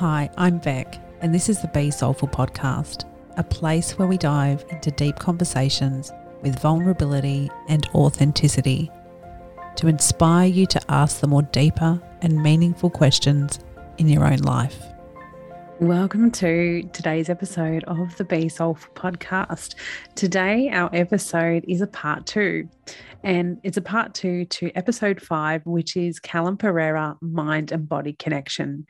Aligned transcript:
Hi, 0.00 0.30
I'm 0.38 0.56
Beck, 0.56 0.98
and 1.20 1.34
this 1.34 1.50
is 1.50 1.60
the 1.60 1.68
Be 1.68 1.90
Soulful 1.90 2.28
podcast, 2.28 3.04
a 3.36 3.44
place 3.44 3.98
where 3.98 4.08
we 4.08 4.16
dive 4.16 4.64
into 4.70 4.90
deep 4.90 5.16
conversations 5.16 6.10
with 6.40 6.58
vulnerability 6.58 7.50
and 7.68 7.86
authenticity 7.94 8.90
to 9.76 9.88
inspire 9.88 10.46
you 10.46 10.64
to 10.68 10.80
ask 10.88 11.20
the 11.20 11.26
more 11.26 11.42
deeper 11.42 12.00
and 12.22 12.42
meaningful 12.42 12.88
questions 12.88 13.58
in 13.98 14.08
your 14.08 14.24
own 14.24 14.38
life. 14.38 14.82
Welcome 15.80 16.30
to 16.30 16.88
today's 16.94 17.28
episode 17.28 17.84
of 17.84 18.16
the 18.16 18.24
Be 18.24 18.48
Soulful 18.48 18.94
podcast. 18.94 19.74
Today, 20.14 20.70
our 20.70 20.88
episode 20.94 21.62
is 21.68 21.82
a 21.82 21.86
part 21.86 22.24
two, 22.24 22.70
and 23.22 23.60
it's 23.64 23.76
a 23.76 23.82
part 23.82 24.14
two 24.14 24.46
to 24.46 24.72
episode 24.74 25.20
five, 25.20 25.60
which 25.66 25.94
is 25.94 26.18
Callum 26.18 26.56
Pereira 26.56 27.18
Mind 27.20 27.70
and 27.70 27.86
Body 27.86 28.14
Connection 28.14 28.86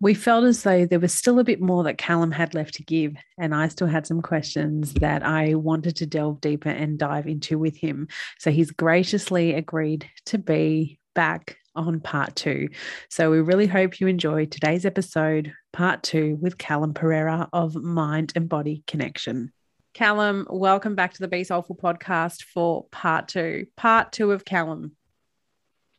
we 0.00 0.14
felt 0.14 0.44
as 0.44 0.62
though 0.62 0.86
there 0.86 1.00
was 1.00 1.14
still 1.14 1.38
a 1.38 1.44
bit 1.44 1.60
more 1.60 1.84
that 1.84 1.98
Callum 1.98 2.30
had 2.30 2.54
left 2.54 2.74
to 2.74 2.82
give. 2.82 3.14
And 3.38 3.54
I 3.54 3.68
still 3.68 3.86
had 3.86 4.06
some 4.06 4.22
questions 4.22 4.92
that 4.94 5.22
I 5.22 5.54
wanted 5.54 5.96
to 5.96 6.06
delve 6.06 6.40
deeper 6.40 6.68
and 6.68 6.98
dive 6.98 7.26
into 7.26 7.58
with 7.58 7.76
him. 7.76 8.08
So 8.38 8.50
he's 8.50 8.70
graciously 8.70 9.54
agreed 9.54 10.08
to 10.26 10.38
be 10.38 10.98
back 11.14 11.56
on 11.76 12.00
part 12.00 12.36
two. 12.36 12.68
So 13.08 13.30
we 13.30 13.40
really 13.40 13.66
hope 13.66 14.00
you 14.00 14.06
enjoy 14.06 14.46
today's 14.46 14.86
episode, 14.86 15.52
part 15.72 16.02
two, 16.02 16.38
with 16.40 16.58
Callum 16.58 16.94
Pereira 16.94 17.48
of 17.52 17.74
Mind 17.74 18.32
and 18.36 18.48
Body 18.48 18.82
Connection. 18.86 19.52
Callum, 19.92 20.46
welcome 20.50 20.96
back 20.96 21.14
to 21.14 21.20
the 21.20 21.28
Be 21.28 21.44
Soulful 21.44 21.76
podcast 21.76 22.42
for 22.42 22.84
part 22.90 23.28
two. 23.28 23.66
Part 23.76 24.12
two 24.12 24.32
of 24.32 24.44
Callum. 24.44 24.96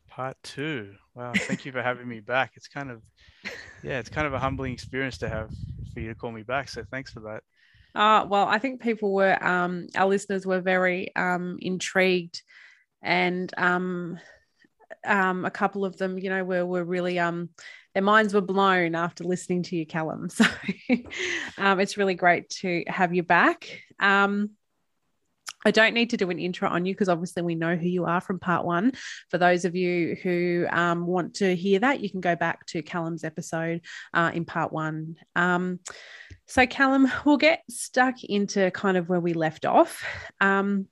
Part 0.10 0.38
two. 0.44 0.96
Wow. 1.16 1.32
Thank 1.34 1.66
you 1.66 1.72
for 1.72 1.82
having 1.82 2.08
me 2.08 2.20
back. 2.20 2.52
It's 2.56 2.68
kind 2.68 2.92
of 2.92 3.02
yeah, 3.84 4.00
it's 4.00 4.10
kind 4.10 4.28
of 4.28 4.34
a 4.34 4.40
humbling 4.40 4.74
experience 4.74 5.18
to 5.20 5.30
have 5.30 5.50
for 5.94 6.00
you 6.00 6.10
to 6.10 6.16
call 6.16 6.32
me 6.32 6.44
back. 6.44 6.70
So 6.70 6.84
thanks 6.92 7.12
for 7.12 7.22
that. 7.22 7.44
Uh, 7.94 8.26
well, 8.28 8.46
I 8.46 8.60
think 8.60 8.82
people 8.82 9.14
were, 9.14 9.42
um, 9.42 9.88
our 9.96 10.08
listeners 10.08 10.46
were 10.46 10.60
very 10.60 11.16
um, 11.16 11.58
intrigued, 11.62 12.44
and 13.02 13.50
um, 13.58 14.20
um, 15.06 15.46
a 15.46 15.52
couple 15.52 15.86
of 15.86 15.98
them, 15.98 16.18
you 16.20 16.30
know, 16.30 16.44
were 16.44 16.66
were 16.66 16.84
really 16.84 17.20
um, 17.20 17.50
their 17.94 18.04
minds 18.04 18.34
were 18.34 18.42
blown 18.42 18.96
after 18.96 19.24
listening 19.24 19.64
to 19.64 19.76
you, 19.76 19.86
Callum. 19.86 20.30
So 20.38 20.46
um, 21.58 21.80
it's 21.80 21.98
really 21.98 22.16
great 22.16 22.50
to 22.62 22.84
have 22.88 23.14
you 23.14 23.24
back. 23.24 23.82
I 25.66 25.72
don't 25.72 25.96
need 25.96 26.12
to 26.12 26.18
do 26.18 26.30
an 26.30 26.40
intro 26.40 26.70
on 26.70 26.86
you 26.86 26.94
because 26.94 27.10
obviously 27.10 27.42
we 27.42 27.56
know 27.56 27.76
who 27.76 27.88
you 27.88 28.06
are 28.06 28.22
from 28.22 28.40
part 28.40 28.66
one. 28.66 28.94
For 29.30 29.40
those 29.40 29.66
of 29.66 29.76
you 29.76 30.16
who 30.22 30.68
um, 30.70 31.08
want 31.08 31.34
to 31.36 31.56
hear 31.56 31.80
that, 31.80 32.02
you 32.02 32.10
can 32.10 32.22
go 32.22 32.36
back 32.36 32.68
to 32.68 32.84
Callum's 32.84 33.24
episode 33.24 33.82
uh, 34.14 34.32
in 34.34 34.46
part 34.46 34.72
one. 34.72 35.16
Um, 35.36 35.80
so, 36.46 36.68
Callum, 36.68 37.12
we'll 37.26 37.38
get 37.38 37.64
stuck 37.70 38.24
into 38.24 38.70
kind 38.72 38.96
of 38.96 39.10
where 39.10 39.20
we 39.20 39.34
left 39.34 39.66
off. 39.66 40.06
Um, 40.40 40.88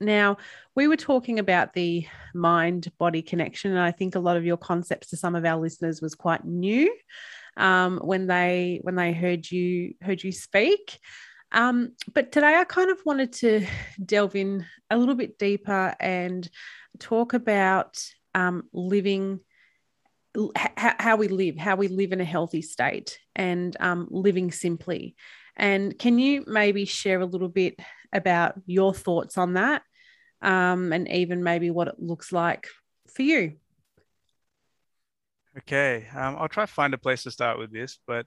now, 0.00 0.38
we 0.74 0.88
were 0.88 0.96
talking 0.96 1.38
about 1.38 1.74
the 1.74 2.06
mind 2.34 2.90
body 2.98 3.22
connection, 3.22 3.70
and 3.70 3.80
I 3.80 3.92
think 3.92 4.14
a 4.14 4.20
lot 4.20 4.36
of 4.36 4.44
your 4.44 4.56
concepts 4.56 5.10
to 5.10 5.16
some 5.16 5.34
of 5.34 5.44
our 5.44 5.60
listeners 5.60 6.00
was 6.00 6.14
quite 6.14 6.44
new 6.44 6.92
um, 7.56 7.98
when 7.98 8.26
they 8.26 8.80
when 8.82 8.96
they 8.96 9.12
heard 9.12 9.50
you 9.50 9.94
heard 10.00 10.24
you 10.24 10.32
speak. 10.32 10.98
Um, 11.54 11.92
but 12.12 12.32
today 12.32 12.56
I 12.56 12.64
kind 12.64 12.90
of 12.90 12.98
wanted 13.06 13.32
to 13.34 13.64
delve 14.04 14.34
in 14.34 14.66
a 14.90 14.98
little 14.98 15.14
bit 15.14 15.38
deeper 15.38 15.94
and 16.00 16.48
talk 16.98 17.32
about 17.32 18.02
um, 18.34 18.64
living, 18.72 19.38
h- 20.36 20.72
how 20.76 21.14
we 21.14 21.28
live, 21.28 21.56
how 21.56 21.76
we 21.76 21.86
live 21.86 22.10
in 22.10 22.20
a 22.20 22.24
healthy 22.24 22.60
state 22.60 23.20
and 23.36 23.76
um, 23.78 24.08
living 24.10 24.50
simply. 24.50 25.14
And 25.56 25.96
can 25.96 26.18
you 26.18 26.42
maybe 26.48 26.86
share 26.86 27.20
a 27.20 27.26
little 27.26 27.48
bit 27.48 27.78
about 28.12 28.60
your 28.66 28.92
thoughts 28.92 29.38
on 29.38 29.54
that 29.54 29.82
um, 30.42 30.92
and 30.92 31.08
even 31.08 31.44
maybe 31.44 31.70
what 31.70 31.86
it 31.86 32.00
looks 32.00 32.32
like 32.32 32.66
for 33.14 33.22
you? 33.22 33.54
Okay, 35.58 36.08
um, 36.16 36.34
I'll 36.36 36.48
try 36.48 36.66
to 36.66 36.72
find 36.72 36.94
a 36.94 36.98
place 36.98 37.22
to 37.22 37.30
start 37.30 37.60
with 37.60 37.72
this, 37.72 38.00
but 38.08 38.26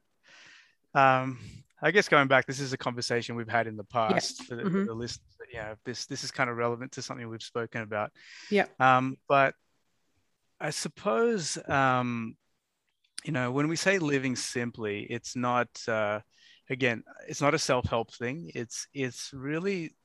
um, 0.95 1.37
I 1.81 1.91
guess 1.91 2.09
going 2.09 2.27
back, 2.27 2.47
this 2.47 2.59
is 2.59 2.73
a 2.73 2.77
conversation 2.77 3.35
we've 3.35 3.47
had 3.47 3.67
in 3.67 3.77
the 3.77 3.83
past 3.83 4.39
yeah. 4.39 4.45
for, 4.47 4.55
the, 4.55 4.63
mm-hmm. 4.63 4.85
the 4.85 4.93
listeners. 4.93 5.23
Yeah, 5.53 5.75
this 5.85 6.05
this 6.05 6.23
is 6.23 6.31
kind 6.31 6.49
of 6.49 6.57
relevant 6.57 6.91
to 6.93 7.01
something 7.01 7.27
we've 7.29 7.41
spoken 7.41 7.81
about. 7.81 8.11
Yeah. 8.49 8.65
Um, 8.79 9.17
but 9.29 9.53
I 10.59 10.71
suppose 10.71 11.57
um, 11.69 12.35
you 13.23 13.31
know 13.31 13.51
when 13.51 13.67
we 13.67 13.75
say 13.75 13.99
living 13.99 14.35
simply, 14.35 15.03
it's 15.03 15.35
not 15.35 15.67
uh, 15.87 16.19
again, 16.69 17.03
it's 17.27 17.41
not 17.41 17.53
a 17.53 17.59
self 17.59 17.85
help 17.85 18.13
thing. 18.13 18.51
It's 18.55 18.87
it's 18.93 19.31
really 19.33 19.95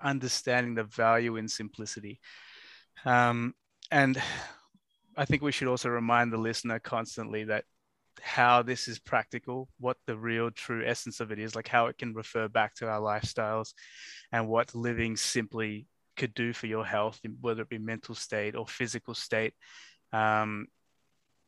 understanding 0.00 0.74
the 0.74 0.84
value 0.84 1.36
in 1.36 1.48
simplicity. 1.48 2.20
Um, 3.04 3.54
and 3.90 4.20
I 5.16 5.24
think 5.24 5.42
we 5.42 5.52
should 5.52 5.68
also 5.68 5.88
remind 5.90 6.32
the 6.32 6.38
listener 6.38 6.78
constantly 6.78 7.44
that 7.44 7.64
how 8.20 8.62
this 8.62 8.88
is 8.88 8.98
practical, 8.98 9.68
what 9.78 9.96
the 10.06 10.16
real 10.16 10.50
true 10.50 10.84
essence 10.86 11.20
of 11.20 11.32
it 11.32 11.38
is, 11.38 11.54
like 11.54 11.68
how 11.68 11.86
it 11.86 11.98
can 11.98 12.12
refer 12.14 12.48
back 12.48 12.74
to 12.76 12.88
our 12.88 13.00
lifestyles 13.00 13.72
and 14.32 14.48
what 14.48 14.74
living 14.74 15.16
simply 15.16 15.86
could 16.16 16.34
do 16.34 16.52
for 16.52 16.66
your 16.66 16.84
health, 16.84 17.20
whether 17.40 17.62
it 17.62 17.68
be 17.68 17.78
mental 17.78 18.14
state 18.14 18.54
or 18.54 18.66
physical 18.66 19.14
state. 19.14 19.54
Um, 20.12 20.66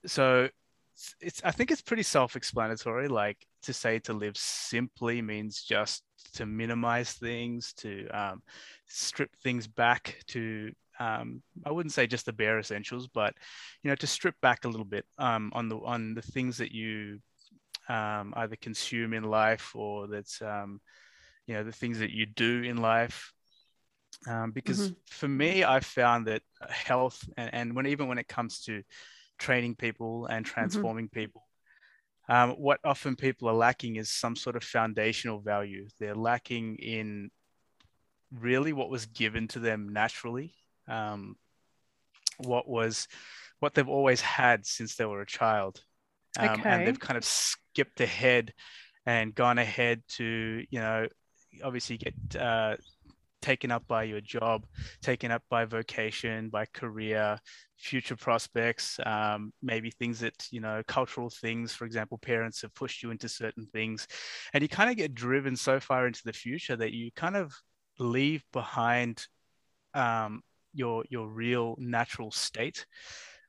so 0.07 0.49
it's, 0.95 1.15
it's, 1.21 1.43
I 1.45 1.51
think 1.51 1.71
it's 1.71 1.83
pretty 1.83 2.05
self-explanatory. 2.05 3.09
Like 3.09 3.39
to 3.63 3.73
say 3.73 3.99
to 4.01 4.13
live 4.13 4.37
simply 4.37 5.21
means 5.23 5.63
just 5.63 6.03
to 6.35 6.47
minimize 6.47 7.13
things, 7.13 7.73
to 7.79 8.09
um, 8.09 8.43
strip 8.87 9.31
things 9.43 9.67
back, 9.67 10.19
to 10.29 10.73
um, 11.03 11.43
I 11.65 11.71
wouldn't 11.71 11.93
say 11.93 12.07
just 12.07 12.27
the 12.27 12.33
bare 12.33 12.59
essentials, 12.59 13.09
but 13.09 13.35
you 13.83 13.91
know, 13.91 13.97
to 13.97 14.07
strip 14.07 14.35
back 14.41 14.65
a 14.65 14.69
little 14.69 14.85
bit 14.85 15.05
um, 15.19 15.51
on 15.55 15.69
the 15.69 15.77
on 15.77 16.15
the 16.15 16.23
things 16.23 16.59
that 16.59 16.73
you 16.73 17.19
um, 17.89 18.33
either 18.37 18.57
consume 18.57 19.13
in 19.13 19.25
life 19.25 19.73
or 19.75 20.07
that's 20.07 20.41
um, 20.43 20.81
you 21.47 21.55
know 21.55 21.65
the 21.65 21.73
things 21.73 21.99
that 21.99 22.11
you 22.11 22.27
do 22.27 22.63
in 22.63 22.77
life. 22.77 23.33
Um, 24.29 24.53
because 24.53 24.91
mm-hmm. 24.91 24.95
for 25.11 25.27
me, 25.27 25.65
I've 25.65 25.87
found 25.87 26.27
that 26.27 26.43
health 26.69 27.19
and, 27.37 27.53
and 27.53 27.77
when 27.77 27.87
even 27.87 28.07
when 28.07 28.19
it 28.19 28.29
comes 28.29 28.61
to 28.65 28.83
training 29.39 29.75
people 29.75 30.27
and 30.27 30.45
mm-hmm. 30.45 30.53
transforming 30.53 31.07
mm-hmm. 31.07 31.21
people, 31.21 31.49
um, 32.29 32.51
what 32.51 32.79
often 32.85 33.17
people 33.17 33.49
are 33.49 33.55
lacking 33.55 33.97
is 33.97 34.11
some 34.11 34.37
sort 34.37 34.55
of 34.55 34.63
foundational 34.63 35.41
value. 35.41 35.89
They're 35.99 36.15
lacking 36.15 36.77
in 36.77 37.31
really 38.31 38.73
what 38.73 38.91
was 38.91 39.07
given 39.07 39.49
to 39.49 39.59
them 39.59 39.93
naturally 39.93 40.55
um, 40.89 41.37
what 42.39 42.69
was 42.69 43.09
what 43.61 43.75
they've 43.75 43.89
always 43.89 44.21
had 44.21 44.67
since 44.67 44.97
they 44.97 45.05
were 45.05 45.21
a 45.21 45.27
child 45.27 45.83
um, 46.39 46.49
okay. 46.49 46.63
and 46.69 46.87
they've 46.87 47.01
kind 47.01 47.17
of 47.17 47.25
skipped 47.25 48.01
ahead 48.01 48.53
and 49.07 49.35
gone 49.35 49.59
ahead 49.59 50.03
to 50.09 50.65
you 50.71 50.81
know 50.81 51.07
obviously 51.63 51.97
get 51.97 52.15
uh, 52.41 52.77
taken 53.41 53.71
up 53.71 53.87
by 53.87 54.05
your 54.05 54.21
job 54.21 54.65
taken 55.03 55.31
up 55.31 55.43
by 55.51 55.65
vocation 55.65 56.49
by 56.49 56.65
career 56.73 57.39
future 57.77 58.17
prospects 58.17 58.99
um, 59.05 59.53
maybe 59.63 59.91
things 59.91 60.21
that 60.21 60.47
you 60.51 60.61
know 60.61 60.83
cultural 60.87 61.29
things 61.29 61.73
for 61.75 61.85
example 61.85 62.17
parents 62.19 62.63
have 62.63 62.75
pushed 62.75 63.03
you 63.03 63.11
into 63.11 63.29
certain 63.29 63.67
things 63.67 64.07
and 64.55 64.63
you 64.63 64.69
kind 64.69 64.89
of 64.89 64.97
get 64.97 65.15
driven 65.15 65.57
so 65.57 65.81
far 65.81 66.07
into 66.07 66.23
the 66.25 66.33
future 66.33 66.77
that 66.77 66.93
you 66.93 67.11
kind 67.17 67.37
of 67.37 67.53
leave 67.99 68.45
behind 68.53 69.27
um, 69.95 70.41
your 70.73 71.05
your 71.09 71.29
real 71.29 71.77
natural 71.79 72.31
state. 72.31 72.87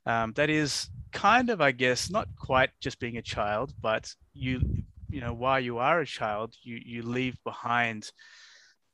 Um, 0.05 0.33
that 0.33 0.49
is 0.49 0.89
kind 1.13 1.49
of, 1.49 1.61
I 1.61 1.71
guess, 1.71 2.09
not 2.09 2.27
quite 2.37 2.71
just 2.81 2.99
being 2.99 3.17
a 3.17 3.21
child, 3.21 3.73
but 3.81 4.13
you 4.33 4.61
you 5.09 5.21
know 5.21 5.33
while 5.33 5.59
you 5.59 5.77
are 5.77 6.01
a 6.01 6.05
child, 6.05 6.55
you 6.61 6.79
you 6.83 7.03
leave 7.03 7.37
behind 7.43 8.11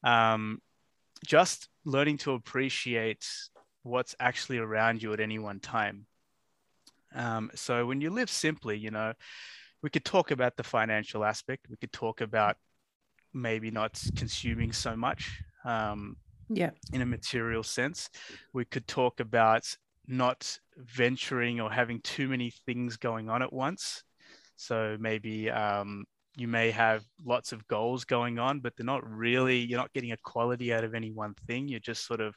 um, 0.04 0.62
just 1.26 1.68
learning 1.86 2.18
to 2.18 2.34
appreciate 2.34 3.26
what's 3.84 4.16
actually 4.20 4.58
around 4.58 5.02
you 5.02 5.14
at 5.14 5.20
any 5.20 5.40
one 5.40 5.60
time. 5.60 6.06
Um, 7.16 7.50
so 7.56 7.86
when 7.86 8.02
you 8.02 8.10
live 8.12 8.30
simply, 8.30 8.78
you 8.78 8.92
know, 8.92 9.14
we 9.82 9.90
could 9.90 10.06
talk 10.06 10.32
about 10.32 10.58
the 10.58 10.64
financial 10.64 11.24
aspect. 11.24 11.68
We 11.70 11.78
could 11.78 11.92
talk 11.92 12.22
about 12.22 12.58
maybe 13.34 13.72
not 13.72 14.02
consuming 14.16 14.72
so 14.74 14.96
much. 14.96 15.42
Um, 15.66 16.18
yeah. 16.50 16.72
in 16.94 17.02
a 17.02 17.06
material 17.06 17.64
sense. 17.64 18.10
We 18.54 18.66
could 18.66 18.88
talk 18.88 19.20
about 19.20 19.64
not 20.08 20.60
venturing 20.78 21.60
or 21.60 21.72
having 21.72 22.02
too 22.02 22.28
many 22.28 22.52
things 22.66 22.98
going 22.98 23.30
on 23.30 23.42
at 23.42 23.54
once. 23.54 24.04
So 24.56 24.98
maybe 25.00 25.50
um, 25.50 26.06
you 26.36 26.48
may 26.48 26.72
have 26.72 27.04
lots 27.24 27.52
of 27.52 27.68
goals 27.68 28.06
going 28.06 28.40
on 28.40 28.60
but 28.60 28.74
they're 28.76 28.86
not 28.86 29.10
really 29.10 29.60
you're 29.60 29.80
not 29.80 29.94
getting 29.94 30.12
a 30.12 30.18
quality 30.18 30.74
out 30.74 30.84
of 30.84 30.96
any 30.96 31.12
one 31.12 31.36
thing. 31.48 31.68
You're 31.68 31.80
just 31.80 32.06
sort 32.06 32.22
of 32.22 32.36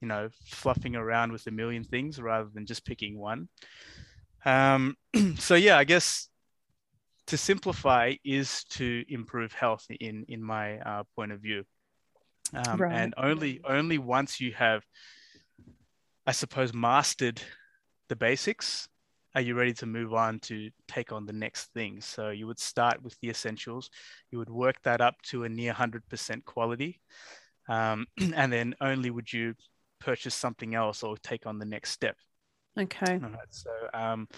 you 0.00 0.08
know 0.08 0.28
fluffing 0.46 0.96
around 0.96 1.32
with 1.32 1.46
a 1.46 1.50
million 1.50 1.84
things 1.84 2.20
rather 2.20 2.48
than 2.52 2.66
just 2.66 2.84
picking 2.84 3.18
one. 3.18 3.48
Um, 4.44 4.96
so 5.38 5.56
yeah 5.56 5.76
i 5.76 5.82
guess 5.82 6.28
to 7.26 7.36
simplify 7.36 8.14
is 8.24 8.62
to 8.70 9.04
improve 9.08 9.52
health 9.52 9.84
in 10.00 10.24
in 10.28 10.42
my 10.42 10.78
uh, 10.78 11.02
point 11.16 11.32
of 11.32 11.40
view 11.40 11.64
um, 12.54 12.80
right. 12.80 12.92
and 12.92 13.14
only 13.16 13.60
only 13.64 13.98
once 13.98 14.40
you 14.40 14.52
have 14.52 14.84
i 16.26 16.32
suppose 16.32 16.72
mastered 16.72 17.40
the 18.08 18.16
basics 18.16 18.88
are 19.36 19.42
you 19.42 19.54
ready 19.54 19.74
to 19.74 19.84
move 19.84 20.14
on 20.14 20.38
to 20.38 20.70
take 20.88 21.12
on 21.12 21.26
the 21.26 21.32
next 21.32 21.66
thing. 21.74 22.00
So 22.00 22.30
you 22.30 22.46
would 22.46 22.58
start 22.58 23.02
with 23.02 23.20
the 23.20 23.28
essentials. 23.28 23.90
You 24.30 24.38
would 24.38 24.48
work 24.48 24.76
that 24.84 25.02
up 25.02 25.20
to 25.24 25.44
a 25.44 25.48
near 25.48 25.74
100% 25.74 26.42
quality. 26.46 27.02
Um, 27.68 28.06
and 28.34 28.50
then 28.50 28.74
only 28.80 29.10
would 29.10 29.30
you 29.30 29.54
purchase 30.00 30.34
something 30.34 30.74
else 30.74 31.02
or 31.02 31.18
take 31.18 31.46
on 31.46 31.58
the 31.58 31.66
next 31.66 31.90
step. 31.90 32.16
Okay. 32.78 33.20
All 33.22 33.30
right, 33.30 33.50
so 33.50 33.70
um, 33.94 34.28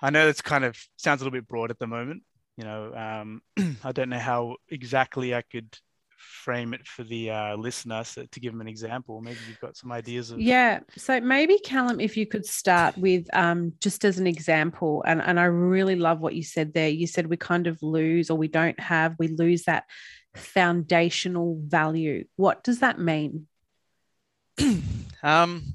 i 0.00 0.10
know 0.10 0.28
it's 0.28 0.42
kind 0.42 0.64
of 0.64 0.76
sounds 0.96 1.20
a 1.20 1.24
little 1.24 1.36
bit 1.36 1.48
broad 1.48 1.70
at 1.70 1.78
the 1.78 1.86
moment. 1.86 2.22
You 2.56 2.64
know 2.64 2.94
um, 2.94 3.42
i 3.84 3.92
don't 3.92 4.10
know 4.10 4.18
how 4.18 4.56
exactly 4.68 5.34
i 5.34 5.42
could 5.42 5.76
frame 6.22 6.72
it 6.72 6.86
for 6.86 7.04
the 7.04 7.30
uh, 7.30 7.56
listener 7.56 8.04
so 8.04 8.24
to 8.30 8.40
give 8.40 8.52
them 8.52 8.60
an 8.60 8.68
example. 8.68 9.20
Maybe 9.20 9.38
you've 9.48 9.60
got 9.60 9.76
some 9.76 9.92
ideas 9.92 10.30
of 10.30 10.40
yeah. 10.40 10.80
So 10.96 11.20
maybe 11.20 11.58
callum 11.58 12.00
if 12.00 12.16
you 12.16 12.26
could 12.26 12.46
start 12.46 12.96
with 12.96 13.26
um, 13.34 13.72
just 13.80 14.04
as 14.04 14.18
an 14.18 14.26
example 14.26 15.02
and, 15.06 15.20
and 15.20 15.38
i 15.38 15.44
really 15.44 15.96
love 15.96 16.20
what 16.20 16.34
you 16.34 16.42
said 16.42 16.72
there. 16.72 16.88
You 16.88 17.06
said 17.06 17.26
we 17.26 17.36
kind 17.36 17.66
of 17.66 17.82
lose 17.82 18.30
or 18.30 18.36
we 18.36 18.48
don't 18.48 18.78
have 18.80 19.16
we 19.18 19.28
lose 19.28 19.64
that 19.64 19.84
foundational 20.34 21.60
value. 21.60 22.24
What 22.36 22.62
does 22.62 22.80
that 22.80 22.98
mean? 22.98 23.46
Um, 25.24 25.74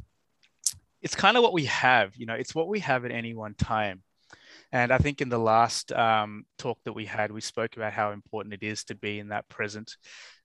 it's 1.01 1.15
kind 1.15 1.37
of 1.37 1.43
what 1.43 1.53
we 1.53 1.63
have 1.67 2.17
you 2.17 2.25
know 2.25 2.33
it's 2.33 2.53
what 2.53 2.67
we 2.67 2.79
have 2.79 3.05
at 3.05 3.11
any 3.11 3.33
one 3.33 3.53
time. 3.53 4.03
And 4.71 4.91
I 4.91 4.97
think 4.97 5.21
in 5.21 5.29
the 5.29 5.39
last 5.39 5.91
um, 5.93 6.45
talk 6.57 6.79
that 6.83 6.93
we 6.93 7.05
had, 7.05 7.31
we 7.31 7.41
spoke 7.41 7.77
about 7.77 7.93
how 7.93 8.11
important 8.11 8.53
it 8.53 8.63
is 8.63 8.83
to 8.85 8.95
be 8.95 9.19
in 9.19 9.29
that 9.29 9.47
present 9.47 9.95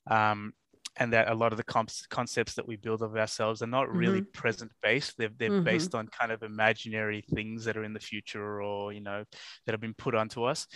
um, 0.09 0.53
and 0.97 1.13
that 1.13 1.31
a 1.31 1.35
lot 1.35 1.53
of 1.53 1.57
the 1.57 1.65
comp- 1.65 1.91
concepts 2.11 2.55
that 2.55 2.67
we 2.67 2.77
build 2.77 3.03
of 3.03 3.17
ourselves 3.17 3.63
are 3.63 3.67
not 3.67 3.93
really 3.95 4.21
mm-hmm. 4.21 4.33
present 4.33 4.71
based 4.83 5.15
they're, 5.17 5.31
they're 5.39 5.51
mm-hmm. 5.51 5.65
based 5.65 5.95
on 5.95 6.07
kind 6.09 6.33
of 6.33 6.43
imaginary 6.43 7.25
things 7.35 7.65
that 7.65 7.77
are 7.77 7.85
in 7.85 7.93
the 7.93 8.01
future 8.01 8.63
or 8.63 8.93
you 8.93 9.01
know 9.01 9.25
that 9.65 9.73
have 9.73 9.81
been 9.81 9.95
put 9.95 10.15
onto 10.15 10.45
us 10.45 10.67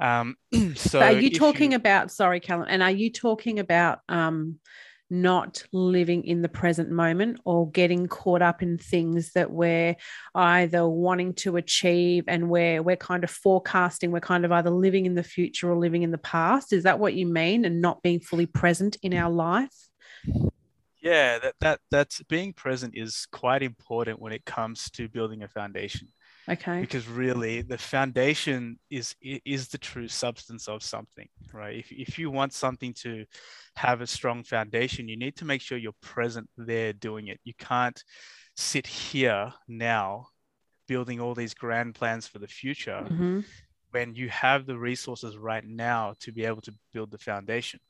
um, 0.00 0.34
so 0.74 1.00
are 1.00 1.12
you 1.12 1.30
talking 1.30 1.72
you... 1.72 1.76
about 1.76 2.10
sorry 2.10 2.40
callum 2.40 2.66
and 2.68 2.82
are 2.82 2.90
you 2.90 3.10
talking 3.10 3.58
about 3.58 4.00
um, 4.08 4.58
not 5.22 5.62
living 5.72 6.24
in 6.24 6.42
the 6.42 6.48
present 6.48 6.90
moment 6.90 7.40
or 7.44 7.70
getting 7.70 8.06
caught 8.06 8.42
up 8.42 8.62
in 8.62 8.78
things 8.78 9.32
that 9.32 9.50
we're 9.50 9.96
either 10.34 10.86
wanting 10.86 11.32
to 11.34 11.56
achieve 11.56 12.24
and 12.28 12.48
we're 12.48 12.82
we're 12.82 12.96
kind 12.96 13.24
of 13.24 13.30
forecasting 13.30 14.10
we're 14.10 14.20
kind 14.20 14.44
of 14.44 14.52
either 14.52 14.70
living 14.70 15.06
in 15.06 15.14
the 15.14 15.22
future 15.22 15.70
or 15.70 15.76
living 15.76 16.02
in 16.02 16.10
the 16.10 16.18
past. 16.18 16.72
Is 16.72 16.82
that 16.84 16.98
what 16.98 17.14
you 17.14 17.26
mean 17.26 17.64
and 17.64 17.80
not 17.80 18.02
being 18.02 18.20
fully 18.20 18.46
present 18.46 18.96
in 19.02 19.14
our 19.14 19.30
life? 19.30 19.88
Yeah 21.00 21.38
that 21.38 21.54
that 21.60 21.80
that's 21.90 22.22
being 22.24 22.52
present 22.52 22.94
is 22.96 23.26
quite 23.30 23.62
important 23.62 24.20
when 24.20 24.32
it 24.32 24.44
comes 24.44 24.90
to 24.92 25.08
building 25.08 25.42
a 25.42 25.48
foundation 25.48 26.08
okay. 26.48 26.80
Because 26.80 27.08
really 27.08 27.62
the 27.62 27.78
foundation 27.78 28.78
is 28.90 29.14
is 29.22 29.68
the 29.68 29.78
true 29.78 30.08
substance 30.08 30.68
of 30.68 30.82
something 30.82 31.28
right? 31.52 31.76
If, 31.76 31.92
if 31.92 32.18
you 32.18 32.30
want 32.30 32.52
something 32.52 32.94
to 33.02 33.24
have 33.76 34.00
a 34.00 34.06
strong 34.06 34.44
foundation 34.44 35.08
you 35.08 35.16
need 35.16 35.36
to 35.36 35.44
make 35.44 35.60
sure 35.60 35.78
you're 35.78 35.92
present 36.00 36.48
there 36.56 36.92
doing 36.92 37.28
it. 37.28 37.40
You 37.44 37.54
can't 37.58 38.02
sit 38.56 38.86
here 38.86 39.52
now 39.68 40.28
building 40.86 41.20
all 41.20 41.34
these 41.34 41.54
grand 41.54 41.94
plans 41.94 42.26
for 42.26 42.38
the 42.38 42.46
future 42.46 43.02
mm-hmm. 43.04 43.40
when 43.90 44.14
you 44.14 44.28
have 44.28 44.66
the 44.66 44.78
resources 44.78 45.36
right 45.36 45.64
now 45.64 46.14
to 46.20 46.32
be 46.32 46.44
able 46.44 46.60
to 46.60 46.74
build 46.92 47.10
the 47.10 47.18
foundation 47.18 47.80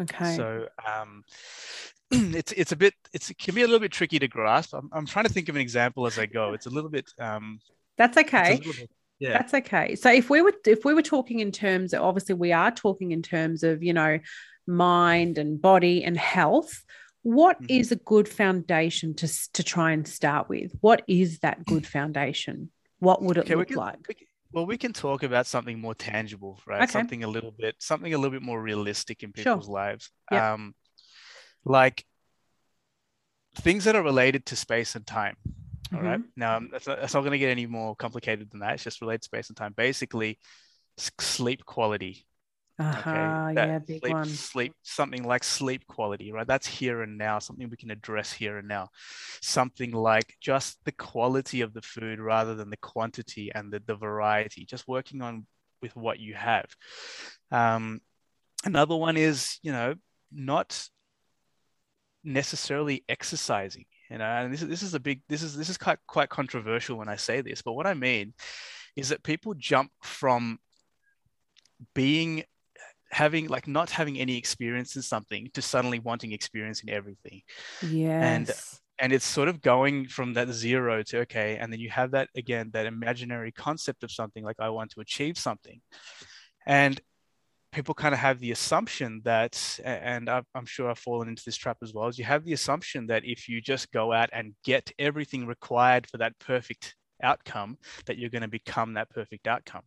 okay 0.00 0.36
so 0.36 0.66
um 0.86 1.24
it's 2.10 2.52
it's 2.52 2.72
a 2.72 2.76
bit 2.76 2.94
it's 3.12 3.30
it 3.30 3.38
can 3.38 3.54
be 3.54 3.62
a 3.62 3.66
little 3.66 3.78
bit 3.78 3.92
tricky 3.92 4.18
to 4.18 4.26
grasp. 4.26 4.74
I'm, 4.74 4.90
I'm 4.92 5.06
trying 5.06 5.26
to 5.26 5.32
think 5.32 5.48
of 5.48 5.54
an 5.54 5.60
example 5.60 6.06
as 6.06 6.18
I 6.18 6.26
go. 6.26 6.52
It's 6.54 6.66
a 6.66 6.70
little 6.70 6.90
bit 6.90 7.08
um 7.20 7.60
That's 7.96 8.16
okay. 8.16 8.60
Bit, 8.64 8.90
yeah. 9.20 9.34
That's 9.34 9.54
okay. 9.54 9.94
So 9.94 10.10
if 10.10 10.28
we 10.28 10.42
were 10.42 10.54
if 10.66 10.84
we 10.84 10.94
were 10.94 11.02
talking 11.02 11.40
in 11.40 11.52
terms 11.52 11.92
of 11.92 12.02
obviously 12.02 12.34
we 12.34 12.52
are 12.52 12.70
talking 12.70 13.12
in 13.12 13.22
terms 13.22 13.62
of, 13.62 13.82
you 13.82 13.92
know, 13.92 14.18
mind 14.66 15.38
and 15.38 15.60
body 15.60 16.02
and 16.02 16.16
health, 16.16 16.82
what 17.22 17.56
mm-hmm. 17.56 17.66
is 17.68 17.92
a 17.92 17.96
good 17.96 18.28
foundation 18.28 19.14
to 19.16 19.28
to 19.52 19.62
try 19.62 19.92
and 19.92 20.08
start 20.08 20.48
with? 20.48 20.72
What 20.80 21.02
is 21.06 21.40
that 21.40 21.64
good 21.64 21.86
foundation? 21.96 22.70
What 22.98 23.22
would 23.22 23.36
it 23.36 23.42
okay, 23.42 23.54
look 23.54 23.68
can, 23.68 23.76
like? 23.76 24.26
Well, 24.52 24.66
we 24.66 24.76
can 24.76 24.92
talk 24.92 25.22
about 25.22 25.46
something 25.46 25.80
more 25.80 25.94
tangible, 25.94 26.60
right? 26.66 26.82
Okay. 26.82 26.90
Something 26.90 27.22
a 27.24 27.28
little 27.28 27.52
bit 27.52 27.76
something 27.78 28.12
a 28.12 28.18
little 28.18 28.32
bit 28.32 28.42
more 28.42 28.60
realistic 28.60 29.22
in 29.22 29.32
people's 29.32 29.66
sure. 29.66 29.74
lives. 29.74 30.10
Yep. 30.32 30.42
Um 30.42 30.74
like 31.64 32.04
things 33.56 33.84
that 33.84 33.96
are 33.96 34.02
related 34.02 34.46
to 34.46 34.56
space 34.56 34.94
and 34.94 35.06
time. 35.06 35.36
All 35.92 35.98
mm-hmm. 35.98 36.06
right. 36.06 36.20
Now, 36.36 36.60
that's 36.70 36.86
not, 36.86 37.00
that's 37.00 37.14
not 37.14 37.20
going 37.20 37.32
to 37.32 37.38
get 37.38 37.50
any 37.50 37.66
more 37.66 37.96
complicated 37.96 38.50
than 38.50 38.60
that. 38.60 38.74
It's 38.74 38.84
just 38.84 39.00
related 39.00 39.22
to 39.22 39.24
space 39.26 39.48
and 39.48 39.56
time. 39.56 39.74
Basically, 39.76 40.38
sleep 40.96 41.64
quality. 41.64 42.26
Uh-huh, 42.80 43.10
okay. 43.50 43.66
yeah, 43.66 43.78
big 43.78 44.00
sleep, 44.00 44.12
one. 44.12 44.24
Sleep, 44.24 44.72
something 44.82 45.22
like 45.22 45.44
sleep 45.44 45.86
quality, 45.86 46.32
right? 46.32 46.46
That's 46.46 46.66
here 46.66 47.02
and 47.02 47.18
now, 47.18 47.38
something 47.38 47.68
we 47.68 47.76
can 47.76 47.90
address 47.90 48.32
here 48.32 48.56
and 48.56 48.66
now. 48.66 48.88
Something 49.42 49.92
like 49.92 50.34
just 50.40 50.82
the 50.86 50.92
quality 50.92 51.60
of 51.60 51.74
the 51.74 51.82
food 51.82 52.20
rather 52.20 52.54
than 52.54 52.70
the 52.70 52.78
quantity 52.78 53.52
and 53.54 53.70
the, 53.70 53.82
the 53.84 53.96
variety, 53.96 54.64
just 54.64 54.88
working 54.88 55.20
on 55.20 55.46
with 55.82 55.94
what 55.94 56.20
you 56.20 56.32
have. 56.32 56.74
Um, 57.50 58.00
another 58.64 58.96
one 58.96 59.18
is, 59.18 59.58
you 59.62 59.72
know, 59.72 59.94
not 60.32 60.88
necessarily 62.24 63.02
exercising 63.08 63.86
you 64.10 64.18
know 64.18 64.24
and 64.24 64.52
this 64.52 64.60
is 64.60 64.68
this 64.68 64.82
is 64.82 64.92
a 64.92 65.00
big 65.00 65.22
this 65.26 65.42
is 65.42 65.56
this 65.56 65.70
is 65.70 65.78
quite 65.78 65.98
quite 66.06 66.28
controversial 66.28 66.98
when 66.98 67.08
i 67.08 67.16
say 67.16 67.40
this 67.40 67.62
but 67.62 67.72
what 67.72 67.86
i 67.86 67.94
mean 67.94 68.34
is 68.94 69.08
that 69.08 69.22
people 69.22 69.54
jump 69.54 69.90
from 70.02 70.58
being 71.94 72.44
having 73.10 73.48
like 73.48 73.66
not 73.66 73.90
having 73.90 74.18
any 74.18 74.36
experience 74.36 74.96
in 74.96 75.02
something 75.02 75.50
to 75.54 75.62
suddenly 75.62 75.98
wanting 75.98 76.32
experience 76.32 76.82
in 76.82 76.90
everything. 76.90 77.42
Yeah 77.82 78.20
and 78.20 78.50
and 78.98 79.12
it's 79.12 79.24
sort 79.26 79.48
of 79.48 79.62
going 79.62 80.06
from 80.06 80.34
that 80.34 80.48
zero 80.50 81.02
to 81.02 81.20
okay 81.20 81.56
and 81.56 81.72
then 81.72 81.80
you 81.80 81.88
have 81.90 82.10
that 82.10 82.28
again 82.36 82.70
that 82.74 82.84
imaginary 82.84 83.50
concept 83.50 84.04
of 84.04 84.10
something 84.10 84.44
like 84.44 84.56
i 84.60 84.68
want 84.68 84.90
to 84.90 85.00
achieve 85.00 85.38
something. 85.38 85.80
And 86.66 87.00
people 87.72 87.94
kind 87.94 88.14
of 88.14 88.20
have 88.20 88.40
the 88.40 88.50
assumption 88.50 89.20
that, 89.24 89.78
and 89.84 90.28
I'm 90.28 90.66
sure 90.66 90.90
I've 90.90 90.98
fallen 90.98 91.28
into 91.28 91.42
this 91.44 91.56
trap 91.56 91.78
as 91.82 91.94
well, 91.94 92.08
is 92.08 92.18
you 92.18 92.24
have 92.24 92.44
the 92.44 92.52
assumption 92.52 93.06
that 93.06 93.24
if 93.24 93.48
you 93.48 93.60
just 93.60 93.92
go 93.92 94.12
out 94.12 94.28
and 94.32 94.54
get 94.64 94.92
everything 94.98 95.46
required 95.46 96.08
for 96.08 96.18
that 96.18 96.38
perfect 96.38 96.96
outcome, 97.22 97.78
that 98.06 98.18
you're 98.18 98.30
going 98.30 98.42
to 98.42 98.48
become 98.48 98.94
that 98.94 99.10
perfect 99.10 99.46
outcome. 99.46 99.82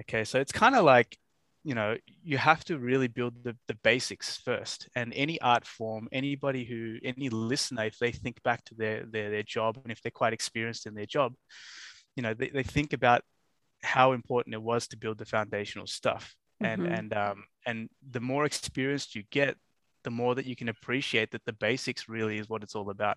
Okay, 0.00 0.24
so 0.24 0.38
it's 0.38 0.52
kind 0.52 0.74
of 0.74 0.84
like, 0.84 1.16
you 1.62 1.74
know, 1.74 1.96
you 2.22 2.38
have 2.38 2.64
to 2.64 2.78
really 2.78 3.08
build 3.08 3.34
the, 3.44 3.56
the 3.68 3.76
basics 3.82 4.38
first. 4.38 4.88
And 4.94 5.12
any 5.14 5.40
art 5.40 5.66
form, 5.66 6.08
anybody 6.10 6.64
who, 6.64 6.96
any 7.04 7.28
listener, 7.28 7.84
if 7.84 7.98
they 7.98 8.12
think 8.12 8.42
back 8.42 8.64
to 8.66 8.74
their, 8.74 9.04
their, 9.04 9.30
their 9.30 9.42
job 9.42 9.78
and 9.82 9.92
if 9.92 10.00
they're 10.00 10.10
quite 10.10 10.32
experienced 10.32 10.86
in 10.86 10.94
their 10.94 11.06
job, 11.06 11.34
you 12.16 12.22
know, 12.22 12.34
they, 12.34 12.48
they 12.48 12.62
think 12.62 12.92
about 12.92 13.22
how 13.82 14.12
important 14.12 14.54
it 14.54 14.62
was 14.62 14.88
to 14.88 14.96
build 14.96 15.18
the 15.18 15.24
foundational 15.24 15.86
stuff 15.86 16.34
and 16.60 16.82
mm-hmm. 16.82 16.92
and 16.92 17.14
um, 17.14 17.44
and 17.66 17.88
the 18.10 18.20
more 18.20 18.44
experienced 18.44 19.14
you 19.14 19.22
get 19.30 19.56
the 20.04 20.10
more 20.10 20.34
that 20.34 20.46
you 20.46 20.56
can 20.56 20.68
appreciate 20.68 21.30
that 21.30 21.44
the 21.44 21.52
basics 21.52 22.08
really 22.08 22.38
is 22.38 22.48
what 22.48 22.62
it's 22.62 22.74
all 22.74 22.90
about 22.90 23.16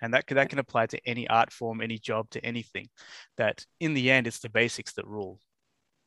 and 0.00 0.12
that 0.12 0.26
that 0.28 0.48
can 0.48 0.58
apply 0.58 0.86
to 0.86 0.98
any 1.06 1.28
art 1.28 1.52
form 1.52 1.80
any 1.80 1.98
job 1.98 2.28
to 2.30 2.44
anything 2.44 2.88
that 3.36 3.64
in 3.80 3.94
the 3.94 4.10
end 4.10 4.26
it's 4.26 4.40
the 4.40 4.48
basics 4.48 4.92
that 4.94 5.06
rule 5.06 5.38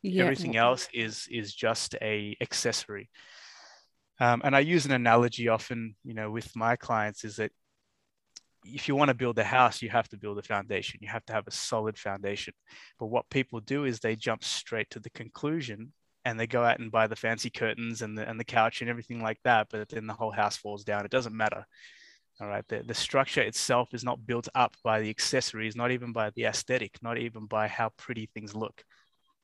yeah. 0.01 0.23
everything 0.23 0.55
else 0.55 0.87
is 0.93 1.27
is 1.31 1.53
just 1.53 1.95
a 2.01 2.35
accessory. 2.41 3.09
Um, 4.21 4.41
and 4.43 4.53
i 4.53 4.59
use 4.59 4.85
an 4.85 4.91
analogy 4.91 5.47
often 5.47 5.95
you 6.03 6.13
know 6.13 6.29
with 6.29 6.53
my 6.53 6.75
clients 6.75 7.23
is 7.23 7.37
that 7.37 7.53
if 8.65 8.87
you 8.87 8.95
want 8.95 9.09
to 9.09 9.15
build 9.15 9.37
a 9.39 9.43
house 9.43 9.81
you 9.81 9.89
have 9.89 10.07
to 10.09 10.17
build 10.17 10.37
a 10.37 10.43
foundation. 10.43 10.99
You 11.01 11.09
have 11.09 11.25
to 11.25 11.33
have 11.33 11.47
a 11.47 11.51
solid 11.51 11.97
foundation. 11.97 12.53
But 12.99 13.07
what 13.07 13.29
people 13.29 13.59
do 13.59 13.85
is 13.85 13.99
they 13.99 14.15
jump 14.15 14.43
straight 14.43 14.89
to 14.91 14.99
the 14.99 15.09
conclusion 15.11 15.93
and 16.25 16.39
they 16.39 16.47
go 16.47 16.63
out 16.63 16.79
and 16.79 16.91
buy 16.91 17.07
the 17.07 17.15
fancy 17.15 17.49
curtains 17.49 18.01
and 18.01 18.17
the, 18.17 18.27
and 18.27 18.39
the 18.39 18.43
couch 18.43 18.81
and 18.81 18.89
everything 18.89 19.21
like 19.21 19.39
that 19.43 19.67
but 19.69 19.87
then 19.89 20.07
the 20.07 20.13
whole 20.13 20.31
house 20.31 20.57
falls 20.57 20.83
down. 20.83 21.05
It 21.05 21.11
doesn't 21.11 21.35
matter. 21.35 21.65
All 22.41 22.47
right? 22.47 22.67
The, 22.67 22.83
the 22.83 22.93
structure 22.93 23.41
itself 23.41 23.93
is 23.93 24.03
not 24.03 24.25
built 24.25 24.47
up 24.55 24.75
by 24.83 25.01
the 25.01 25.09
accessories 25.09 25.75
not 25.75 25.91
even 25.91 26.11
by 26.11 26.31
the 26.31 26.45
aesthetic 26.45 26.97
not 27.01 27.17
even 27.17 27.45
by 27.45 27.67
how 27.67 27.89
pretty 27.97 28.29
things 28.33 28.55
look 28.55 28.83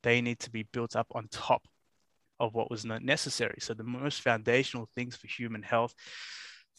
they 0.02 0.20
need 0.20 0.38
to 0.40 0.50
be 0.50 0.64
built 0.64 0.96
up 0.96 1.06
on 1.12 1.28
top 1.30 1.66
of 2.38 2.54
what 2.54 2.70
was 2.70 2.84
not 2.84 3.02
necessary. 3.02 3.56
So 3.60 3.74
the 3.74 3.82
most 3.82 4.20
foundational 4.20 4.88
things 4.94 5.16
for 5.16 5.26
human 5.26 5.62
health 5.62 5.94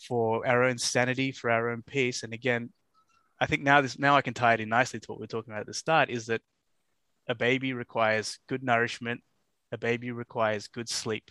for 0.08 0.48
our 0.48 0.64
own 0.64 0.78
sanity 0.78 1.32
for 1.32 1.50
our 1.50 1.70
own 1.70 1.82
peace. 1.82 2.24
And 2.24 2.34
again 2.34 2.70
i 3.40 3.46
think 3.46 3.62
now 3.62 3.82
this 3.82 4.00
now 4.00 4.16
i 4.16 4.22
can 4.22 4.34
tie 4.34 4.56
it 4.56 4.60
in 4.60 4.70
nicely 4.70 5.00
to 5.00 5.06
what 5.08 5.20
we 5.20 5.24
are 5.24 5.28
talking 5.28 5.54
about 5.54 5.62
at 5.62 5.68
the 5.68 5.74
start 5.74 6.10
is 6.10 6.26
that 6.26 6.42
a 7.28 7.36
baby 7.36 7.74
requires 7.74 8.40
good 8.48 8.64
nourishment, 8.64 9.22
a 9.72 9.78
baby 9.78 10.12
requires 10.12 10.68
good 10.68 10.90
sleep, 10.90 11.30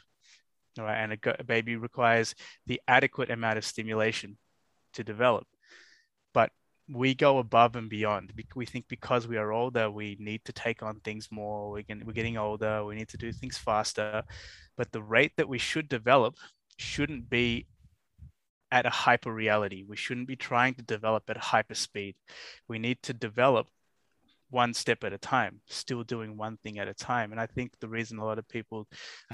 right, 0.79 0.97
and 0.97 1.13
a, 1.13 1.41
a 1.41 1.45
baby 1.45 1.77
requires 1.77 2.35
the 2.67 2.81
adequate 2.87 3.31
amount 3.31 3.59
of 3.59 3.65
stimulation 3.65 4.37
to 4.93 5.03
develop. 5.03 5.47
But 6.35 6.51
we 6.89 7.15
go 7.15 7.39
above 7.39 7.77
and 7.77 7.91
beyond. 7.91 8.33
We 8.55 8.65
think 8.65 8.87
because 8.89 9.27
we 9.27 9.37
are 9.37 9.53
older, 9.53 9.91
we 9.91 10.17
need 10.21 10.45
to 10.45 10.53
take 10.53 10.83
on 10.83 11.01
things 11.01 11.29
more. 11.31 11.71
We're 11.71 11.83
getting, 11.83 12.37
older. 12.37 12.85
We 12.85 12.95
need 12.95 13.09
to 13.09 13.17
do 13.17 13.33
things 13.33 13.59
faster. 13.59 14.23
But 14.77 14.93
the 14.93 15.03
rate 15.03 15.33
that 15.37 15.49
we 15.49 15.59
should 15.59 15.89
develop 15.89 16.37
shouldn't 16.77 17.29
be 17.29 17.67
at 18.71 18.87
a 18.87 18.91
hyper 18.91 19.33
reality. 19.33 19.85
We 19.87 19.97
shouldn't 19.97 20.29
be 20.29 20.37
trying 20.37 20.75
to 20.75 20.83
develop 20.83 21.25
at 21.29 21.37
hyper 21.37 21.75
speed. 21.75 22.15
We 22.69 22.79
need 22.79 23.03
to 23.03 23.13
develop 23.13 23.67
one 24.51 24.73
step 24.75 25.03
at 25.03 25.13
a 25.13 25.19
time, 25.19 25.61
still 25.67 26.05
doing 26.05 26.37
one 26.37 26.57
thing 26.59 26.79
at 26.79 26.89
a 26.89 26.95
time. 26.95 27.33
And 27.33 27.41
I 27.41 27.47
think 27.47 27.73
the 27.81 27.89
reason 27.89 28.19
a 28.19 28.25
lot 28.25 28.39
of 28.39 28.49
people, 28.49 28.87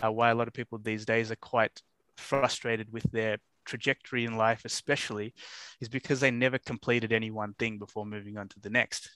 uh, 0.02 0.10
why 0.10 0.30
a 0.30 0.34
lot 0.34 0.48
of 0.48 0.54
people 0.54 0.78
these 0.78 1.04
days 1.04 1.30
are 1.30 1.36
quite 1.36 1.82
frustrated 2.16 2.90
with 2.92 3.10
their 3.12 3.38
trajectory 3.64 4.24
in 4.24 4.36
life, 4.36 4.62
especially, 4.64 5.34
is 5.80 5.88
because 5.88 6.20
they 6.20 6.30
never 6.30 6.58
completed 6.58 7.12
any 7.12 7.30
one 7.30 7.54
thing 7.54 7.78
before 7.78 8.06
moving 8.06 8.38
on 8.38 8.48
to 8.48 8.60
the 8.60 8.70
next. 8.70 9.10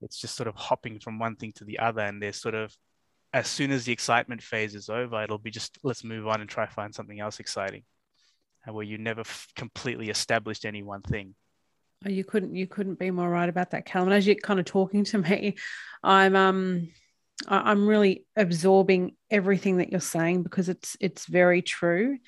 It's 0.00 0.20
just 0.20 0.36
sort 0.36 0.48
of 0.48 0.56
hopping 0.56 0.98
from 0.98 1.18
one 1.18 1.36
thing 1.36 1.52
to 1.56 1.64
the 1.64 1.78
other, 1.78 2.02
and 2.02 2.20
they're 2.20 2.32
sort 2.32 2.54
of 2.54 2.74
as 3.32 3.48
soon 3.48 3.70
as 3.70 3.84
the 3.84 3.92
excitement 3.92 4.42
phase 4.42 4.74
is 4.74 4.88
over, 4.88 5.22
it'll 5.22 5.38
be 5.38 5.50
just 5.50 5.78
let's 5.82 6.04
move 6.04 6.26
on 6.26 6.40
and 6.40 6.50
try 6.50 6.66
find 6.66 6.94
something 6.94 7.18
else 7.18 7.40
exciting, 7.40 7.82
and 8.66 8.74
where 8.74 8.84
you 8.84 8.98
never 8.98 9.20
f- 9.20 9.48
completely 9.56 10.10
established 10.10 10.64
any 10.64 10.82
one 10.82 11.02
thing. 11.02 11.34
Oh, 12.04 12.10
you 12.10 12.24
couldn't 12.24 12.54
you 12.54 12.66
couldn't 12.66 12.98
be 12.98 13.10
more 13.10 13.30
right 13.30 13.48
about 13.48 13.70
that, 13.70 13.86
Callum. 13.86 14.08
And 14.08 14.16
as 14.16 14.26
you're 14.26 14.36
kind 14.36 14.60
of 14.60 14.66
talking 14.66 15.04
to 15.04 15.18
me, 15.18 15.56
I'm 16.02 16.36
um 16.36 16.88
I'm 17.48 17.86
really 17.86 18.26
absorbing 18.36 19.16
everything 19.30 19.78
that 19.78 19.90
you're 19.90 20.00
saying 20.00 20.42
because 20.42 20.68
it's 20.68 20.96
it's 21.00 21.26
very 21.26 21.62
true. 21.62 22.18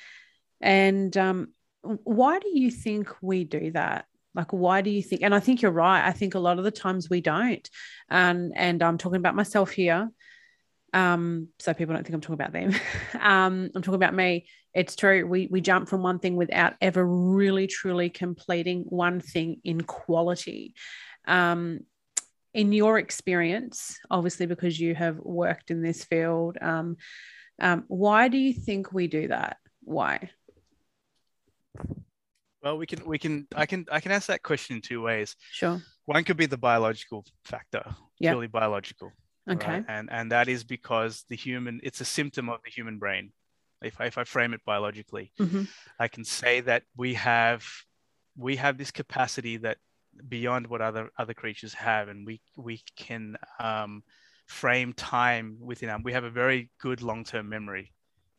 And 0.64 1.14
um, 1.18 1.48
why 1.82 2.38
do 2.38 2.48
you 2.58 2.70
think 2.70 3.14
we 3.20 3.44
do 3.44 3.70
that? 3.72 4.06
Like, 4.34 4.52
why 4.52 4.80
do 4.80 4.90
you 4.90 5.02
think? 5.02 5.20
And 5.22 5.34
I 5.34 5.38
think 5.38 5.60
you're 5.60 5.70
right. 5.70 6.04
I 6.04 6.12
think 6.12 6.34
a 6.34 6.40
lot 6.40 6.58
of 6.58 6.64
the 6.64 6.70
times 6.70 7.08
we 7.08 7.20
don't. 7.20 7.68
And 8.08 8.52
and 8.56 8.82
I'm 8.82 8.98
talking 8.98 9.18
about 9.18 9.36
myself 9.36 9.70
here. 9.70 10.08
Um, 10.94 11.48
so 11.58 11.74
people 11.74 11.94
don't 11.94 12.02
think 12.02 12.14
I'm 12.14 12.20
talking 12.22 12.34
about 12.34 12.52
them. 12.52 12.72
um, 13.20 13.70
I'm 13.74 13.82
talking 13.82 13.94
about 13.94 14.14
me. 14.14 14.46
It's 14.72 14.96
true. 14.96 15.26
We 15.26 15.48
we 15.50 15.60
jump 15.60 15.88
from 15.88 16.02
one 16.02 16.18
thing 16.18 16.34
without 16.34 16.74
ever 16.80 17.06
really 17.06 17.66
truly 17.66 18.08
completing 18.08 18.84
one 18.88 19.20
thing 19.20 19.60
in 19.64 19.82
quality. 19.82 20.74
Um, 21.28 21.80
in 22.54 22.72
your 22.72 22.98
experience, 22.98 23.98
obviously 24.10 24.46
because 24.46 24.80
you 24.80 24.94
have 24.94 25.18
worked 25.18 25.70
in 25.70 25.82
this 25.82 26.04
field, 26.04 26.56
um, 26.62 26.96
um, 27.60 27.84
why 27.88 28.28
do 28.28 28.38
you 28.38 28.54
think 28.54 28.92
we 28.92 29.08
do 29.08 29.28
that? 29.28 29.58
Why? 29.82 30.30
Well, 32.64 32.78
we 32.78 32.86
can 32.86 33.04
we 33.04 33.18
can 33.18 33.46
I 33.54 33.66
can 33.66 33.84
I 33.92 34.00
can 34.00 34.10
ask 34.10 34.26
that 34.28 34.42
question 34.42 34.76
in 34.76 34.82
two 34.82 35.02
ways. 35.02 35.36
Sure. 35.52 35.82
One 36.06 36.24
could 36.24 36.38
be 36.38 36.46
the 36.46 36.56
biological 36.56 37.26
factor, 37.44 37.84
yep. 38.18 38.32
purely 38.32 38.46
biological. 38.46 39.12
Okay. 39.48 39.70
Right? 39.70 39.84
And 39.86 40.08
and 40.10 40.32
that 40.32 40.48
is 40.48 40.64
because 40.64 41.24
the 41.28 41.36
human 41.36 41.80
it's 41.82 42.00
a 42.00 42.06
symptom 42.06 42.48
of 42.48 42.60
the 42.64 42.70
human 42.70 42.98
brain. 42.98 43.32
If 43.82 44.00
I, 44.00 44.06
if 44.06 44.16
I 44.16 44.24
frame 44.24 44.54
it 44.54 44.62
biologically, 44.64 45.30
mm-hmm. 45.38 45.64
I 46.00 46.08
can 46.08 46.24
say 46.24 46.60
that 46.62 46.84
we 46.96 47.14
have 47.14 47.66
we 48.34 48.56
have 48.56 48.78
this 48.78 48.90
capacity 48.90 49.58
that 49.58 49.76
beyond 50.26 50.66
what 50.66 50.80
other 50.80 51.10
other 51.18 51.34
creatures 51.34 51.74
have, 51.74 52.08
and 52.08 52.26
we 52.26 52.40
we 52.56 52.80
can 52.96 53.36
um, 53.60 54.02
frame 54.46 54.94
time 54.94 55.58
within 55.60 55.88
them. 55.88 56.02
We 56.02 56.14
have 56.14 56.24
a 56.24 56.30
very 56.30 56.70
good 56.80 57.02
long 57.02 57.24
term 57.24 57.50
memory 57.50 57.92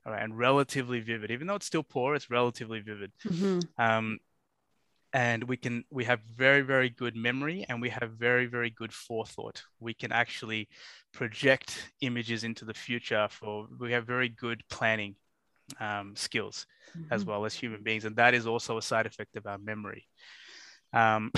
all 0.06 0.12
right, 0.12 0.24
and 0.24 0.38
relatively 0.38 1.00
vivid. 1.00 1.32
Even 1.32 1.48
though 1.48 1.56
it's 1.56 1.66
still 1.66 1.84
poor, 1.84 2.16
it's 2.16 2.30
relatively 2.30 2.80
vivid. 2.80 3.12
Mm-hmm. 3.26 3.60
Um, 3.82 4.20
and 5.16 5.46
we 5.46 5.56
can 5.56 5.86
we 5.90 6.04
have 6.04 6.20
very 6.36 6.62
very 6.62 6.90
good 6.90 7.16
memory 7.16 7.66
and 7.70 7.82
we 7.82 7.90
have 7.90 8.12
very 8.12 8.48
very 8.48 8.70
good 8.70 8.92
forethought 8.92 9.64
we 9.80 9.94
can 9.94 10.12
actually 10.12 10.68
project 11.14 11.94
images 12.02 12.44
into 12.44 12.66
the 12.66 12.74
future 12.74 13.28
for 13.32 13.66
we 13.80 13.94
have 13.94 14.06
very 14.06 14.28
good 14.28 14.62
planning 14.70 15.16
um, 15.80 16.14
skills 16.18 16.68
mm-hmm. 16.98 17.14
as 17.14 17.24
well 17.24 17.46
as 17.46 17.54
human 17.54 17.82
beings 17.82 18.04
and 18.04 18.18
that 18.18 18.34
is 18.34 18.46
also 18.46 18.78
a 18.78 18.82
side 18.82 19.06
effect 19.06 19.38
of 19.38 19.48
our 19.48 19.58
memory 19.58 20.06
um, 20.92 21.32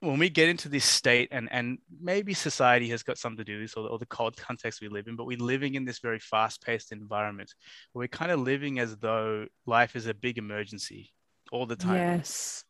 when 0.00 0.18
we 0.18 0.28
get 0.28 0.48
into 0.48 0.68
this 0.68 0.84
state 0.84 1.28
and 1.32 1.48
and 1.50 1.78
maybe 2.00 2.34
society 2.34 2.88
has 2.88 3.02
got 3.02 3.18
something 3.18 3.38
to 3.38 3.44
do 3.44 3.58
with 3.58 3.64
this 3.64 3.74
or, 3.74 3.88
or 3.88 3.98
the 3.98 4.06
cold 4.06 4.36
context 4.36 4.80
we 4.80 4.88
live 4.88 5.06
in 5.06 5.16
but 5.16 5.26
we're 5.26 5.38
living 5.38 5.74
in 5.74 5.84
this 5.84 6.00
very 6.00 6.18
fast-paced 6.18 6.92
environment 6.92 7.54
where 7.92 8.02
we're 8.02 8.08
kind 8.08 8.30
of 8.30 8.40
living 8.40 8.78
as 8.78 8.96
though 8.98 9.46
life 9.66 9.96
is 9.96 10.06
a 10.06 10.14
big 10.14 10.38
emergency 10.38 11.10
all 11.52 11.66
the 11.66 11.76
time. 11.76 11.96
Yes. 11.96 12.64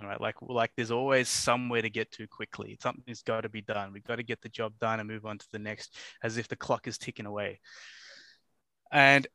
All 0.00 0.08
right 0.08 0.20
like 0.20 0.36
like 0.40 0.70
there's 0.76 0.90
always 0.90 1.28
somewhere 1.28 1.82
to 1.82 1.90
get 1.90 2.10
to 2.12 2.26
quickly. 2.26 2.78
Something's 2.80 3.22
got 3.22 3.42
to 3.42 3.48
be 3.48 3.60
done. 3.60 3.92
We've 3.92 4.04
got 4.04 4.16
to 4.16 4.22
get 4.22 4.40
the 4.40 4.48
job 4.48 4.72
done 4.80 4.98
and 4.98 5.08
move 5.08 5.26
on 5.26 5.38
to 5.38 5.46
the 5.52 5.58
next 5.58 5.96
as 6.22 6.38
if 6.38 6.48
the 6.48 6.56
clock 6.56 6.86
is 6.86 6.98
ticking 6.98 7.26
away. 7.26 7.60
And 8.90 9.26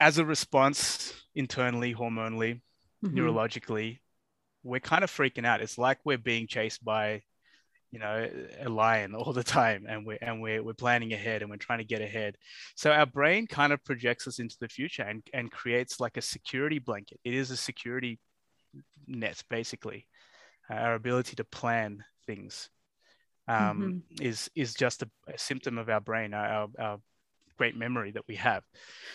as 0.00 0.18
a 0.18 0.24
response 0.24 1.12
internally 1.34 1.94
hormonally 1.94 2.60
mm-hmm. 3.04 3.16
neurologically 3.16 4.00
we're 4.62 4.80
kind 4.80 5.04
of 5.04 5.10
freaking 5.10 5.46
out. 5.46 5.60
It's 5.60 5.78
like 5.78 5.98
we're 6.04 6.18
being 6.18 6.46
chased 6.46 6.84
by, 6.84 7.22
you 7.90 7.98
know, 7.98 8.28
a 8.60 8.68
lion 8.68 9.14
all 9.16 9.32
the 9.32 9.44
time, 9.44 9.86
and 9.88 10.06
we're 10.06 10.18
and 10.20 10.40
we're 10.40 10.62
we're 10.62 10.74
planning 10.74 11.12
ahead 11.12 11.42
and 11.42 11.50
we're 11.50 11.56
trying 11.56 11.78
to 11.78 11.84
get 11.84 12.02
ahead. 12.02 12.36
So 12.74 12.90
our 12.92 13.06
brain 13.06 13.46
kind 13.46 13.72
of 13.72 13.84
projects 13.84 14.26
us 14.26 14.38
into 14.38 14.56
the 14.60 14.68
future 14.68 15.02
and 15.02 15.22
and 15.32 15.50
creates 15.50 16.00
like 16.00 16.16
a 16.16 16.22
security 16.22 16.78
blanket. 16.78 17.20
It 17.24 17.34
is 17.34 17.50
a 17.50 17.56
security 17.56 18.18
net, 19.06 19.42
basically. 19.50 20.06
Uh, 20.70 20.74
our 20.74 20.94
ability 20.94 21.36
to 21.36 21.44
plan 21.44 22.04
things 22.26 22.70
um, 23.48 24.04
mm-hmm. 24.16 24.24
is 24.24 24.50
is 24.54 24.74
just 24.74 25.02
a, 25.02 25.10
a, 25.32 25.36
symptom 25.36 25.78
of 25.78 25.88
our 25.88 26.00
brain, 26.00 26.34
our, 26.34 26.68
our 26.78 26.98
great 27.62 27.76
memory 27.76 28.10
that 28.10 28.26
we 28.26 28.34
have. 28.34 28.64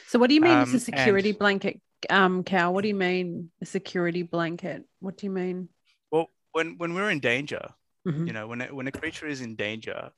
So, 0.08 0.20
what 0.20 0.30
do 0.30 0.36
you 0.36 0.42
mean 0.42 0.58
um, 0.58 0.64
it's 0.64 0.74
a 0.74 0.80
security 0.80 1.32
and, 1.32 1.40
blanket? 1.40 1.82
um, 2.10 2.44
Cal, 2.44 2.74
what 2.74 2.84
do 2.84 2.88
you 2.88 2.96
mean 2.96 3.50
a 3.62 3.66
security 3.66 4.24
blanket? 4.24 4.86
What 5.02 5.18
do 5.18 5.26
you 5.26 5.32
mean? 5.32 5.68
Well, 6.12 6.28
when 6.54 6.78
when 6.78 6.94
we're 6.94 7.10
in 7.10 7.20
danger, 7.20 7.68
mm-hmm. 8.08 8.28
you 8.28 8.34
know, 8.34 8.48
when 8.48 8.62
a, 8.62 8.68
when 8.68 8.88
a 8.88 8.92
creature 8.92 9.28
is 9.28 9.42
in 9.42 9.56
danger, 9.56 10.12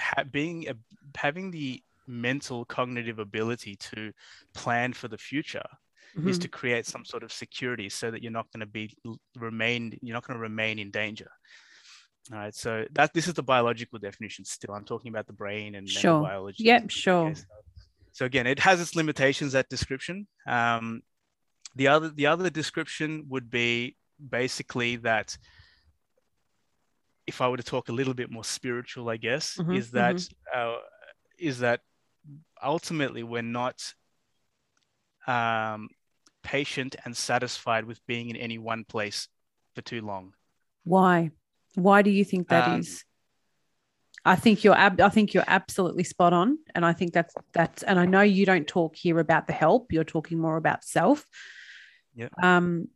ha- 0.00 0.24
being 0.24 0.68
a, 0.68 0.74
having 1.16 1.52
the 1.52 1.80
mental 2.08 2.64
cognitive 2.64 3.20
ability 3.20 3.76
to 3.76 4.12
plan 4.54 4.92
for 4.92 5.06
the 5.06 5.18
future 5.18 5.68
mm-hmm. 6.16 6.28
is 6.28 6.38
to 6.40 6.48
create 6.48 6.86
some 6.86 7.04
sort 7.04 7.22
of 7.22 7.32
security 7.32 7.88
so 7.88 8.10
that 8.10 8.22
you're 8.22 8.32
not 8.40 8.50
going 8.52 8.60
to 8.60 8.66
be 8.66 8.96
remain 9.36 9.98
you're 10.02 10.14
not 10.14 10.24
going 10.26 10.38
to 10.38 10.42
remain 10.42 10.78
in 10.78 10.88
danger 10.92 11.30
all 12.32 12.38
right 12.38 12.54
so 12.54 12.84
that 12.92 13.12
this 13.14 13.28
is 13.28 13.34
the 13.34 13.42
biological 13.42 13.98
definition 13.98 14.44
still 14.44 14.74
i'm 14.74 14.84
talking 14.84 15.10
about 15.10 15.26
the 15.26 15.32
brain 15.32 15.74
and 15.74 15.88
sure. 15.88 16.22
biology 16.22 16.64
yep 16.64 16.90
sure 16.90 17.32
so 18.16 18.24
again, 18.24 18.46
it 18.46 18.60
has 18.60 18.80
its 18.80 18.96
limitations, 18.96 19.52
that 19.52 19.68
description. 19.68 20.26
Um, 20.46 21.02
the 21.74 21.88
other 21.88 22.08
the 22.08 22.28
other 22.28 22.48
description 22.48 23.26
would 23.28 23.50
be 23.50 23.94
basically 24.30 24.96
that 24.96 25.36
if 27.26 27.42
I 27.42 27.48
were 27.48 27.58
to 27.58 27.62
talk 27.62 27.90
a 27.90 27.92
little 27.92 28.14
bit 28.14 28.30
more 28.30 28.42
spiritual, 28.42 29.10
I 29.10 29.18
guess, 29.18 29.58
mm-hmm, 29.58 29.74
is 29.74 29.90
that 29.90 30.14
mm-hmm. 30.14 30.76
uh, 30.76 30.78
is 31.38 31.58
that 31.58 31.80
ultimately 32.64 33.22
we're 33.22 33.42
not 33.42 33.82
um, 35.26 35.90
patient 36.42 36.96
and 37.04 37.14
satisfied 37.14 37.84
with 37.84 38.00
being 38.06 38.30
in 38.30 38.36
any 38.36 38.56
one 38.56 38.84
place 38.84 39.28
for 39.74 39.82
too 39.82 40.00
long. 40.00 40.32
Why? 40.84 41.32
Why 41.76 42.00
do 42.00 42.10
you 42.10 42.24
think 42.24 42.48
that 42.48 42.66
um, 42.66 42.80
is? 42.80 43.04
I 44.24 44.34
think 44.34 44.64
you're 44.64 44.74
ab- 44.74 45.00
I 45.00 45.10
think 45.10 45.34
you're 45.34 45.44
absolutely 45.46 46.04
spot 46.04 46.32
on, 46.32 46.58
and 46.74 46.84
I 46.84 46.94
think 46.94 47.12
that's 47.12 47.34
that's. 47.52 47.82
And 47.82 48.00
I 48.00 48.06
know 48.06 48.22
you 48.22 48.46
don't 48.46 48.66
talk 48.66 48.96
here 48.96 49.20
about 49.20 49.46
the 49.46 49.52
help; 49.52 49.92
you're 49.92 50.02
talking 50.02 50.38
more 50.38 50.56
about 50.56 50.84
self. 50.84 51.24
Yeah. 52.14 52.28
Um, 52.42 52.88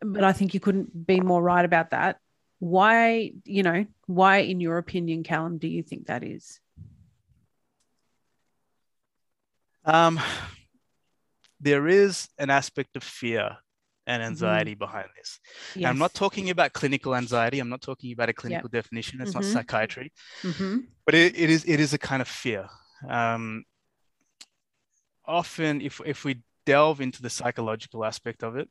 but 0.00 0.24
I 0.24 0.32
think 0.32 0.54
you 0.54 0.58
couldn't 0.58 1.06
be 1.06 1.20
more 1.20 1.42
right 1.42 1.64
about 1.64 1.90
that. 1.90 2.16
Why, 2.58 3.32
you 3.44 3.62
know, 3.62 3.86
why, 4.06 4.38
in 4.38 4.60
your 4.60 4.78
opinion, 4.78 5.22
Callum, 5.22 5.58
do 5.58 5.68
you 5.68 5.82
think 5.82 6.06
that 6.06 6.24
is? 6.24 6.60
Um, 9.84 10.18
there 11.60 11.86
is 11.86 12.28
an 12.38 12.50
aspect 12.50 12.96
of 12.96 13.02
fear 13.02 13.58
and 14.06 14.20
mm-hmm. 14.20 14.30
anxiety 14.30 14.72
mm-hmm. 14.72 14.78
behind 14.78 15.08
this. 15.16 15.38
Yes. 15.74 15.88
I'm 15.88 15.98
not 15.98 16.14
talking 16.14 16.50
about 16.50 16.72
clinical 16.72 17.14
anxiety. 17.14 17.58
I'm 17.60 17.68
not 17.68 17.82
talking 17.82 18.12
about 18.12 18.28
a 18.28 18.32
clinical 18.32 18.68
yep. 18.72 18.82
definition. 18.82 19.20
It's 19.20 19.30
mm-hmm. 19.30 19.40
not 19.40 19.44
psychiatry, 19.44 20.12
mm-hmm. 20.42 20.78
but 21.06 21.14
it, 21.14 21.38
it 21.38 21.50
is 21.50 21.64
it 21.64 21.80
is 21.80 21.92
a 21.92 21.98
kind 21.98 22.22
of 22.22 22.28
fear. 22.28 22.68
Um, 23.08 23.64
often, 25.24 25.80
if 25.80 26.00
if 26.04 26.24
we 26.24 26.42
delve 26.66 27.00
into 27.00 27.22
the 27.22 27.30
psychological 27.30 28.04
aspect 28.04 28.42
of 28.42 28.56
it, 28.56 28.68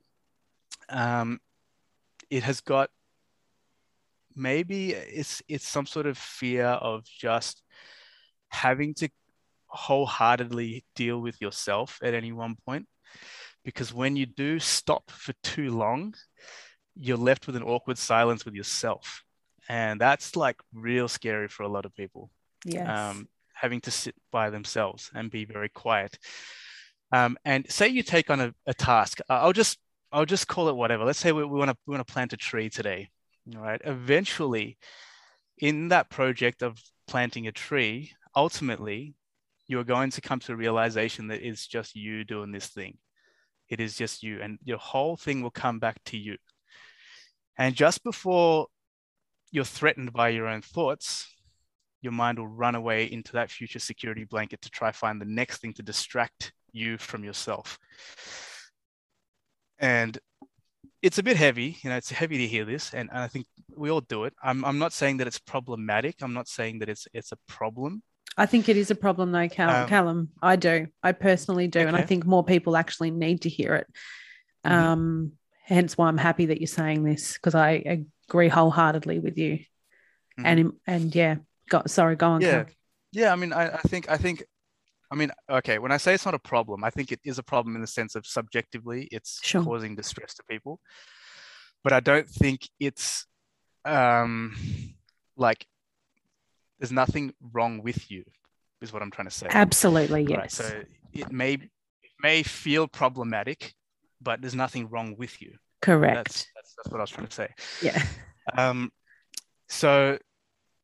um, 0.89 1.39
it 2.29 2.43
has 2.43 2.61
got 2.61 2.89
maybe 4.35 4.93
it's 4.93 5.41
it's 5.47 5.67
some 5.67 5.85
sort 5.85 6.05
of 6.05 6.17
fear 6.17 6.65
of 6.65 7.05
just 7.05 7.61
having 8.49 8.93
to 8.93 9.09
wholeheartedly 9.67 10.83
deal 10.95 11.21
with 11.21 11.39
yourself 11.41 11.99
at 12.03 12.13
any 12.13 12.33
one 12.33 12.55
point 12.65 12.85
because 13.63 13.93
when 13.93 14.15
you 14.15 14.25
do 14.25 14.59
stop 14.59 15.11
for 15.11 15.33
too 15.43 15.69
long 15.69 16.13
you're 16.95 17.17
left 17.17 17.47
with 17.47 17.55
an 17.55 17.63
awkward 17.63 17.97
silence 17.97 18.45
with 18.45 18.53
yourself. 18.53 19.23
And 19.69 19.99
that's 19.99 20.35
like 20.35 20.57
real 20.73 21.07
scary 21.07 21.47
for 21.47 21.63
a 21.63 21.67
lot 21.67 21.85
of 21.85 21.95
people 21.95 22.29
yes. 22.65 22.87
um, 22.87 23.27
having 23.53 23.81
to 23.81 23.91
sit 23.91 24.15
by 24.31 24.49
themselves 24.49 25.09
and 25.13 25.31
be 25.31 25.45
very 25.45 25.69
quiet. 25.69 26.17
Um, 27.13 27.37
and 27.45 27.69
say 27.69 27.87
you 27.87 28.03
take 28.03 28.29
on 28.29 28.39
a, 28.39 28.53
a 28.65 28.73
task 28.73 29.19
i'll 29.27 29.51
just 29.51 29.77
i'll 30.13 30.25
just 30.25 30.47
call 30.47 30.69
it 30.69 30.77
whatever. 30.77 31.03
Let's 31.03 31.19
say 31.19 31.33
we, 31.33 31.43
we 31.43 31.59
want 31.59 31.69
to 31.69 31.75
we 31.85 31.91
want 31.91 32.07
to 32.07 32.13
plant 32.13 32.31
a 32.31 32.37
tree 32.37 32.69
today 32.69 33.09
all 33.53 33.61
right 33.61 33.81
eventually 33.83 34.77
in 35.57 35.89
that 35.89 36.09
project 36.09 36.61
of 36.61 36.79
planting 37.07 37.47
a 37.47 37.51
tree 37.51 38.13
ultimately 38.33 39.13
you're 39.67 39.83
going 39.83 40.09
to 40.11 40.21
come 40.21 40.39
to 40.39 40.53
a 40.53 40.55
realization 40.55 41.27
that 41.27 41.45
it's 41.45 41.67
just 41.67 41.97
you 41.97 42.23
doing 42.23 42.53
this 42.53 42.67
thing 42.67 42.97
it 43.71 43.79
is 43.79 43.95
just 43.95 44.21
you 44.21 44.39
and 44.41 44.59
your 44.63 44.77
whole 44.77 45.17
thing 45.17 45.41
will 45.41 45.51
come 45.51 45.79
back 45.79 45.97
to 46.05 46.17
you 46.17 46.37
and 47.57 47.75
just 47.75 48.03
before 48.03 48.67
you're 49.51 49.65
threatened 49.65 50.13
by 50.13 50.29
your 50.29 50.47
own 50.47 50.61
thoughts 50.61 51.27
your 52.01 52.13
mind 52.13 52.37
will 52.37 52.47
run 52.47 52.75
away 52.75 53.05
into 53.11 53.31
that 53.33 53.51
future 53.51 53.79
security 53.79 54.23
blanket 54.23 54.61
to 54.61 54.69
try 54.69 54.91
find 54.91 55.19
the 55.19 55.25
next 55.25 55.61
thing 55.61 55.73
to 55.73 55.83
distract 55.83 56.53
you 56.71 56.97
from 56.97 57.23
yourself 57.23 57.79
and 59.79 60.19
it's 61.01 61.17
a 61.17 61.23
bit 61.23 61.37
heavy, 61.37 61.77
you 61.81 61.89
know, 61.89 61.97
it's 61.97 62.11
heavy 62.11 62.37
to 62.37 62.47
hear 62.47 62.63
this, 62.63 62.93
and, 62.93 63.09
and 63.11 63.19
I 63.19 63.27
think 63.27 63.47
we 63.75 63.89
all 63.89 64.01
do 64.01 64.25
it. 64.25 64.33
I'm, 64.43 64.63
I'm 64.63 64.77
not 64.77 64.93
saying 64.93 65.17
that 65.17 65.27
it's 65.27 65.39
problematic. 65.39 66.17
I'm 66.21 66.33
not 66.33 66.47
saying 66.47 66.79
that 66.79 66.89
it's 66.89 67.07
it's 67.13 67.31
a 67.31 67.37
problem. 67.47 68.03
I 68.37 68.45
think 68.45 68.69
it 68.69 68.77
is 68.77 68.91
a 68.91 68.95
problem 68.95 69.31
though, 69.31 69.49
Cal- 69.49 69.83
um, 69.83 69.89
Callum. 69.89 70.29
I 70.41 70.55
do. 70.55 70.87
I 71.03 71.11
personally 71.11 71.67
do. 71.67 71.79
Okay. 71.79 71.87
And 71.87 71.97
I 71.97 72.01
think 72.01 72.25
more 72.25 72.43
people 72.43 72.77
actually 72.77 73.11
need 73.11 73.41
to 73.41 73.49
hear 73.49 73.75
it. 73.75 73.87
Mm-hmm. 74.65 74.75
Um, 74.75 75.31
hence 75.65 75.97
why 75.97 76.07
I'm 76.07 76.17
happy 76.17 76.47
that 76.47 76.59
you're 76.59 76.67
saying 76.67 77.03
this 77.03 77.33
because 77.33 77.55
I 77.55 78.05
agree 78.29 78.47
wholeheartedly 78.47 79.19
with 79.19 79.37
you. 79.37 79.59
Mm-hmm. 80.39 80.45
And 80.45 80.73
and 80.87 81.15
yeah, 81.15 81.35
go, 81.69 81.83
sorry, 81.87 82.15
go 82.15 82.27
on. 82.27 82.41
Yeah. 82.41 82.63
Cal. 82.63 82.73
Yeah. 83.11 83.33
I 83.33 83.35
mean, 83.35 83.53
I, 83.53 83.75
I 83.75 83.81
think 83.81 84.09
I 84.09 84.17
think 84.17 84.43
I 85.11 85.15
mean, 85.15 85.31
okay, 85.49 85.77
when 85.77 85.91
I 85.91 85.97
say 85.97 86.13
it's 86.13 86.25
not 86.25 86.33
a 86.33 86.39
problem, 86.39 86.85
I 86.85 86.89
think 86.89 87.11
it 87.11 87.19
is 87.25 87.37
a 87.37 87.43
problem 87.43 87.75
in 87.75 87.81
the 87.81 87.87
sense 87.87 88.15
of 88.15 88.25
subjectively 88.25 89.09
it's 89.11 89.41
sure. 89.43 89.61
causing 89.61 89.93
distress 89.95 90.33
to 90.35 90.43
people. 90.49 90.79
But 91.83 91.91
I 91.91 91.99
don't 91.99 92.29
think 92.29 92.69
it's 92.79 93.25
um, 93.83 94.55
like 95.35 95.65
there's 96.81 96.91
nothing 96.91 97.31
wrong 97.53 97.83
with 97.83 98.09
you, 98.09 98.23
is 98.81 98.91
what 98.91 99.03
I'm 99.03 99.11
trying 99.11 99.27
to 99.27 99.33
say. 99.33 99.47
Absolutely, 99.51 100.23
yes. 100.23 100.37
Right, 100.37 100.51
so 100.51 100.81
it 101.13 101.31
may 101.31 101.53
it 101.53 101.69
may 102.21 102.41
feel 102.41 102.87
problematic, 102.87 103.75
but 104.19 104.41
there's 104.41 104.55
nothing 104.55 104.89
wrong 104.89 105.15
with 105.15 105.41
you. 105.41 105.53
Correct. 105.81 106.15
That's, 106.15 106.47
that's, 106.55 106.75
that's 106.75 106.89
what 106.89 106.99
I 106.99 107.03
was 107.03 107.11
trying 107.11 107.27
to 107.27 107.33
say. 107.33 107.49
Yeah. 107.83 108.03
Um, 108.57 108.91
so 109.69 110.17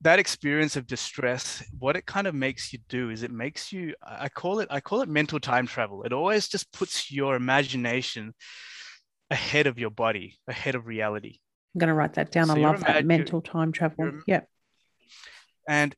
that 0.02 0.20
experience 0.20 0.76
of 0.76 0.86
distress 0.86 1.64
what 1.80 1.96
it 1.96 2.06
kind 2.06 2.28
of 2.28 2.36
makes 2.36 2.72
you 2.72 2.78
do 2.88 3.10
is 3.10 3.24
it 3.24 3.32
makes 3.32 3.74
you 3.74 3.96
i 4.04 4.30
call 4.30 4.60
it 4.60 4.68
i 4.70 4.80
call 4.80 5.02
it 5.02 5.10
mental 5.10 5.40
time 5.40 5.66
travel 5.66 6.04
it 6.04 6.14
always 6.14 6.48
just 6.48 6.72
puts 6.72 7.12
your 7.12 7.36
imagination 7.36 8.32
ahead 9.32 9.66
of 9.66 9.80
your 9.80 9.90
body 9.90 10.38
ahead 10.48 10.76
of 10.76 10.86
reality 10.86 11.40
i'm 11.74 11.80
going 11.80 11.88
to 11.88 11.96
write 11.96 12.14
that 12.14 12.32
down 12.32 12.46
so 12.46 12.54
i 12.54 12.60
love 12.60 12.80
that 12.82 13.06
mental 13.06 13.42
time 13.42 13.72
travel 13.72 14.12
yeah 14.28 14.42
and 15.68 15.96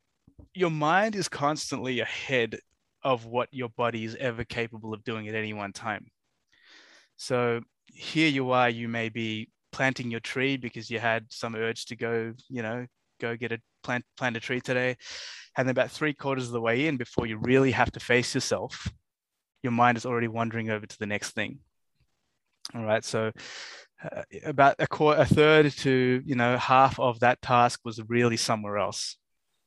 your 0.53 0.71
mind 0.71 1.15
is 1.15 1.29
constantly 1.29 1.99
ahead 1.99 2.59
of 3.03 3.25
what 3.25 3.49
your 3.51 3.69
body 3.69 4.03
is 4.03 4.15
ever 4.19 4.43
capable 4.43 4.93
of 4.93 5.03
doing 5.03 5.27
at 5.27 5.35
any 5.35 5.53
one 5.53 5.71
time. 5.71 6.07
So 7.17 7.61
here 7.87 8.29
you 8.29 8.51
are 8.51 8.69
you 8.69 8.87
may 8.87 9.09
be 9.09 9.49
planting 9.71 10.11
your 10.11 10.19
tree 10.19 10.57
because 10.57 10.89
you 10.89 10.99
had 10.99 11.25
some 11.29 11.55
urge 11.55 11.85
to 11.85 11.95
go 11.95 12.33
you 12.49 12.61
know 12.61 12.85
go 13.19 13.35
get 13.35 13.51
a 13.51 13.59
plant 13.83 14.03
plant 14.17 14.37
a 14.37 14.39
tree 14.39 14.61
today. 14.61 14.97
And 15.57 15.69
about 15.69 15.91
three 15.91 16.13
quarters 16.13 16.47
of 16.47 16.51
the 16.51 16.61
way 16.61 16.87
in 16.87 16.97
before 16.97 17.25
you 17.25 17.37
really 17.37 17.71
have 17.71 17.91
to 17.93 17.99
face 17.99 18.33
yourself 18.33 18.87
your 19.61 19.73
mind 19.73 19.97
is 19.97 20.05
already 20.05 20.29
wandering 20.29 20.69
over 20.69 20.85
to 20.85 20.99
the 20.99 21.05
next 21.05 21.31
thing. 21.31 21.59
All 22.73 22.83
right 22.83 23.03
so 23.03 23.31
uh, 24.03 24.23
about 24.45 24.75
a 24.79 24.87
quarter 24.87 25.21
a 25.21 25.25
third 25.25 25.71
to 25.71 26.21
you 26.25 26.35
know 26.35 26.57
half 26.57 26.99
of 26.99 27.19
that 27.19 27.41
task 27.41 27.81
was 27.83 28.01
really 28.07 28.37
somewhere 28.37 28.77
else 28.77 29.18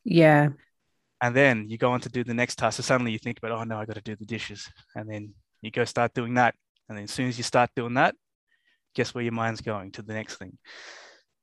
yeah. 0.05 0.49
And 1.21 1.37
then 1.37 1.69
you 1.69 1.79
go 1.79 1.93
on 1.93 2.01
to 2.01 2.09
do 2.09 2.25
the 2.25 2.35
next 2.35 2.57
task. 2.57 2.79
So 2.79 2.83
suddenly 2.83 3.13
you 3.13 3.19
think 3.19 3.39
about 3.39 3.53
oh 3.53 3.63
no 3.63 3.79
i 3.79 3.85
got 3.85 3.95
to 3.95 4.03
do 4.03 4.17
the 4.17 4.27
dishes. 4.27 4.69
And 4.97 5.09
then 5.09 5.35
you 5.61 5.71
go 5.71 5.85
start 5.85 6.15
doing 6.15 6.35
that. 6.35 6.55
And 6.89 6.99
then 6.99 7.05
as 7.05 7.13
soon 7.13 7.29
as 7.29 7.39
you 7.39 7.45
start 7.45 7.71
doing 7.77 7.95
that 7.95 8.15
guess 8.95 9.15
where 9.15 9.25
your 9.25 9.33
mind's 9.33 9.61
going? 9.61 9.93
To 9.93 10.03
the 10.03 10.15
next 10.15 10.37
thing. 10.37 10.59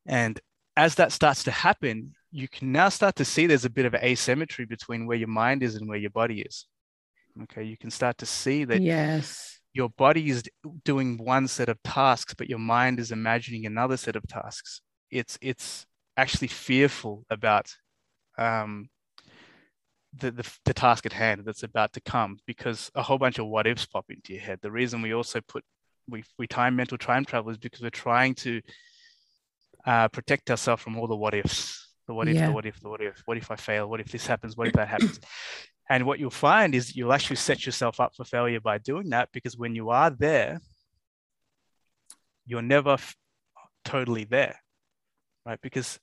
And 0.06 0.40
as 0.76 0.96
that 0.96 1.12
starts 1.12 1.44
to 1.44 1.52
happen, 1.52 2.14
you 2.32 2.48
can 2.48 2.72
now 2.72 2.90
start 2.90 3.16
to 3.18 3.26
see 3.26 3.48
there's 3.48 3.66
a 3.66 3.70
bit 3.70 3.86
of 3.86 3.96
asymmetry 3.96 4.66
between 4.66 5.08
where 5.08 5.18
your 5.18 5.28
mind 5.28 5.64
is 5.64 5.76
and 5.76 5.90
where 5.90 5.98
your 5.98 6.12
body 6.12 6.42
is. 6.42 6.66
Okay, 7.44 7.64
you 7.64 7.78
can 7.78 7.92
start 7.92 8.18
to 8.20 8.26
see 8.26 8.66
that 8.66 8.82
yes, 8.82 9.60
your 9.74 9.90
body 9.90 10.30
is 10.30 10.44
doing 10.84 11.18
one 11.18 11.48
set 11.48 11.70
of 11.70 11.82
tasks, 11.84 12.34
but 12.34 12.50
your 12.50 12.60
mind 12.60 13.00
is 13.00 13.12
imagining 13.12 13.66
another 13.66 13.98
set 13.98 14.16
of 14.16 14.28
tasks. 14.28 14.82
It's 15.12 15.38
it's 15.42 15.86
actually 16.18 16.50
fearful 16.50 17.26
about 17.30 17.74
um, 18.40 18.90
the, 20.18 20.32
the, 20.32 20.52
the 20.66 20.74
task 20.74 21.06
at 21.06 21.14
hand 21.14 21.44
that's 21.46 21.64
about 21.64 21.94
to 21.94 22.02
come 22.02 22.40
because 22.48 22.90
a 22.96 23.04
whole 23.04 23.18
bunch 23.18 23.38
of 23.38 23.48
what 23.48 23.68
ifs 23.68 23.86
pop 23.86 24.06
into 24.10 24.34
your 24.34 24.42
head. 24.42 24.60
The 24.62 24.72
reason 24.72 25.02
we 25.02 25.14
also 25.14 25.42
put 25.42 25.64
we 26.10 26.24
we 26.40 26.48
time 26.48 26.76
mental 26.76 26.98
time 26.98 27.26
travel 27.26 27.52
is 27.52 27.58
because 27.58 27.82
we're 27.82 27.92
trying 27.92 28.34
to 28.36 28.62
uh, 29.86 30.08
protect 30.08 30.50
ourselves 30.50 30.82
from 30.82 30.98
all 30.98 31.08
the 31.08 31.16
what 31.16 31.36
ifs. 31.36 31.88
The 32.08 32.14
what 32.14 32.28
if, 32.28 32.36
yeah. 32.36 32.48
the 32.48 32.54
what 32.54 32.66
if, 32.66 32.80
the 32.80 32.90
what 32.90 33.02
if, 33.02 33.22
what 33.26 33.38
if 33.38 33.52
I 33.52 33.56
fail? 33.56 33.88
What 33.88 34.00
if 34.00 34.12
this 34.12 34.26
happens? 34.26 34.58
What 34.58 34.68
if 34.68 34.74
that 34.74 34.88
happens? 34.88 35.20
and 35.90 36.06
what 36.06 36.20
you'll 36.20 36.32
find 36.32 36.74
is 36.74 36.96
you'll 36.96 37.14
actually 37.14 37.36
set 37.36 37.66
yourself 37.66 38.00
up 38.00 38.16
for 38.16 38.24
failure 38.24 38.60
by 38.60 38.80
doing 38.80 39.10
that 39.10 39.30
because 39.32 39.56
when 39.56 39.76
you 39.76 39.92
are 39.92 40.10
there, 40.10 40.60
you're 42.48 42.64
never 42.64 42.94
f- 42.94 43.16
totally 43.86 44.24
there, 44.24 44.60
right? 45.46 45.60
Because 45.62 46.00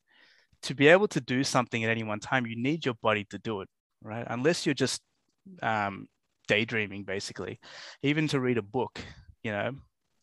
to 0.62 0.74
be 0.74 0.88
able 0.88 1.08
to 1.08 1.20
do 1.20 1.44
something 1.44 1.84
at 1.84 1.90
any 1.90 2.02
one 2.02 2.20
time, 2.20 2.46
you 2.46 2.56
need 2.56 2.84
your 2.84 2.94
body 2.94 3.24
to 3.30 3.38
do 3.38 3.60
it, 3.60 3.68
right? 4.02 4.26
Unless 4.28 4.66
you're 4.66 4.74
just 4.74 5.00
um, 5.62 6.08
daydreaming, 6.48 7.04
basically. 7.04 7.60
Even 8.02 8.28
to 8.28 8.40
read 8.40 8.58
a 8.58 8.62
book, 8.62 9.00
you 9.42 9.52
know, 9.52 9.72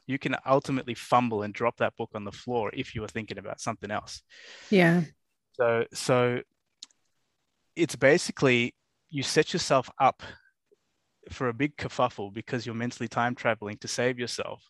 you 0.07 0.19
can 0.19 0.35
ultimately 0.45 0.93
fumble 0.93 1.43
and 1.43 1.53
drop 1.53 1.77
that 1.77 1.95
book 1.97 2.09
on 2.13 2.23
the 2.23 2.31
floor 2.31 2.71
if 2.73 2.93
you 2.93 3.01
were 3.01 3.07
thinking 3.07 3.37
about 3.37 3.61
something 3.61 3.91
else. 3.91 4.21
Yeah. 4.69 5.03
So 5.53 5.85
so 5.93 6.41
it's 7.75 7.95
basically 7.95 8.75
you 9.09 9.23
set 9.23 9.53
yourself 9.53 9.89
up 9.99 10.23
for 11.29 11.47
a 11.47 11.53
big 11.53 11.77
kerfuffle 11.77 12.33
because 12.33 12.65
you're 12.65 12.75
mentally 12.75 13.07
time 13.07 13.35
traveling 13.35 13.77
to 13.77 13.87
save 13.87 14.19
yourself. 14.19 14.63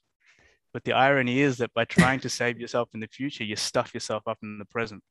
But 0.71 0.83
the 0.83 0.93
irony 0.93 1.39
is 1.39 1.57
that 1.57 1.73
by 1.73 1.85
trying 1.85 2.19
to 2.21 2.29
save 2.29 2.59
yourself 2.59 2.89
in 2.93 2.99
the 2.99 3.07
future, 3.07 3.43
you 3.43 3.55
stuff 3.55 3.93
yourself 3.93 4.23
up 4.27 4.39
in 4.43 4.57
the 4.57 4.65
present. 4.65 5.03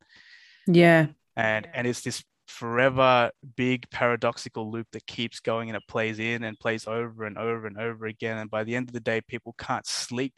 Yeah. 0.66 1.06
And 1.36 1.66
and 1.72 1.86
it's 1.86 2.02
this 2.02 2.22
forever 2.46 3.30
big 3.56 3.88
paradoxical 3.90 4.70
loop 4.70 4.86
that 4.92 5.06
keeps 5.06 5.40
going 5.40 5.70
and 5.70 5.76
it 5.76 5.82
plays 5.88 6.18
in 6.18 6.44
and 6.44 6.58
plays 6.58 6.86
over 6.86 7.24
and 7.24 7.38
over 7.38 7.66
and 7.66 7.78
over 7.78 8.06
again. 8.06 8.38
And 8.38 8.50
by 8.50 8.64
the 8.64 8.76
end 8.76 8.88
of 8.88 8.92
the 8.92 9.00
day, 9.00 9.20
people 9.20 9.54
can't 9.58 9.86
sleep 9.86 10.34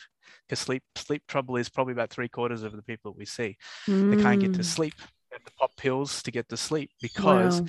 because 0.46 0.60
sleep 0.60 0.82
sleep 0.96 1.22
trouble 1.26 1.56
is 1.56 1.68
probably 1.68 1.92
about 1.92 2.10
three 2.10 2.28
quarters 2.28 2.62
of 2.62 2.72
the 2.72 2.82
people 2.82 3.12
that 3.12 3.18
we 3.18 3.26
see. 3.26 3.56
Mm. 3.88 4.16
They 4.16 4.22
can't 4.22 4.40
get 4.40 4.54
to 4.54 4.60
mm. 4.60 4.64
sleep. 4.64 4.94
They 4.98 5.36
have 5.36 5.44
to 5.44 5.52
pop 5.58 5.76
pills 5.76 6.22
to 6.22 6.30
get 6.30 6.48
to 6.50 6.56
sleep 6.56 6.90
because 7.02 7.60
wow. 7.60 7.68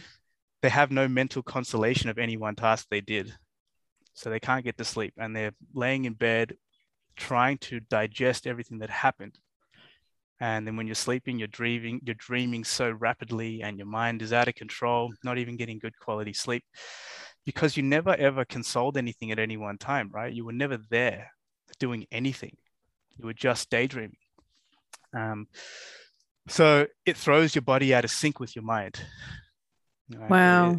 they 0.61 0.69
have 0.69 0.91
no 0.91 1.07
mental 1.07 1.41
consolation 1.41 2.09
of 2.09 2.17
any 2.17 2.37
one 2.37 2.55
task 2.55 2.87
they 2.89 3.01
did. 3.01 3.33
So 4.13 4.29
they 4.29 4.39
can't 4.39 4.63
get 4.63 4.77
to 4.77 4.85
sleep 4.85 5.13
and 5.17 5.35
they're 5.35 5.51
laying 5.73 6.05
in 6.05 6.13
bed 6.13 6.55
trying 7.17 7.57
to 7.57 7.79
digest 7.79 8.47
everything 8.47 8.79
that 8.79 8.89
happened 8.89 9.37
and 10.41 10.67
then 10.67 10.75
when 10.75 10.85
you're 10.85 10.95
sleeping 10.95 11.39
you're 11.39 11.47
dreaming 11.47 11.99
you're 12.03 12.15
dreaming 12.15 12.63
so 12.63 12.91
rapidly 12.91 13.61
and 13.61 13.77
your 13.77 13.87
mind 13.87 14.21
is 14.21 14.33
out 14.33 14.47
of 14.47 14.55
control 14.55 15.13
not 15.23 15.37
even 15.37 15.55
getting 15.55 15.79
good 15.79 15.97
quality 15.99 16.33
sleep 16.33 16.63
because 17.45 17.77
you 17.77 17.83
never 17.83 18.15
ever 18.15 18.43
consoled 18.43 18.97
anything 18.97 19.31
at 19.31 19.39
any 19.39 19.55
one 19.55 19.77
time 19.77 20.09
right? 20.11 20.33
You 20.33 20.45
were 20.45 20.53
never 20.53 20.77
there 20.89 21.31
doing 21.79 22.05
anything. 22.11 22.55
You 23.17 23.25
were 23.25 23.33
just 23.33 23.69
daydreaming. 23.69 24.17
Um, 25.15 25.47
so 26.47 26.87
it 27.05 27.17
throws 27.17 27.55
your 27.55 27.61
body 27.61 27.93
out 27.93 28.03
of 28.03 28.11
sync 28.11 28.39
with 28.39 28.55
your 28.55 28.63
mind 28.63 28.99
right? 30.13 30.29
wow. 30.29 30.77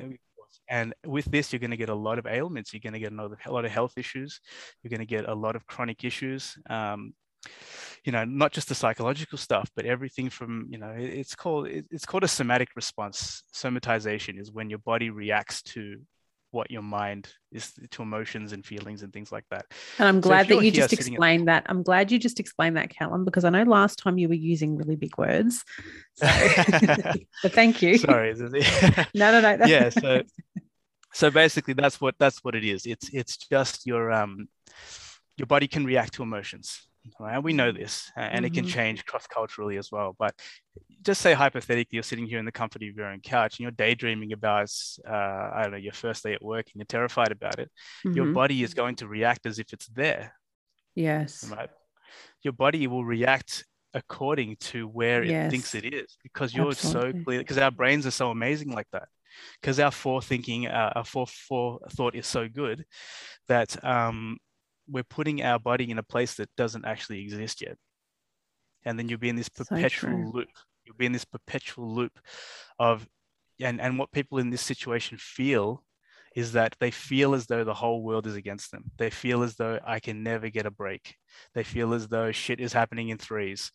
and 0.68 0.94
with 1.04 1.24
this 1.26 1.52
you're 1.52 1.60
going 1.60 1.70
to 1.70 1.76
get 1.76 1.88
a 1.88 1.94
lot 1.94 2.18
of 2.18 2.26
ailments. 2.26 2.72
You're 2.72 2.80
going 2.80 2.92
to 2.92 2.98
get 2.98 3.12
a 3.12 3.52
lot 3.52 3.64
of 3.64 3.70
health 3.70 3.94
issues. 3.96 4.40
You're 4.82 4.90
going 4.90 5.00
to 5.00 5.06
get 5.06 5.28
a 5.28 5.34
lot 5.34 5.56
of 5.56 5.66
chronic 5.66 6.04
issues. 6.04 6.56
Um, 6.68 7.14
you 8.04 8.12
know 8.12 8.24
not 8.24 8.52
just 8.52 8.68
the 8.68 8.74
psychological 8.74 9.36
stuff 9.36 9.68
but 9.74 9.84
everything 9.84 10.30
from 10.30 10.66
you 10.70 10.78
know 10.78 10.94
it's 10.96 11.34
called 11.34 11.66
it's 11.68 12.06
called 12.06 12.24
a 12.24 12.28
somatic 12.28 12.68
response 12.76 13.42
somatization 13.54 14.40
is 14.40 14.52
when 14.52 14.70
your 14.70 14.78
body 14.78 15.10
reacts 15.10 15.62
to 15.62 15.98
what 16.52 16.70
your 16.70 16.82
mind 16.82 17.28
is 17.52 17.72
to 17.90 18.02
emotions 18.02 18.52
and 18.52 18.64
feelings 18.64 19.02
and 19.02 19.12
things 19.12 19.30
like 19.30 19.44
that. 19.50 19.66
And 19.98 20.08
I'm 20.08 20.20
glad 20.20 20.48
so 20.48 20.56
that 20.56 20.64
you 20.64 20.70
just 20.70 20.92
explained 20.92 21.48
at- 21.50 21.64
that. 21.64 21.70
I'm 21.70 21.82
glad 21.82 22.10
you 22.10 22.18
just 22.18 22.40
explained 22.40 22.76
that, 22.76 22.88
Callum, 22.88 23.24
because 23.24 23.44
I 23.44 23.50
know 23.50 23.62
last 23.64 23.98
time 23.98 24.16
you 24.16 24.28
were 24.28 24.34
using 24.34 24.76
really 24.76 24.96
big 24.96 25.16
words. 25.18 25.64
So, 26.14 26.26
but 27.42 27.52
thank 27.52 27.82
you. 27.82 27.98
Sorry. 27.98 28.32
no, 29.14 29.40
no, 29.40 29.40
no. 29.40 29.66
yeah. 29.66 29.90
So, 29.90 30.22
so 31.12 31.30
basically, 31.30 31.74
that's 31.74 32.00
what 32.00 32.14
that's 32.18 32.42
what 32.42 32.54
it 32.54 32.64
is. 32.64 32.86
It's 32.86 33.10
it's 33.12 33.36
just 33.36 33.86
your 33.86 34.10
um 34.10 34.48
your 35.36 35.46
body 35.46 35.68
can 35.68 35.84
react 35.84 36.14
to 36.14 36.22
emotions 36.22 36.86
right? 37.18 37.42
We 37.42 37.52
know 37.52 37.72
this, 37.72 38.10
and 38.16 38.36
mm-hmm. 38.36 38.44
it 38.44 38.54
can 38.54 38.64
mm-hmm. 38.64 38.74
change 38.74 39.04
cross 39.04 39.26
culturally 39.26 39.76
as 39.76 39.90
well. 39.90 40.14
But 40.18 40.34
just 41.02 41.20
say 41.20 41.34
hypothetically, 41.34 41.96
you're 41.96 42.02
sitting 42.02 42.26
here 42.26 42.38
in 42.38 42.44
the 42.44 42.52
comfort 42.52 42.82
of 42.82 42.96
your 42.96 43.06
own 43.06 43.20
couch 43.20 43.58
and 43.58 43.60
you're 43.60 43.70
daydreaming 43.70 44.32
about, 44.32 44.70
uh, 45.08 45.12
I 45.12 45.60
don't 45.62 45.72
know, 45.72 45.78
your 45.78 45.92
first 45.92 46.24
day 46.24 46.34
at 46.34 46.42
work, 46.42 46.66
and 46.66 46.76
you're 46.76 46.86
terrified 46.86 47.32
about 47.32 47.58
it. 47.58 47.70
Mm-hmm. 48.04 48.16
Your 48.16 48.26
body 48.32 48.62
is 48.62 48.74
going 48.74 48.96
to 48.96 49.08
react 49.08 49.46
as 49.46 49.58
if 49.58 49.72
it's 49.72 49.86
there. 49.88 50.34
Yes. 50.94 51.44
Right. 51.48 51.70
Your 52.42 52.52
body 52.52 52.86
will 52.86 53.04
react 53.04 53.64
according 53.94 54.56
to 54.56 54.86
where 54.88 55.22
yes. 55.22 55.46
it 55.46 55.50
thinks 55.50 55.74
it 55.74 55.94
is 55.94 56.18
because 56.22 56.54
you're 56.54 56.70
Absolutely. 56.70 57.20
so 57.20 57.24
clear 57.24 57.38
because 57.38 57.58
our 57.58 57.70
brains 57.70 58.06
are 58.06 58.10
so 58.10 58.30
amazing 58.30 58.70
like 58.70 58.86
that 58.92 59.08
because 59.60 59.80
our 59.80 59.90
forethinking 59.90 60.70
uh, 60.70 60.92
our 60.94 61.04
forethought 61.04 62.14
is 62.14 62.26
so 62.26 62.46
good 62.46 62.84
that 63.48 63.82
um, 63.84 64.36
we're 64.88 65.04
putting 65.04 65.42
our 65.42 65.58
body 65.58 65.90
in 65.90 65.98
a 65.98 66.02
place 66.02 66.34
that 66.34 66.50
doesn't 66.56 66.84
actually 66.84 67.22
exist 67.22 67.62
yet. 67.62 67.76
And 68.84 68.98
then 68.98 69.08
you'll 69.08 69.18
be 69.18 69.28
in 69.28 69.36
this 69.36 69.48
perpetual 69.48 70.26
so 70.26 70.36
loop. 70.36 70.48
You'll 70.84 70.96
be 70.96 71.06
in 71.06 71.12
this 71.12 71.24
perpetual 71.24 71.92
loop 71.92 72.12
of, 72.78 73.06
and, 73.60 73.80
and 73.80 73.98
what 73.98 74.12
people 74.12 74.38
in 74.38 74.50
this 74.50 74.62
situation 74.62 75.18
feel 75.18 75.82
is 76.36 76.52
that 76.52 76.76
they 76.80 76.90
feel 76.90 77.34
as 77.34 77.46
though 77.46 77.64
the 77.64 77.74
whole 77.74 78.02
world 78.02 78.26
is 78.26 78.36
against 78.36 78.70
them. 78.70 78.84
They 78.98 79.08
feel 79.08 79.42
as 79.42 79.56
though 79.56 79.80
I 79.84 80.00
can 80.00 80.22
never 80.22 80.50
get 80.50 80.66
a 80.66 80.70
break. 80.70 81.16
They 81.54 81.64
feel 81.64 81.94
as 81.94 82.08
though 82.08 82.30
shit 82.30 82.60
is 82.60 82.74
happening 82.74 83.08
in 83.08 83.16
threes 83.16 83.72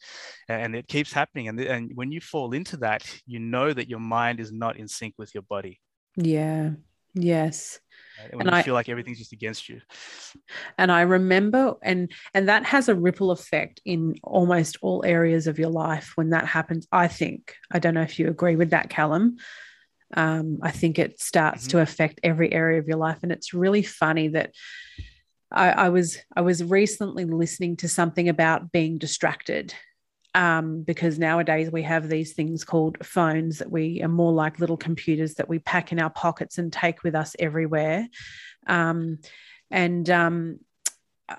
and 0.48 0.76
it 0.76 0.88
keeps 0.88 1.12
happening. 1.12 1.48
And, 1.48 1.60
and 1.60 1.92
when 1.96 2.12
you 2.12 2.22
fall 2.22 2.54
into 2.54 2.78
that, 2.78 3.04
you 3.26 3.40
know 3.40 3.74
that 3.74 3.90
your 3.90 4.00
mind 4.00 4.40
is 4.40 4.52
not 4.52 4.78
in 4.78 4.88
sync 4.88 5.16
with 5.18 5.34
your 5.34 5.44
body. 5.44 5.82
Yeah. 6.16 6.72
Yes. 7.14 7.80
When 8.32 8.42
and 8.42 8.52
you 8.52 8.58
I, 8.58 8.62
feel 8.62 8.74
like 8.74 8.90
everything's 8.90 9.18
just 9.18 9.34
against 9.34 9.68
you. 9.68 9.82
And 10.78 10.92
I 10.92 11.02
remember, 11.02 11.76
and 11.82 12.12
and 12.34 12.50
that 12.50 12.66
has 12.66 12.88
a 12.88 12.96
ripple 12.96 13.32
effect 13.32 13.82
in 13.86 14.16
almost 14.24 14.78
all 14.82 15.04
areas 15.06 15.48
of 15.48 15.58
your 15.58 15.70
life 15.70 16.12
when 16.16 16.30
that 16.30 16.46
happens. 16.46 16.88
I 16.92 17.08
think. 17.08 17.56
I 17.72 17.80
don't 17.80 17.94
know 17.94 18.02
if 18.02 18.20
you 18.20 18.28
agree 18.28 18.56
with 18.56 18.72
that, 18.72 18.90
Callum. 18.90 19.38
Um, 20.14 20.60
I 20.62 20.72
think 20.72 21.00
it 21.00 21.20
starts 21.20 21.64
mm-hmm. 21.64 21.78
to 21.78 21.82
affect 21.82 22.20
every 22.24 22.52
area 22.54 22.80
of 22.80 22.88
your 22.88 22.98
life, 22.98 23.20
and 23.24 23.32
it's 23.32 23.54
really 23.54 23.84
funny 23.84 24.30
that. 24.30 24.54
I, 25.54 25.72
I 25.72 25.90
was 25.90 26.18
I 26.34 26.40
was 26.40 26.64
recently 26.64 27.26
listening 27.26 27.76
to 27.78 27.90
something 27.90 28.30
about 28.30 28.72
being 28.72 28.98
distracted 28.98 29.74
um, 30.34 30.84
because 30.84 31.20
nowadays 31.20 31.72
we 31.72 31.84
have 31.84 32.08
these 32.08 32.34
things 32.34 32.64
called 32.64 32.98
phones 33.06 33.58
that 33.60 33.72
we 33.72 34.02
are 34.02 34.08
more 34.08 34.32
like 34.32 34.60
little 34.60 34.78
computers 34.78 35.36
that 35.36 35.50
we 35.50 35.60
pack 35.60 35.92
in 35.92 36.00
our 36.00 36.10
pockets 36.10 36.58
and 36.58 36.72
take 36.72 37.04
with 37.04 37.16
us 37.16 37.36
everywhere. 37.40 38.08
Um, 38.68 39.20
and 39.70 40.10
um, 40.10 40.60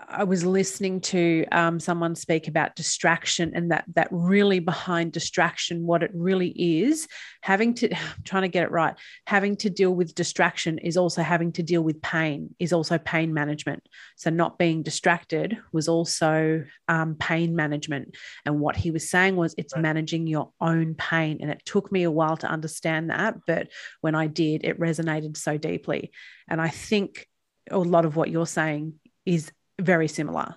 I 0.08 0.24
was 0.24 0.44
listening 0.44 1.00
to 1.02 1.44
um, 1.52 1.80
someone 1.80 2.14
speak 2.14 2.48
about 2.48 2.76
distraction 2.76 3.52
and 3.54 3.70
that 3.70 3.84
that 3.94 4.08
really 4.10 4.58
behind 4.58 5.12
distraction, 5.12 5.86
what 5.86 6.02
it 6.02 6.10
really 6.14 6.50
is, 6.50 7.08
having 7.40 7.74
to 7.74 7.90
I'm 7.94 8.22
trying 8.24 8.42
to 8.42 8.48
get 8.48 8.64
it 8.64 8.70
right, 8.70 8.94
having 9.26 9.56
to 9.56 9.70
deal 9.70 9.94
with 9.94 10.14
distraction 10.14 10.78
is 10.78 10.96
also 10.96 11.22
having 11.22 11.52
to 11.52 11.62
deal 11.62 11.82
with 11.82 12.02
pain, 12.02 12.54
is 12.58 12.72
also 12.72 12.98
pain 12.98 13.34
management. 13.34 13.82
So 14.16 14.30
not 14.30 14.58
being 14.58 14.82
distracted 14.82 15.58
was 15.72 15.88
also 15.88 16.64
um, 16.88 17.16
pain 17.16 17.56
management. 17.56 18.16
And 18.44 18.60
what 18.60 18.76
he 18.76 18.90
was 18.90 19.10
saying 19.10 19.36
was 19.36 19.54
it's 19.58 19.74
right. 19.74 19.82
managing 19.82 20.26
your 20.26 20.50
own 20.60 20.94
pain. 20.94 21.38
And 21.40 21.50
it 21.50 21.62
took 21.64 21.90
me 21.90 22.04
a 22.04 22.10
while 22.10 22.36
to 22.38 22.46
understand 22.46 23.10
that, 23.10 23.36
but 23.46 23.68
when 24.00 24.14
I 24.14 24.26
did, 24.26 24.64
it 24.64 24.78
resonated 24.78 25.36
so 25.36 25.56
deeply. 25.56 26.12
And 26.48 26.60
I 26.60 26.68
think 26.68 27.26
a 27.70 27.78
lot 27.78 28.04
of 28.04 28.16
what 28.16 28.30
you're 28.30 28.46
saying 28.46 28.94
is 29.24 29.50
very 29.82 30.08
similar. 30.08 30.56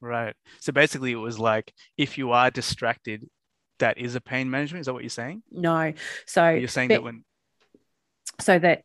Right. 0.00 0.34
So 0.60 0.72
basically, 0.72 1.12
it 1.12 1.16
was 1.16 1.38
like 1.38 1.72
if 1.96 2.18
you 2.18 2.32
are 2.32 2.50
distracted, 2.50 3.28
that 3.78 3.98
is 3.98 4.14
a 4.14 4.20
pain 4.20 4.50
management. 4.50 4.80
Is 4.80 4.86
that 4.86 4.94
what 4.94 5.02
you're 5.02 5.10
saying? 5.10 5.42
No. 5.50 5.92
So 6.26 6.48
you're 6.50 6.68
saying 6.68 6.88
that 6.90 7.02
when. 7.02 7.24
So 8.40 8.58
that, 8.58 8.82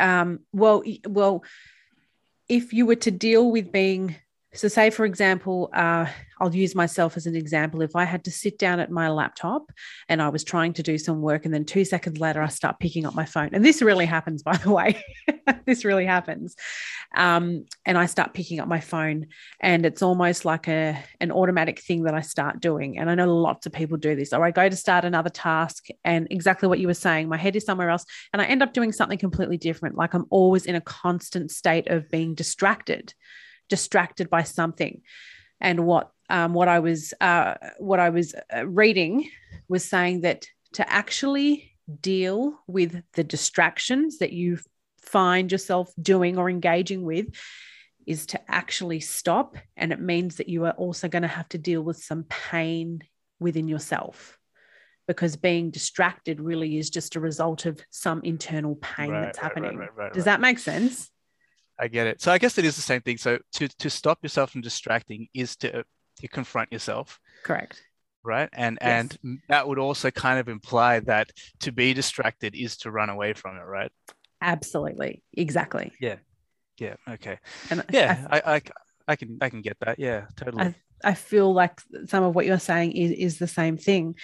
um, 0.00 0.40
well, 0.52 0.82
well, 1.06 1.44
if 2.48 2.72
you 2.72 2.86
were 2.86 2.96
to 2.96 3.10
deal 3.10 3.50
with 3.50 3.70
being 3.70 4.16
so, 4.54 4.68
say 4.68 4.90
for 4.90 5.04
example, 5.04 5.68
uh, 5.74 6.06
I'll 6.40 6.54
use 6.54 6.74
myself 6.74 7.16
as 7.16 7.26
an 7.26 7.34
example. 7.34 7.82
If 7.82 7.96
I 7.96 8.04
had 8.04 8.24
to 8.24 8.30
sit 8.30 8.58
down 8.58 8.80
at 8.80 8.90
my 8.90 9.08
laptop 9.08 9.70
and 10.08 10.22
I 10.22 10.28
was 10.28 10.44
trying 10.44 10.72
to 10.74 10.82
do 10.82 10.96
some 10.98 11.22
work, 11.22 11.44
and 11.44 11.52
then 11.52 11.64
two 11.64 11.84
seconds 11.84 12.18
later 12.18 12.40
I 12.40 12.48
start 12.48 12.78
picking 12.78 13.04
up 13.04 13.14
my 13.14 13.24
phone, 13.24 13.50
and 13.52 13.64
this 13.64 13.82
really 13.82 14.06
happens, 14.06 14.42
by 14.42 14.56
the 14.56 14.70
way, 14.70 15.02
this 15.66 15.84
really 15.84 16.06
happens, 16.06 16.54
um, 17.16 17.66
and 17.84 17.98
I 17.98 18.06
start 18.06 18.34
picking 18.34 18.60
up 18.60 18.68
my 18.68 18.80
phone, 18.80 19.26
and 19.60 19.84
it's 19.84 20.02
almost 20.02 20.44
like 20.44 20.68
a 20.68 21.02
an 21.20 21.32
automatic 21.32 21.80
thing 21.80 22.04
that 22.04 22.14
I 22.14 22.20
start 22.20 22.60
doing. 22.60 22.98
And 22.98 23.10
I 23.10 23.14
know 23.14 23.34
lots 23.34 23.66
of 23.66 23.72
people 23.72 23.96
do 23.96 24.14
this. 24.14 24.32
Or 24.32 24.44
I 24.44 24.50
go 24.52 24.68
to 24.68 24.76
start 24.76 25.04
another 25.04 25.30
task, 25.30 25.86
and 26.04 26.28
exactly 26.30 26.68
what 26.68 26.78
you 26.78 26.86
were 26.86 26.94
saying, 26.94 27.28
my 27.28 27.36
head 27.36 27.56
is 27.56 27.64
somewhere 27.64 27.90
else, 27.90 28.04
and 28.32 28.40
I 28.40 28.44
end 28.46 28.62
up 28.62 28.72
doing 28.72 28.92
something 28.92 29.18
completely 29.18 29.56
different. 29.56 29.96
Like 29.96 30.14
I'm 30.14 30.26
always 30.30 30.66
in 30.66 30.76
a 30.76 30.80
constant 30.80 31.50
state 31.50 31.88
of 31.88 32.08
being 32.08 32.34
distracted 32.34 33.14
distracted 33.68 34.30
by 34.30 34.42
something. 34.42 35.02
And 35.60 35.86
what 35.86 36.10
um, 36.30 36.54
what 36.54 36.68
I 36.68 36.80
was 36.80 37.14
uh, 37.20 37.54
what 37.78 38.00
I 38.00 38.10
was 38.10 38.34
uh, 38.54 38.66
reading 38.66 39.28
was 39.68 39.84
saying 39.84 40.22
that 40.22 40.46
to 40.74 40.90
actually 40.90 41.72
deal 42.00 42.58
with 42.66 43.02
the 43.12 43.24
distractions 43.24 44.18
that 44.18 44.32
you 44.32 44.58
find 45.02 45.52
yourself 45.52 45.92
doing 46.00 46.38
or 46.38 46.48
engaging 46.48 47.02
with 47.02 47.26
is 48.06 48.26
to 48.26 48.40
actually 48.50 49.00
stop 49.00 49.56
and 49.76 49.92
it 49.92 50.00
means 50.00 50.36
that 50.36 50.48
you 50.48 50.64
are 50.64 50.72
also 50.72 51.08
going 51.08 51.22
to 51.22 51.28
have 51.28 51.48
to 51.48 51.58
deal 51.58 51.82
with 51.82 51.96
some 51.98 52.24
pain 52.24 53.02
within 53.38 53.68
yourself 53.68 54.38
because 55.06 55.36
being 55.36 55.70
distracted 55.70 56.40
really 56.40 56.78
is 56.78 56.90
just 56.90 57.16
a 57.16 57.20
result 57.20 57.66
of 57.66 57.80
some 57.90 58.22
internal 58.24 58.76
pain 58.76 59.10
right, 59.10 59.22
that's 59.22 59.38
happening. 59.38 59.76
Right, 59.76 59.94
right, 59.96 60.12
Does 60.12 60.24
that 60.24 60.40
make 60.40 60.58
sense? 60.58 61.10
I 61.78 61.88
get 61.88 62.06
it. 62.06 62.20
So 62.22 62.32
I 62.32 62.38
guess 62.38 62.58
it 62.58 62.64
is 62.64 62.76
the 62.76 62.82
same 62.82 63.00
thing. 63.00 63.18
So 63.18 63.38
to 63.54 63.68
to 63.68 63.90
stop 63.90 64.18
yourself 64.22 64.50
from 64.50 64.60
distracting 64.60 65.28
is 65.34 65.56
to 65.56 65.84
to 66.20 66.28
confront 66.28 66.72
yourself. 66.72 67.18
Correct. 67.42 67.82
Right. 68.22 68.48
And 68.52 68.78
yes. 68.80 69.18
and 69.22 69.40
that 69.48 69.68
would 69.68 69.78
also 69.78 70.10
kind 70.10 70.38
of 70.38 70.48
imply 70.48 71.00
that 71.00 71.30
to 71.60 71.72
be 71.72 71.92
distracted 71.92 72.54
is 72.54 72.76
to 72.78 72.90
run 72.90 73.10
away 73.10 73.34
from 73.34 73.56
it, 73.56 73.62
right? 73.64 73.92
Absolutely. 74.40 75.22
Exactly. 75.32 75.92
Yeah. 76.00 76.16
Yeah. 76.78 76.94
Okay. 77.08 77.38
And 77.70 77.84
yeah, 77.90 78.26
I, 78.30 78.38
I, 78.38 78.54
I, 78.54 78.62
I 79.08 79.16
can 79.16 79.38
I 79.40 79.50
can 79.50 79.60
get 79.60 79.76
that. 79.80 79.98
Yeah, 79.98 80.26
totally. 80.36 80.62
I, 80.62 80.74
I 81.04 81.14
feel 81.14 81.52
like 81.52 81.80
some 82.06 82.24
of 82.24 82.34
what 82.34 82.46
you're 82.46 82.58
saying 82.58 82.92
is, 82.92 83.10
is 83.12 83.38
the 83.38 83.46
same 83.46 83.76
thing. 83.76 84.16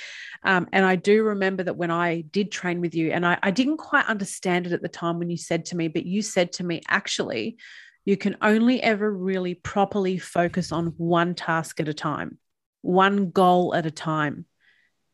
Um, 0.43 0.69
and 0.73 0.85
I 0.85 0.97
do 0.97 1.23
remember 1.23 1.63
that 1.65 1.77
when 1.77 1.91
I 1.91 2.23
did 2.23 2.51
train 2.51 2.81
with 2.81 2.95
you, 2.95 3.13
and 3.13 3.27
I, 3.27 3.39
I 3.43 3.51
didn't 3.51 3.77
quite 3.77 4.07
understand 4.07 4.67
it 4.67 4.73
at 4.73 4.83
the 4.83 4.89
time 4.89 5.19
when 5.19 5.31
you 5.31 5.37
said 5.37 5.67
to 5.67 5.77
me, 5.77 5.89
but 5.89 6.07
you 6.07 6.23
said 6.23 6.53
to 6.55 6.65
me, 6.65 6.83
actually, 6.89 7.59
you 8.05 8.17
can 8.17 8.37
only 8.41 8.83
ever 8.83 9.13
really 9.13 9.55
properly 9.55 10.19
focus 10.19 10.73
on 10.73 10.95
one 10.97 11.35
task 11.35 11.81
at 11.81 11.89
a 11.89 11.95
time, 11.95 12.39
one 12.83 13.31
goal 13.31 13.75
at 13.75 13.87
a 13.87 13.91
time. 13.91 14.47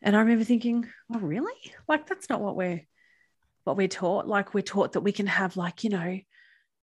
And 0.03 0.15
I 0.15 0.21
remember 0.21 0.45
thinking, 0.45 0.87
oh, 1.13 1.19
really? 1.19 1.53
Like, 1.89 2.07
that's 2.07 2.31
not 2.31 2.41
what 2.41 2.57
we're 2.57 2.87
what 3.65 3.77
we're 3.77 3.89
taught. 3.89 4.29
Like, 4.29 4.55
we're 4.55 4.63
taught 4.63 4.93
that 4.93 5.01
we 5.01 5.11
can 5.11 5.27
have, 5.27 5.57
like, 5.57 5.83
you 5.83 5.91
know, 5.91 6.21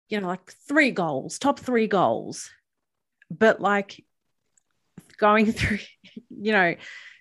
you 0.08 0.20
know, 0.20 0.26
like 0.26 0.52
three 0.68 0.90
goals, 0.90 1.38
top 1.38 1.58
three 1.58 1.86
goals. 1.86 2.50
But 3.30 3.60
like 3.60 4.04
going 5.22 5.52
through, 5.58 5.78
you 6.28 6.52
know, 6.52 6.74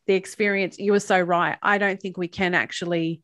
the 0.08 0.14
experience, 0.16 0.78
you 0.80 0.92
were 0.92 1.00
so 1.00 1.22
right. 1.22 1.58
I 1.62 1.78
don't 1.78 2.02
think 2.02 2.18
we 2.18 2.28
can 2.28 2.54
actually 2.54 3.22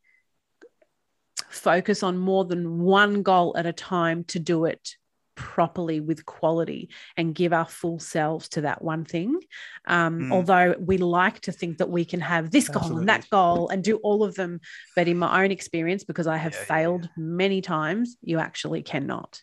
focus 1.50 2.04
on 2.04 2.18
more 2.18 2.46
than 2.46 2.80
one 2.80 3.24
goal 3.24 3.58
at 3.58 3.66
a 3.66 3.74
time 3.74 4.24
to 4.26 4.40
do 4.40 4.66
it 4.66 4.96
properly 5.36 6.00
with 6.00 6.26
quality 6.26 6.90
and 7.16 7.34
give 7.34 7.54
our 7.54 7.68
full 7.68 8.00
selves 8.00 8.50
to 8.50 8.62
that 8.62 8.84
one 8.84 9.06
thing. 9.06 9.40
Um, 9.86 10.20
mm. 10.20 10.32
Although 10.32 10.76
we 10.80 10.98
like 10.98 11.42
to 11.42 11.52
think 11.52 11.80
that 11.80 11.90
we 11.90 12.06
can 12.06 12.22
have 12.22 12.52
this 12.52 12.70
Absolutely. 12.70 12.90
goal 12.90 13.00
and 13.00 13.10
that 13.10 13.30
goal 13.30 13.70
and 13.70 13.84
do 13.84 13.98
all 13.98 14.24
of 14.24 14.36
them. 14.36 14.60
But 14.96 15.08
in 15.08 15.18
my 15.18 15.44
own 15.44 15.52
experience, 15.52 16.04
because 16.04 16.28
I 16.28 16.38
have 16.38 16.54
yeah, 16.54 16.64
failed 16.64 17.04
yeah. 17.04 17.10
many 17.18 17.62
times, 17.62 18.18
you 18.22 18.40
actually 18.40 18.84
cannot. 18.84 19.42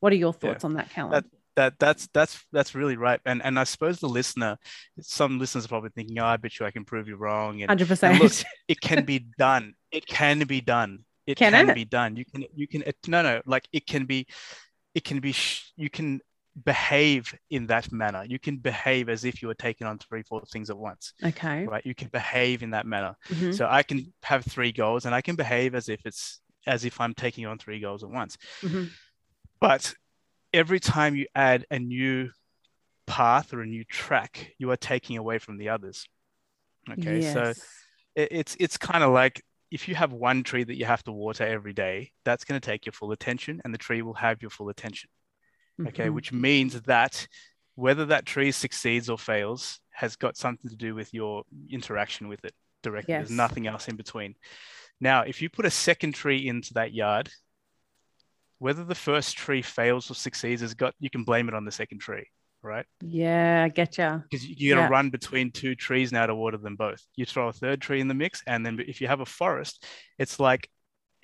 What 0.00 0.12
are 0.12 0.16
your 0.16 0.32
thoughts 0.32 0.62
yeah. 0.62 0.68
on 0.68 0.74
that, 0.74 0.90
Callum? 0.90 1.12
That, 1.12 1.24
that 1.58 1.74
that's 1.80 2.08
that's 2.14 2.44
that's 2.52 2.74
really 2.76 2.96
right. 2.96 3.20
And 3.26 3.42
and 3.42 3.58
I 3.58 3.64
suppose 3.64 3.98
the 3.98 4.08
listener, 4.08 4.56
some 5.00 5.40
listeners 5.40 5.64
are 5.64 5.68
probably 5.68 5.90
thinking, 5.90 6.16
oh, 6.20 6.24
I 6.24 6.36
bet 6.36 6.58
you 6.60 6.66
I 6.66 6.70
can 6.70 6.84
prove 6.84 7.08
you 7.08 7.16
wrong. 7.16 7.60
And, 7.62 7.68
Hundred 7.68 7.90
and 8.04 8.18
look, 8.20 8.32
it 8.68 8.80
can 8.80 9.04
be 9.04 9.26
done. 9.36 9.74
It 9.90 10.06
can 10.06 10.38
be 10.46 10.60
done. 10.60 11.04
It 11.26 11.36
Can 11.36 11.52
can, 11.52 11.68
it? 11.68 11.74
be 11.74 11.84
done. 11.84 12.16
You 12.16 12.24
can 12.24 12.44
you 12.54 12.68
can 12.68 12.84
no 13.08 13.22
no 13.22 13.42
like 13.44 13.66
it 13.72 13.86
can 13.86 14.06
be, 14.06 14.26
it 14.94 15.02
can 15.04 15.18
be 15.20 15.32
sh- 15.32 15.72
you 15.76 15.90
can 15.90 16.20
behave 16.64 17.34
in 17.50 17.66
that 17.66 17.90
manner. 17.92 18.24
You 18.26 18.38
can 18.38 18.56
behave 18.58 19.08
as 19.08 19.24
if 19.24 19.42
you 19.42 19.48
were 19.48 19.54
taking 19.54 19.86
on 19.86 19.98
three 19.98 20.22
four 20.22 20.42
things 20.52 20.70
at 20.70 20.78
once. 20.78 21.12
Okay. 21.22 21.66
Right. 21.66 21.84
You 21.84 21.94
can 21.94 22.08
behave 22.08 22.62
in 22.62 22.70
that 22.70 22.86
manner. 22.86 23.16
Mhm. 23.28 23.52
So 23.54 23.66
I 23.68 23.82
can 23.82 24.12
have 24.22 24.44
three 24.44 24.72
goals 24.72 25.06
and 25.06 25.14
I 25.14 25.20
can 25.20 25.34
behave 25.36 25.74
as 25.74 25.88
if 25.88 26.00
it's 26.06 26.40
as 26.66 26.84
if 26.84 27.00
I'm 27.00 27.14
taking 27.14 27.46
on 27.46 27.58
three 27.58 27.80
goals 27.80 28.04
at 28.04 28.10
once. 28.10 28.38
Mhm. 28.62 28.90
But 29.60 29.94
every 30.52 30.80
time 30.80 31.16
you 31.16 31.26
add 31.34 31.66
a 31.70 31.78
new 31.78 32.30
path 33.06 33.52
or 33.52 33.62
a 33.62 33.66
new 33.66 33.84
track, 33.84 34.52
you 34.58 34.70
are 34.70 34.76
taking 34.76 35.16
away 35.16 35.38
from 35.38 35.58
the 35.58 35.70
others. 35.70 36.06
Okay. 36.90 37.20
So 37.32 37.42
it, 38.14 38.28
it's 38.30 38.56
it's 38.58 38.76
kind 38.76 39.04
of 39.04 39.12
like 39.12 39.42
if 39.70 39.88
you 39.88 39.94
have 39.94 40.12
one 40.12 40.42
tree 40.42 40.64
that 40.64 40.76
you 40.76 40.86
have 40.86 41.02
to 41.04 41.12
water 41.12 41.44
every 41.44 41.72
day, 41.72 42.12
that's 42.24 42.44
going 42.44 42.60
to 42.60 42.64
take 42.64 42.86
your 42.86 42.92
full 42.92 43.12
attention 43.12 43.60
and 43.64 43.74
the 43.74 43.78
tree 43.78 44.02
will 44.02 44.14
have 44.14 44.40
your 44.40 44.50
full 44.50 44.68
attention. 44.68 45.10
Okay. 45.86 46.06
Mhm. 46.06 46.14
Which 46.14 46.32
means 46.32 46.80
that 46.82 47.26
whether 47.74 48.06
that 48.06 48.26
tree 48.26 48.50
succeeds 48.50 49.08
or 49.08 49.18
fails 49.18 49.80
has 49.90 50.16
got 50.16 50.36
something 50.36 50.70
to 50.70 50.76
do 50.76 50.94
with 50.94 51.12
your 51.14 51.44
interaction 51.70 52.28
with 52.28 52.44
it 52.44 52.54
directly. 52.82 53.12
Yes. 53.12 53.28
There's 53.28 53.36
nothing 53.36 53.66
else 53.66 53.88
in 53.88 53.96
between. 53.96 54.34
Now, 55.00 55.22
if 55.22 55.40
you 55.42 55.48
put 55.48 55.66
a 55.66 55.70
second 55.70 56.12
tree 56.12 56.48
into 56.48 56.74
that 56.74 56.92
yard, 56.92 57.30
whether 58.58 58.84
the 58.84 58.94
first 58.94 59.36
tree 59.36 59.62
fails 59.62 60.10
or 60.10 60.14
succeeds 60.14 60.62
has 60.62 60.74
got 60.74 60.94
you 60.98 61.10
can 61.10 61.24
blame 61.24 61.48
it 61.48 61.54
on 61.54 61.64
the 61.64 61.72
second 61.72 61.98
tree, 61.98 62.26
right? 62.62 62.86
Yeah, 63.02 63.64
I 63.64 63.68
get 63.68 63.98
you. 63.98 64.22
Because 64.30 64.46
you're 64.46 64.74
gonna 64.76 64.88
Yeah. 64.88 64.92
run 64.92 65.10
between 65.10 65.50
two 65.50 65.74
trees 65.74 66.12
now 66.12 66.26
to 66.26 66.34
water 66.34 66.58
them 66.58 66.76
both. 66.76 67.02
You 67.16 67.24
throw 67.24 67.48
a 67.48 67.52
third 67.52 67.80
tree 67.80 68.00
in 68.00 68.08
the 68.08 68.14
mix, 68.14 68.42
and 68.46 68.64
then 68.64 68.80
if 68.86 69.00
you 69.00 69.06
have 69.06 69.20
a 69.20 69.26
forest, 69.26 69.84
it's 70.18 70.40
like 70.40 70.68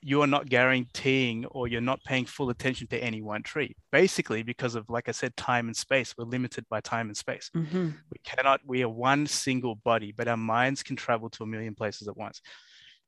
you 0.06 0.20
are 0.20 0.26
not 0.26 0.48
guaranteeing 0.50 1.46
or 1.46 1.66
you're 1.66 1.80
not 1.80 1.98
paying 2.04 2.26
full 2.26 2.50
attention 2.50 2.86
to 2.88 3.02
any 3.02 3.22
one 3.22 3.42
tree. 3.42 3.74
Basically, 3.90 4.42
because 4.42 4.74
of 4.74 4.88
like 4.90 5.08
I 5.08 5.12
said, 5.12 5.34
time 5.34 5.66
and 5.66 5.76
space, 5.76 6.14
we're 6.16 6.26
limited 6.26 6.66
by 6.68 6.80
time 6.82 7.08
and 7.08 7.16
space. 7.16 7.50
hmm 7.54 7.88
We 8.10 8.18
cannot, 8.22 8.60
we 8.66 8.82
are 8.82 8.88
one 8.88 9.26
single 9.26 9.76
body, 9.76 10.12
but 10.12 10.28
our 10.28 10.36
minds 10.36 10.82
can 10.82 10.94
travel 10.94 11.30
to 11.30 11.42
a 11.42 11.46
million 11.46 11.74
places 11.74 12.06
at 12.06 12.16
once. 12.16 12.42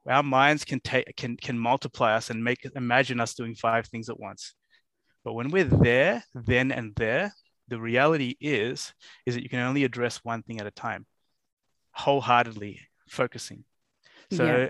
Our 0.09 0.23
minds 0.23 0.65
can 0.65 0.81
take 0.81 1.17
can 1.17 1.37
can 1.37 1.59
multiply 1.59 2.15
us 2.15 2.31
and 2.31 2.43
make 2.43 2.67
imagine 2.77 3.21
us 3.21 3.35
doing 3.35 3.55
five 3.55 3.87
things 3.87 4.09
at 4.09 4.21
once. 4.21 4.55
But 5.25 5.35
when 5.35 5.51
we're 5.51 5.65
there, 5.65 6.23
then 6.35 6.71
and 6.71 6.95
there, 6.97 7.33
the 7.69 7.81
reality 7.81 8.37
is 8.41 8.93
is 9.27 9.35
that 9.35 9.43
you 9.43 9.49
can 9.49 9.61
only 9.61 9.85
address 9.85 10.21
one 10.23 10.43
thing 10.43 10.61
at 10.61 10.67
a 10.67 10.71
time, 10.71 11.07
wholeheartedly 11.93 12.81
focusing. 13.09 13.65
So 14.31 14.45
Yeah. 14.45 14.69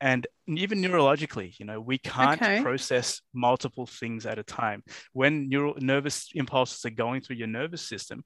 and 0.00 0.26
even 0.48 0.82
neurologically, 0.82 1.58
you 1.58 1.64
know, 1.64 1.80
we 1.80 1.98
can't 1.98 2.40
Okay. 2.42 2.60
process 2.62 3.22
multiple 3.32 3.86
things 3.86 4.26
at 4.26 4.38
a 4.38 4.42
time. 4.42 4.82
When 5.12 5.48
neural 5.48 5.74
nervous 5.78 6.30
impulses 6.34 6.84
are 6.84 6.90
going 6.90 7.22
through 7.22 7.36
your 7.36 7.48
nervous 7.48 7.82
system, 7.82 8.24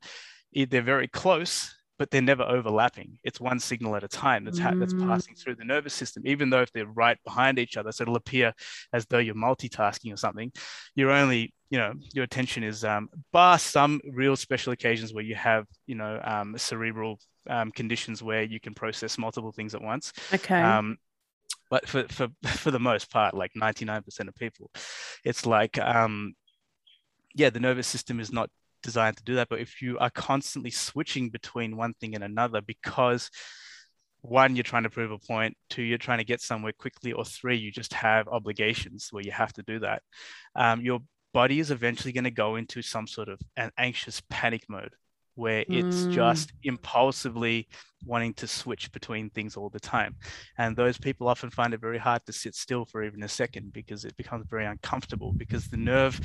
they're 0.53 0.83
very 0.83 1.07
close, 1.09 1.75
but 2.01 2.11
they're 2.11 2.23
never 2.23 2.45
overlapping. 2.45 3.19
It's 3.25 3.39
one 3.39 3.61
signal 3.61 3.95
at 3.95 4.03
a 4.03 4.09
time 4.09 4.45
that's 4.47 4.59
ha- 4.59 4.73
that's 4.79 4.95
Mm. 4.95 5.07
passing 5.07 5.35
through 5.35 5.57
the 5.57 5.67
nervous 5.67 5.93
system, 5.93 6.23
even 6.25 6.49
though 6.49 6.63
if 6.63 6.73
they're 6.73 6.87
right 6.87 7.19
behind 7.25 7.59
each 7.59 7.77
other, 7.77 7.93
so 7.93 8.03
it'll 8.05 8.17
appear 8.17 8.55
as 8.95 9.05
though 9.05 9.19
you're 9.19 9.35
multitasking 9.35 10.11
or 10.11 10.17
something. 10.17 10.51
You're 10.95 11.11
only, 11.11 11.53
you 11.69 11.77
know, 11.79 11.93
your 12.15 12.25
attention 12.25 12.65
is, 12.65 12.85
um, 12.85 13.11
bar 13.33 13.59
some 13.59 14.01
real 14.11 14.35
special 14.35 14.73
occasions 14.73 15.13
where 15.13 15.23
you 15.23 15.35
have, 15.35 15.67
you 15.87 15.95
know, 15.95 16.19
um, 16.25 16.57
cerebral 16.57 17.19
um, 17.51 17.71
conditions 17.71 18.23
where 18.23 18.45
you 18.45 18.61
can 18.61 18.73
process 18.73 19.19
multiple 19.19 19.53
things 19.53 19.75
at 19.75 19.83
once. 19.83 20.15
Okay. 20.33 20.63
Um, 20.63 20.97
but 21.69 21.87
for, 21.87 22.05
for 22.09 22.29
for 22.47 22.71
the 22.71 22.81
most 22.81 23.11
part, 23.11 23.35
like 23.35 23.53
99% 23.53 24.27
of 24.27 24.35
people, 24.37 24.71
it's 25.23 25.45
like 25.45 25.79
um, 25.79 26.33
yeah, 27.35 27.51
the 27.51 27.61
nervous 27.61 27.87
system 27.87 28.21
is 28.21 28.33
not 28.33 28.49
designed 28.83 29.17
to 29.19 29.25
do 29.25 29.35
that. 29.37 29.49
But 29.49 29.61
if 29.61 29.83
you 29.83 29.99
are 29.99 30.11
constantly 30.11 30.71
switching 30.71 31.31
between 31.31 31.77
one 31.77 31.95
thing 31.95 32.15
and 32.15 32.25
another 32.25 32.61
because 32.61 33.31
one, 34.23 34.55
you're 34.55 34.63
trying 34.63 34.83
to 34.83 34.91
prove 34.91 35.11
a 35.11 35.19
point, 35.19 35.57
two, 35.71 35.83
you're 35.83 35.99
trying 35.99 36.19
to 36.19 36.25
get 36.25 36.43
somewhere 36.43 36.73
quickly, 36.79 37.13
or 37.13 37.25
three, 37.25 37.57
you 37.57 37.73
just 37.73 37.95
have 37.95 38.29
obligations 38.29 39.09
where 39.11 39.25
you 39.25 39.33
have 39.33 39.53
to 39.55 39.63
do 39.63 39.79
that. 39.79 40.03
Um, 40.55 40.83
your 40.83 41.01
body 41.33 41.59
is 41.61 41.71
eventually 41.71 42.13
going 42.13 42.25
to 42.25 42.31
go 42.31 42.57
into 42.57 42.83
some 42.83 43.07
sort 43.07 43.29
of 43.29 43.41
an 43.57 43.71
anxious 43.79 44.21
panic 44.29 44.65
mode 44.69 44.93
where 45.37 45.65
it's 45.71 46.07
Mm. 46.07 46.11
just 46.11 46.53
impulsively 46.65 47.69
wanting 48.05 48.35
to 48.35 48.47
switch 48.47 48.93
between 48.93 49.31
things 49.31 49.57
all 49.57 49.71
the 49.71 49.81
time. 49.81 50.17
And 50.59 50.77
those 50.77 50.99
people 50.99 51.29
often 51.29 51.51
find 51.51 51.73
it 51.73 51.81
very 51.81 51.99
hard 51.99 52.27
to 52.27 52.33
sit 52.33 52.55
still 52.55 52.85
for 52.85 53.03
even 53.03 53.23
a 53.23 53.29
second 53.29 53.73
because 53.73 54.05
it 54.05 54.17
becomes 54.17 54.47
very 54.51 54.67
uncomfortable 54.67 55.33
because 55.33 55.69
the 55.69 55.77
nerve 55.79 56.21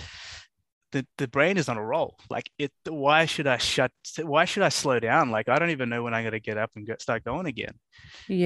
the, 0.95 1.05
the 1.17 1.27
brain 1.27 1.57
is 1.57 1.67
on 1.67 1.75
a 1.77 1.83
roll. 1.83 2.17
Like 2.29 2.49
it 2.57 2.71
why 2.87 3.25
should 3.25 3.47
I 3.47 3.57
shut 3.57 3.91
why 4.23 4.45
should 4.45 4.63
I 4.63 4.69
slow 4.69 4.97
down? 4.99 5.29
Like 5.29 5.49
I 5.49 5.59
don't 5.59 5.71
even 5.71 5.89
know 5.89 6.03
when 6.03 6.13
I'm 6.13 6.23
gonna 6.23 6.39
get 6.39 6.57
up 6.57 6.71
and 6.77 6.87
get, 6.87 7.01
start 7.01 7.25
going 7.25 7.47
again. 7.47 7.73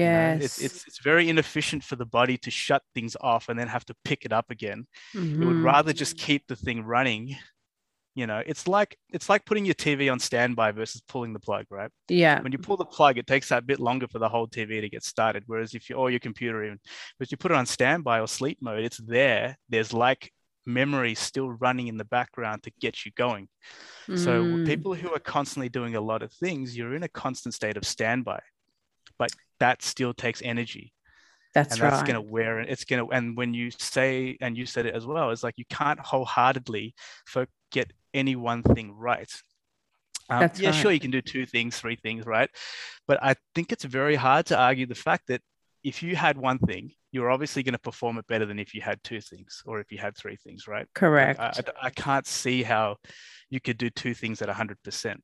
You 0.02 0.10
know, 0.10 0.18
it's, 0.40 0.60
it's 0.60 0.84
it's 0.88 0.98
very 1.04 1.28
inefficient 1.28 1.84
for 1.84 1.94
the 1.94 2.06
body 2.06 2.36
to 2.38 2.50
shut 2.50 2.82
things 2.92 3.16
off 3.20 3.48
and 3.48 3.56
then 3.58 3.68
have 3.68 3.84
to 3.84 3.94
pick 4.04 4.24
it 4.24 4.32
up 4.32 4.50
again. 4.50 4.86
It 5.40 5.44
would 5.44 5.58
Mhm. 5.58 5.62
rather 5.62 5.92
just 5.92 6.16
keep 6.18 6.48
the 6.48 6.56
thing 6.56 6.82
running. 6.82 7.36
You 8.16 8.26
know, 8.26 8.42
it's 8.44 8.66
like 8.66 8.98
it's 9.10 9.28
like 9.28 9.44
putting 9.46 9.64
your 9.64 9.74
TV 9.74 10.10
on 10.10 10.18
standby 10.18 10.72
versus 10.72 11.02
pulling 11.06 11.32
the 11.32 11.38
plug, 11.38 11.66
right? 11.70 11.90
Yeah. 12.08 12.40
When 12.42 12.50
you 12.50 12.58
pull 12.58 12.76
the 12.76 12.84
plug, 12.84 13.18
it 13.18 13.28
takes 13.28 13.50
that 13.50 13.64
bit 13.66 13.78
longer 13.78 14.08
for 14.08 14.18
the 14.18 14.28
whole 14.28 14.48
TV 14.48 14.80
to 14.80 14.88
get 14.88 15.04
started. 15.04 15.44
Whereas 15.46 15.74
if 15.74 15.88
you 15.88 15.94
or 15.94 16.10
your 16.10 16.18
computer 16.18 16.64
even, 16.64 16.80
but 17.18 17.28
if 17.28 17.30
you 17.30 17.36
put 17.38 17.52
it 17.52 17.56
on 17.56 17.66
standby 17.66 18.18
or 18.20 18.26
sleep 18.26 18.58
mode, 18.60 18.82
it's 18.82 18.98
there. 18.98 19.56
There's 19.68 19.92
like 19.92 20.32
memory 20.72 21.14
still 21.14 21.50
running 21.50 21.88
in 21.88 21.96
the 21.98 22.04
background 22.04 22.62
to 22.64 22.72
get 22.80 23.04
you 23.06 23.12
going. 23.16 23.48
So 24.14 24.44
Mm. 24.44 24.64
people 24.64 24.94
who 24.94 25.12
are 25.14 25.20
constantly 25.20 25.68
doing 25.68 25.94
a 25.96 26.00
lot 26.00 26.22
of 26.22 26.32
things, 26.32 26.76
you're 26.76 26.94
in 26.94 27.02
a 27.04 27.08
constant 27.08 27.54
state 27.54 27.76
of 27.76 27.84
standby, 27.84 28.40
but 29.18 29.32
that 29.60 29.82
still 29.82 30.14
takes 30.14 30.42
energy 30.42 30.92
That's 31.54 31.72
and 31.74 31.82
right. 31.82 31.90
that's 31.90 32.02
going 32.02 32.14
to 32.14 32.22
wear 32.22 32.60
it's 32.60 32.84
going 32.84 33.04
to 33.04 33.12
and 33.12 33.36
when 33.36 33.54
you 33.54 33.70
say 33.70 34.36
and 34.40 34.56
you 34.56 34.66
said 34.66 34.86
it 34.86 34.94
as 34.94 35.06
well 35.06 35.30
it's 35.30 35.42
like 35.42 35.58
you 35.58 35.64
can't 35.70 36.00
wholeheartedly 36.00 36.94
for 37.26 37.46
get 37.70 37.92
any 38.14 38.36
one 38.36 38.62
thing 38.62 38.92
right 38.92 39.30
um, 40.30 40.50
yeah 40.56 40.70
sure 40.70 40.92
you 40.92 41.00
can 41.00 41.10
do 41.10 41.20
two 41.22 41.46
things 41.46 41.78
three 41.78 41.96
things 41.96 42.26
right 42.26 42.50
but 43.06 43.18
i 43.22 43.34
think 43.54 43.72
it's 43.72 43.84
very 43.84 44.14
hard 44.16 44.46
to 44.46 44.58
argue 44.58 44.86
the 44.86 44.94
fact 44.94 45.24
that 45.28 45.42
if 45.82 46.02
you 46.02 46.16
had 46.16 46.36
one 46.38 46.58
thing 46.58 46.92
you're 47.12 47.30
obviously 47.30 47.62
going 47.62 47.72
to 47.72 47.78
perform 47.78 48.18
it 48.18 48.26
better 48.26 48.46
than 48.46 48.58
if 48.58 48.74
you 48.74 48.80
had 48.80 49.02
two 49.02 49.20
things 49.20 49.62
or 49.66 49.80
if 49.80 49.90
you 49.90 49.98
had 49.98 50.16
three 50.16 50.36
things 50.36 50.66
right 50.68 50.86
Correct. 50.94 51.40
I, 51.40 51.46
I, 51.46 51.86
I 51.86 51.90
can't 51.90 52.26
see 52.26 52.62
how 52.62 52.96
you 53.48 53.60
could 53.60 53.78
do 53.78 53.90
two 53.90 54.14
things 54.14 54.42
at 54.42 54.48
100% 54.48 55.16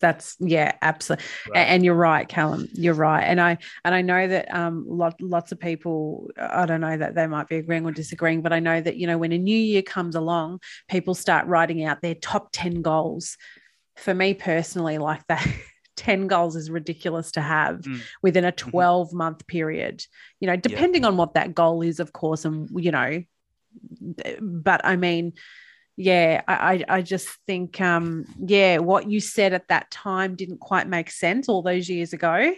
That's 0.00 0.36
yeah, 0.40 0.72
absolutely. 0.80 1.24
right? 1.48 1.60
And 1.60 1.84
you're 1.84 1.94
right, 1.94 2.26
Callum. 2.26 2.68
You're 2.72 2.94
right. 2.94 3.22
And 3.22 3.40
I 3.40 3.58
and 3.84 3.94
I 3.94 4.02
know 4.02 4.26
that 4.26 4.54
um 4.54 4.86
lot, 4.88 5.20
lots 5.20 5.52
of 5.52 5.60
people 5.60 6.30
I 6.38 6.66
don't 6.66 6.80
know 6.80 6.96
that 6.96 7.14
they 7.14 7.26
might 7.26 7.48
be 7.48 7.56
agreeing 7.56 7.84
or 7.86 7.92
disagreeing, 7.92 8.40
but 8.42 8.52
I 8.52 8.60
know 8.60 8.80
that 8.80 8.96
you 8.96 9.06
know 9.06 9.18
when 9.18 9.32
a 9.32 9.38
new 9.38 9.56
year 9.56 9.82
comes 9.82 10.14
along, 10.16 10.60
people 10.88 11.14
start 11.14 11.46
writing 11.46 11.84
out 11.84 12.00
their 12.00 12.14
top 12.14 12.48
10 12.52 12.82
goals. 12.82 13.36
For 13.96 14.14
me 14.14 14.32
personally, 14.32 14.96
like 14.96 15.26
that 15.28 15.46
10 16.00 16.28
goals 16.28 16.56
is 16.56 16.70
ridiculous 16.70 17.30
to 17.32 17.42
have 17.42 17.80
Mm. 17.82 18.00
within 18.22 18.44
a 18.46 18.52
Mhm. 18.52 18.56
12 18.70 19.12
month 19.12 19.46
period. 19.46 20.02
You 20.40 20.46
know, 20.48 20.56
depending 20.56 21.04
on 21.04 21.18
what 21.18 21.34
that 21.34 21.54
goal 21.54 21.82
is, 21.82 22.00
of 22.00 22.12
course, 22.14 22.46
and 22.46 22.68
you 22.74 22.90
know, 22.90 23.22
but 24.40 24.80
I 24.84 24.96
mean, 24.96 25.34
yeah, 25.96 26.40
I, 26.48 26.54
I 26.88 26.96
I 26.96 27.02
just 27.02 27.28
think 27.46 27.80
um 27.82 28.24
yeah, 28.38 28.78
what 28.78 29.10
you 29.10 29.20
said 29.20 29.52
at 29.52 29.68
that 29.68 29.90
time 29.90 30.36
didn't 30.36 30.60
quite 30.60 30.88
make 30.88 31.10
sense 31.10 31.48
all 31.50 31.60
those 31.62 31.90
years 31.90 32.14
ago. 32.14 32.54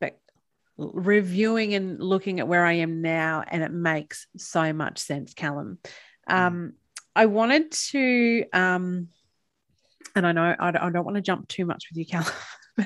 But 0.00 0.18
reviewing 0.78 1.74
and 1.74 2.00
looking 2.00 2.40
at 2.40 2.48
where 2.48 2.64
I 2.64 2.74
am 2.86 3.02
now, 3.02 3.44
and 3.46 3.62
it 3.62 3.72
makes 3.72 4.26
so 4.38 4.72
much 4.72 4.98
sense, 4.98 5.34
Callum. 5.34 5.78
Um, 6.26 6.72
I 7.14 7.26
wanted 7.26 7.72
to 7.92 8.44
um 8.54 9.08
and 10.16 10.26
I 10.26 10.32
know 10.32 10.56
I 10.58 10.70
don't, 10.70 10.82
I 10.82 10.90
don't 10.90 11.04
want 11.04 11.16
to 11.16 11.20
jump 11.30 11.46
too 11.46 11.66
much 11.66 11.84
with 11.90 11.98
you, 11.98 12.06
Callum. 12.06 12.32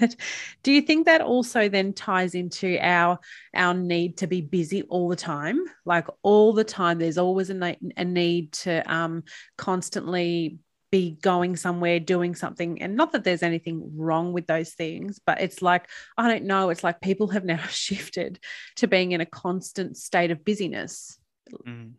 But 0.00 0.16
do 0.62 0.72
you 0.72 0.82
think 0.82 1.06
that 1.06 1.20
also 1.20 1.68
then 1.68 1.92
ties 1.92 2.34
into 2.34 2.78
our 2.80 3.18
our 3.54 3.74
need 3.74 4.18
to 4.18 4.26
be 4.26 4.40
busy 4.40 4.82
all 4.82 5.08
the 5.08 5.16
time? 5.16 5.64
Like 5.84 6.06
all 6.22 6.52
the 6.52 6.64
time, 6.64 6.98
there's 6.98 7.18
always 7.18 7.50
a, 7.50 7.76
a 7.96 8.04
need 8.04 8.52
to 8.52 8.92
um, 8.92 9.24
constantly 9.56 10.58
be 10.90 11.18
going 11.22 11.56
somewhere, 11.56 11.98
doing 11.98 12.36
something. 12.36 12.80
And 12.80 12.96
not 12.96 13.10
that 13.12 13.24
there's 13.24 13.42
anything 13.42 13.96
wrong 13.96 14.32
with 14.32 14.46
those 14.46 14.74
things, 14.74 15.20
but 15.26 15.40
it's 15.40 15.60
like, 15.60 15.88
I 16.16 16.28
don't 16.28 16.44
know, 16.44 16.70
it's 16.70 16.84
like 16.84 17.00
people 17.00 17.26
have 17.28 17.44
now 17.44 17.56
shifted 17.68 18.38
to 18.76 18.86
being 18.86 19.10
in 19.10 19.20
a 19.20 19.26
constant 19.26 19.96
state 19.96 20.30
of 20.30 20.44
busyness. 20.44 21.18
Mhm. 21.66 21.94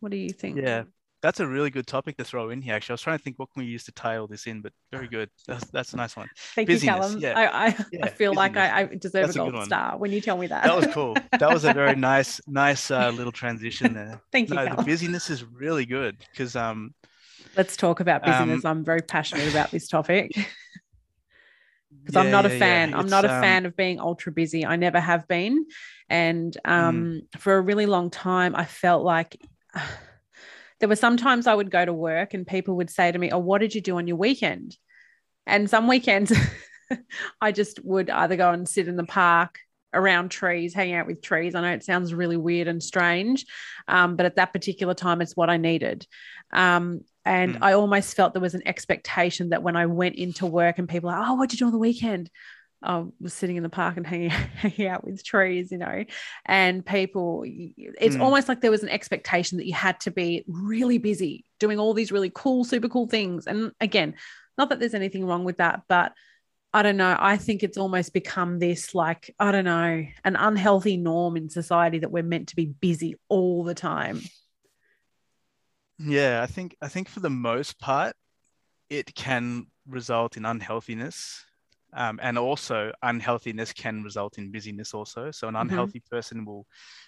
What 0.00 0.10
do 0.10 0.18
you 0.18 0.30
think? 0.30 0.58
Yeah. 0.58 0.84
That's 1.22 1.40
a 1.40 1.46
really 1.46 1.70
good 1.70 1.86
topic 1.86 2.16
to 2.18 2.24
throw 2.24 2.50
in 2.50 2.60
here. 2.60 2.74
Actually, 2.74 2.92
I 2.92 2.94
was 2.94 3.00
trying 3.00 3.18
to 3.18 3.24
think 3.24 3.38
what 3.38 3.52
can 3.52 3.62
we 3.62 3.68
use 3.68 3.84
to 3.84 3.92
tie 3.92 4.18
all 4.18 4.26
this 4.26 4.46
in, 4.46 4.60
but 4.60 4.72
very 4.92 5.08
good. 5.08 5.30
That's 5.46 5.64
that's 5.70 5.92
a 5.92 5.96
nice 5.96 6.16
one. 6.16 6.28
Thank 6.54 6.68
busyness, 6.68 6.82
you, 6.82 6.88
Callum. 6.88 7.20
Yeah. 7.20 7.32
I, 7.36 7.66
I, 7.66 7.76
yeah, 7.92 8.06
I 8.06 8.08
feel 8.08 8.34
busyness. 8.34 8.36
like 8.36 8.56
I, 8.56 8.80
I 8.80 8.84
deserve 8.84 9.12
that's 9.12 9.36
a 9.36 9.38
gold 9.38 9.54
a 9.54 9.64
star 9.64 9.98
when 9.98 10.12
you 10.12 10.20
tell 10.20 10.36
me 10.36 10.46
that. 10.48 10.64
That 10.64 10.76
was 10.76 10.86
cool. 10.88 11.16
That 11.32 11.50
was 11.50 11.64
a 11.64 11.72
very 11.72 11.96
nice, 11.96 12.40
nice 12.46 12.90
uh, 12.90 13.10
little 13.10 13.32
transition 13.32 13.94
there. 13.94 14.20
Thank 14.32 14.50
you. 14.50 14.56
No, 14.56 14.76
the 14.76 14.82
busyness 14.82 15.30
is 15.30 15.44
really 15.44 15.86
good 15.86 16.18
because 16.30 16.54
um. 16.54 16.94
Let's 17.56 17.76
talk 17.76 18.00
about 18.00 18.22
busyness. 18.22 18.64
Um, 18.64 18.78
I'm 18.78 18.84
very 18.84 19.00
passionate 19.02 19.48
about 19.50 19.70
this 19.70 19.88
topic. 19.88 20.32
because 22.04 22.14
yeah, 22.14 22.20
I'm 22.20 22.30
not 22.30 22.44
a 22.44 22.50
fan. 22.50 22.92
I'm 22.92 23.06
not 23.06 23.24
a 23.24 23.34
um, 23.34 23.42
fan 23.42 23.64
of 23.64 23.74
being 23.74 23.98
ultra 23.98 24.30
busy. 24.30 24.66
I 24.66 24.76
never 24.76 25.00
have 25.00 25.26
been. 25.26 25.64
And 26.10 26.56
um, 26.66 27.22
mm. 27.34 27.40
for 27.40 27.56
a 27.56 27.60
really 27.60 27.86
long 27.86 28.10
time, 28.10 28.54
I 28.54 28.66
felt 28.66 29.04
like 29.04 29.40
there 30.80 30.88
were 30.88 30.96
sometimes 30.96 31.46
I 31.46 31.54
would 31.54 31.70
go 31.70 31.84
to 31.84 31.92
work 31.92 32.34
and 32.34 32.46
people 32.46 32.76
would 32.76 32.90
say 32.90 33.10
to 33.10 33.18
me, 33.18 33.30
Oh, 33.30 33.38
what 33.38 33.60
did 33.60 33.74
you 33.74 33.80
do 33.80 33.96
on 33.96 34.06
your 34.06 34.16
weekend? 34.16 34.76
And 35.46 35.70
some 35.70 35.88
weekends 35.88 36.32
I 37.40 37.52
just 37.52 37.84
would 37.84 38.10
either 38.10 38.36
go 38.36 38.50
and 38.50 38.68
sit 38.68 38.88
in 38.88 38.96
the 38.96 39.04
park 39.04 39.58
around 39.94 40.30
trees, 40.30 40.74
hang 40.74 40.94
out 40.94 41.06
with 41.06 41.22
trees. 41.22 41.54
I 41.54 41.62
know 41.62 41.72
it 41.72 41.84
sounds 41.84 42.12
really 42.12 42.36
weird 42.36 42.68
and 42.68 42.82
strange, 42.82 43.46
um, 43.88 44.16
but 44.16 44.26
at 44.26 44.36
that 44.36 44.52
particular 44.52 44.94
time, 44.94 45.20
it's 45.20 45.36
what 45.36 45.50
I 45.50 45.56
needed. 45.56 46.06
Um, 46.52 47.00
and 47.24 47.54
mm. 47.54 47.58
I 47.62 47.72
almost 47.72 48.14
felt 48.14 48.34
there 48.34 48.42
was 48.42 48.54
an 48.54 48.66
expectation 48.66 49.50
that 49.50 49.62
when 49.62 49.76
I 49.76 49.86
went 49.86 50.16
into 50.16 50.46
work 50.46 50.78
and 50.78 50.88
people 50.88 51.10
are, 51.10 51.24
oh, 51.26 51.34
what 51.34 51.48
did 51.48 51.60
you 51.60 51.64
do 51.64 51.66
on 51.66 51.72
the 51.72 51.78
weekend? 51.78 52.30
I 52.82 53.04
was 53.20 53.32
sitting 53.32 53.56
in 53.56 53.62
the 53.62 53.68
park 53.68 53.96
and 53.96 54.06
hanging, 54.06 54.30
hanging 54.30 54.86
out 54.86 55.04
with 55.04 55.24
trees, 55.24 55.70
you 55.72 55.78
know, 55.78 56.04
and 56.44 56.84
people, 56.84 57.44
it's 57.46 58.16
mm. 58.16 58.20
almost 58.20 58.48
like 58.48 58.60
there 58.60 58.70
was 58.70 58.82
an 58.82 58.88
expectation 58.88 59.58
that 59.58 59.66
you 59.66 59.74
had 59.74 59.98
to 60.00 60.10
be 60.10 60.44
really 60.46 60.98
busy 60.98 61.44
doing 61.58 61.78
all 61.78 61.94
these 61.94 62.12
really 62.12 62.30
cool, 62.34 62.64
super 62.64 62.88
cool 62.88 63.08
things. 63.08 63.46
And 63.46 63.72
again, 63.80 64.14
not 64.58 64.68
that 64.68 64.80
there's 64.80 64.94
anything 64.94 65.26
wrong 65.26 65.44
with 65.44 65.58
that, 65.58 65.82
but 65.88 66.12
I 66.72 66.82
don't 66.82 66.98
know. 66.98 67.16
I 67.18 67.38
think 67.38 67.62
it's 67.62 67.78
almost 67.78 68.12
become 68.12 68.58
this 68.58 68.94
like, 68.94 69.34
I 69.38 69.50
don't 69.50 69.64
know, 69.64 70.04
an 70.24 70.36
unhealthy 70.36 70.98
norm 70.98 71.36
in 71.36 71.48
society 71.48 72.00
that 72.00 72.10
we're 72.10 72.22
meant 72.22 72.48
to 72.48 72.56
be 72.56 72.66
busy 72.66 73.14
all 73.28 73.64
the 73.64 73.74
time. 73.74 74.20
Yeah, 75.98 76.42
I 76.42 76.46
think 76.46 76.76
I 76.82 76.88
think 76.88 77.08
for 77.08 77.20
the 77.20 77.30
most 77.30 77.78
part, 77.78 78.14
it 78.90 79.14
can 79.14 79.68
result 79.86 80.36
in 80.36 80.44
unhealthiness 80.44 81.46
um, 81.92 82.18
and 82.22 82.38
also 82.38 82.92
unhealthiness 83.02 83.72
can 83.72 84.02
result 84.02 84.38
in 84.38 84.50
busyness 84.50 84.94
also. 84.94 85.30
So 85.30 85.48
an 85.48 85.54
mm-hmm. 85.54 85.62
unhealthy 85.62 86.00
mm-hmm. 86.00 86.16
person 86.16 86.44
will 86.44 86.66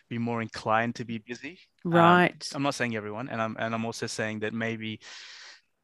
be 0.08 0.18
more 0.18 0.42
inclined 0.42 0.94
to 0.96 1.04
be 1.04 1.18
busy. 1.18 1.58
Um, 1.84 1.92
right. 1.92 2.48
Um, 2.52 2.56
I'm 2.56 2.62
not 2.62 2.74
saying 2.74 2.96
everyone, 2.96 3.28
and 3.28 3.40
I'm 3.40 3.56
and 3.58 3.74
I'm 3.74 3.84
also 3.84 4.06
saying 4.06 4.40
that 4.40 4.54
maybe 4.54 5.00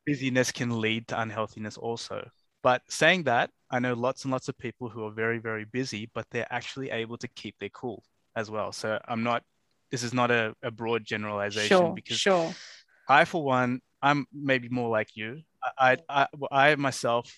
busyness 0.06 0.52
can 0.52 0.80
lead 0.80 1.08
to 1.08 1.20
unhealthiness 1.20 1.76
also. 1.78 2.28
But 2.62 2.80
saying 2.88 3.24
that, 3.24 3.50
I 3.70 3.78
know 3.78 3.92
lots 3.92 4.24
and 4.24 4.32
lots 4.32 4.48
of 4.48 4.56
people 4.56 4.88
who 4.88 5.04
are 5.04 5.10
very, 5.10 5.38
very 5.38 5.66
busy, 5.66 6.10
but 6.14 6.26
they're 6.30 6.50
actually 6.50 6.90
able 6.90 7.18
to 7.18 7.28
keep 7.28 7.58
their 7.58 7.68
cool 7.68 8.02
as 8.34 8.50
well. 8.50 8.72
So 8.72 8.98
I'm 9.06 9.22
not, 9.22 9.42
this 9.90 10.02
is 10.02 10.14
not 10.14 10.30
a, 10.30 10.54
a 10.62 10.70
broad 10.70 11.04
generalization 11.04 11.76
sure, 11.76 11.92
because 11.94 12.16
sure. 12.16 12.54
I, 13.06 13.26
for 13.26 13.44
one, 13.44 13.80
I'm 14.00 14.26
maybe 14.32 14.70
more 14.70 14.88
like 14.88 15.14
you. 15.14 15.42
I, 15.78 15.98
I, 16.08 16.26
I 16.50 16.74
myself 16.76 17.30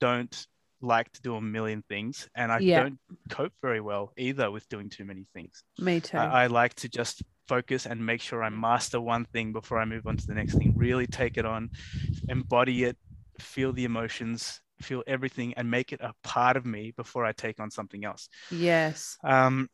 don't 0.00 0.46
like 0.84 1.10
to 1.12 1.22
do 1.22 1.36
a 1.36 1.40
million 1.40 1.82
things 1.88 2.28
and 2.34 2.52
I 2.52 2.58
yeah. 2.58 2.82
don't 2.82 2.98
cope 3.30 3.52
very 3.62 3.80
well 3.80 4.12
either 4.16 4.50
with 4.50 4.68
doing 4.68 4.90
too 4.90 5.04
many 5.04 5.26
things. 5.34 5.64
Me 5.78 6.00
too. 6.00 6.16
I, 6.16 6.44
I, 6.44 6.46
like 6.46 6.74
to 6.76 6.88
just 6.88 7.22
focus 7.48 7.86
and 7.86 8.04
make 8.04 8.20
sure 8.20 8.42
I 8.42 8.48
master 8.50 9.00
one 9.00 9.24
thing 9.24 9.52
before 9.52 9.78
I 9.78 9.84
move 9.84 10.06
on 10.06 10.16
to 10.16 10.26
the 10.26 10.34
next 10.34 10.54
thing. 10.54 10.74
Really 10.76 11.06
take 11.06 11.36
it 11.36 11.44
on, 11.44 11.70
embody 12.28 12.84
it, 12.84 12.96
feel 13.40 13.72
the 13.72 13.84
emotions, 13.84 14.60
feel 14.80 15.02
everything, 15.06 15.54
and 15.54 15.70
make 15.70 15.92
it 15.92 16.00
a 16.00 16.12
part 16.22 16.56
of 16.56 16.64
me 16.64 16.92
before 16.96 17.24
I 17.24 17.32
take 17.32 17.60
on 17.60 17.70
something 17.70 18.04
else. 18.04 18.28
Yes. 18.50 19.18
Um, 19.24 19.68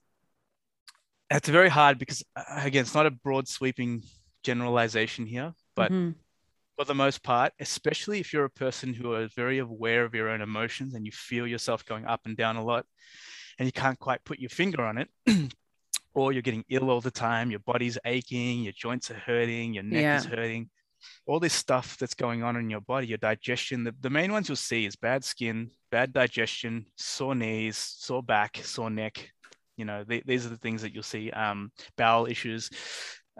it's 1.30 1.48
very 1.48 1.68
hard 1.68 1.98
because 1.98 2.24
uh, 2.34 2.42
again, 2.62 2.82
it's 2.82 2.94
not 2.94 3.06
a 3.06 3.10
broad 3.10 3.48
sweeping 3.48 4.02
generalization 4.42 5.26
here, 5.26 5.52
but 5.76 5.92
mm-hmm 5.92 6.10
for 6.80 6.86
the 6.86 6.94
most 6.94 7.22
part, 7.22 7.52
especially 7.60 8.20
if 8.20 8.32
you're 8.32 8.46
a 8.46 8.50
person 8.50 8.94
who 8.94 9.14
is 9.16 9.34
very 9.34 9.58
aware 9.58 10.02
of 10.02 10.14
your 10.14 10.30
own 10.30 10.40
emotions 10.40 10.94
and 10.94 11.04
you 11.04 11.12
feel 11.12 11.46
yourself 11.46 11.84
going 11.84 12.06
up 12.06 12.22
and 12.24 12.38
down 12.38 12.56
a 12.56 12.64
lot 12.64 12.86
and 13.58 13.66
you 13.66 13.72
can't 13.72 13.98
quite 13.98 14.24
put 14.24 14.38
your 14.38 14.48
finger 14.48 14.82
on 14.82 14.96
it, 14.96 15.10
or 16.14 16.32
you're 16.32 16.40
getting 16.40 16.64
ill 16.70 16.88
all 16.88 17.02
the 17.02 17.10
time, 17.10 17.50
your 17.50 17.60
body's 17.60 17.98
aching, 18.06 18.62
your 18.62 18.72
joints 18.72 19.10
are 19.10 19.22
hurting, 19.26 19.74
your 19.74 19.82
neck 19.82 20.00
yeah. 20.00 20.16
is 20.16 20.24
hurting, 20.24 20.70
all 21.26 21.38
this 21.38 21.52
stuff 21.52 21.98
that's 21.98 22.14
going 22.14 22.42
on 22.42 22.56
in 22.56 22.70
your 22.70 22.80
body, 22.80 23.08
your 23.08 23.18
digestion. 23.18 23.84
The, 23.84 23.94
the 24.00 24.08
main 24.08 24.32
ones 24.32 24.48
you'll 24.48 24.56
see 24.56 24.86
is 24.86 24.96
bad 24.96 25.22
skin, 25.22 25.70
bad 25.90 26.14
digestion, 26.14 26.86
sore 26.96 27.34
knees, 27.34 27.76
sore 27.76 28.22
back, 28.22 28.58
sore 28.62 28.88
neck. 28.88 29.30
You 29.76 29.84
know, 29.84 30.04
these 30.06 30.46
are 30.46 30.50
the 30.50 30.56
things 30.56 30.80
that 30.80 30.94
you'll 30.94 31.02
see. 31.02 31.30
Um, 31.30 31.72
bowel 31.98 32.24
issues. 32.24 32.70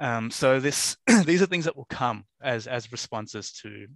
Um, 0.00 0.30
so 0.30 0.58
this 0.58 0.96
these 1.26 1.42
are 1.42 1.46
things 1.46 1.66
that 1.66 1.76
will 1.76 1.86
come 1.90 2.24
as 2.42 2.66
as 2.66 2.90
responses 2.90 3.52
to 3.62 3.86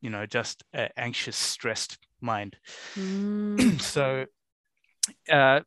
you 0.00 0.10
know 0.10 0.26
just 0.26 0.62
an 0.72 0.90
anxious, 0.96 1.36
stressed 1.36 1.98
mind. 2.20 2.56
Mm. 2.94 3.80
so 3.94 4.26
uh, 5.30 5.60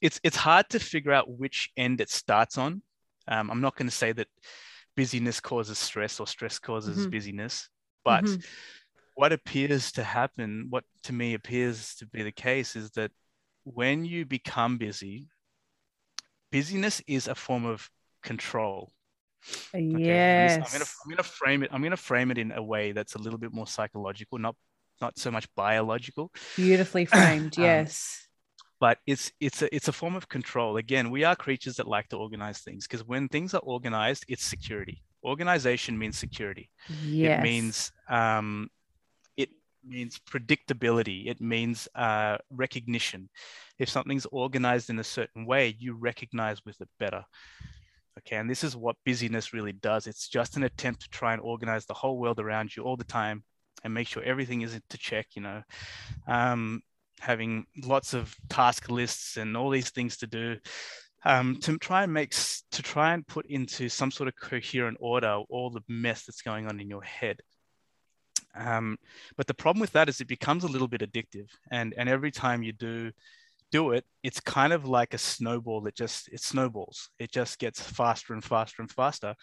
it's 0.00 0.18
it's 0.24 0.36
hard 0.36 0.68
to 0.70 0.80
figure 0.80 1.12
out 1.12 1.30
which 1.30 1.70
end 1.76 2.00
it 2.00 2.10
starts 2.10 2.58
on. 2.58 2.82
Um, 3.28 3.50
I'm 3.50 3.60
not 3.60 3.76
going 3.76 3.88
to 3.88 3.94
say 3.94 4.12
that 4.12 4.28
busyness 4.96 5.40
causes 5.40 5.78
stress 5.78 6.18
or 6.18 6.26
stress 6.26 6.58
causes 6.58 6.98
mm-hmm. 6.98 7.10
busyness, 7.10 7.68
but 8.04 8.24
mm-hmm. 8.24 8.40
what 9.14 9.32
appears 9.32 9.92
to 9.92 10.02
happen, 10.02 10.66
what 10.70 10.84
to 11.04 11.12
me 11.12 11.34
appears 11.34 11.94
to 11.96 12.06
be 12.06 12.22
the 12.22 12.32
case, 12.32 12.74
is 12.74 12.90
that 12.92 13.10
when 13.64 14.04
you 14.04 14.26
become 14.26 14.76
busy, 14.78 15.28
busyness 16.50 17.00
is 17.06 17.28
a 17.28 17.34
form 17.34 17.64
of 17.64 17.88
control. 18.22 18.90
Okay, 19.74 19.82
yes. 19.82 20.56
I'm 20.56 20.72
gonna, 20.72 20.84
I'm 21.04 21.10
gonna 21.10 21.22
frame 21.22 21.62
it. 21.62 21.70
I'm 21.72 21.82
gonna 21.82 21.96
frame 21.96 22.30
it 22.30 22.38
in 22.38 22.52
a 22.52 22.62
way 22.62 22.92
that's 22.92 23.14
a 23.14 23.18
little 23.18 23.38
bit 23.38 23.52
more 23.52 23.66
psychological, 23.66 24.38
not 24.38 24.54
not 25.00 25.18
so 25.18 25.30
much 25.30 25.52
biological. 25.54 26.32
Beautifully 26.56 27.04
framed. 27.06 27.58
um, 27.58 27.64
yes. 27.64 28.26
But 28.80 28.98
it's 29.06 29.32
it's 29.40 29.62
a 29.62 29.74
it's 29.74 29.88
a 29.88 29.92
form 29.92 30.16
of 30.16 30.28
control. 30.28 30.76
Again, 30.76 31.10
we 31.10 31.24
are 31.24 31.36
creatures 31.36 31.76
that 31.76 31.86
like 31.86 32.08
to 32.08 32.16
organize 32.16 32.58
things 32.60 32.86
because 32.86 33.06
when 33.06 33.28
things 33.28 33.54
are 33.54 33.60
organized, 33.60 34.24
it's 34.28 34.44
security. 34.44 35.02
Organization 35.24 35.96
means 35.98 36.18
security. 36.18 36.68
Yes. 37.04 37.38
It 37.38 37.42
means 37.42 37.92
um, 38.08 38.70
it 39.36 39.50
means 39.86 40.18
predictability. 40.28 41.28
It 41.28 41.40
means 41.40 41.88
uh, 41.94 42.38
recognition. 42.50 43.28
If 43.78 43.88
something's 43.88 44.26
organized 44.26 44.90
in 44.90 44.98
a 44.98 45.04
certain 45.04 45.46
way, 45.46 45.76
you 45.78 45.94
recognize 45.94 46.64
with 46.64 46.80
it 46.80 46.88
better. 46.98 47.24
Okay, 48.18 48.36
and 48.36 48.48
this 48.48 48.62
is 48.62 48.76
what 48.76 48.96
busyness 49.04 49.52
really 49.52 49.72
does. 49.72 50.06
It's 50.06 50.28
just 50.28 50.56
an 50.56 50.64
attempt 50.64 51.02
to 51.02 51.08
try 51.08 51.32
and 51.32 51.40
organize 51.40 51.86
the 51.86 51.94
whole 51.94 52.18
world 52.18 52.38
around 52.38 52.76
you 52.76 52.82
all 52.82 52.96
the 52.96 53.04
time 53.04 53.42
and 53.84 53.94
make 53.94 54.06
sure 54.06 54.22
everything 54.22 54.60
is 54.60 54.78
to 54.90 54.98
check, 54.98 55.28
you 55.34 55.42
know, 55.42 55.62
um, 56.26 56.82
having 57.20 57.66
lots 57.84 58.14
of 58.14 58.34
task 58.48 58.90
lists 58.90 59.36
and 59.38 59.56
all 59.56 59.70
these 59.70 59.90
things 59.90 60.18
to 60.18 60.26
do. 60.26 60.56
Um, 61.24 61.60
to 61.60 61.78
try 61.78 62.02
and 62.02 62.12
make 62.12 62.34
to 62.72 62.82
try 62.82 63.14
and 63.14 63.24
put 63.24 63.46
into 63.46 63.88
some 63.88 64.10
sort 64.10 64.28
of 64.28 64.34
coherent 64.34 64.96
order 65.00 65.40
all 65.48 65.70
the 65.70 65.82
mess 65.88 66.24
that's 66.24 66.42
going 66.42 66.66
on 66.66 66.80
in 66.80 66.90
your 66.90 67.02
head. 67.02 67.38
Um, 68.56 68.98
but 69.36 69.46
the 69.46 69.54
problem 69.54 69.80
with 69.80 69.92
that 69.92 70.08
is 70.08 70.20
it 70.20 70.26
becomes 70.26 70.64
a 70.64 70.68
little 70.68 70.88
bit 70.88 71.00
addictive, 71.00 71.48
and 71.70 71.94
and 71.96 72.08
every 72.08 72.32
time 72.32 72.64
you 72.64 72.72
do 72.72 73.12
do 73.72 73.92
it, 73.92 74.04
it's 74.22 74.38
kind 74.38 74.72
of 74.72 74.86
like 74.86 75.14
a 75.14 75.18
snowball 75.18 75.80
that 75.82 75.96
just 75.96 76.28
it 76.28 76.40
snowballs. 76.40 77.10
It 77.18 77.32
just 77.32 77.58
gets 77.58 77.80
faster 77.82 78.34
and 78.34 78.44
faster 78.44 78.82
and 78.82 78.90
faster 78.90 79.34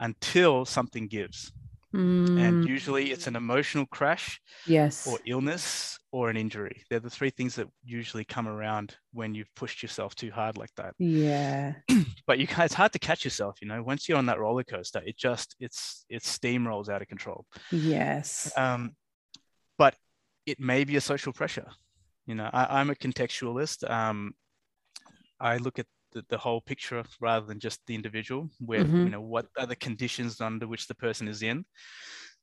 until 0.00 0.64
something 0.64 1.08
gives. 1.08 1.52
Mm. 1.94 2.40
And 2.40 2.68
usually 2.68 3.12
it's 3.12 3.28
an 3.28 3.36
emotional 3.36 3.86
crash, 3.86 4.40
yes, 4.66 5.06
or 5.06 5.18
illness 5.26 5.96
or 6.10 6.28
an 6.28 6.36
injury. 6.36 6.82
They're 6.90 6.98
the 6.98 7.10
three 7.10 7.30
things 7.30 7.54
that 7.54 7.68
usually 7.84 8.24
come 8.24 8.48
around 8.48 8.96
when 9.12 9.32
you've 9.34 9.54
pushed 9.54 9.80
yourself 9.80 10.14
too 10.16 10.32
hard 10.32 10.56
like 10.56 10.74
that. 10.76 10.94
Yeah. 10.98 11.74
but 12.26 12.38
you 12.38 12.48
it's 12.50 12.74
hard 12.74 12.92
to 12.92 12.98
catch 12.98 13.24
yourself, 13.24 13.58
you 13.60 13.68
know. 13.68 13.80
Once 13.80 14.08
you're 14.08 14.18
on 14.18 14.26
that 14.26 14.40
roller 14.40 14.64
coaster, 14.64 15.02
it 15.06 15.16
just 15.16 15.54
it's 15.60 16.04
it 16.08 16.22
steamrolls 16.22 16.88
out 16.88 17.02
of 17.02 17.06
control. 17.06 17.46
Yes. 17.70 18.52
Um, 18.56 18.96
but 19.78 19.94
it 20.46 20.58
may 20.58 20.82
be 20.82 20.96
a 20.96 21.00
social 21.00 21.32
pressure 21.32 21.66
you 22.26 22.34
know 22.34 22.48
I, 22.52 22.80
am 22.80 22.90
a 22.90 22.94
contextualist 22.94 23.88
um, 23.90 24.34
i 25.40 25.56
look 25.56 25.78
at 25.78 25.86
the, 26.12 26.24
the, 26.28 26.38
whole 26.38 26.60
picture 26.60 27.02
rather 27.20 27.44
than 27.44 27.58
just 27.58 27.80
the 27.86 27.94
individual 27.94 28.48
where 28.60 28.84
mm-hmm. 28.84 29.04
you 29.04 29.10
know 29.10 29.20
what 29.20 29.46
are 29.58 29.66
the 29.66 29.76
conditions 29.76 30.40
under 30.40 30.68
which 30.68 30.86
the 30.86 30.94
person 30.94 31.26
is 31.26 31.42
in 31.42 31.64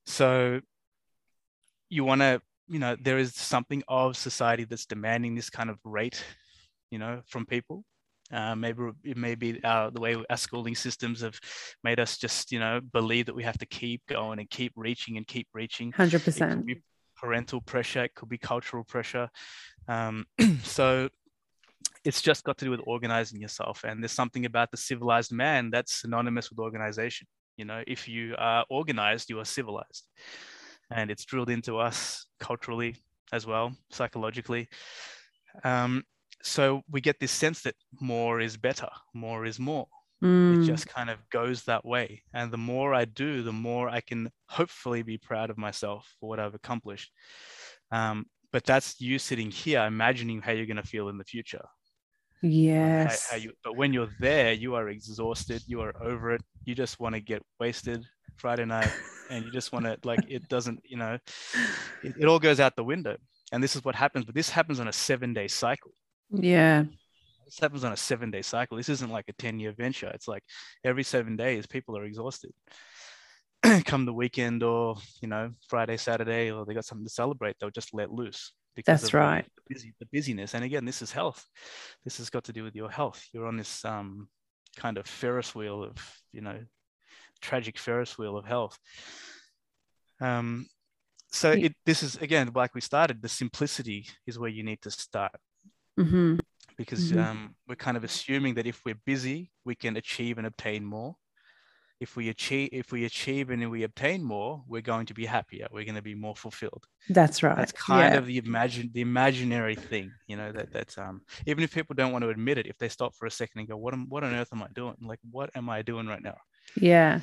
so 0.05 0.59
you 1.89 2.03
want 2.03 2.21
to 2.21 2.41
you 2.67 2.79
know 2.79 2.95
there 3.01 3.17
is 3.17 3.33
something 3.33 3.81
of 3.87 4.17
society 4.17 4.65
that's 4.65 4.85
demanding 4.85 5.35
this 5.35 5.49
kind 5.49 5.69
of 5.69 5.77
rate 5.85 6.23
you 6.89 6.99
know 6.99 7.21
from 7.27 7.45
people 7.45 7.83
Uh, 8.31 8.55
maybe 8.55 8.81
it 9.03 9.17
may 9.17 9.35
be 9.35 9.61
our, 9.63 9.91
the 9.91 9.99
way 9.99 10.15
our 10.29 10.37
schooling 10.37 10.75
systems 10.75 11.19
have 11.19 11.37
made 11.83 11.99
us 11.99 12.17
just, 12.17 12.51
you 12.51 12.59
know, 12.59 12.79
believe 12.93 13.25
that 13.25 13.35
we 13.35 13.43
have 13.43 13.57
to 13.57 13.65
keep 13.65 14.01
going 14.07 14.39
and 14.39 14.49
keep 14.49 14.71
reaching 14.75 15.17
and 15.17 15.27
keep 15.27 15.47
reaching. 15.53 15.91
Hundred 15.91 16.23
percent. 16.23 16.65
Parental 17.21 17.61
pressure. 17.61 18.05
It 18.05 18.15
could 18.15 18.29
be 18.29 18.37
cultural 18.37 18.83
pressure. 18.83 19.29
Um, 19.87 20.25
so 20.63 21.09
it's 22.03 22.21
just 22.21 22.43
got 22.43 22.57
to 22.57 22.65
do 22.65 22.71
with 22.71 22.81
organizing 22.85 23.39
yourself. 23.39 23.83
And 23.83 24.01
there's 24.01 24.11
something 24.11 24.45
about 24.45 24.71
the 24.71 24.77
civilized 24.77 25.31
man 25.31 25.69
that's 25.69 26.01
synonymous 26.01 26.49
with 26.49 26.59
organization. 26.59 27.27
You 27.57 27.65
know, 27.65 27.83
if 27.85 28.07
you 28.07 28.35
are 28.37 28.65
organized, 28.69 29.29
you 29.29 29.39
are 29.39 29.45
civilized. 29.45 30.07
And 30.89 31.11
it's 31.11 31.25
drilled 31.25 31.49
into 31.49 31.77
us 31.77 32.25
culturally 32.39 32.95
as 33.31 33.45
well, 33.45 33.73
psychologically. 33.91 34.67
Um, 35.63 36.03
so 36.43 36.81
we 36.89 37.01
get 37.01 37.19
this 37.19 37.31
sense 37.31 37.61
that 37.61 37.75
more 37.99 38.41
is 38.41 38.57
better, 38.57 38.89
more 39.13 39.45
is 39.45 39.59
more. 39.59 39.87
Mm. 40.23 40.61
It 40.61 40.67
just 40.67 40.87
kind 40.87 41.09
of 41.09 41.17
goes 41.29 41.63
that 41.63 41.83
way. 41.83 42.23
And 42.33 42.51
the 42.51 42.57
more 42.57 42.93
I 42.93 43.05
do, 43.05 43.41
the 43.41 43.51
more 43.51 43.89
I 43.89 44.01
can 44.01 44.29
hopefully 44.47 45.01
be 45.01 45.17
proud 45.17 45.49
of 45.49 45.57
myself 45.57 46.07
for 46.19 46.29
what 46.29 46.39
I've 46.39 46.53
accomplished. 46.53 47.11
Um, 47.91 48.25
but 48.51 48.63
that's 48.65 49.01
you 49.01 49.17
sitting 49.17 49.49
here 49.49 49.81
imagining 49.85 50.41
how 50.41 50.51
you're 50.51 50.65
going 50.65 50.77
to 50.77 50.83
feel 50.83 51.09
in 51.09 51.17
the 51.17 51.23
future. 51.23 51.65
Yes. 52.41 53.29
How, 53.29 53.37
how 53.37 53.43
you, 53.43 53.51
but 53.63 53.75
when 53.75 53.93
you're 53.93 54.09
there, 54.19 54.53
you 54.53 54.75
are 54.75 54.89
exhausted, 54.89 55.63
you 55.67 55.81
are 55.81 55.93
over 56.03 56.31
it, 56.31 56.41
you 56.65 56.75
just 56.75 56.99
want 56.99 57.15
to 57.15 57.21
get 57.21 57.41
wasted 57.59 58.03
Friday 58.37 58.65
night 58.65 58.91
and 59.29 59.45
you 59.45 59.51
just 59.51 59.71
want 59.71 59.85
to, 59.85 59.97
like, 60.03 60.19
it 60.27 60.47
doesn't, 60.49 60.81
you 60.83 60.97
know, 60.97 61.17
it, 62.03 62.15
it 62.19 62.25
all 62.25 62.39
goes 62.39 62.59
out 62.59 62.75
the 62.75 62.83
window. 62.83 63.15
And 63.51 63.63
this 63.63 63.75
is 63.75 63.83
what 63.83 63.95
happens, 63.95 64.25
but 64.25 64.35
this 64.35 64.49
happens 64.49 64.79
on 64.79 64.87
a 64.87 64.93
seven 64.93 65.33
day 65.33 65.47
cycle. 65.47 65.91
Yeah. 66.31 66.85
This 67.51 67.59
happens 67.59 67.83
on 67.83 67.91
a 67.91 67.97
seven 67.97 68.31
day 68.31 68.41
cycle. 68.41 68.77
This 68.77 68.87
isn't 68.87 69.11
like 69.11 69.25
a 69.27 69.33
10 69.33 69.59
year 69.59 69.73
venture. 69.77 70.09
It's 70.13 70.27
like 70.27 70.43
every 70.85 71.03
seven 71.03 71.35
days, 71.35 71.67
people 71.67 71.97
are 71.97 72.05
exhausted. 72.05 72.51
Come 73.85 74.05
the 74.05 74.13
weekend 74.13 74.63
or, 74.63 74.95
you 75.21 75.27
know, 75.27 75.51
Friday, 75.67 75.97
Saturday, 75.97 76.49
or 76.49 76.65
they 76.65 76.73
got 76.73 76.85
something 76.85 77.05
to 77.05 77.13
celebrate, 77.13 77.57
they'll 77.59 77.69
just 77.69 77.93
let 77.93 78.09
loose. 78.09 78.53
Because 78.73 79.01
That's 79.01 79.13
right. 79.13 79.43
The, 79.67 79.73
busy, 79.75 79.93
the 79.99 80.07
busyness. 80.13 80.53
And 80.53 80.63
again, 80.63 80.85
this 80.85 81.01
is 81.01 81.11
health. 81.11 81.45
This 82.05 82.19
has 82.19 82.29
got 82.29 82.45
to 82.45 82.53
do 82.53 82.63
with 82.63 82.73
your 82.73 82.89
health. 82.89 83.21
You're 83.33 83.47
on 83.47 83.57
this 83.57 83.83
um, 83.83 84.29
kind 84.77 84.97
of 84.97 85.05
Ferris 85.05 85.53
wheel 85.53 85.83
of, 85.83 85.97
you 86.31 86.39
know, 86.39 86.57
tragic 87.41 87.77
Ferris 87.77 88.17
wheel 88.17 88.37
of 88.37 88.45
health. 88.45 88.79
Um, 90.21 90.67
so 91.31 91.51
it, 91.51 91.75
this 91.85 92.03
is 92.03 92.17
again 92.17 92.51
like 92.53 92.75
we 92.75 92.81
started 92.81 93.21
the 93.21 93.29
simplicity 93.29 94.05
is 94.27 94.37
where 94.37 94.49
you 94.49 94.63
need 94.63 94.81
to 94.81 94.91
start 94.91 95.31
mm-hmm. 95.97 96.35
Because 96.77 97.11
mm-hmm. 97.11 97.19
Um, 97.19 97.55
we're 97.67 97.75
kind 97.75 97.97
of 97.97 98.03
assuming 98.03 98.55
that 98.55 98.67
if 98.67 98.81
we're 98.85 98.99
busy 99.05 99.51
we 99.65 99.75
can 99.75 99.97
achieve 99.97 100.37
and 100.37 100.47
obtain 100.47 100.85
more 100.85 101.15
if 101.99 102.15
we 102.15 102.29
achieve 102.29 102.69
if 102.71 102.91
we 102.91 103.05
achieve 103.05 103.51
and 103.51 103.69
we 103.69 103.83
obtain 103.83 104.23
more 104.23 104.63
we're 104.67 104.81
going 104.81 105.05
to 105.05 105.13
be 105.13 105.25
happier 105.25 105.67
we're 105.71 105.85
going 105.85 105.95
to 105.95 106.01
be 106.01 106.15
more 106.15 106.35
fulfilled 106.35 106.83
that's 107.09 107.43
right 107.43 107.55
that's 107.55 107.71
kind 107.71 108.13
yeah. 108.13 108.19
of 108.19 108.25
the 108.25 108.37
imagine 108.37 108.89
the 108.93 109.01
imaginary 109.01 109.75
thing 109.75 110.11
you 110.27 110.35
know 110.35 110.51
that 110.51 110.73
that's 110.73 110.97
um 110.97 111.21
even 111.45 111.63
if 111.63 111.73
people 111.73 111.93
don't 111.93 112.11
want 112.11 112.23
to 112.23 112.29
admit 112.29 112.57
it 112.57 112.65
if 112.65 112.77
they 112.77 112.89
stop 112.89 113.13
for 113.15 113.27
a 113.27 113.31
second 113.31 113.59
and 113.59 113.69
go 113.69 113.77
what 113.77 113.93
am 113.93 114.07
what 114.09 114.23
on 114.23 114.33
earth 114.33 114.49
am 114.51 114.63
i 114.63 114.67
doing 114.73 114.95
like 115.01 115.19
what 115.29 115.49
am 115.55 115.69
i 115.69 115.81
doing 115.81 116.07
right 116.07 116.23
now 116.23 116.37
yeah 116.75 117.19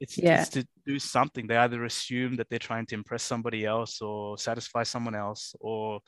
it's, 0.00 0.16
yeah. 0.16 0.44
to 0.44 0.66
do 0.86 0.98
something. 0.98 1.46
They 1.46 1.56
either 1.56 1.84
assume 1.84 2.36
that 2.36 2.48
they're 2.48 2.58
trying 2.58 2.86
to 2.86 2.94
impress 2.94 3.22
somebody 3.22 3.64
else 3.64 4.00
or 4.00 4.38
satisfy 4.38 4.84
someone 4.84 5.14
else 5.14 5.54
or, 5.60 6.00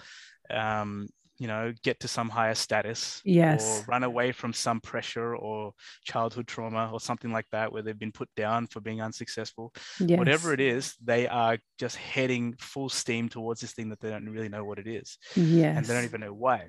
um, 0.48 1.08
you 1.40 1.46
know, 1.46 1.72
get 1.82 1.98
to 2.00 2.06
some 2.06 2.28
higher 2.28 2.54
status. 2.54 3.22
Yes. 3.24 3.80
Or 3.80 3.84
run 3.90 4.04
away 4.04 4.30
from 4.30 4.52
some 4.52 4.78
pressure 4.78 5.34
or 5.34 5.72
childhood 6.04 6.46
trauma 6.46 6.90
or 6.92 7.00
something 7.00 7.32
like 7.32 7.46
that 7.50 7.72
where 7.72 7.80
they've 7.80 7.98
been 7.98 8.12
put 8.12 8.28
down 8.36 8.66
for 8.66 8.80
being 8.80 9.00
unsuccessful. 9.00 9.72
Yes. 9.98 10.18
Whatever 10.18 10.52
it 10.52 10.60
is, 10.60 10.94
they 11.02 11.26
are 11.26 11.56
just 11.78 11.96
heading 11.96 12.56
full 12.58 12.90
steam 12.90 13.30
towards 13.30 13.62
this 13.62 13.72
thing 13.72 13.88
that 13.88 14.00
they 14.00 14.10
don't 14.10 14.28
really 14.28 14.50
know 14.50 14.64
what 14.64 14.78
it 14.78 14.86
is. 14.86 15.16
Yes. 15.34 15.78
And 15.78 15.86
they 15.86 15.94
don't 15.94 16.04
even 16.04 16.20
know 16.20 16.34
why. 16.34 16.68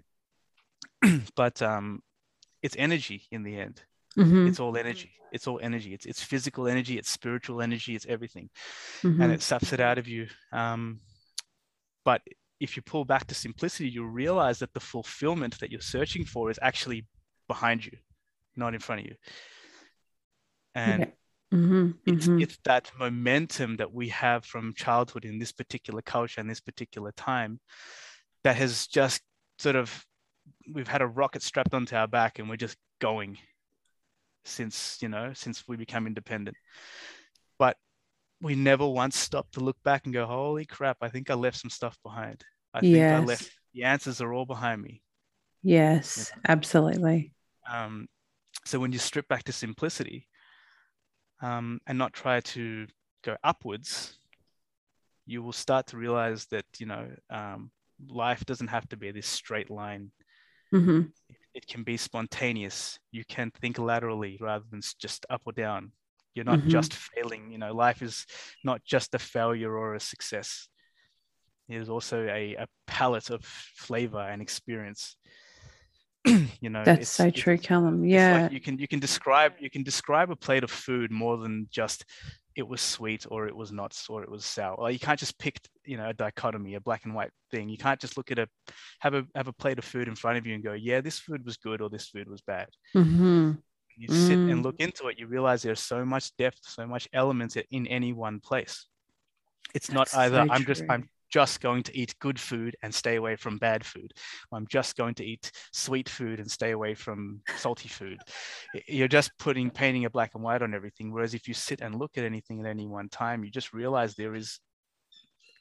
but 1.36 1.62
um, 1.62 2.02
it's 2.62 2.78
energy 2.80 3.28
in 3.30 3.44
the 3.44 3.60
end. 3.60 3.84
Mm-hmm. 4.18 4.48
It's 4.48 4.62
all 4.62 4.78
energy. 4.78 5.12
It's 5.34 5.48
all 5.48 5.60
energy. 5.62 5.94
It's 5.94 6.06
it's 6.06 6.24
physical 6.24 6.70
energy. 6.70 6.98
It's 6.98 7.10
spiritual 7.10 7.62
energy. 7.62 7.96
It's 7.96 8.06
everything, 8.06 8.50
mm-hmm. 9.04 9.22
and 9.22 9.32
it 9.32 9.42
sucks 9.42 9.72
it 9.72 9.80
out 9.80 9.98
of 9.98 10.08
you. 10.08 10.28
Um, 10.52 11.00
but 12.04 12.22
if 12.62 12.76
you 12.76 12.84
pull 12.84 13.04
back 13.04 13.26
to 13.26 13.36
simplicity, 13.36 13.90
you 13.90 14.06
realize 14.06 14.60
that 14.60 14.72
the 14.74 14.80
fulfillment 14.80 15.60
that 15.60 15.72
you're 15.72 15.82
searching 15.82 16.24
for 16.24 16.52
is 16.52 16.60
actually 16.62 17.08
behind 17.48 17.84
you, 17.84 17.98
not 18.56 18.76
in 18.76 18.80
front 18.80 19.02
of 19.02 19.08
you. 19.08 19.16
And 20.76 21.12
mm-hmm. 21.52 21.92
It's, 22.06 22.28
mm-hmm. 22.28 22.40
it's 22.40 22.60
that 22.64 22.92
momentum 23.00 23.78
that 23.78 23.92
we 23.92 24.10
have 24.10 24.46
from 24.46 24.76
childhood 24.76 25.26
in 25.26 25.40
this 25.40 25.52
particular 25.52 26.04
culture 26.04 26.40
and 26.40 26.50
this 26.50 26.62
particular 26.62 27.12
time 27.14 27.60
that 28.44 28.56
has 28.56 28.86
just 28.88 29.22
sort 29.58 29.76
of 29.76 30.06
we've 30.72 30.88
had 30.88 31.02
a 31.02 31.08
rocket 31.08 31.42
strapped 31.42 31.74
onto 31.74 31.96
our 31.96 32.08
back 32.08 32.40
and 32.40 32.48
we're 32.48 32.56
just 32.56 32.78
going 33.00 33.38
since 34.46 34.98
you 35.02 35.10
know 35.10 35.32
since 35.34 35.68
we 35.68 35.76
became 35.76 36.08
independent 36.08 36.56
but 37.60 37.78
we 38.42 38.56
never 38.56 38.88
once 38.88 39.18
stopped 39.18 39.54
to 39.54 39.60
look 39.60 39.78
back 39.84 40.06
and 40.06 40.14
go 40.14 40.26
holy 40.26 40.66
crap 40.66 40.98
i 41.02 41.10
think 41.10 41.30
i 41.30 41.34
left 41.34 41.58
some 41.58 41.70
stuff 41.70 41.98
behind 42.04 42.44
i 42.74 42.80
think 42.80 42.98
i 42.98 43.20
left 43.20 43.52
the 43.74 43.84
answers 43.84 44.22
are 44.22 44.34
all 44.34 44.46
behind 44.46 44.82
me 44.82 45.02
yes 45.64 46.32
absolutely 46.48 47.34
um, 47.72 48.08
so 48.66 48.80
when 48.80 48.92
you 48.92 48.98
strip 48.98 49.28
back 49.28 49.44
to 49.44 49.52
simplicity 49.52 50.28
um, 51.42 51.80
and 51.88 51.98
not 51.98 52.12
try 52.12 52.40
to 52.40 52.88
go 53.24 53.38
upwards 53.44 54.18
you 55.26 55.44
will 55.44 55.54
start 55.54 55.88
to 55.88 55.98
realize 55.98 56.48
that 56.48 56.66
you 56.80 56.86
know 56.88 57.08
um, 57.30 57.72
life 58.10 58.44
doesn't 58.46 58.68
have 58.68 58.88
to 58.90 58.98
be 58.98 59.12
this 59.12 59.28
straight 59.28 59.70
line 59.70 60.12
mm-hmm 60.74 61.02
it 61.54 61.68
can 61.68 61.84
be 61.84 61.98
spontaneous. 61.98 63.00
You 63.12 63.24
can 63.26 63.52
think 63.62 63.78
laterally 63.78 64.38
rather 64.40 64.66
than 64.72 64.82
just 65.00 65.26
up 65.30 65.42
or 65.46 65.54
down. 65.54 65.92
You're 66.34 66.46
not 66.46 66.60
mm-hmm. 66.60 66.70
just 66.70 66.94
failing. 66.94 67.52
You 67.52 67.58
know, 67.58 67.74
life 67.74 68.02
is 68.02 68.26
not 68.64 68.84
just 68.86 69.14
a 69.16 69.20
failure 69.20 69.76
or 69.76 69.96
a 69.96 70.00
success. 70.00 70.70
It 71.72 71.82
is 71.82 71.90
also 71.90 72.24
a, 72.24 72.56
a 72.56 72.68
palette 72.88 73.30
of 73.30 73.44
flavor 73.46 74.20
and 74.20 74.42
experience. 74.42 75.16
you 76.26 76.70
know, 76.70 76.84
that's 76.84 77.10
so 77.10 77.30
true, 77.30 77.58
Callum. 77.58 78.06
Yeah, 78.06 78.44
like 78.44 78.52
you 78.52 78.60
can 78.60 78.78
you 78.78 78.88
can 78.88 79.00
describe 79.00 79.54
you 79.60 79.70
can 79.70 79.82
describe 79.82 80.30
a 80.30 80.36
plate 80.36 80.64
of 80.64 80.70
food 80.70 81.12
more 81.12 81.38
than 81.38 81.68
just 81.72 82.06
it 82.56 82.68
was 82.68 82.82
sweet 82.82 83.26
or 83.30 83.48
it 83.48 83.56
was 83.56 83.72
not 83.72 83.98
or 84.10 84.24
it 84.24 84.30
was 84.30 84.46
sour. 84.46 84.76
Well, 84.78 84.92
you 84.92 85.00
can't 85.00 85.20
just 85.20 85.40
pick, 85.40 85.60
you 85.86 85.98
know, 85.98 86.10
a 86.10 86.14
dichotomy, 86.14 86.76
a 86.76 86.82
black 86.82 87.06
and 87.06 87.16
white 87.16 87.32
thing. 87.50 87.70
You 87.70 87.78
can't 87.78 88.00
just 88.00 88.18
look 88.18 88.32
at 88.32 88.40
a 88.40 88.48
have 89.00 89.14
a 89.14 89.26
have 89.36 89.48
a 89.48 89.54
plate 89.54 89.80
of 89.80 89.86
food 89.86 90.08
in 90.08 90.16
front 90.16 90.38
of 90.38 90.46
you 90.46 90.54
and 90.54 90.64
go, 90.64 90.74
yeah, 90.74 91.02
this 91.02 91.20
food 91.20 91.46
was 91.46 91.58
good 91.58 91.82
or 91.82 91.90
this 91.90 92.10
food 92.10 92.30
was 92.30 92.42
bad. 92.42 92.68
Mm-hmm. 92.96 93.54
You 93.98 94.08
mm. 94.08 94.28
sit 94.28 94.38
and 94.38 94.62
mm. 94.62 94.64
look 94.64 94.80
into 94.80 95.08
it, 95.08 95.20
you 95.20 95.28
realize 95.28 95.62
there's 95.62 95.80
so 95.80 96.06
much 96.06 96.36
depth, 96.38 96.60
so 96.62 96.86
much 96.86 97.08
elements 97.14 97.58
in 97.72 97.88
any 97.88 98.14
one 98.14 98.40
place. 98.40 98.86
It's 99.74 99.88
That's 99.88 100.14
not 100.14 100.20
either 100.20 100.46
so 100.46 100.54
I'm 100.54 100.66
just 100.66 100.84
I'm 100.90 101.10
just 101.32 101.62
going 101.62 101.82
to 101.84 101.98
eat 101.98 102.14
good 102.20 102.40
food 102.40 102.76
and 102.84 102.94
stay 102.94 103.16
away 103.16 103.36
from 103.36 103.58
bad 103.58 103.86
food. 103.86 104.12
I'm 104.52 104.68
just 104.68 104.96
going 104.96 105.16
to 105.16 105.26
eat 105.26 105.52
sweet 105.72 106.10
food 106.10 106.40
and 106.40 106.52
stay 106.52 106.72
away 106.72 106.94
from 106.94 107.42
salty 107.58 107.90
food. 107.90 108.20
You're 108.88 109.08
just 109.08 109.32
putting 109.40 109.70
painting 109.70 110.06
a 110.06 110.10
black 110.10 110.32
and 110.36 110.44
white 110.44 110.62
on 110.62 110.74
everything. 110.74 111.12
Whereas 111.12 111.34
if 111.34 111.48
you 111.48 111.54
sit 111.54 111.82
and 111.82 111.96
look 111.96 112.18
at 112.18 112.26
anything 112.26 112.60
at 112.60 112.66
any 112.66 112.86
one 112.86 113.10
time, 113.10 113.44
you 113.44 113.50
just 113.50 113.74
realize 113.74 114.14
there 114.16 114.36
is 114.36 114.60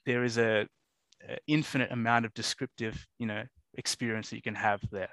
there 0.06 0.24
is 0.24 0.38
a, 0.38 0.66
a 1.28 1.38
infinite 1.46 1.92
amount 1.92 2.24
of 2.24 2.34
descriptive, 2.34 3.06
you 3.18 3.26
know, 3.26 3.44
experience 3.74 4.30
that 4.30 4.36
you 4.36 4.42
can 4.42 4.54
have 4.54 4.80
there. 4.90 5.10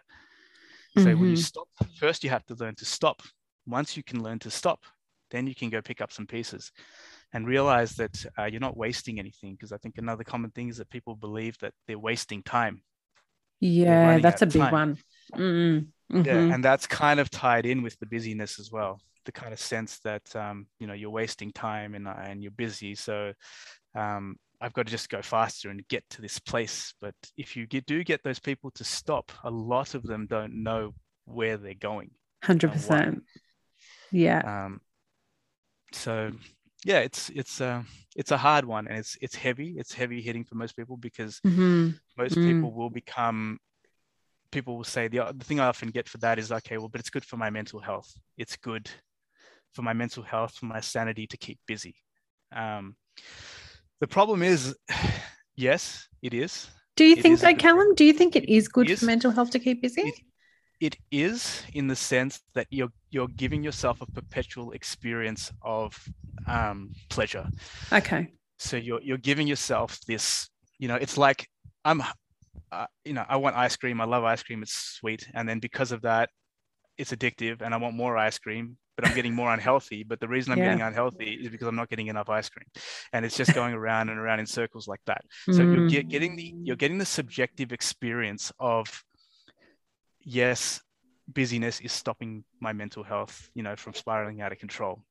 So 0.97 1.05
mm-hmm. 1.05 1.19
when 1.19 1.29
you 1.29 1.35
mm-hmm. 1.35 1.41
stop, 1.41 1.67
first 1.99 2.23
you 2.23 2.29
have 2.29 2.45
to 2.45 2.55
learn 2.55 2.75
to 2.75 2.85
stop. 2.85 3.21
Once 3.67 3.97
you 3.97 4.03
can 4.03 4.23
learn 4.23 4.39
to 4.39 4.49
stop, 4.49 4.79
then 5.29 5.45
you 5.45 5.53
can 5.53 5.69
go 5.69 5.81
pick 5.81 6.01
up 6.01 6.11
some 6.11 6.25
pieces 6.25 6.71
and 7.33 7.47
realize 7.47 7.95
that 7.95 8.25
uh, 8.37 8.45
you're 8.45 8.61
not 8.61 8.77
wasting 8.77 9.19
anything. 9.19 9.53
Because 9.53 9.71
I 9.71 9.77
think 9.77 9.97
another 9.97 10.23
common 10.23 10.51
thing 10.51 10.69
is 10.69 10.77
that 10.77 10.89
people 10.89 11.15
believe 11.15 11.57
that 11.59 11.73
they're 11.87 11.99
wasting 11.99 12.43
time. 12.43 12.81
Yeah, 13.59 14.19
that's 14.19 14.41
a 14.41 14.45
big 14.45 14.61
time. 14.61 14.71
one. 14.71 14.97
Mm-hmm. 15.33 16.21
Yeah, 16.23 16.53
and 16.53 16.63
that's 16.63 16.87
kind 16.87 17.19
of 17.19 17.29
tied 17.29 17.65
in 17.65 17.81
with 17.81 17.97
the 17.99 18.05
busyness 18.05 18.59
as 18.59 18.71
well. 18.71 18.99
The 19.25 19.31
kind 19.31 19.51
of 19.51 19.59
sense 19.59 19.99
that 19.99 20.35
um, 20.35 20.67
you 20.79 20.87
know 20.87 20.93
you're 20.93 21.09
wasting 21.09 21.51
time 21.51 21.95
and 21.95 22.07
uh, 22.07 22.15
and 22.17 22.41
you're 22.41 22.51
busy, 22.51 22.95
so 22.95 23.33
um, 23.95 24.37
I've 24.61 24.73
got 24.73 24.85
to 24.85 24.91
just 24.91 25.09
go 25.09 25.21
faster 25.21 25.69
and 25.69 25.87
get 25.87 26.03
to 26.11 26.21
this 26.21 26.39
place. 26.39 26.93
But 27.01 27.15
if 27.35 27.55
you 27.55 27.67
get, 27.67 27.85
do 27.85 28.03
get 28.03 28.23
those 28.23 28.39
people 28.39 28.71
to 28.71 28.83
stop, 28.83 29.31
a 29.43 29.51
lot 29.51 29.95
of 29.95 30.03
them 30.03 30.27
don't 30.27 30.63
know 30.63 30.93
where 31.25 31.57
they're 31.57 31.73
going. 31.73 32.11
Hundred 32.43 32.71
percent. 32.71 33.23
Yeah. 34.11 34.65
Um, 34.65 34.81
so 35.91 36.31
yeah, 36.87 36.99
it's 36.99 37.29
it's 37.35 37.59
uh, 37.59 37.83
it's 38.15 38.31
a 38.31 38.37
hard 38.37 38.63
one 38.63 38.87
and 38.87 38.97
it's 38.97 39.17
it's 39.19 39.35
heavy. 39.35 39.75
It's 39.77 39.93
heavy 39.93 40.21
hitting 40.21 40.45
for 40.45 40.55
most 40.55 40.77
people 40.77 40.95
because 40.95 41.41
mm-hmm. 41.45 41.89
most 42.17 42.35
mm. 42.35 42.47
people 42.47 42.71
will 42.71 42.89
become 42.89 43.59
people 44.51 44.77
will 44.77 44.85
say 44.85 45.09
the, 45.09 45.33
the 45.35 45.43
thing 45.43 45.59
I 45.59 45.67
often 45.67 45.89
get 45.89 46.07
for 46.07 46.17
that 46.19 46.39
is 46.39 46.49
okay, 46.49 46.77
well, 46.77 46.87
but 46.87 47.01
it's 47.01 47.09
good 47.09 47.25
for 47.25 47.35
my 47.35 47.49
mental 47.49 47.81
health. 47.81 48.09
It's 48.37 48.55
good 48.55 48.89
for 49.73 49.81
my 49.81 49.91
mental 49.91 50.23
health, 50.23 50.55
for 50.55 50.67
my 50.67 50.79
sanity 50.79 51.27
to 51.27 51.35
keep 51.35 51.59
busy. 51.67 51.95
Um, 52.55 52.95
the 53.99 54.07
problem 54.07 54.41
is, 54.41 54.73
yes, 55.57 56.07
it 56.21 56.33
is. 56.33 56.69
Do 56.95 57.03
you 57.03 57.17
it 57.17 57.21
think 57.21 57.39
so, 57.39 57.53
Callum? 57.53 57.95
Do 57.95 58.05
you 58.05 58.13
think 58.13 58.37
it 58.37 58.47
is 58.49 58.69
good 58.69 58.97
for 58.97 59.05
mental 59.05 59.31
health 59.31 59.49
to 59.51 59.59
keep 59.59 59.81
busy? 59.81 60.03
It, 60.03 60.15
it 60.79 60.95
is 61.11 61.63
in 61.73 61.87
the 61.87 61.95
sense 61.95 62.41
that 62.53 62.67
you're 62.69 62.91
you're 63.09 63.27
giving 63.29 63.63
yourself 63.63 64.01
a 64.01 64.05
perpetual 64.05 64.71
experience 64.71 65.51
of 65.61 65.97
um, 66.47 66.91
pleasure. 67.09 67.47
Okay. 67.91 68.33
So 68.59 68.77
you're 68.77 69.01
you're 69.01 69.17
giving 69.17 69.47
yourself 69.47 69.99
this. 70.07 70.49
You 70.79 70.87
know, 70.87 70.95
it's 70.95 71.17
like 71.17 71.47
I'm. 71.85 72.03
Uh, 72.69 72.85
you 73.05 73.13
know, 73.13 73.23
I 73.29 73.37
want 73.37 73.55
ice 73.55 73.77
cream. 73.77 74.01
I 74.01 74.03
love 74.03 74.25
ice 74.25 74.43
cream. 74.43 74.61
It's 74.61 74.73
sweet, 74.73 75.25
and 75.33 75.47
then 75.47 75.59
because 75.59 75.93
of 75.93 76.01
that, 76.01 76.29
it's 76.97 77.13
addictive, 77.13 77.61
and 77.61 77.73
I 77.73 77.77
want 77.77 77.95
more 77.95 78.17
ice 78.17 78.37
cream. 78.37 78.77
But 78.97 79.07
I'm 79.07 79.15
getting 79.15 79.33
more 79.33 79.53
unhealthy. 79.53 80.03
But 80.03 80.19
the 80.19 80.27
reason 80.27 80.51
I'm 80.51 80.57
yeah. 80.57 80.65
getting 80.65 80.81
unhealthy 80.81 81.39
is 81.41 81.49
because 81.49 81.67
I'm 81.67 81.75
not 81.75 81.87
getting 81.87 82.07
enough 82.07 82.29
ice 82.29 82.49
cream, 82.49 82.65
and 83.13 83.23
it's 83.25 83.37
just 83.37 83.53
going 83.53 83.73
around 83.73 84.09
and 84.09 84.19
around 84.19 84.41
in 84.41 84.45
circles 84.45 84.87
like 84.87 84.99
that. 85.05 85.21
So 85.45 85.61
mm. 85.61 85.75
you're 85.75 85.87
get, 85.87 86.09
getting 86.09 86.35
the 86.35 86.53
you're 86.61 86.75
getting 86.75 86.97
the 86.97 87.05
subjective 87.05 87.71
experience 87.71 88.51
of 88.59 89.03
yes, 90.27 90.81
busyness 91.33 91.79
is 91.79 91.93
stopping 91.93 92.43
my 92.59 92.73
mental 92.73 93.03
health, 93.03 93.49
you 93.55 93.63
know, 93.63 93.75
from 93.77 93.93
spiraling 93.93 94.41
out 94.41 94.51
of 94.51 94.59
control. 94.59 95.01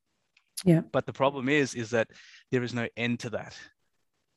Yeah. 0.65 0.83
But 0.93 1.07
the 1.07 1.13
problem 1.13 1.49
is, 1.49 1.75
is 1.75 1.91
that 1.91 2.09
there 2.53 2.63
is 2.63 2.75
no 2.75 2.87
end 2.97 3.21
to 3.21 3.31
that. 3.31 3.57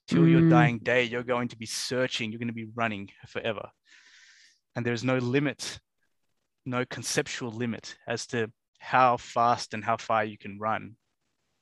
Till 0.07 0.23
mm. 0.23 0.31
your 0.31 0.49
dying 0.49 0.79
day, 0.79 1.03
you're 1.03 1.23
going 1.23 1.49
to 1.49 1.57
be 1.57 1.65
searching, 1.65 2.31
you're 2.31 2.39
going 2.39 2.47
to 2.47 2.53
be 2.53 2.69
running 2.73 3.09
forever. 3.27 3.69
And 4.75 4.85
there's 4.85 5.03
no 5.03 5.17
limit, 5.17 5.79
no 6.65 6.85
conceptual 6.85 7.51
limit 7.51 7.95
as 8.07 8.25
to 8.27 8.49
how 8.79 9.17
fast 9.17 9.73
and 9.73 9.83
how 9.83 9.97
far 9.97 10.23
you 10.23 10.37
can 10.37 10.57
run 10.59 10.95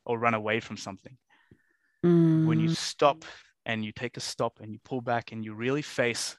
or 0.06 0.20
run 0.20 0.36
away 0.36 0.60
from 0.60 0.78
something. 0.78 1.18
Mm. 2.06 2.46
When 2.46 2.60
you 2.60 2.70
mm. 2.70 2.76
stop 2.76 3.26
and 3.66 3.84
you 3.84 3.92
take 3.92 4.16
a 4.16 4.22
stop 4.22 4.60
and 4.62 4.72
you 4.72 4.80
pull 4.86 5.02
back 5.02 5.32
and 5.32 5.44
you 5.44 5.56
really 5.56 5.82
face 5.82 6.38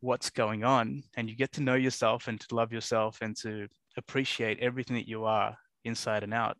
what's 0.00 0.30
going 0.30 0.64
on 0.64 1.02
and 1.16 1.28
you 1.28 1.36
get 1.36 1.52
to 1.52 1.62
know 1.62 1.74
yourself 1.74 2.28
and 2.28 2.40
to 2.40 2.54
love 2.54 2.72
yourself 2.72 3.18
and 3.20 3.36
to 3.36 3.68
appreciate 3.96 4.58
everything 4.60 4.96
that 4.96 5.08
you 5.08 5.24
are 5.24 5.56
inside 5.84 6.22
and 6.22 6.34
out. 6.34 6.56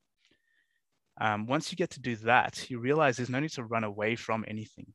Um, 1.21 1.47
once 1.47 1.71
you 1.71 1.77
get 1.77 1.91
to 1.91 2.01
do 2.01 2.17
that 2.17 2.71
you 2.71 2.79
realize 2.79 3.17
there's 3.17 3.29
no 3.29 3.41
need 3.41 3.53
to 3.53 3.65
run 3.65 3.85
away 3.85 4.17
from 4.17 4.45
anything. 4.49 4.93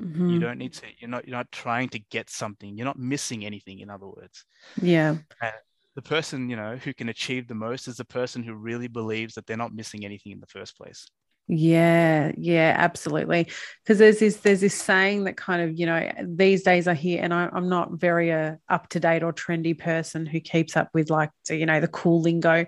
Mm-hmm. 0.00 0.30
you 0.30 0.40
don't 0.40 0.56
need 0.56 0.72
to 0.72 0.86
you're 0.98 1.10
not 1.10 1.28
you're 1.28 1.36
not 1.36 1.52
trying 1.52 1.90
to 1.90 1.98
get 2.10 2.30
something. 2.30 2.76
You're 2.76 2.86
not 2.86 2.98
missing 2.98 3.44
anything 3.44 3.80
in 3.80 3.90
other 3.90 4.06
words. 4.06 4.44
Yeah. 4.80 5.16
And 5.42 5.52
the 5.94 6.02
person 6.02 6.48
you 6.48 6.56
know 6.56 6.76
who 6.76 6.94
can 6.94 7.10
achieve 7.10 7.46
the 7.46 7.54
most 7.54 7.88
is 7.88 7.98
the 7.98 8.04
person 8.04 8.42
who 8.42 8.54
really 8.54 8.88
believes 8.88 9.34
that 9.34 9.46
they're 9.46 9.56
not 9.56 9.74
missing 9.74 10.04
anything 10.04 10.32
in 10.32 10.40
the 10.40 10.46
first 10.46 10.76
place 10.78 11.06
yeah, 11.54 12.32
yeah, 12.38 12.74
absolutely. 12.78 13.48
Because 13.82 13.98
there's 13.98 14.20
this 14.20 14.36
there's 14.38 14.62
this 14.62 14.74
saying 14.74 15.24
that 15.24 15.36
kind 15.36 15.60
of 15.60 15.78
you 15.78 15.84
know 15.84 16.10
these 16.22 16.62
days 16.62 16.88
I 16.88 16.94
hear, 16.94 17.22
and 17.22 17.34
I, 17.34 17.50
am 17.54 17.68
not 17.68 17.92
very 17.92 18.32
uh, 18.32 18.56
up 18.70 18.88
to 18.90 19.00
date 19.00 19.22
or 19.22 19.34
trendy 19.34 19.78
person 19.78 20.24
who 20.24 20.40
keeps 20.40 20.78
up 20.78 20.88
with 20.94 21.10
like 21.10 21.30
you 21.50 21.66
know 21.66 21.78
the 21.78 21.88
cool 21.88 22.22
lingo, 22.22 22.64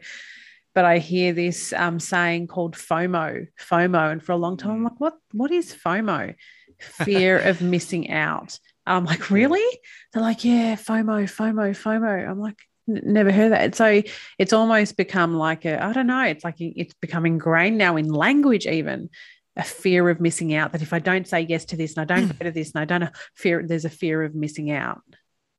but 0.75 0.85
I 0.85 0.99
hear 0.99 1.33
this 1.33 1.73
um, 1.73 1.99
saying 1.99 2.49
called 2.49 2.77
FOMO, 2.77 3.47
FOMO, 3.59 4.13
and 4.13 4.23
for 4.23 4.33
a 4.33 4.37
long 4.37 4.59
time 4.59 4.73
I'm 4.73 4.81
mm. 4.81 4.85
like, 4.85 5.01
what 5.01 5.15
what 5.33 5.51
is 5.51 5.75
FOMO? 5.75 6.35
Fear 6.81 7.39
of 7.39 7.63
missing 7.63 8.11
out. 8.11 8.59
I'm 8.85 9.07
like, 9.07 9.31
really? 9.31 9.65
They're 10.13 10.21
like, 10.21 10.45
yeah, 10.45 10.75
FOMO, 10.77 11.25
FOMO, 11.25 11.71
FOMO. 11.71 12.29
I'm 12.29 12.39
like, 12.39 12.59
never 12.87 13.33
heard 13.33 13.53
that. 13.53 13.75
So 13.75 14.03
it's 14.39 14.53
almost 14.53 14.97
become 14.97 15.35
like 15.35 15.65
a, 15.65 15.83
I 15.83 15.93
don't 15.93 16.07
know, 16.07 16.25
it's 16.25 16.45
like 16.45 16.57
it's 16.59 16.95
become 16.95 17.27
ingrained 17.27 17.79
now 17.79 17.97
in 17.97 18.09
language, 18.09 18.67
even 18.67 19.11
a 19.57 19.63
fear 19.63 20.09
of 20.11 20.21
missing 20.21 20.55
out. 20.55 20.73
That 20.73 20.83
if 20.83 20.93
I 20.93 20.99
don't 20.99 21.29
say 21.29 21.43
yes 21.43 21.67
to 21.67 21.77
this 21.77 21.97
and 21.97 22.03
I 22.03 22.15
don't 22.15 22.39
go 22.39 22.45
to 22.45 22.51
this 22.51 22.73
and 22.73 22.81
I 22.81 22.85
don't 22.85 23.11
fear, 23.35 23.63
there's 23.67 23.85
a 23.85 23.91
fear 23.91 24.23
of 24.23 24.35
missing 24.35 24.71
out. 24.71 25.03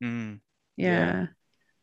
Mm, 0.04 0.40
yeah. 0.78 0.88
yeah. 0.88 1.26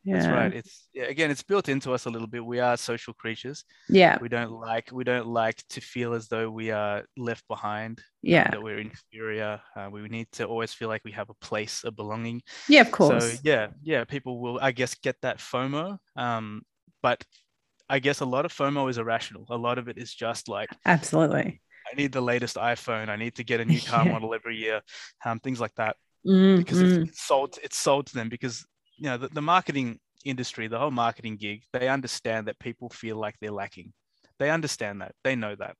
Yeah. 0.04 0.14
That's 0.14 0.28
right. 0.28 0.54
It's 0.54 0.88
yeah, 0.92 1.04
again, 1.04 1.30
it's 1.30 1.42
built 1.42 1.68
into 1.68 1.92
us 1.92 2.06
a 2.06 2.10
little 2.10 2.26
bit. 2.26 2.44
We 2.44 2.58
are 2.58 2.76
social 2.76 3.14
creatures. 3.14 3.64
Yeah. 3.88 4.18
We 4.20 4.28
don't 4.28 4.50
like 4.50 4.90
we 4.92 5.04
don't 5.04 5.28
like 5.28 5.62
to 5.70 5.80
feel 5.80 6.14
as 6.14 6.28
though 6.28 6.50
we 6.50 6.70
are 6.72 7.04
left 7.16 7.46
behind. 7.46 8.02
Yeah. 8.20 8.50
That 8.50 8.62
we're 8.62 8.78
inferior. 8.78 9.60
Uh, 9.76 9.90
we 9.92 10.02
need 10.08 10.26
to 10.32 10.44
always 10.44 10.72
feel 10.72 10.88
like 10.88 11.02
we 11.04 11.12
have 11.12 11.30
a 11.30 11.34
place, 11.34 11.82
a 11.84 11.92
belonging. 11.92 12.42
Yeah, 12.68 12.80
of 12.80 12.90
course. 12.90 13.32
So 13.32 13.38
yeah, 13.44 13.68
yeah, 13.82 14.04
people 14.04 14.40
will, 14.40 14.58
I 14.60 14.72
guess, 14.72 14.94
get 14.96 15.16
that 15.22 15.38
FOMO. 15.38 15.98
Um, 16.16 16.62
but 17.02 17.24
I 17.88 18.00
guess 18.00 18.20
a 18.20 18.26
lot 18.26 18.44
of 18.44 18.52
FOMO 18.52 18.90
is 18.90 18.98
irrational. 18.98 19.46
A 19.50 19.56
lot 19.56 19.78
of 19.78 19.88
it 19.88 19.98
is 19.98 20.12
just 20.12 20.48
like 20.48 20.70
absolutely. 20.84 21.60
I 21.90 21.96
need 21.96 22.12
the 22.12 22.20
latest 22.20 22.56
iPhone. 22.56 23.08
I 23.08 23.16
need 23.16 23.36
to 23.36 23.44
get 23.44 23.60
a 23.60 23.64
new 23.72 23.80
car 23.80 24.04
yeah. 24.04 24.12
model 24.12 24.34
every 24.34 24.56
year. 24.56 24.80
Um, 25.24 25.38
things 25.38 25.60
like 25.60 25.74
that. 25.76 25.96
Mm, 26.26 26.58
because 26.58 26.82
mm. 26.82 27.08
it's 27.08 27.22
sold. 27.22 27.58
It's 27.62 27.76
sold 27.76 28.06
to 28.06 28.14
them 28.14 28.28
because 28.28 28.64
you 29.02 29.08
know 29.08 29.18
the, 29.18 29.28
the 29.28 29.42
marketing 29.42 29.98
industry, 30.24 30.68
the 30.68 30.78
whole 30.78 30.92
marketing 30.92 31.36
gig, 31.36 31.64
they 31.72 31.88
understand 31.88 32.46
that 32.46 32.60
people 32.60 32.88
feel 32.88 33.16
like 33.16 33.34
they're 33.40 33.50
lacking. 33.50 33.92
They 34.38 34.48
understand 34.48 35.02
that. 35.02 35.12
They 35.24 35.34
know 35.34 35.56
that. 35.56 35.74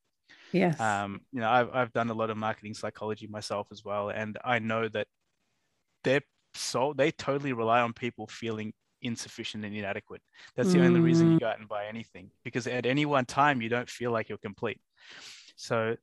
Yes. 0.51 0.81
Um, 0.81 1.21
you 1.33 1.39
know, 1.39 1.49
I've, 1.49 1.71
I've 1.73 1.93
done 1.93 2.11
a 2.11 2.15
lot 2.15 2.31
of 2.31 2.37
marketing 2.37 2.75
psychology 2.75 3.29
myself 3.29 3.69
as 3.71 3.85
well, 3.85 4.09
and 4.09 4.37
I 4.45 4.59
know 4.59 4.89
that 4.89 5.07
they're 6.03 6.23
so 6.55 6.95
they 6.97 7.13
totally 7.13 7.53
rely 7.53 7.81
on 7.81 7.93
people 7.93 8.27
feeling 8.27 8.73
insufficient 9.03 9.65
and 9.65 9.75
inadequate. 9.75 10.21
That's 10.57 10.73
the 10.73 10.81
mm. 10.81 10.87
only 10.87 11.01
reason 11.01 11.31
you 11.31 11.37
mm. 11.37 11.41
go 11.41 11.47
out 11.47 11.61
and 11.61 11.69
buy 11.69 11.87
anything 11.87 12.31
because 12.43 12.67
at 12.67 12.87
any 12.87 13.07
one 13.07 13.25
time 13.25 13.63
you 13.63 13.69
don't 13.69 13.89
feel 13.89 14.11
like 14.11 14.29
you're 14.29 14.39
complete. 14.39 14.81
So 15.55 15.97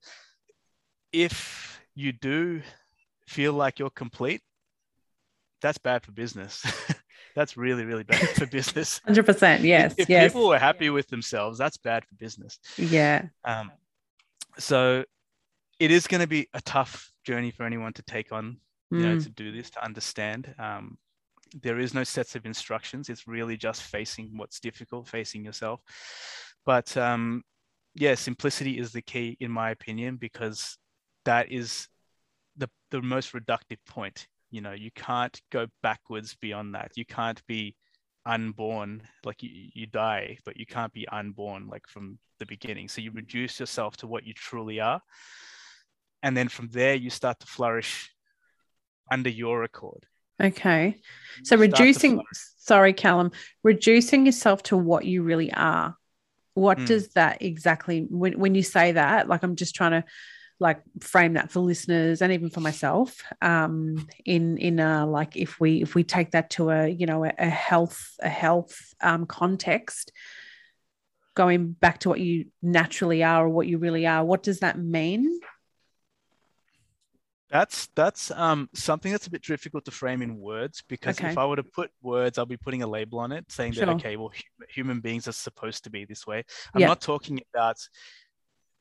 if 1.11 1.81
you 1.95 2.13
do 2.13 2.61
feel 3.27 3.51
like 3.51 3.77
you're 3.77 3.89
complete, 3.89 4.41
that's 5.61 5.77
bad 5.77 6.05
for 6.05 6.13
business. 6.13 6.65
that's 7.35 7.57
really, 7.57 7.85
really 7.85 8.03
bad 8.03 8.27
for 8.29 8.45
business. 8.45 9.01
100%. 9.07 9.63
Yes. 9.63 9.93
If, 9.93 9.99
if 10.01 10.09
yes. 10.09 10.31
people 10.31 10.53
are 10.53 10.59
happy 10.59 10.89
with 10.89 11.07
themselves, 11.07 11.57
that's 11.57 11.77
bad 11.77 12.05
for 12.05 12.15
business. 12.15 12.59
Yeah. 12.77 13.27
Um, 13.43 13.71
so 14.57 15.03
it 15.79 15.91
is 15.91 16.07
going 16.07 16.21
to 16.21 16.27
be 16.27 16.47
a 16.53 16.61
tough 16.61 17.11
journey 17.23 17.51
for 17.51 17.63
anyone 17.63 17.93
to 17.93 18.03
take 18.03 18.31
on, 18.31 18.57
you 18.91 18.99
mm. 18.99 19.03
know, 19.03 19.19
to 19.19 19.29
do 19.29 19.51
this, 19.51 19.69
to 19.71 19.83
understand. 19.83 20.53
Um, 20.59 20.97
there 21.61 21.79
is 21.79 21.93
no 21.93 22.03
sets 22.03 22.35
of 22.35 22.45
instructions. 22.45 23.09
It's 23.09 23.27
really 23.27 23.57
just 23.57 23.83
facing 23.83 24.31
what's 24.35 24.59
difficult, 24.59 25.07
facing 25.07 25.43
yourself. 25.43 25.81
But 26.65 26.95
um, 26.97 27.43
yeah, 27.95 28.15
simplicity 28.15 28.77
is 28.77 28.91
the 28.91 29.01
key, 29.01 29.37
in 29.39 29.51
my 29.51 29.71
opinion, 29.71 30.17
because 30.17 30.77
that 31.25 31.51
is 31.51 31.87
the, 32.57 32.69
the 32.91 33.01
most 33.01 33.33
reductive 33.33 33.79
point 33.87 34.27
you 34.51 34.61
know 34.61 34.73
you 34.73 34.91
can't 34.91 35.39
go 35.51 35.67
backwards 35.81 36.35
beyond 36.35 36.75
that. 36.75 36.91
You 36.95 37.05
can't 37.05 37.41
be 37.47 37.75
unborn 38.25 39.01
like 39.23 39.41
you, 39.41 39.49
you 39.73 39.87
die 39.87 40.37
but 40.45 40.57
you 40.57 40.65
can't 40.65 40.93
be 40.93 41.07
unborn 41.07 41.67
like 41.67 41.87
from 41.87 42.19
the 42.39 42.45
beginning. 42.45 42.87
So 42.87 43.01
you 43.01 43.11
reduce 43.11 43.59
yourself 43.59 43.97
to 43.97 44.07
what 44.07 44.25
you 44.25 44.33
truly 44.33 44.79
are. 44.79 45.01
And 46.21 46.35
then 46.35 46.49
from 46.49 46.69
there 46.69 46.95
you 46.95 47.09
start 47.09 47.39
to 47.39 47.47
flourish 47.47 48.11
under 49.11 49.29
your 49.29 49.63
accord 49.63 50.05
okay. 50.41 50.95
So 51.43 51.55
reducing 51.57 52.21
sorry 52.57 52.93
callum. 52.93 53.31
Reducing 53.63 54.25
yourself 54.25 54.63
to 54.63 54.77
what 54.77 55.05
you 55.05 55.23
really 55.23 55.51
are. 55.53 55.95
What 56.53 56.77
mm. 56.77 56.85
does 56.85 57.09
that 57.09 57.41
exactly 57.41 58.05
when, 58.09 58.39
when 58.39 58.55
you 58.55 58.63
say 58.63 58.93
that 58.93 59.29
like 59.29 59.43
i'm 59.43 59.55
just 59.55 59.75
trying 59.75 59.91
to 59.91 60.03
like 60.59 60.81
frame 60.99 61.33
that 61.33 61.51
for 61.51 61.61
listeners 61.61 62.21
and 62.21 62.33
even 62.33 62.49
for 62.49 62.59
myself 62.59 63.23
um, 63.41 64.07
in 64.25 64.57
in 64.57 64.79
a 64.79 65.05
like 65.05 65.37
if 65.37 65.59
we 65.59 65.81
if 65.81 65.95
we 65.95 66.03
take 66.03 66.31
that 66.31 66.49
to 66.49 66.69
a 66.69 66.87
you 66.87 67.05
know 67.05 67.23
a, 67.23 67.33
a 67.37 67.49
health 67.49 68.15
a 68.21 68.29
health 68.29 68.93
um, 69.01 69.25
context 69.25 70.11
going 71.35 71.71
back 71.71 71.99
to 71.99 72.09
what 72.09 72.19
you 72.19 72.45
naturally 72.61 73.23
are 73.23 73.45
or 73.45 73.49
what 73.49 73.67
you 73.67 73.77
really 73.77 74.05
are 74.05 74.25
what 74.25 74.43
does 74.43 74.59
that 74.59 74.77
mean 74.77 75.39
that's 77.49 77.87
that's 77.95 78.29
um, 78.31 78.69
something 78.73 79.11
that's 79.11 79.25
a 79.25 79.31
bit 79.31 79.41
difficult 79.41 79.83
to 79.85 79.91
frame 79.91 80.21
in 80.21 80.37
words 80.37 80.83
because 80.87 81.19
okay. 81.19 81.31
if 81.31 81.37
I 81.37 81.45
were 81.47 81.55
to 81.55 81.63
put 81.63 81.89
words, 82.03 82.37
I'll 82.37 82.45
be 82.45 82.57
putting 82.57 82.83
a 82.83 82.87
label 82.87 83.17
on 83.17 83.31
it 83.31 83.51
saying 83.51 83.73
sure. 83.73 83.87
that 83.87 83.95
okay, 83.95 84.17
well, 84.17 84.31
human 84.69 84.99
beings 84.99 85.27
are 85.27 85.31
supposed 85.31 85.83
to 85.85 85.89
be 85.89 86.05
this 86.05 86.27
way. 86.27 86.45
I'm 86.75 86.81
not 86.81 87.01
talking 87.01 87.41
about 87.51 87.77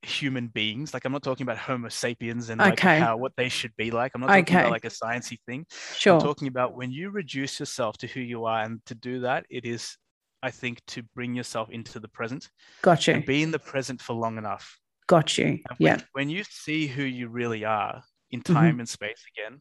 human 0.02 0.48
beings. 0.48 0.94
Like 0.94 1.04
I'm 1.04 1.12
not 1.12 1.22
talking 1.22 1.44
about 1.44 1.58
Homo 1.58 1.88
sapiens 1.88 2.50
and 2.50 2.60
like 2.60 2.74
okay. 2.74 2.98
how 2.98 3.16
what 3.16 3.32
they 3.36 3.48
should 3.48 3.74
be 3.76 3.90
like. 3.90 4.12
I'm 4.14 4.20
not 4.20 4.28
talking 4.28 4.42
okay. 4.44 4.60
about 4.60 4.70
like 4.70 4.84
a 4.84 4.88
sciencey 4.88 5.38
thing. 5.46 5.66
Sure. 5.96 6.14
I'm 6.14 6.20
talking 6.20 6.48
about 6.48 6.76
when 6.76 6.90
you 6.90 7.10
reduce 7.10 7.58
yourself 7.58 7.98
to 7.98 8.06
who 8.06 8.20
you 8.20 8.44
are, 8.44 8.62
and 8.62 8.84
to 8.86 8.94
do 8.94 9.20
that, 9.20 9.46
it 9.50 9.64
is, 9.64 9.96
I 10.42 10.50
think, 10.50 10.80
to 10.88 11.02
bring 11.14 11.34
yourself 11.34 11.70
into 11.70 12.00
the 12.00 12.08
present. 12.08 12.48
Got 12.82 13.06
you. 13.06 13.14
And 13.14 13.26
be 13.26 13.42
in 13.42 13.50
the 13.50 13.58
present 13.58 14.00
for 14.00 14.14
long 14.14 14.38
enough. 14.38 14.78
Got 15.06 15.38
you. 15.38 15.46
When, 15.46 15.76
yeah. 15.78 16.00
When 16.12 16.28
you 16.28 16.44
see 16.48 16.86
who 16.86 17.02
you 17.02 17.28
really 17.28 17.64
are 17.64 18.02
in 18.30 18.40
mm-hmm. 18.40 18.52
time 18.52 18.70
mm-hmm. 18.72 18.80
and 18.80 18.88
space 18.88 19.22
again, 19.36 19.60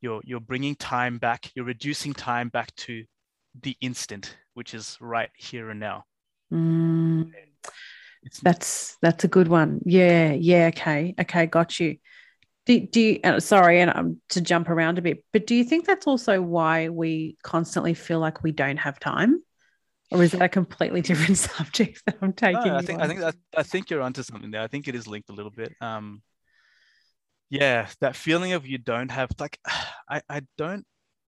you're 0.00 0.20
you're 0.24 0.40
bringing 0.40 0.74
time 0.74 1.18
back 1.18 1.50
you're 1.54 1.64
reducing 1.64 2.12
time 2.12 2.48
back 2.48 2.74
to 2.76 3.04
the 3.62 3.76
instant 3.80 4.36
which 4.54 4.74
is 4.74 4.96
right 5.00 5.30
here 5.36 5.70
and 5.70 5.80
now 5.80 6.04
mm, 6.52 7.30
that's 8.42 8.96
that's 9.00 9.24
a 9.24 9.28
good 9.28 9.48
one. 9.48 9.80
Yeah 9.84 10.32
yeah 10.32 10.70
okay 10.74 11.14
okay 11.20 11.46
got 11.46 11.78
you. 11.80 11.96
Do, 12.66 12.86
do 12.86 13.00
you, 13.00 13.20
uh, 13.24 13.40
sorry 13.40 13.80
and 13.80 13.90
um, 13.94 14.20
to 14.28 14.42
jump 14.42 14.68
around 14.68 14.98
a 14.98 15.02
bit 15.02 15.24
but 15.32 15.46
do 15.46 15.54
you 15.54 15.64
think 15.64 15.86
that's 15.86 16.06
also 16.06 16.42
why 16.42 16.90
we 16.90 17.38
constantly 17.42 17.94
feel 17.94 18.20
like 18.20 18.42
we 18.42 18.52
don't 18.52 18.76
have 18.76 19.00
time? 19.00 19.42
Or 20.10 20.22
is 20.22 20.32
that 20.32 20.42
a 20.42 20.48
completely 20.48 21.00
different 21.08 21.38
subject 21.38 22.02
that 22.06 22.18
i'm 22.20 22.32
taking 22.32 22.64
no, 22.64 22.76
i 22.76 22.82
think 22.82 22.98
on? 22.98 23.04
i 23.04 23.08
think 23.08 23.20
that 23.20 23.34
i 23.56 23.62
think 23.62 23.88
you're 23.90 24.02
onto 24.02 24.22
something 24.22 24.50
there. 24.50 24.60
I 24.62 24.66
think 24.66 24.86
it 24.86 24.94
is 24.94 25.06
linked 25.06 25.30
a 25.30 25.32
little 25.32 25.50
bit. 25.50 25.72
Um 25.80 26.22
yeah 27.50 27.88
that 28.00 28.14
feeling 28.14 28.52
of 28.52 28.66
you 28.66 28.76
don't 28.76 29.10
have 29.10 29.30
like 29.38 29.58
i 30.08 30.20
i 30.28 30.42
don't 30.58 30.84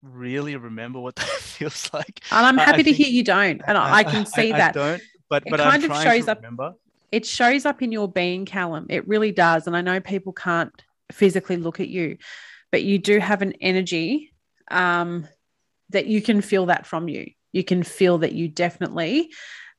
really 0.03 0.57
remember 0.57 1.01
what 1.01 1.17
that 1.17 1.27
feels 1.27 1.89
like. 1.95 2.21
And 2.31 2.45
i'm 2.45 2.59
happy 2.59 2.73
I, 2.73 2.77
to 2.79 2.85
think, 2.85 2.97
hear 2.97 3.09
you 3.09 3.25
don't 3.25 3.63
and 3.67 3.79
i, 3.79 3.99
I 3.99 4.05
can 4.05 4.27
see 4.37 4.53
I, 4.53 4.59
that. 4.59 4.75
don't 4.75 5.03
but 5.33 5.47
it 5.47 5.51
but 5.51 5.61
kind 5.61 5.85
I'm 5.85 5.91
of 5.91 6.03
shows 6.03 6.29
up 6.29 6.39
remember. 6.39 6.75
it 7.11 7.27
shows 7.27 7.67
up 7.67 7.83
in 7.83 7.93
your 7.93 8.09
being 8.09 8.45
callum 8.45 8.87
it 8.89 9.07
really 9.09 9.33
does 9.33 9.67
and 9.67 9.77
i 9.77 9.81
know 9.81 10.01
people 10.01 10.33
can't 10.33 10.73
physically 11.11 11.57
look 11.57 11.81
at 11.81 11.89
you 11.89 12.19
but 12.71 12.83
you 12.83 12.99
do 12.99 13.19
have 13.19 13.43
an 13.43 13.55
energy 13.61 14.33
um, 14.71 15.27
that 15.91 16.07
you 16.07 16.23
can 16.23 16.41
feel 16.41 16.67
that 16.67 16.87
from 16.87 17.09
you 17.09 17.31
you 17.53 17.65
can 17.65 17.83
feel 17.83 18.19
that 18.19 18.33
you 18.33 18.49
definitely 18.49 19.31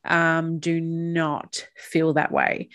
um, 0.04 0.58
do 0.58 0.80
not 0.80 1.66
feel 1.76 2.12
that 2.12 2.30
way 2.30 2.68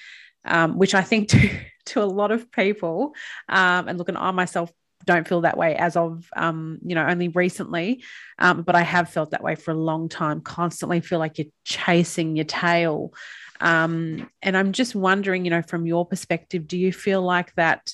um, 0.46 0.78
which 0.78 0.96
i 0.96 1.02
think 1.02 1.30
to 1.30 1.50
to 1.90 2.02
a 2.02 2.06
lot 2.06 2.32
of 2.32 2.52
people. 2.52 3.14
Um, 3.48 3.88
and 3.88 3.98
look, 3.98 4.10
and 4.10 4.18
I 4.18 4.32
myself 4.32 4.72
don't 5.10 5.28
feel 5.28 5.42
that 5.42 5.58
way 5.58 5.76
as 5.76 5.96
of 5.96 6.30
um, 6.36 6.78
you 6.86 6.94
know 6.94 7.04
only 7.04 7.30
recently 7.30 8.04
um, 8.38 8.62
but 8.62 8.76
i 8.76 8.84
have 8.84 9.10
felt 9.10 9.32
that 9.32 9.44
way 9.44 9.56
for 9.56 9.72
a 9.72 9.78
long 9.78 10.08
time 10.08 10.40
constantly 10.40 11.02
feel 11.02 11.18
like 11.18 11.40
you're 11.40 11.48
chasing 11.64 12.36
your 12.36 12.46
tail 12.46 13.12
um, 13.60 14.30
and 14.44 14.56
i'm 14.56 14.72
just 14.72 14.94
wondering 14.94 15.46
you 15.46 15.52
know 15.52 15.64
from 15.64 15.88
your 15.88 16.06
perspective 16.06 16.68
do 16.68 16.78
you 16.78 16.94
feel 16.94 17.24
like 17.24 17.54
that 17.56 17.92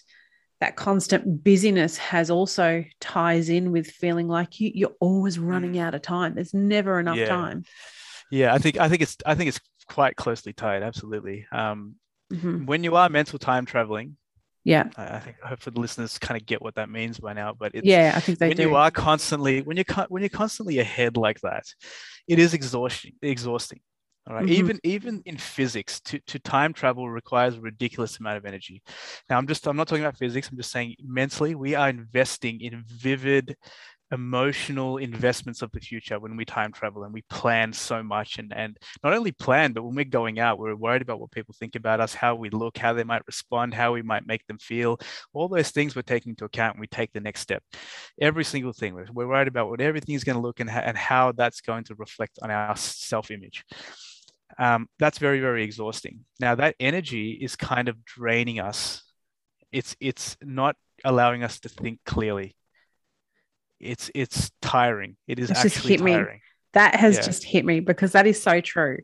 that 0.59 0.75
constant 0.75 1.43
busyness 1.43 1.97
has 1.97 2.29
also 2.29 2.83
ties 2.99 3.49
in 3.49 3.71
with 3.71 3.87
feeling 3.87 4.27
like 4.27 4.59
you, 4.59 4.71
you're 4.73 4.95
always 4.99 5.39
running 5.39 5.73
mm. 5.73 5.79
out 5.79 5.95
of 5.95 6.01
time 6.01 6.35
there's 6.35 6.53
never 6.53 6.99
enough 6.99 7.15
yeah. 7.15 7.27
time 7.27 7.63
yeah 8.29 8.53
i 8.53 8.57
think 8.57 8.77
i 8.77 8.89
think 8.89 9.01
it's 9.01 9.15
i 9.25 9.35
think 9.35 9.47
it's 9.47 9.61
quite 9.87 10.17
closely 10.17 10.51
tied 10.51 10.83
absolutely 10.83 11.45
um, 11.53 11.95
mm-hmm. 12.33 12.65
when 12.65 12.83
you 12.83 12.97
are 12.97 13.07
mental 13.07 13.39
time 13.39 13.65
traveling 13.65 14.17
yeah 14.65 14.89
i 14.97 15.19
think 15.19 15.39
hopefully 15.39 15.73
the 15.73 15.79
listeners 15.79 16.17
kind 16.17 16.39
of 16.39 16.45
get 16.45 16.61
what 16.61 16.75
that 16.75 16.89
means 16.89 17.19
by 17.19 17.31
now 17.31 17.53
but 17.53 17.73
it's, 17.73 17.85
yeah 17.85 18.11
i 18.15 18.19
think 18.19 18.39
they 18.39 18.49
when 18.49 18.57
do. 18.57 18.63
you 18.63 18.75
are 18.75 18.91
constantly 18.91 19.61
when 19.61 19.77
you're 19.77 20.05
when 20.09 20.21
you're 20.21 20.29
constantly 20.29 20.79
ahead 20.79 21.15
like 21.15 21.39
that 21.41 21.63
it 22.27 22.39
is 22.39 22.53
exhausting 22.53 23.13
exhausting 23.21 23.79
all 24.27 24.35
right? 24.35 24.45
mm-hmm. 24.45 24.53
even 24.53 24.79
even 24.83 25.21
in 25.25 25.37
physics 25.37 25.99
to, 26.01 26.19
to 26.25 26.39
time 26.39 26.73
travel 26.73 27.07
requires 27.09 27.55
a 27.55 27.61
ridiculous 27.61 28.19
amount 28.19 28.37
of 28.37 28.45
energy 28.45 28.81
now 29.29 29.37
i'm 29.37 29.47
just 29.47 29.67
i'm 29.67 29.77
not 29.77 29.87
talking 29.87 30.03
about 30.03 30.17
physics 30.17 30.49
i'm 30.49 30.57
just 30.57 30.71
saying 30.71 30.95
mentally 31.03 31.53
we 31.53 31.75
are 31.75 31.89
investing 31.89 32.59
in 32.59 32.83
vivid 32.87 33.55
emotional 34.11 34.97
investments 34.97 35.61
of 35.61 35.71
the 35.71 35.79
future 35.79 36.19
when 36.19 36.37
we 36.37 36.45
time 36.45 36.71
travel 36.71 37.03
and 37.03 37.13
we 37.13 37.23
plan 37.23 37.73
so 37.73 38.03
much 38.03 38.37
and 38.37 38.53
and 38.55 38.77
not 39.03 39.13
only 39.13 39.31
plan 39.31 39.73
but 39.73 39.83
when 39.83 39.95
we're 39.95 40.05
going 40.05 40.39
out 40.39 40.59
we're 40.59 40.75
worried 40.75 41.01
about 41.01 41.19
what 41.19 41.31
people 41.31 41.55
think 41.57 41.75
about 41.75 41.99
us 41.99 42.13
how 42.13 42.35
we 42.35 42.49
look 42.51 42.77
how 42.77 42.93
they 42.93 43.03
might 43.03 43.25
respond 43.25 43.73
how 43.73 43.93
we 43.93 44.01
might 44.01 44.27
make 44.27 44.45
them 44.47 44.59
feel. 44.59 44.99
All 45.33 45.47
those 45.47 45.71
things 45.71 45.95
we're 45.95 46.03
taking 46.03 46.31
into 46.31 46.45
account 46.45 46.75
and 46.75 46.81
we 46.81 46.87
take 46.87 47.11
the 47.13 47.19
next 47.19 47.41
step. 47.41 47.63
Every 48.21 48.43
single 48.43 48.73
thing 48.73 48.93
we're, 48.93 49.07
we're 49.11 49.27
worried 49.27 49.47
about 49.47 49.69
what 49.69 49.81
everything 49.81 50.15
is 50.15 50.23
going 50.23 50.35
to 50.35 50.41
look 50.41 50.59
and, 50.59 50.69
and 50.69 50.97
how 50.97 51.31
that's 51.31 51.61
going 51.61 51.85
to 51.85 51.95
reflect 51.95 52.39
on 52.41 52.51
our 52.51 52.75
self-image. 52.77 53.65
Um, 54.59 54.87
that's 54.99 55.17
very 55.17 55.39
very 55.39 55.63
exhausting. 55.63 56.25
Now 56.39 56.55
that 56.55 56.75
energy 56.79 57.31
is 57.31 57.55
kind 57.55 57.89
of 57.89 58.05
draining 58.05 58.59
us. 58.59 59.01
It's 59.71 59.95
it's 59.99 60.37
not 60.41 60.75
allowing 61.03 61.43
us 61.43 61.59
to 61.61 61.69
think 61.69 61.99
clearly 62.05 62.55
it's 63.85 64.11
it's 64.13 64.51
tiring. 64.61 65.15
It 65.27 65.39
is 65.39 65.51
it's 65.51 65.65
actually 65.65 65.97
tiring. 65.97 66.35
Me. 66.35 66.41
That 66.73 66.95
has 66.95 67.15
yeah. 67.15 67.21
just 67.21 67.43
hit 67.43 67.65
me 67.65 67.79
because 67.79 68.11
that 68.13 68.27
is 68.27 68.41
so 68.41 68.61
true. 68.61 68.99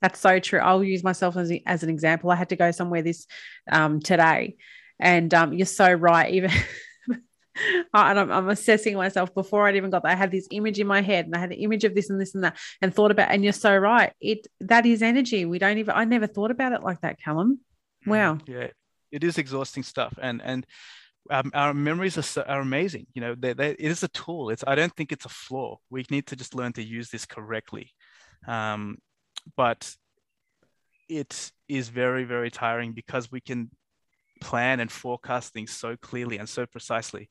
That's 0.00 0.20
so 0.20 0.38
true. 0.38 0.60
I'll 0.60 0.84
use 0.84 1.02
myself 1.02 1.36
as, 1.36 1.50
as 1.66 1.82
an 1.82 1.88
example. 1.88 2.30
I 2.30 2.36
had 2.36 2.50
to 2.50 2.56
go 2.56 2.70
somewhere 2.70 3.02
this 3.02 3.26
um, 3.70 4.00
today, 4.00 4.56
and 5.00 5.32
um, 5.34 5.52
you're 5.52 5.66
so 5.66 5.92
right. 5.92 6.32
Even 6.32 6.50
and 7.08 7.86
I'm, 7.94 8.30
I'm, 8.30 8.48
assessing 8.48 8.96
myself 8.96 9.34
before 9.34 9.66
I'd 9.66 9.76
even 9.76 9.90
got 9.90 10.02
there. 10.02 10.12
I 10.12 10.16
had 10.16 10.30
this 10.30 10.46
image 10.50 10.78
in 10.78 10.86
my 10.86 11.00
head, 11.00 11.26
and 11.26 11.34
I 11.34 11.38
had 11.38 11.50
the 11.50 11.62
image 11.62 11.84
of 11.84 11.94
this 11.94 12.10
and 12.10 12.20
this 12.20 12.34
and 12.34 12.44
that, 12.44 12.58
and 12.82 12.94
thought 12.94 13.10
about. 13.10 13.30
And 13.30 13.42
you're 13.42 13.52
so 13.52 13.74
right. 13.76 14.12
It 14.20 14.46
that 14.60 14.86
is 14.86 15.02
energy. 15.02 15.44
We 15.44 15.58
don't 15.58 15.78
even. 15.78 15.94
I 15.94 16.04
never 16.04 16.26
thought 16.26 16.50
about 16.50 16.72
it 16.72 16.82
like 16.82 17.00
that, 17.00 17.20
Callum. 17.20 17.60
Mm, 18.06 18.10
wow. 18.10 18.38
Yeah, 18.46 18.68
it 19.10 19.24
is 19.24 19.38
exhausting 19.38 19.82
stuff, 19.82 20.14
and 20.20 20.42
and 20.44 20.66
um, 21.30 21.50
our 21.54 21.74
memories 21.74 22.18
are, 22.18 22.22
so, 22.22 22.42
are 22.42 22.60
amazing. 22.60 23.06
You 23.14 23.20
know, 23.20 23.34
they, 23.34 23.52
they, 23.52 23.70
it 23.70 23.80
is 23.80 24.02
a 24.02 24.08
tool. 24.08 24.50
It's 24.50 24.64
I 24.66 24.74
don't 24.74 24.94
think 24.94 25.12
it's 25.12 25.24
a 25.24 25.30
flaw. 25.30 25.78
We 25.90 26.04
need 26.10 26.26
to 26.28 26.36
just 26.36 26.54
learn 26.54 26.72
to 26.74 26.82
use 26.82 27.10
this 27.10 27.26
correctly. 27.26 27.92
Um, 28.46 28.98
but 29.56 29.94
it 31.08 31.52
is 31.68 31.88
very 31.88 32.24
very 32.24 32.50
tiring 32.50 32.92
because 32.92 33.30
we 33.30 33.40
can 33.40 33.70
plan 34.40 34.80
and 34.80 34.90
forecast 34.90 35.52
things 35.52 35.72
so 35.72 35.96
clearly 35.96 36.38
and 36.38 36.48
so 36.48 36.66
precisely. 36.66 37.30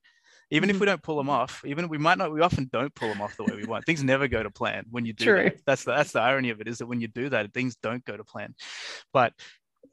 Even 0.52 0.70
mm-hmm. 0.70 0.76
if 0.76 0.80
we 0.80 0.86
don't 0.86 1.02
pull 1.02 1.18
them 1.18 1.30
off, 1.30 1.64
even 1.66 1.88
we 1.90 1.98
might 1.98 2.18
not, 2.18 2.32
we 2.32 2.42
often 2.42 2.70
don't 2.72 2.94
pull 2.94 3.10
them 3.10 3.22
off 3.22 3.36
the 3.36 3.44
way 3.44 3.56
we 3.56 3.66
want. 3.66 3.86
things 3.86 4.04
never 4.04 4.28
go 4.28 4.44
to 4.44 4.52
plan 4.52 4.86
when 4.92 5.06
you 5.06 5.14
do 5.14 5.26
True. 5.26 5.44
that. 5.46 5.58
That's 5.66 5.84
the, 5.84 5.92
that's 5.92 6.12
the 6.12 6.20
irony 6.20 6.52
of 6.52 6.62
it 6.62 6.68
is 6.68 6.78
that 6.78 6.86
when 6.86 7.02
you 7.02 7.08
do 7.08 7.30
that, 7.30 7.52
things 7.54 7.76
don't 7.82 8.06
go 8.06 8.16
to 8.16 8.24
plan. 8.24 8.54
But 9.12 9.34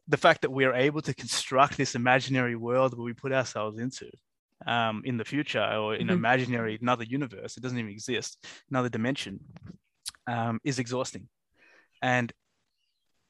the 0.08 0.16
fact 0.16 0.42
that 0.42 0.50
we 0.50 0.64
are 0.64 0.74
able 0.74 1.02
to 1.02 1.14
construct 1.14 1.76
this 1.76 1.94
imaginary 1.94 2.56
world 2.56 2.96
where 2.96 3.04
we 3.04 3.12
put 3.12 3.32
ourselves 3.32 3.78
into 3.78 4.10
um, 4.66 5.02
in 5.04 5.16
the 5.16 5.24
future 5.24 5.62
or 5.62 5.94
in 5.94 6.06
mm-hmm. 6.06 6.16
imaginary 6.16 6.78
another 6.80 7.04
universe, 7.04 7.56
it 7.56 7.62
doesn't 7.62 7.78
even 7.78 7.90
exist, 7.90 8.44
another 8.70 8.88
dimension, 8.88 9.40
um, 10.26 10.60
is 10.64 10.78
exhausting. 10.78 11.28
And 12.00 12.32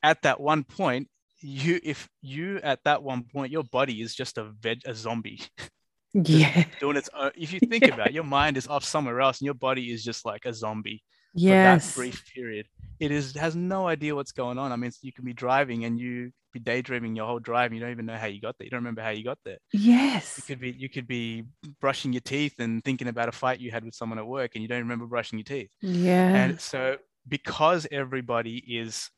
at 0.02 0.22
that 0.22 0.40
one 0.40 0.64
point, 0.64 1.08
you 1.42 1.80
if 1.82 2.08
you 2.20 2.58
at 2.62 2.82
that 2.84 3.02
one 3.02 3.24
point 3.24 3.52
your 3.52 3.64
body 3.64 4.00
is 4.00 4.14
just 4.14 4.38
a 4.38 4.44
veg 4.44 4.80
a 4.86 4.94
zombie 4.94 5.40
yeah 6.14 6.64
doing 6.78 6.96
its 6.96 7.10
own 7.14 7.30
if 7.36 7.52
you 7.52 7.60
think 7.68 7.84
about 7.84 8.08
it 8.08 8.12
your 8.12 8.24
mind 8.24 8.56
is 8.56 8.68
off 8.68 8.84
somewhere 8.84 9.20
else 9.20 9.40
and 9.40 9.46
your 9.46 9.54
body 9.54 9.90
is 9.90 10.04
just 10.04 10.24
like 10.24 10.44
a 10.44 10.52
zombie 10.52 11.02
yes. 11.34 11.90
for 11.90 11.90
that 11.90 11.96
brief 11.96 12.24
period 12.32 12.66
it 13.00 13.10
is 13.10 13.34
has 13.34 13.56
no 13.56 13.88
idea 13.88 14.14
what's 14.14 14.32
going 14.32 14.58
on 14.58 14.72
i 14.72 14.76
mean 14.76 14.92
you 15.02 15.12
can 15.12 15.24
be 15.24 15.32
driving 15.32 15.84
and 15.84 15.98
you 15.98 16.30
be 16.53 16.61
daydreaming 16.61 17.16
your 17.16 17.26
whole 17.26 17.38
drive 17.38 17.70
and 17.70 17.74
you 17.74 17.80
don't 17.80 17.90
even 17.92 18.07
know 18.07 18.16
how 18.16 18.26
you 18.26 18.40
got 18.40 18.57
there. 18.59 18.66
You 18.66 18.70
don't 18.70 18.80
remember 18.80 19.03
how 19.03 19.11
you 19.11 19.24
got 19.24 19.38
there. 19.44 19.59
Yes. 19.72 20.36
You 20.38 20.42
could 20.55 20.61
be 20.61 20.70
you 20.70 20.88
could 20.88 21.07
be 21.07 21.44
brushing 21.80 22.12
your 22.12 22.20
teeth 22.20 22.55
and 22.59 22.84
thinking 22.84 23.09
about 23.09 23.28
a 23.28 23.32
fight 23.32 23.61
you 23.61 23.70
had 23.70 23.84
with 23.84 23.94
someone 23.94 24.18
at 24.18 24.26
work 24.26 24.53
and 24.55 24.62
you 24.62 24.68
don't 24.68 24.80
remember 24.82 25.07
brushing 25.07 25.38
your 25.38 25.44
teeth. 25.44 25.70
Yeah. 25.80 26.34
And 26.34 26.61
so 26.61 26.96
because 27.26 27.86
everybody 27.90 28.59
is 28.59 29.11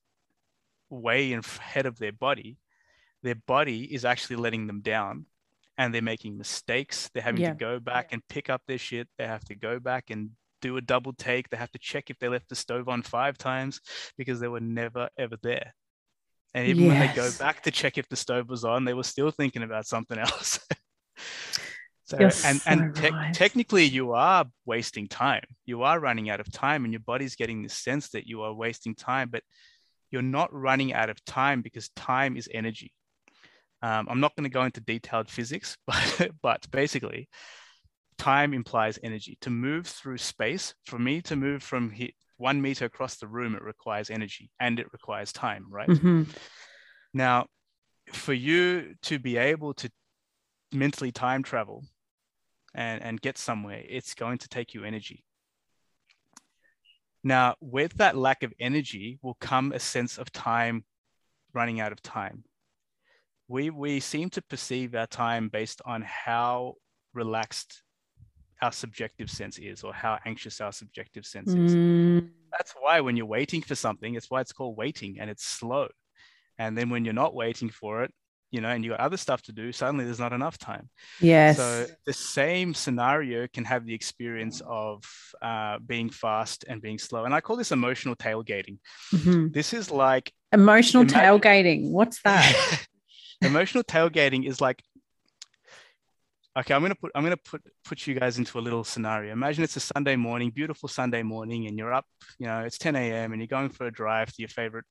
way 0.90 1.32
ahead 1.32 1.86
of 1.86 1.98
their 1.98 2.12
body, 2.12 2.58
their 3.22 3.34
body 3.34 3.92
is 3.92 4.04
actually 4.04 4.36
letting 4.36 4.66
them 4.66 4.80
down 4.80 5.26
and 5.76 5.92
they're 5.92 6.02
making 6.02 6.38
mistakes. 6.38 7.10
They're 7.12 7.22
having 7.22 7.42
yeah. 7.42 7.50
to 7.50 7.56
go 7.56 7.80
back 7.80 8.12
and 8.12 8.22
pick 8.28 8.48
up 8.50 8.62
their 8.66 8.78
shit. 8.78 9.08
They 9.18 9.26
have 9.26 9.44
to 9.46 9.54
go 9.54 9.80
back 9.80 10.10
and 10.10 10.30
do 10.60 10.76
a 10.76 10.80
double 10.80 11.12
take. 11.12 11.50
They 11.50 11.56
have 11.56 11.72
to 11.72 11.78
check 11.78 12.10
if 12.10 12.18
they 12.18 12.28
left 12.28 12.48
the 12.48 12.54
stove 12.54 12.88
on 12.88 13.02
five 13.02 13.36
times 13.36 13.80
because 14.16 14.40
they 14.40 14.48
were 14.48 14.60
never 14.60 15.08
ever 15.18 15.36
there. 15.42 15.74
And 16.54 16.68
even 16.68 16.84
yes. 16.84 16.90
when 16.90 17.00
they 17.00 17.14
go 17.14 17.30
back 17.38 17.62
to 17.64 17.70
check 17.70 17.98
if 17.98 18.08
the 18.08 18.16
stove 18.16 18.48
was 18.48 18.64
on, 18.64 18.84
they 18.84 18.94
were 18.94 19.02
still 19.02 19.30
thinking 19.30 19.62
about 19.62 19.86
something 19.86 20.18
else. 20.18 20.60
so, 22.04 22.18
You're 22.18 22.28
and, 22.44 22.60
so 22.60 22.70
and 22.70 22.94
te- 22.94 23.10
right. 23.10 23.34
technically, 23.34 23.84
you 23.84 24.12
are 24.12 24.46
wasting 24.64 25.08
time. 25.08 25.42
You 25.66 25.82
are 25.82 25.98
running 25.98 26.30
out 26.30 26.40
of 26.40 26.50
time, 26.52 26.84
and 26.84 26.92
your 26.92 27.00
body's 27.00 27.34
getting 27.34 27.62
the 27.62 27.68
sense 27.68 28.10
that 28.10 28.26
you 28.26 28.42
are 28.42 28.54
wasting 28.54 28.94
time, 28.94 29.30
but 29.30 29.42
you're 30.10 30.22
not 30.22 30.52
running 30.52 30.92
out 30.92 31.10
of 31.10 31.22
time 31.24 31.60
because 31.60 31.88
time 31.90 32.36
is 32.36 32.48
energy. 32.52 32.92
Um, 33.82 34.06
I'm 34.08 34.20
not 34.20 34.34
going 34.36 34.44
to 34.44 34.54
go 34.54 34.62
into 34.62 34.80
detailed 34.80 35.28
physics, 35.28 35.76
but, 35.86 36.30
but 36.40 36.70
basically, 36.70 37.28
time 38.16 38.54
implies 38.54 38.98
energy. 39.02 39.36
To 39.40 39.50
move 39.50 39.88
through 39.88 40.18
space, 40.18 40.72
for 40.86 41.00
me 41.00 41.20
to 41.22 41.34
move 41.34 41.64
from 41.64 41.90
here, 41.90 42.10
one 42.36 42.60
meter 42.60 42.84
across 42.84 43.16
the 43.16 43.26
room, 43.26 43.54
it 43.54 43.62
requires 43.62 44.10
energy 44.10 44.50
and 44.58 44.78
it 44.78 44.92
requires 44.92 45.32
time, 45.32 45.66
right? 45.70 45.88
Mm-hmm. 45.88 46.24
Now, 47.12 47.46
for 48.12 48.32
you 48.32 48.94
to 49.02 49.18
be 49.18 49.36
able 49.36 49.74
to 49.74 49.90
mentally 50.72 51.12
time 51.12 51.42
travel 51.42 51.84
and, 52.74 53.02
and 53.02 53.20
get 53.20 53.38
somewhere, 53.38 53.82
it's 53.88 54.14
going 54.14 54.38
to 54.38 54.48
take 54.48 54.74
you 54.74 54.84
energy. 54.84 55.24
Now, 57.22 57.54
with 57.60 57.94
that 57.94 58.16
lack 58.16 58.42
of 58.42 58.52
energy 58.60 59.18
will 59.22 59.36
come 59.40 59.72
a 59.72 59.78
sense 59.78 60.18
of 60.18 60.30
time 60.32 60.84
running 61.54 61.80
out 61.80 61.92
of 61.92 62.02
time. 62.02 62.44
We, 63.48 63.70
we 63.70 64.00
seem 64.00 64.28
to 64.30 64.42
perceive 64.42 64.94
our 64.94 65.06
time 65.06 65.48
based 65.48 65.80
on 65.86 66.02
how 66.02 66.74
relaxed 67.14 67.83
our 68.64 68.72
subjective 68.72 69.28
sense 69.38 69.56
is 69.58 69.78
or 69.86 69.92
how 70.04 70.14
anxious 70.30 70.60
our 70.64 70.72
subjective 70.72 71.24
sense 71.34 71.50
Mm. 71.54 71.64
is. 71.66 72.24
That's 72.56 72.72
why 72.84 72.96
when 73.04 73.14
you're 73.18 73.34
waiting 73.38 73.62
for 73.68 73.74
something, 73.86 74.10
it's 74.18 74.30
why 74.30 74.40
it's 74.40 74.52
called 74.58 74.76
waiting 74.84 75.12
and 75.20 75.28
it's 75.32 75.44
slow. 75.60 75.88
And 76.62 76.70
then 76.78 76.88
when 76.92 77.04
you're 77.04 77.20
not 77.24 77.34
waiting 77.44 77.68
for 77.80 78.04
it, 78.04 78.10
you 78.54 78.60
know, 78.62 78.68
and 78.74 78.80
you 78.84 78.90
got 78.94 79.00
other 79.00 79.16
stuff 79.26 79.42
to 79.42 79.52
do, 79.52 79.72
suddenly 79.72 80.04
there's 80.04 80.20
not 80.26 80.32
enough 80.32 80.56
time. 80.56 80.88
Yes. 81.20 81.56
So 81.56 81.86
the 82.06 82.12
same 82.12 82.72
scenario 82.72 83.48
can 83.54 83.64
have 83.72 83.84
the 83.84 83.94
experience 84.00 84.62
of 84.64 85.02
uh, 85.42 85.78
being 85.84 86.08
fast 86.10 86.64
and 86.68 86.80
being 86.80 86.98
slow. 87.08 87.24
And 87.24 87.34
I 87.34 87.40
call 87.40 87.56
this 87.56 87.72
emotional 87.72 88.14
tailgating. 88.16 88.76
Mhm. 89.12 89.52
This 89.52 89.72
is 89.78 89.90
like 89.90 90.32
Emotional 90.52 91.02
Imagine- 91.02 91.20
tailgating. 91.20 91.80
What's 91.90 92.22
that? 92.22 92.54
emotional 93.42 93.82
tailgating 93.84 94.46
is 94.46 94.60
like 94.60 94.78
okay 96.56 96.74
i'm 96.74 96.82
gonna 96.82 96.94
put 96.94 97.10
i'm 97.14 97.22
gonna 97.22 97.36
put 97.36 97.62
put 97.84 98.06
you 98.06 98.14
guys 98.14 98.38
into 98.38 98.58
a 98.58 98.60
little 98.60 98.84
scenario. 98.84 99.32
Imagine 99.32 99.64
it's 99.64 99.76
a 99.76 99.80
sunday 99.80 100.16
morning 100.16 100.50
beautiful 100.50 100.88
sunday 100.88 101.22
morning 101.22 101.66
and 101.66 101.76
you're 101.78 101.92
up 101.92 102.06
you 102.38 102.46
know 102.46 102.60
it's 102.60 102.78
10 102.78 102.96
a.m 102.96 103.32
and 103.32 103.40
you're 103.40 103.46
going 103.48 103.68
for 103.68 103.86
a 103.86 103.92
drive 103.92 104.28
to 104.28 104.34
your 104.38 104.48
favorite 104.48 104.84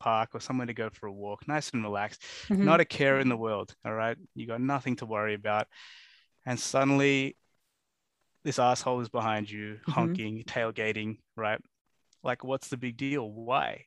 park 0.00 0.30
or 0.34 0.40
somewhere 0.40 0.66
to 0.66 0.74
go 0.74 0.88
for 0.92 1.06
a 1.06 1.12
walk 1.12 1.46
nice 1.46 1.70
and 1.70 1.82
relaxed 1.82 2.22
Mhm. 2.48 2.64
not 2.64 2.80
a 2.80 2.84
care 2.84 3.20
in 3.20 3.28
the 3.28 3.36
world 3.36 3.74
all 3.84 3.94
right? 3.94 4.16
You 4.34 4.46
got 4.46 4.60
nothing 4.60 4.96
to 4.96 5.06
worry 5.06 5.34
about. 5.34 5.68
And 6.44 6.58
suddenly 6.58 7.36
this 8.44 8.58
asshole 8.58 9.00
is 9.00 9.08
behind 9.08 9.48
you 9.48 9.78
Mhm. 9.86 9.92
honking 9.94 10.42
tailgating 10.44 11.18
right? 11.36 11.60
Like 12.24 12.42
what's 12.44 12.68
the 12.68 12.76
big 12.76 12.96
deal? 12.96 13.30
Why? 13.30 13.84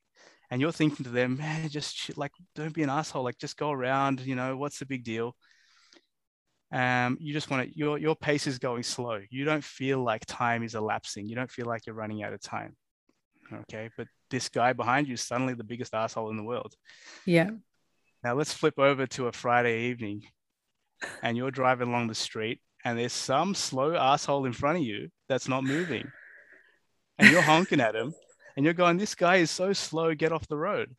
And 0.51 0.61
you're 0.61 0.71
thinking 0.71 1.03
to 1.05 1.09
them 1.09 1.37
man 1.37 1.67
just 1.69 2.17
like 2.17 2.31
don't 2.53 2.73
be 2.73 2.83
an 2.83 2.89
asshole 2.89 3.23
like 3.23 3.37
just 3.39 3.57
go 3.57 3.71
around 3.71 4.21
you 4.21 4.35
know 4.35 4.55
what's 4.55 4.79
the 4.79 4.85
big 4.85 5.03
deal 5.03 5.35
um 6.75 7.17
you 7.19 7.33
just 7.33 7.49
want 7.49 7.67
to 7.67 7.77
your 7.77 7.97
your 7.97 8.15
pace 8.15 8.45
is 8.45 8.59
going 8.59 8.83
slow 8.83 9.19
you 9.31 9.45
don't 9.45 9.63
feel 9.63 10.03
like 10.03 10.23
time 10.27 10.63
is 10.63 10.75
elapsing 10.75 11.25
you 11.27 11.35
don't 11.35 11.49
feel 11.49 11.65
like 11.65 11.87
you're 11.87 11.95
running 11.95 12.21
out 12.21 12.33
of 12.33 12.41
time 12.41 12.75
okay 13.53 13.89
but 13.97 14.07
this 14.29 14.49
guy 14.49 14.73
behind 14.73 15.07
you 15.07 15.13
is 15.13 15.21
suddenly 15.21 15.53
the 15.53 15.63
biggest 15.63 15.93
asshole 15.93 16.29
in 16.29 16.37
the 16.37 16.43
world 16.43 16.73
yeah. 17.25 17.49
now 18.23 18.35
let's 18.35 18.53
flip 18.53 18.77
over 18.77 19.07
to 19.07 19.27
a 19.27 19.31
Friday 19.31 19.85
evening 19.85 20.23
and 21.21 21.37
you're 21.37 21.51
driving 21.51 21.87
along 21.87 22.07
the 22.07 22.15
street 22.15 22.59
and 22.85 22.97
there's 22.97 23.13
some 23.13 23.55
slow 23.55 23.95
asshole 23.95 24.45
in 24.45 24.53
front 24.53 24.77
of 24.77 24.83
you 24.83 25.09
that's 25.27 25.47
not 25.47 25.63
moving. 25.63 26.11
And 27.17 27.31
you're 27.31 27.41
honking 27.41 27.81
at 27.81 27.95
him 27.95 28.13
and 28.55 28.63
you're 28.63 28.73
going, 28.73 28.97
This 28.97 29.15
guy 29.15 29.37
is 29.37 29.49
so 29.49 29.73
slow, 29.73 30.13
get 30.13 30.31
off 30.31 30.47
the 30.47 30.57
road. 30.57 30.95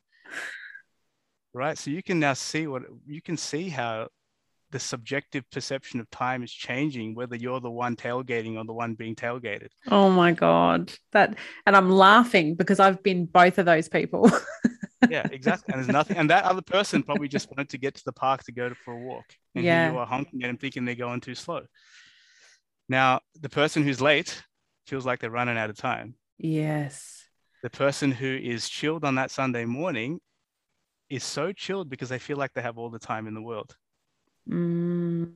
Right. 1.55 1.79
So 1.79 1.91
you 1.91 2.03
can 2.03 2.19
now 2.19 2.35
see 2.35 2.67
what 2.67 2.83
you 3.07 3.23
can 3.23 3.37
see 3.37 3.69
how 3.69 4.09
the 4.77 4.81
subjective 4.81 5.43
perception 5.51 6.01
of 6.01 6.11
time 6.11 6.43
is 6.43 6.53
changing, 6.53 7.15
whether 7.15 7.35
you're 7.35 7.61
the 7.61 7.71
one 7.71 7.97
tailgating 7.97 8.59
or 8.59 8.65
the 8.67 8.75
one 8.75 8.93
being 8.93 9.15
tailgated. 9.15 9.69
Oh 9.91 10.11
my 10.11 10.33
God. 10.33 10.93
That 11.13 11.39
and 11.65 11.75
I'm 11.75 11.89
laughing 11.89 12.57
because 12.57 12.79
I've 12.79 13.03
been 13.03 13.25
both 13.25 13.57
of 13.59 13.65
those 13.65 13.89
people. 13.89 14.31
Yeah, 15.09 15.27
exactly. 15.31 15.73
And 15.73 15.79
there's 15.81 15.93
nothing, 15.93 16.17
and 16.17 16.31
that 16.31 16.45
other 16.45 16.63
person 16.63 17.03
probably 17.03 17.29
just 17.29 17.49
wanted 17.51 17.69
to 17.69 17.79
get 17.79 17.95
to 17.95 18.03
the 18.05 18.13
park 18.13 18.43
to 18.45 18.53
go 18.53 18.73
for 18.85 18.93
a 18.95 18.99
walk. 18.99 19.27
And 19.55 19.65
Yeah. 19.65 19.93
you 19.93 19.99
are 19.99 20.07
honking 20.07 20.43
at 20.43 20.51
him 20.51 20.57
thinking 20.57 20.85
they're 20.85 20.97
going 20.97 21.21
too 21.21 21.35
slow. 21.37 21.61
Now, 22.89 23.21
the 23.41 23.49
person 23.49 23.85
who's 23.85 24.01
late 24.01 24.43
feels 24.87 25.07
like 25.07 25.21
they're 25.21 25.31
running 25.31 25.59
out 25.59 25.71
of 25.71 25.77
time. 25.77 26.15
yes. 26.39 27.23
The 27.63 27.71
person 27.71 28.11
who 28.11 28.27
is 28.37 28.69
chilled 28.69 29.05
on 29.05 29.15
that 29.17 29.31
Sunday 29.31 29.65
morning 29.65 30.19
is 31.09 31.23
so 31.23 31.53
chilled 31.53 31.89
because 31.89 32.09
they 32.09 32.19
feel 32.19 32.37
like 32.39 32.53
they 32.55 32.63
have 32.63 32.79
all 32.79 32.91
the 32.91 32.99
time 32.99 33.27
in 33.29 33.35
the 33.35 33.43
world. 33.43 33.77
Mm, 34.49 35.33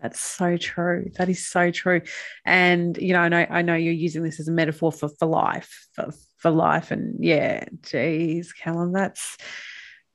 that's 0.00 0.20
so 0.20 0.56
true. 0.56 1.10
That 1.16 1.28
is 1.28 1.46
so 1.46 1.70
true. 1.70 2.02
And 2.44 2.96
you 2.98 3.12
know, 3.12 3.20
I 3.20 3.28
know 3.28 3.46
I 3.48 3.62
know 3.62 3.74
you're 3.74 3.92
using 3.92 4.22
this 4.22 4.40
as 4.40 4.48
a 4.48 4.52
metaphor 4.52 4.92
for 4.92 5.08
for 5.08 5.26
life, 5.26 5.88
for, 5.92 6.12
for 6.38 6.50
life. 6.50 6.90
And 6.90 7.22
yeah, 7.24 7.64
geez, 7.82 8.52
Callum, 8.52 8.92
that's 8.92 9.36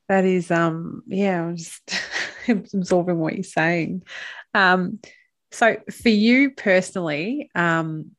that 0.08 0.24
is 0.24 0.50
um 0.50 1.02
yeah, 1.06 1.42
I'm 1.42 1.56
just 1.56 1.90
absorbing 2.48 3.18
what 3.18 3.34
you're 3.34 3.44
saying. 3.44 4.02
Um, 4.54 5.00
so 5.50 5.76
for 5.90 6.10
you 6.10 6.50
personally, 6.50 7.50
um, 7.54 8.10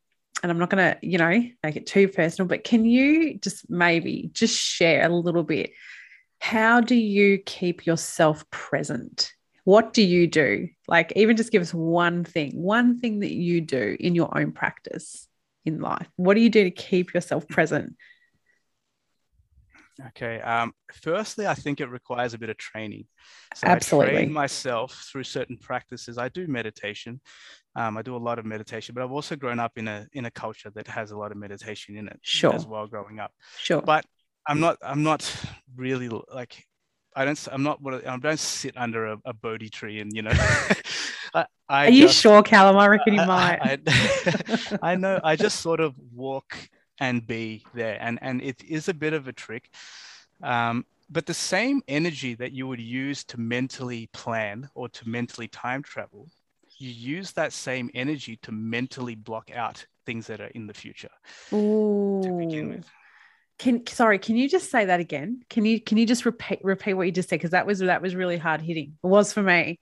and 0.41 0.51
I'm 0.51 0.57
not 0.57 0.69
gonna, 0.69 0.97
you 1.01 1.17
know, 1.17 1.43
make 1.63 1.75
it 1.75 1.85
too 1.85 2.07
personal, 2.07 2.47
but 2.47 2.63
can 2.63 2.85
you 2.85 3.37
just 3.37 3.69
maybe 3.69 4.29
just 4.33 4.57
share 4.57 5.05
a 5.05 5.09
little 5.09 5.43
bit? 5.43 5.71
How 6.39 6.79
do 6.81 6.95
you 6.95 7.37
keep 7.39 7.85
yourself 7.85 8.49
present? 8.49 9.31
What 9.69 9.93
do 9.93 10.01
you 10.01 10.25
do? 10.25 10.67
Like, 10.87 11.13
even 11.15 11.37
just 11.37 11.51
give 11.51 11.61
us 11.61 11.71
one 11.71 12.23
thing, 12.23 12.53
one 12.59 12.99
thing 12.99 13.19
that 13.19 13.31
you 13.31 13.61
do 13.61 13.95
in 13.99 14.15
your 14.15 14.35
own 14.35 14.51
practice 14.51 15.27
in 15.63 15.79
life. 15.79 16.07
What 16.15 16.33
do 16.33 16.41
you 16.41 16.49
do 16.49 16.63
to 16.63 16.71
keep 16.71 17.13
yourself 17.13 17.47
present? 17.47 17.95
Okay. 20.07 20.41
Um, 20.41 20.73
firstly, 20.91 21.45
I 21.45 21.53
think 21.53 21.81
it 21.81 21.85
requires 21.85 22.33
a 22.33 22.39
bit 22.39 22.49
of 22.49 22.57
training. 22.57 23.05
So 23.53 23.67
Absolutely. 23.67 24.09
I 24.09 24.15
train 24.15 24.33
myself 24.33 25.07
through 25.11 25.25
certain 25.25 25.57
practices. 25.57 26.17
I 26.17 26.29
do 26.29 26.47
meditation. 26.47 27.21
Um, 27.75 27.95
I 27.95 28.01
do 28.01 28.15
a 28.15 28.17
lot 28.17 28.39
of 28.39 28.45
meditation, 28.45 28.95
but 28.95 29.03
I've 29.03 29.11
also 29.11 29.35
grown 29.35 29.59
up 29.59 29.73
in 29.77 29.87
a 29.87 30.07
in 30.13 30.25
a 30.25 30.31
culture 30.31 30.71
that 30.73 30.87
has 30.87 31.11
a 31.11 31.17
lot 31.17 31.31
of 31.31 31.37
meditation 31.37 31.95
in 31.95 32.07
it 32.07 32.17
Sure. 32.23 32.55
as 32.55 32.65
well 32.65 32.87
growing 32.87 33.19
up. 33.19 33.33
Sure. 33.59 33.83
But 33.83 34.03
I'm 34.47 34.59
not 34.59 34.77
I'm 34.81 35.03
not 35.03 35.21
really 35.75 36.09
like 36.09 36.65
I 37.15 37.25
don't 37.25 37.47
I'm 37.51 37.63
not 37.63 37.81
what 37.81 38.05
I 38.07 38.17
don't 38.17 38.39
sit 38.39 38.77
under 38.77 39.07
a, 39.07 39.17
a 39.25 39.33
Bodhi 39.33 39.69
tree 39.69 39.99
and 39.99 40.15
you 40.15 40.21
know 40.21 40.31
I, 41.33 41.45
I 41.67 41.87
Are 41.87 41.89
you 41.89 42.07
just- 42.07 42.19
sure, 42.19 42.41
Callum? 42.43 42.77
I 42.77 42.87
reckon 42.87 43.13
you 43.13 43.25
might. 43.25 43.59
I, 43.61 44.77
I 44.81 44.95
know. 44.95 45.19
I 45.23 45.35
just 45.35 45.61
sort 45.61 45.79
of 45.79 45.93
walk 46.13 46.57
and 46.99 47.25
be 47.25 47.63
there, 47.73 47.97
and 48.01 48.19
and 48.21 48.41
it 48.41 48.63
is 48.63 48.89
a 48.89 48.93
bit 48.93 49.13
of 49.13 49.27
a 49.27 49.33
trick. 49.33 49.69
Um, 50.41 50.85
but 51.09 51.25
the 51.25 51.33
same 51.33 51.81
energy 51.87 52.35
that 52.35 52.51
you 52.51 52.67
would 52.67 52.79
use 52.79 53.23
to 53.25 53.39
mentally 53.39 54.09
plan 54.13 54.69
or 54.75 54.89
to 54.89 55.09
mentally 55.09 55.47
time 55.47 55.81
travel, 55.83 56.29
you 56.77 56.89
use 56.91 57.31
that 57.33 57.51
same 57.53 57.89
energy 57.93 58.37
to 58.43 58.51
mentally 58.51 59.15
block 59.15 59.49
out 59.53 59.85
things 60.05 60.27
that 60.27 60.39
are 60.41 60.51
in 60.55 60.65
the 60.67 60.73
future 60.73 61.09
to 61.49 62.35
begin 62.39 62.69
with. 62.69 62.85
Can 63.59 63.85
sorry, 63.87 64.17
can 64.19 64.35
you 64.37 64.49
just 64.49 64.71
say 64.71 64.85
that 64.85 64.99
again? 64.99 65.43
Can 65.49 65.65
you 65.65 65.79
can 65.81 65.97
you 65.97 66.05
just 66.05 66.25
repeat 66.25 66.59
repeat 66.63 66.93
what 66.93 67.03
you 67.05 67.11
just 67.11 67.29
said? 67.29 67.35
Because 67.35 67.51
that 67.51 67.67
was 67.67 67.79
that 67.79 68.01
was 68.01 68.15
really 68.15 68.37
hard 68.37 68.61
hitting. 68.61 68.97
It 69.03 69.07
was 69.07 69.31
for 69.33 69.43
me. 69.43 69.79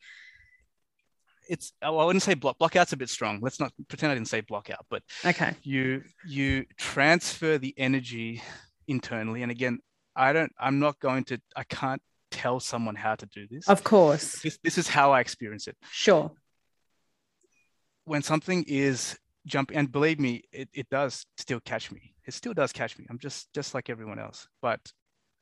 It's 1.50 1.72
oh, 1.82 1.98
I 1.98 2.04
wouldn't 2.06 2.24
say 2.24 2.34
block. 2.34 2.58
Blockout's 2.60 2.92
a 2.94 2.98
bit 2.98 3.10
strong. 3.10 3.40
Let's 3.42 3.60
not 3.60 3.72
pretend 3.88 4.12
I 4.12 4.16
didn't 4.16 4.28
say 4.28 4.42
blockout, 4.42 4.84
but 4.90 5.04
Okay. 5.26 5.54
you 5.64 6.04
you 6.28 6.66
transfer 6.78 7.58
the 7.58 7.74
energy 7.78 8.42
internally 8.90 9.44
and 9.44 9.52
again 9.52 9.78
i 10.16 10.32
don't 10.32 10.54
i'm 10.58 10.80
not 10.80 10.98
going 11.02 11.22
to 11.22 11.38
i 11.58 11.64
can't 11.66 12.02
tell 12.32 12.58
someone 12.58 12.96
how 12.96 13.14
to 13.16 13.26
do 13.26 13.46
this 13.52 13.68
Of 13.68 13.84
course. 13.84 14.42
this, 14.42 14.58
this 14.64 14.78
is 14.78 14.88
how 14.88 15.12
i 15.12 15.20
experience 15.20 15.68
it 15.68 15.76
Sure. 15.92 16.32
when 18.06 18.22
something 18.24 18.64
is 18.66 19.18
jumping 19.48 19.78
and 19.78 19.91
believe 19.91 20.20
me 20.20 20.43
it, 20.52 20.70
it 20.74 20.89
does 20.89 21.26
still 21.38 21.60
catch 21.62 21.91
me. 21.91 22.14
It 22.28 22.34
still 22.34 22.54
does 22.54 22.72
catch 22.72 22.98
me. 23.00 23.06
I'm 23.10 23.20
just 23.20 23.52
just 23.54 23.74
like 23.74 23.89
everyone 23.89 24.20
else. 24.20 24.48
But 24.62 24.80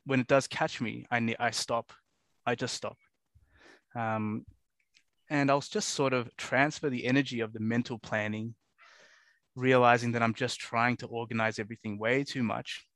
when 0.04 0.20
it 0.20 0.28
does 0.28 0.46
catch 0.46 0.80
me 0.80 1.04
i 1.10 1.20
need 1.20 1.36
i 1.38 1.50
stop. 1.50 1.92
I 2.46 2.54
just 2.54 2.74
stop. 2.74 2.96
Um, 3.94 4.46
and 5.28 5.50
i'll 5.50 5.60
just 5.60 5.90
sort 5.90 6.12
of 6.12 6.34
transfer 6.36 6.88
the 6.88 7.04
energy 7.04 7.40
of 7.40 7.52
the 7.52 7.60
mental 7.60 7.98
planning 7.98 8.54
realizing 9.56 10.12
that 10.12 10.22
i'm 10.22 10.34
just 10.34 10.60
trying 10.60 10.96
to 10.98 11.06
organize 11.06 11.58
everything 11.58 11.98
way 11.98 12.24
too 12.24 12.42
much. 12.42 12.86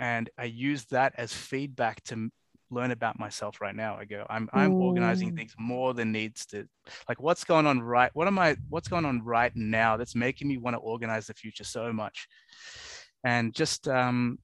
And 0.00 0.30
i 0.38 0.44
use 0.44 0.84
that 0.86 1.12
as 1.16 1.32
feedback 1.32 2.02
to 2.04 2.30
learn 2.70 2.90
about 2.90 3.18
myself 3.18 3.60
right 3.60 3.76
now 3.76 3.96
i 3.96 4.04
go 4.04 4.26
i'm 4.28 4.48
i'm 4.52 4.74
organizing 4.74 5.36
things 5.36 5.54
more 5.58 5.94
than 5.94 6.10
needs 6.10 6.46
to 6.46 6.66
like 7.08 7.20
what's 7.20 7.44
going 7.44 7.66
on 7.66 7.80
right 7.80 8.10
what 8.14 8.26
am 8.26 8.38
i 8.38 8.56
what's 8.68 8.88
going 8.88 9.04
on 9.04 9.22
right 9.22 9.52
now 9.54 9.96
that's 9.96 10.14
making 10.14 10.48
me 10.48 10.58
want 10.58 10.74
to 10.74 10.80
organize 10.80 11.26
the 11.26 11.34
future 11.34 11.64
so 11.64 11.92
much 11.92 12.26
and 13.24 13.54
just 13.54 13.88
um, 13.88 14.38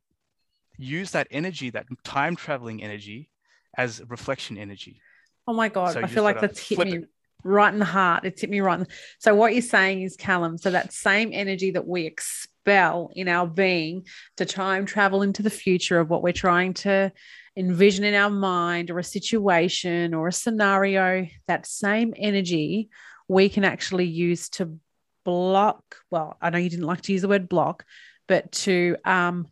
use 0.79 1.11
that 1.11 1.27
energy 1.31 1.71
that 1.71 1.87
time 2.05 2.37
traveling 2.37 2.83
energy 2.83 3.29
as 3.77 4.01
reflection 4.09 4.57
energy 4.57 5.01
Oh 5.47 5.53
my 5.53 5.69
God. 5.69 5.95
So 5.95 6.01
I 6.01 6.07
feel 6.07 6.23
like 6.23 6.41
that's 6.41 6.61
hit 6.61 6.79
me 6.79 6.97
it. 6.99 7.09
right 7.43 7.73
in 7.73 7.79
the 7.79 7.85
heart. 7.85 8.25
It's 8.25 8.41
hit 8.41 8.51
me 8.51 8.61
right. 8.61 8.81
In 8.81 8.87
so 9.19 9.35
what 9.35 9.53
you're 9.53 9.63
saying 9.63 10.03
is, 10.03 10.17
Callum, 10.17 10.59
so 10.59 10.71
that 10.71 10.93
same 10.93 11.31
energy 11.33 11.73
that 11.73 11.87
we 11.87 12.07
expel 12.07 13.11
in 13.15 13.29
our 13.29 13.47
being 13.47 14.07
to 14.37 14.47
time 14.47 14.87
travel 14.87 15.23
into 15.23 15.43
the 15.43 15.51
future 15.51 15.99
of 15.99 16.11
what 16.11 16.23
we're 16.23 16.33
trying 16.33 16.75
to 16.75 17.13
envision 17.57 18.05
in 18.05 18.15
our 18.15 18.31
mind 18.31 18.91
or 18.91 18.99
a 18.99 19.05
situation 19.05 20.15
or 20.15 20.29
a 20.29 20.33
scenario, 20.33 21.27
that 21.47 21.67
same 21.67 22.15
energy 22.17 22.89
we 23.29 23.49
can 23.49 23.65
actually 23.65 24.07
use 24.07 24.49
to 24.51 24.79
block. 25.25 25.97
Well, 26.11 26.37
I 26.41 26.51
know 26.51 26.59
you 26.59 26.71
didn't 26.71 26.87
like 26.87 27.03
to 27.03 27.13
use 27.13 27.23
the 27.23 27.29
word 27.29 27.49
block, 27.49 27.85
but 28.27 28.53
to 28.53 28.97
um 29.05 29.49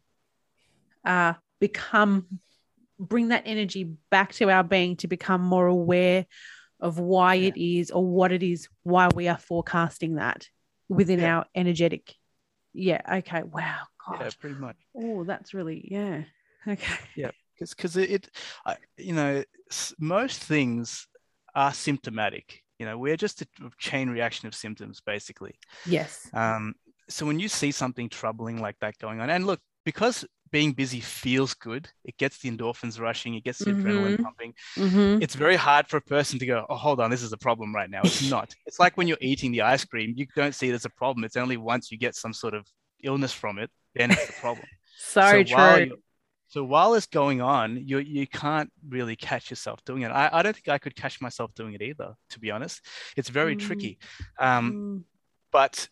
uh 1.05 1.35
become 1.61 2.27
bring 2.99 3.29
that 3.29 3.45
energy 3.47 3.85
back 4.11 4.33
to 4.35 4.51
our 4.51 4.63
being 4.63 4.97
to 4.97 5.09
become 5.09 5.41
more 5.41 5.67
aware 5.67 6.27
of 6.81 6.99
why 6.99 7.35
Yeah. 7.35 7.49
it 7.49 7.57
is 7.57 7.91
or 7.91 8.05
what 8.05 8.33
it 8.33 8.43
is 8.43 8.69
why 8.83 9.09
we 9.15 9.29
are 9.29 9.39
forecasting 9.39 10.17
that 10.17 10.49
within 10.89 11.21
Yeah. 11.21 11.37
our 11.39 11.47
energetic. 11.55 12.15
Yeah. 12.73 13.01
Okay. 13.19 13.43
Wow. 13.43 13.79
God. 14.07 14.21
Yeah, 14.21 14.31
pretty 14.39 14.57
much. 14.57 14.77
Oh, 14.95 15.25
that's 15.25 15.55
really 15.55 15.87
yeah. 15.91 16.25
Okay. 16.67 16.99
Because 17.61 17.75
because 17.75 17.97
it, 17.97 18.11
it 18.11 18.31
I, 18.67 18.77
you 18.97 19.13
know 19.13 19.45
most 19.99 20.43
things 20.43 21.07
are 21.55 21.73
symptomatic 21.73 22.63
you 22.79 22.87
know 22.87 22.97
we're 22.99 23.17
just 23.17 23.43
a 23.43 23.47
chain 23.79 24.09
reaction 24.09 24.49
of 24.49 24.55
symptoms 24.55 25.01
basically 25.05 25.55
Yes. 25.87 26.29
um, 26.33 26.75
so 27.09 27.27
when 27.27 27.39
you 27.39 27.49
see 27.49 27.71
something 27.71 28.09
troubling 28.09 28.61
like 28.61 28.77
that 28.81 28.99
going 28.99 29.21
on 29.21 29.31
and 29.31 29.47
look 29.47 29.61
because 29.85 30.25
being 30.51 30.73
busy 30.73 31.01
feels 31.01 31.55
good 31.55 31.89
it 32.05 32.17
gets 32.17 32.39
the 32.39 32.51
endorphins 32.51 33.01
rushing 33.01 33.35
it 33.35 33.45
gets 33.45 33.65
the 33.65 33.73
adrenaline 33.73 34.17
Mhm. 34.17 34.23
pumping 34.23 34.55
Mm-hmm. 34.79 35.23
it's 35.23 35.35
very 35.35 35.57
hard 35.57 35.87
for 35.89 35.99
a 35.99 36.03
person 36.03 36.39
to 36.39 36.47
go 36.47 36.67
oh 36.69 36.77
hold 36.77 37.01
on 37.01 37.11
this 37.11 37.23
is 37.23 37.33
a 37.33 37.39
problem 37.39 37.75
right 37.75 37.91
now 37.91 38.03
it's 38.03 38.23
not 38.31 38.55
it's 38.67 38.79
like 38.81 38.97
when 38.97 39.07
you're 39.07 39.19
eating 39.21 39.53
the 39.53 39.63
ice 39.63 39.85
cream 39.85 40.15
you 40.17 40.27
don't 40.35 40.55
see 40.55 40.69
it 40.69 40.75
as 40.75 40.85
a 40.85 40.91
problem 40.91 41.25
it's 41.25 41.37
only 41.37 41.57
once 41.57 41.91
you 41.91 41.99
get 41.99 42.15
some 42.15 42.33
sort 42.33 42.55
of 42.55 42.67
illness 43.05 43.33
from 43.33 43.59
it 43.59 43.71
then 43.95 44.11
it's 44.11 44.29
a 44.29 44.33
problem 44.41 44.67
So, 44.97 45.43
while 45.51 45.79
true. 45.79 45.97
So 46.51 46.65
while 46.65 46.95
it's 46.95 47.07
going 47.07 47.41
on, 47.41 47.77
you 47.87 47.99
you 47.99 48.27
can't 48.27 48.71
really 48.89 49.17
catch 49.17 49.51
yourself 49.51 49.83
doing 49.85 50.03
it. 50.03 50.11
I, 50.11 50.29
I 50.33 50.43
don't 50.43 50.53
think 50.53 50.69
I 50.69 50.79
could 50.79 50.97
catch 50.97 51.21
myself 51.21 51.55
doing 51.55 51.75
it 51.75 51.81
either, 51.81 52.15
to 52.31 52.41
be 52.41 52.51
honest. 52.51 52.85
It's 53.17 53.29
very 53.31 53.55
Mm. 53.55 53.61
tricky. 53.61 53.99
Um, 54.39 54.73
Mm. 54.73 55.05
but 55.53 55.89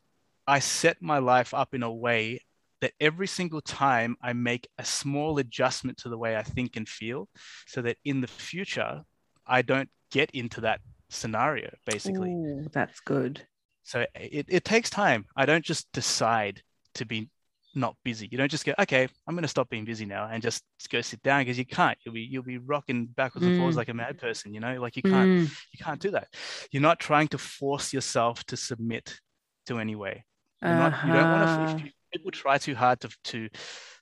I 0.47 0.59
set 0.59 1.01
my 1.01 1.19
life 1.19 1.55
up 1.55 1.75
in 1.75 1.83
a 1.83 1.93
way 1.93 2.41
that 2.81 2.93
every 3.01 3.29
single 3.29 3.61
time 3.61 4.17
I 4.21 4.33
make 4.33 4.69
a 4.79 4.85
small 4.85 5.39
adjustment 5.39 5.99
to 5.99 6.09
the 6.09 6.19
way 6.19 6.37
I 6.37 6.43
think 6.43 6.77
and 6.77 6.89
feel, 6.89 7.29
so 7.67 7.81
that 7.83 7.97
in 8.05 8.21
the 8.21 8.27
future 8.29 9.03
I 9.47 9.63
don't 9.63 9.91
get 10.11 10.31
into 10.33 10.61
that 10.63 10.81
scenario, 11.09 11.71
basically. 11.87 12.31
Ooh, 12.31 12.67
that's 12.73 13.01
good. 13.01 13.47
So 13.85 14.07
it, 14.15 14.47
it 14.49 14.65
takes 14.65 14.91
time. 14.91 15.27
I 15.37 15.47
don't 15.47 15.65
just 15.65 15.91
decide 15.93 16.63
to 16.95 17.07
be 17.07 17.31
not 17.79 17.97
busy. 18.05 18.29
You 18.31 18.39
don't 18.39 18.51
just 18.51 18.64
go, 18.64 18.74
okay, 18.79 19.09
I'm 19.26 19.35
going 19.35 19.43
to 19.43 19.49
stop 19.49 19.68
being 19.70 19.85
busy 19.85 20.05
now 20.05 20.29
and 20.31 20.43
just 20.43 20.62
go 20.91 21.01
sit 21.01 21.22
down 21.22 21.41
because 21.43 21.59
you 21.59 21.64
can't. 21.66 21.97
You'll 22.05 22.14
be 22.14 22.22
you'll 22.22 22.43
be 22.43 22.59
rocking 22.59 23.07
backwards 23.07 23.47
and 23.47 23.57
forwards 23.57 23.76
Mm. 23.76 23.79
like 23.79 23.89
a 23.89 23.95
mad 23.95 24.18
person. 24.18 24.53
You 24.55 24.61
know, 24.61 24.81
like 24.81 24.97
you 24.97 25.03
can't 25.03 25.31
Mm. 25.31 25.51
you 25.72 25.85
can't 25.85 26.01
do 26.01 26.11
that. 26.11 26.29
You're 26.70 26.83
not 26.83 27.01
trying 27.01 27.29
to 27.29 27.39
force 27.39 27.93
yourself 27.93 28.45
to 28.45 28.57
submit 28.57 29.18
to 29.66 29.79
any 29.79 29.97
way. 29.97 30.24
You're 30.62 30.74
not, 30.74 31.07
you 31.07 31.12
don't 31.12 31.31
want 31.31 31.45
Uh-huh. 31.45 31.76
to. 31.76 31.93
People 32.12 32.31
try 32.33 32.59
too 32.59 32.74
hard 32.74 33.01
to 33.01 33.09
to 33.24 33.49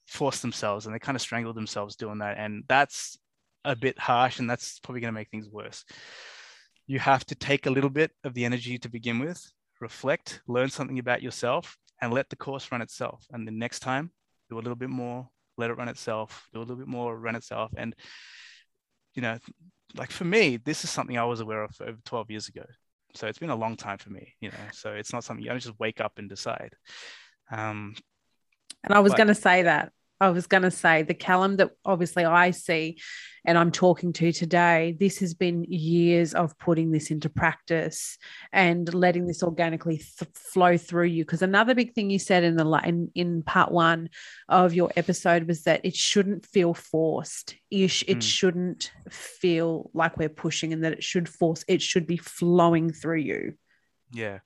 force 0.07 0.41
themselves 0.41 0.87
and 0.87 0.95
they 0.95 0.99
kind 1.01 1.17
of 1.17 1.23
strangle 1.23 1.53
themselves 1.53 1.97
doing 1.97 2.19
that, 2.19 2.39
and 2.39 2.65
that's 2.69 3.19
a 3.65 3.75
bit 3.75 3.99
harsh, 3.99 4.39
and 4.39 4.49
that's 4.49 4.79
probably 4.81 5.01
going 5.01 5.13
to 5.13 5.21
make 5.21 5.29
things 5.29 5.49
worse. 5.51 5.85
You 6.87 7.01
have 7.01 7.25
to 7.27 7.35
take 7.35 7.67
a 7.67 7.71
little 7.71 7.91
bit 7.91 8.13
of 8.23 8.33
the 8.33 8.45
energy 8.45 8.79
to 8.79 8.89
begin 8.89 9.19
with, 9.19 9.45
reflect, 9.81 10.41
learn 10.47 10.71
something 10.71 11.01
about 11.01 11.21
yourself, 11.21 11.77
and 12.01 12.13
let 12.13 12.29
the 12.29 12.37
course 12.37 12.71
run 12.71 12.83
itself. 12.83 13.27
And 13.31 13.47
the 13.47 13.53
next 13.53 13.81
time, 13.81 14.11
do 14.49 14.57
a 14.57 14.61
little 14.61 14.77
bit 14.77 14.91
more, 14.91 15.29
let 15.57 15.71
it 15.71 15.75
run 15.75 15.89
itself, 15.89 16.49
do 16.53 16.59
a 16.59 16.61
little 16.61 16.77
bit 16.77 16.87
more, 16.87 17.17
run 17.19 17.37
itself. 17.37 17.73
And, 17.77 17.95
you 19.15 19.23
know, 19.23 19.39
like 19.97 20.11
for 20.11 20.25
me, 20.25 20.59
this 20.59 20.85
is 20.85 20.91
something 20.91 21.17
I 21.17 21.25
was 21.25 21.41
aware 21.41 21.63
of 21.63 21.71
over 21.81 21.99
12 22.05 22.31
years 22.31 22.49
ago. 22.49 22.65
So 23.15 23.27
it's 23.27 23.39
been 23.39 23.51
a 23.51 23.57
long 23.57 23.77
time 23.77 23.99
for 23.99 24.11
me, 24.11 24.35
you 24.41 24.51
know. 24.51 24.57
So 24.73 24.93
it's 24.93 25.13
not 25.13 25.25
something 25.25 25.43
you 25.43 25.51
don't 25.51 25.59
just 25.59 25.79
wake 25.81 26.01
up 26.01 26.13
and 26.19 26.29
decide. 26.29 26.75
Um, 27.51 27.95
And 28.85 28.95
I 28.95 29.01
was 29.01 29.15
going 29.15 29.29
to 29.29 29.35
say 29.35 29.63
that. 29.63 29.93
I 30.21 30.31
was 30.31 30.47
going 30.47 30.63
to 30.63 30.71
say 30.71 31.03
the 31.03 31.15
Callum 31.15 31.57
that 31.57 31.73
obviously 31.85 32.25
I 32.25 32.51
see 32.51 32.99
and 33.45 33.57
I'm 33.57 33.71
talking 33.71 34.13
to 34.15 34.33
today, 34.33 34.97
this 34.99 35.19
has 35.19 35.33
been 35.35 35.63
years 35.69 36.35
of 36.35 36.59
putting 36.59 36.91
this 36.91 37.13
into 37.13 37.29
practice 37.29 38.19
and 38.53 38.93
letting 38.93 39.27
this 39.27 39.43
organically 39.45 39.99
th- 39.99 40.31
flow 40.35 40.77
through 40.77 41.05
you. 41.07 41.25
Because 41.25 41.43
another 41.43 41.73
big 41.75 41.93
thing 41.95 42.11
you 42.11 42.19
said 42.19 42.43
in 42.43 42.57
the 42.57 42.67
in, 42.85 43.11
in 43.15 43.43
part 43.45 43.71
one 43.71 44.09
of 44.49 44.75
your 44.75 44.91
episode 44.97 45.47
was 45.47 45.63
that 45.63 45.83
it 45.85 45.95
shouldn't 45.95 46.45
feel 46.45 46.75
forced. 46.75 47.55
You 47.71 47.87
sh- 47.87 48.05
it 48.09 48.19
Mm. 48.19 48.23
shouldn't 48.23 48.91
feel 49.11 49.91
like 49.95 50.17
we're 50.17 50.29
pushing, 50.29 50.73
and 50.73 50.83
that 50.83 50.95
it 50.95 51.05
should 51.05 51.29
force. 51.29 51.65
It 51.69 51.83
should 51.83 52.07
be 52.07 52.17
flowing 52.17 52.93
through 52.93 53.21
you. 53.21 53.55
yeah. 54.13 54.39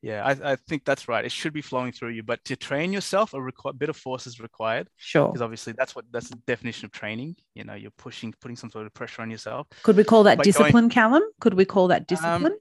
Yeah, 0.00 0.24
I, 0.24 0.52
I 0.52 0.56
think 0.56 0.84
that's 0.84 1.08
right. 1.08 1.24
It 1.24 1.32
should 1.32 1.52
be 1.52 1.60
flowing 1.60 1.90
through 1.90 2.10
you, 2.10 2.22
but 2.22 2.44
to 2.44 2.54
train 2.54 2.92
yourself, 2.92 3.34
a 3.34 3.38
requ- 3.38 3.76
bit 3.76 3.88
of 3.88 3.96
force 3.96 4.28
is 4.28 4.38
required 4.38 4.88
Sure. 4.96 5.26
because 5.26 5.42
obviously 5.42 5.72
that's 5.76 5.96
what 5.96 6.04
that's 6.12 6.28
the 6.28 6.36
definition 6.46 6.86
of 6.86 6.92
training. 6.92 7.34
You 7.54 7.64
know, 7.64 7.74
you're 7.74 7.90
pushing, 7.98 8.32
putting 8.40 8.56
some 8.56 8.70
sort 8.70 8.86
of 8.86 8.94
pressure 8.94 9.22
on 9.22 9.30
yourself. 9.30 9.66
Could 9.82 9.96
we 9.96 10.04
call 10.04 10.22
that 10.22 10.36
But 10.38 10.44
going- 10.44 10.52
discipline, 10.52 10.88
Callum? 10.88 11.22
Could 11.40 11.54
we 11.54 11.64
call 11.64 11.88
that 11.88 12.02
Um, 12.02 12.06
discipline? 12.06 12.56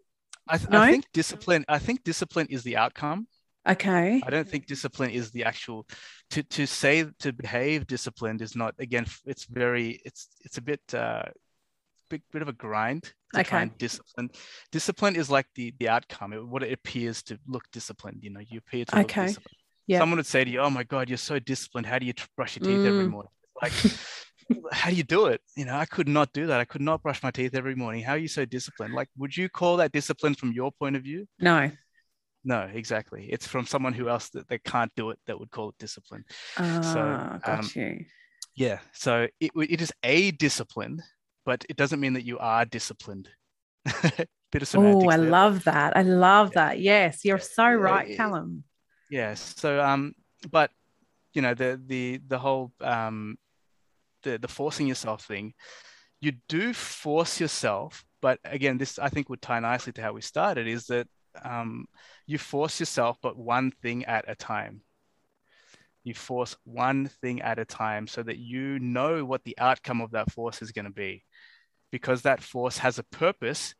I, 0.47 0.57
th- 0.57 0.69
No? 0.71 0.81
I 0.81 0.91
think 0.91 1.05
discipline. 1.13 1.63
I 1.67 1.77
think 1.77 2.03
discipline 2.03 2.47
is 2.49 2.63
the 2.63 2.77
outcome. 2.77 3.27
okay. 3.69 4.21
I 4.25 4.29
don't 4.31 4.49
think 4.49 4.65
discipline 4.65 5.11
is 5.11 5.29
the 5.31 5.43
actual. 5.43 5.85
To 6.31 6.41
to 6.43 6.65
say 6.65 7.05
to 7.19 7.33
behave 7.33 7.85
disciplined 7.85 8.41
is 8.41 8.55
not. 8.55 8.73
Again, 8.79 9.05
it's 9.25 9.45
very. 9.45 10.01
It's 10.05 10.27
it's 10.45 10.57
a 10.57 10.61
bit. 10.61 10.81
Uh, 10.93 11.23
big 12.09 12.21
bit 12.31 12.41
of 12.41 12.47
a 12.47 12.53
grind 12.53 13.03
to 13.03 13.43
try 13.43 13.59
Okay. 13.59 13.61
and 13.63 13.77
discipline. 13.77 14.29
Discipline 14.71 15.15
is 15.15 15.29
like 15.29 15.47
the 15.55 15.73
the 15.79 15.89
outcome. 15.89 16.33
It, 16.33 16.45
what 16.47 16.63
it 16.63 16.71
appears 16.73 17.23
to 17.23 17.39
look 17.47 17.63
disciplined. 17.71 18.19
You 18.23 18.31
know, 18.31 18.39
you 18.39 18.59
appear 18.59 18.85
to 18.85 18.95
look 18.95 19.05
Okay. 19.05 19.25
disciplined. 19.27 19.55
Yeah. 19.87 19.99
Someone 19.99 20.17
would 20.17 20.25
say 20.25 20.43
to 20.43 20.49
you, 20.49 20.59
"Oh 20.59 20.69
my 20.69 20.83
God, 20.83 21.09
you're 21.09 21.17
so 21.17 21.39
disciplined. 21.39 21.87
How 21.87 21.99
do 21.99 22.05
you 22.05 22.13
brush 22.35 22.57
your 22.57 22.65
teeth 22.67 22.85
every 22.85 23.05
Mm. 23.05 23.11
morning?" 23.11 23.31
Like, 23.61 23.71
how 24.71 24.89
do 24.89 24.95
you 24.95 25.03
do 25.03 25.27
it? 25.27 25.41
You 25.55 25.65
know, 25.65 25.75
I 25.75 25.85
could 25.85 26.07
not 26.07 26.33
do 26.33 26.47
that. 26.47 26.59
I 26.59 26.65
could 26.65 26.81
not 26.81 27.01
brush 27.01 27.23
my 27.23 27.31
teeth 27.31 27.55
every 27.55 27.75
morning. 27.75 28.03
How 28.03 28.13
are 28.13 28.17
you 28.17 28.27
so 28.27 28.45
disciplined? 28.45 28.93
Like, 28.93 29.09
would 29.17 29.35
you 29.35 29.49
call 29.49 29.77
that 29.77 29.91
discipline 29.91 30.35
from 30.35 30.51
your 30.51 30.71
point 30.71 30.95
of 30.95 31.03
view? 31.03 31.27
No. 31.39 31.71
No, 32.43 32.61
exactly. 32.61 33.27
It's 33.29 33.45
from 33.47 33.65
someone 33.65 33.93
who 33.93 34.07
else 34.07 34.29
that 34.29 34.47
they 34.47 34.57
can't 34.59 34.91
do 34.95 35.09
it 35.09 35.19
that 35.25 35.37
would 35.37 35.51
call 35.51 35.69
it 35.69 35.75
discipline. 35.79 36.23
Ah, 36.57 37.39
got 37.43 37.59
um, 37.59 37.69
you. 37.75 38.05
Yeah. 38.55 38.79
So 38.93 39.27
it, 39.39 39.51
it 39.55 39.81
is 39.81 39.91
a 40.03 40.31
discipline, 40.31 41.01
but 41.47 41.65
it 41.69 41.77
doesn't 41.77 42.01
mean 42.01 42.13
that 42.13 42.25
you 42.25 42.37
are 42.39 42.65
disciplined. 42.65 43.29
Bit 44.51 44.61
of 44.61 44.67
semantics. 44.67 45.05
Oh, 45.05 45.09
I 45.09 45.17
there. 45.17 45.29
love 45.31 45.63
that. 45.63 45.95
I 45.95 46.01
love 46.01 46.49
Yeah. 46.49 46.65
that. 46.65 46.79
Yes, 46.81 47.23
you're 47.23 47.39
so 47.39 47.63
Yeah, 47.63 47.75
right, 47.75 48.17
Callum. 48.17 48.65
Yes. 49.09 49.55
So 49.57 49.81
um, 49.81 50.13
but 50.51 50.71
you 51.33 51.41
know 51.41 51.53
the 51.53 51.81
the 51.83 52.19
the 52.27 52.37
whole 52.37 52.73
um, 52.81 53.37
the 54.23 54.37
the 54.37 54.49
forcing 54.49 54.87
yourself 54.87 55.23
thing, 55.23 55.53
you 56.19 56.33
do 56.49 56.73
force 56.73 57.39
yourself. 57.39 58.03
But 58.21 58.39
again, 58.43 58.77
this 58.77 58.99
I 58.99 59.07
think 59.07 59.29
would 59.29 59.41
tie 59.41 59.61
nicely 59.61 59.93
to 59.93 60.01
how 60.01 60.11
we 60.11 60.21
started. 60.21 60.67
Is 60.67 60.87
that 60.87 61.07
um, 61.45 61.85
you 62.25 62.37
force 62.37 62.81
yourself, 62.81 63.17
but 63.21 63.37
one 63.37 63.71
thing 63.71 64.03
at 64.03 64.25
a 64.27 64.35
time. 64.35 64.81
You 66.07 66.13
force 66.13 66.55
one 66.63 67.07
thing 67.21 67.41
at 67.41 67.59
a 67.59 67.65
time 67.65 68.07
so 68.07 68.23
that 68.23 68.37
you 68.37 68.79
know 68.79 69.25
what 69.25 69.43
the 69.43 69.57
outcome 69.57 69.99
of 69.99 70.11
that 70.11 70.31
force 70.31 70.61
is 70.61 70.71
going 70.71 70.85
to 70.85 70.91
be, 70.91 71.25
because 71.91 72.21
that 72.21 72.41
force 72.41 72.77
has 72.77 72.97
a 72.97 73.03
purpose 73.03 73.75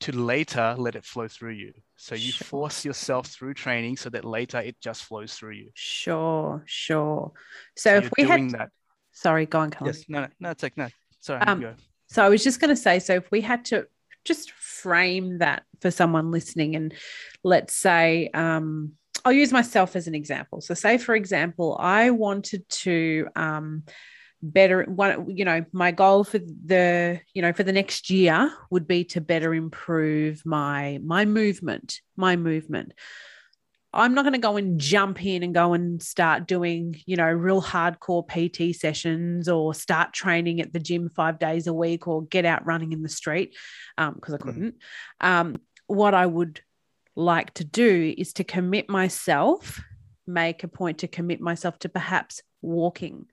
to 0.00 0.10
later 0.10 0.74
let 0.76 0.96
it 0.96 1.04
flow 1.04 1.28
through 1.28 1.52
you. 1.52 1.72
So 1.96 2.16
you 2.16 2.32
Sure. 2.32 2.46
force 2.48 2.84
yourself 2.84 3.28
through 3.28 3.54
training 3.54 3.96
so 3.96 4.10
that 4.10 4.24
later 4.24 4.58
it 4.58 4.74
just 4.80 5.04
flows 5.04 5.34
through 5.34 5.52
you. 5.52 5.70
Sure, 5.74 6.64
sure. 6.66 7.30
So, 7.76 7.98
if 7.98 8.10
we 8.16 8.24
had, 8.24 8.50
that. 8.50 8.70
sorry, 9.12 9.46
go 9.46 9.60
on, 9.60 9.70
Callum. 9.70 9.94
Yes. 9.94 10.04
No, 10.08 10.22
no, 10.22 10.28
no, 10.40 10.50
it's 10.50 10.64
like, 10.64 10.76
no, 10.76 10.88
sorry. 11.20 11.42
Um, 11.46 11.60
go. 11.60 11.74
So 12.08 12.24
I 12.24 12.28
was 12.28 12.42
just 12.42 12.60
going 12.60 12.70
to 12.70 12.76
say, 12.76 12.98
so 12.98 13.14
if 13.14 13.30
we 13.30 13.40
had 13.40 13.66
to 13.66 13.86
just 14.24 14.50
frame 14.50 15.38
that 15.38 15.62
for 15.80 15.92
someone 15.92 16.32
listening, 16.32 16.74
and 16.74 16.92
let's 17.44 17.76
say, 17.76 18.30
um, 18.34 18.94
I'll 19.24 19.32
use 19.32 19.52
myself 19.52 19.96
as 19.96 20.06
an 20.06 20.14
example. 20.14 20.60
So, 20.60 20.74
say 20.74 20.98
for 20.98 21.14
example, 21.14 21.76
I 21.78 22.10
wanted 22.10 22.68
to 22.68 23.28
um, 23.36 23.84
better 24.42 24.84
one, 24.84 25.30
you 25.36 25.44
know, 25.44 25.64
my 25.72 25.92
goal 25.92 26.24
for 26.24 26.38
the, 26.38 27.20
you 27.32 27.42
know, 27.42 27.52
for 27.52 27.62
the 27.62 27.72
next 27.72 28.10
year 28.10 28.52
would 28.70 28.86
be 28.86 29.04
to 29.04 29.20
better 29.20 29.54
improve 29.54 30.44
my 30.44 30.98
my 31.04 31.24
movement, 31.24 32.00
my 32.16 32.36
movement. 32.36 32.92
I'm 33.94 34.14
not 34.14 34.22
going 34.22 34.32
to 34.32 34.38
go 34.38 34.56
and 34.56 34.80
jump 34.80 35.22
in 35.22 35.42
and 35.42 35.52
go 35.52 35.74
and 35.74 36.02
start 36.02 36.46
doing, 36.46 36.96
you 37.04 37.16
know, 37.16 37.30
real 37.30 37.60
hardcore 37.60 38.26
PT 38.26 38.74
sessions 38.74 39.50
or 39.50 39.74
start 39.74 40.14
training 40.14 40.62
at 40.62 40.72
the 40.72 40.80
gym 40.80 41.10
five 41.10 41.38
days 41.38 41.66
a 41.66 41.74
week 41.74 42.08
or 42.08 42.22
get 42.24 42.46
out 42.46 42.64
running 42.64 42.92
in 42.92 43.02
the 43.02 43.10
street 43.10 43.54
because 43.98 44.32
I 44.32 44.38
couldn't. 44.38 44.76
Um, 45.20 45.56
what 45.88 46.14
I 46.14 46.24
would 46.24 46.62
like 47.14 47.54
to 47.54 47.64
do 47.64 48.14
is 48.16 48.32
to 48.34 48.44
commit 48.44 48.88
myself, 48.88 49.80
make 50.26 50.64
a 50.64 50.68
point 50.68 50.98
to 50.98 51.08
commit 51.08 51.40
myself 51.40 51.78
to 51.80 51.88
perhaps 51.88 52.42
walking, 52.60 53.26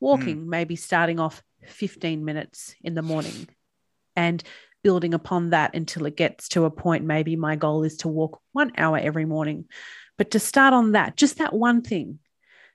walking, 0.00 0.42
hmm. 0.42 0.50
maybe 0.50 0.76
starting 0.76 1.18
off 1.18 1.42
15 1.66 2.24
minutes 2.24 2.74
in 2.82 2.94
the 2.94 3.02
morning 3.02 3.48
and 4.16 4.42
building 4.82 5.14
upon 5.14 5.50
that 5.50 5.74
until 5.74 6.04
it 6.04 6.16
gets 6.16 6.48
to 6.50 6.64
a 6.64 6.70
point. 6.70 7.04
Maybe 7.04 7.36
my 7.36 7.56
goal 7.56 7.84
is 7.84 7.96
to 7.98 8.08
walk 8.08 8.40
one 8.52 8.72
hour 8.76 8.98
every 8.98 9.24
morning. 9.24 9.64
But 10.18 10.32
to 10.32 10.38
start 10.38 10.74
on 10.74 10.92
that, 10.92 11.16
just 11.16 11.38
that 11.38 11.54
one 11.54 11.82
thing, 11.82 12.18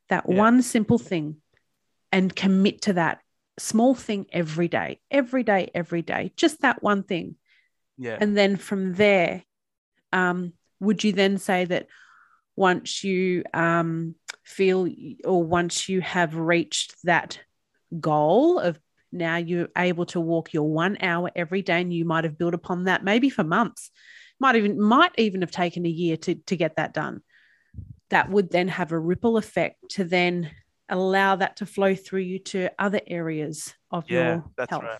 that 0.10 0.26
Yeah. 0.28 0.36
one 0.36 0.62
simple 0.62 0.97
thing, 0.97 1.41
and 2.12 2.36
commit 2.36 2.82
to 2.82 2.93
that 2.93 3.22
small 3.60 3.93
thing 3.93 4.26
every 4.32 4.68
day, 4.68 5.00
every 5.12 5.43
day, 5.43 5.70
every 5.76 6.02
day, 6.02 6.34
just 6.36 6.62
that 6.62 6.82
one 6.82 7.04
thing. 7.04 7.36
Yeah. 7.97 8.18
And 8.20 8.36
then 8.36 8.56
from 8.58 8.95
there, 8.95 9.43
um, 10.14 10.53
would 10.80 11.03
you 11.03 11.12
then 11.12 11.38
say 11.38 11.66
that 11.66 11.88
once 12.55 13.03
you 13.03 13.43
um, 13.53 14.16
feel 14.43 14.88
or 15.24 15.43
once 15.43 15.88
you 15.88 16.01
have 16.01 16.36
reached 16.36 16.95
that 17.03 17.39
goal 17.99 18.60
of 18.60 18.80
now 19.12 19.38
you're 19.38 19.70
able 19.78 20.05
to 20.05 20.20
walk 20.20 20.53
your 20.53 20.70
one 20.70 20.97
hour 21.01 21.32
every 21.36 21.62
day 21.62 21.82
and 21.82 21.93
you 21.93 22.05
might 22.05 22.24
have 22.24 22.38
built 22.38 22.53
upon 22.53 22.84
that 22.84 23.03
maybe 23.03 23.30
for 23.30 23.43
months 23.43 23.89
might 24.39 24.55
even 24.55 24.80
might 24.80 25.12
even 25.18 25.41
have 25.41 25.51
taken 25.51 25.86
a 25.86 25.89
year 25.89 26.16
to, 26.16 26.36
to 26.36 26.55
get 26.55 26.76
that 26.76 26.93
done 26.93 27.22
that 28.10 28.30
would 28.30 28.51
then 28.51 28.68
have 28.68 28.91
a 28.91 28.99
ripple 28.99 29.38
effect 29.38 29.78
to 29.89 30.03
then 30.03 30.51
allow 30.89 31.36
that 31.36 31.57
to 31.57 31.66
flow 31.66 31.95
through 31.95 32.22
you 32.22 32.39
to 32.39 32.70
other 32.80 33.01
areas 33.07 33.74
of 33.91 34.10
yeah, 34.10 34.34
your 34.34 34.43
that's 34.57 34.70
health. 34.70 34.84
right. 34.84 34.99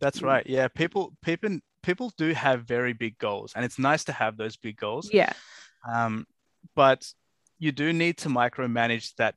That's 0.00 0.22
right. 0.22 0.46
Yeah, 0.46 0.68
people 0.68 1.14
people 1.22 1.58
people 1.84 2.12
do 2.16 2.32
have 2.32 2.64
very 2.64 2.92
big 2.92 3.18
goals, 3.18 3.52
and 3.54 3.64
it's 3.64 3.78
nice 3.78 4.04
to 4.04 4.12
have 4.12 4.36
those 4.36 4.56
big 4.56 4.76
goals. 4.76 5.10
Yeah. 5.12 5.32
Um, 5.88 6.26
but 6.74 7.06
you 7.58 7.72
do 7.72 7.92
need 7.92 8.18
to 8.18 8.28
micromanage 8.28 9.14
that 9.16 9.34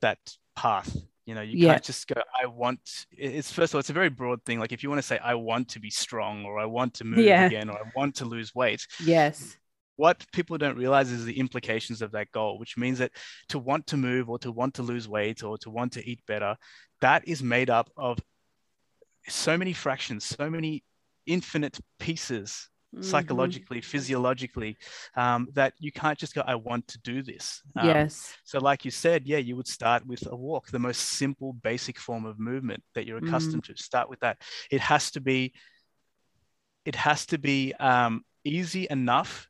that 0.00 0.18
path. 0.54 0.96
You 1.26 1.34
know, 1.34 1.42
you 1.42 1.58
Yeah. 1.58 1.72
can't 1.74 1.84
just 1.84 2.06
go. 2.08 2.22
I 2.42 2.46
want. 2.46 2.80
It's 3.10 3.52
first 3.52 3.72
of 3.72 3.76
all, 3.76 3.80
it's 3.80 3.90
a 3.90 4.00
very 4.00 4.08
broad 4.08 4.44
thing. 4.44 4.58
Like 4.60 4.72
if 4.72 4.82
you 4.82 4.88
want 4.88 5.00
to 5.02 5.06
say, 5.06 5.18
I 5.18 5.34
want 5.34 5.68
to 5.70 5.80
be 5.80 5.90
strong, 5.90 6.44
or 6.46 6.58
I 6.58 6.64
want 6.66 6.94
to 6.94 7.04
move 7.04 7.18
Yeah. 7.24 7.44
again, 7.46 7.68
or 7.68 7.76
I 7.78 7.90
want 7.94 8.14
to 8.16 8.24
lose 8.24 8.54
weight, 8.54 8.86
Yes. 9.04 9.56
what 9.96 10.24
people 10.32 10.56
don't 10.56 10.78
realize 10.78 11.10
is 11.10 11.24
the 11.24 11.38
implications 11.38 12.00
of 12.02 12.12
that 12.12 12.30
goal, 12.32 12.58
which 12.58 12.76
means 12.76 12.98
that 12.98 13.12
to 13.48 13.58
want 13.58 13.86
to 13.88 13.96
move 13.96 14.30
or 14.30 14.38
to 14.38 14.50
want 14.52 14.74
to 14.74 14.82
lose 14.82 15.06
weight 15.08 15.42
or 15.42 15.58
to 15.58 15.70
want 15.70 15.92
to 15.94 16.08
eat 16.08 16.20
better, 16.26 16.56
that 17.00 17.26
is 17.26 17.42
made 17.42 17.68
up 17.68 17.90
of 17.96 18.18
so 19.28 19.58
many 19.58 19.72
fractions, 19.74 20.24
so 20.24 20.48
many 20.48 20.82
infinite 21.28 21.78
pieces 21.98 22.68
Mhm. 22.94 23.04
psychologically, 23.04 23.80
physiologically, 23.80 24.76
um, 25.14 25.48
that 25.52 25.74
you 25.78 25.92
can't 25.92 26.18
just 26.18 26.34
go, 26.34 26.42
I 26.46 26.54
want 26.54 26.88
to 26.88 26.98
do 27.00 27.22
this. 27.22 27.62
Um, 27.76 27.84
yes. 27.84 28.34
So, 28.44 28.58
like 28.58 28.84
you 28.84 28.90
said, 28.90 29.26
yeah, 29.26 29.38
you 29.38 29.56
would 29.56 29.68
start 29.68 30.06
with 30.06 30.26
a 30.26 30.34
walk, 30.36 30.68
the 30.68 30.78
most 30.78 31.00
simple, 31.00 31.52
basic 31.52 31.98
form 31.98 32.24
of 32.24 32.38
movement 32.38 32.82
that 32.94 33.06
you're 33.06 33.18
Mm. 33.20 33.28
accustomed 33.28 33.64
to. 33.64 33.76
Start 33.76 34.08
with 34.08 34.20
that. 34.20 34.38
It 34.70 34.80
has 34.80 35.10
to 35.12 35.20
be, 35.20 35.52
it 36.84 36.94
has 36.96 37.26
to 37.26 37.38
be 37.38 37.74
um, 37.74 38.24
easy 38.44 38.86
enough 38.90 39.47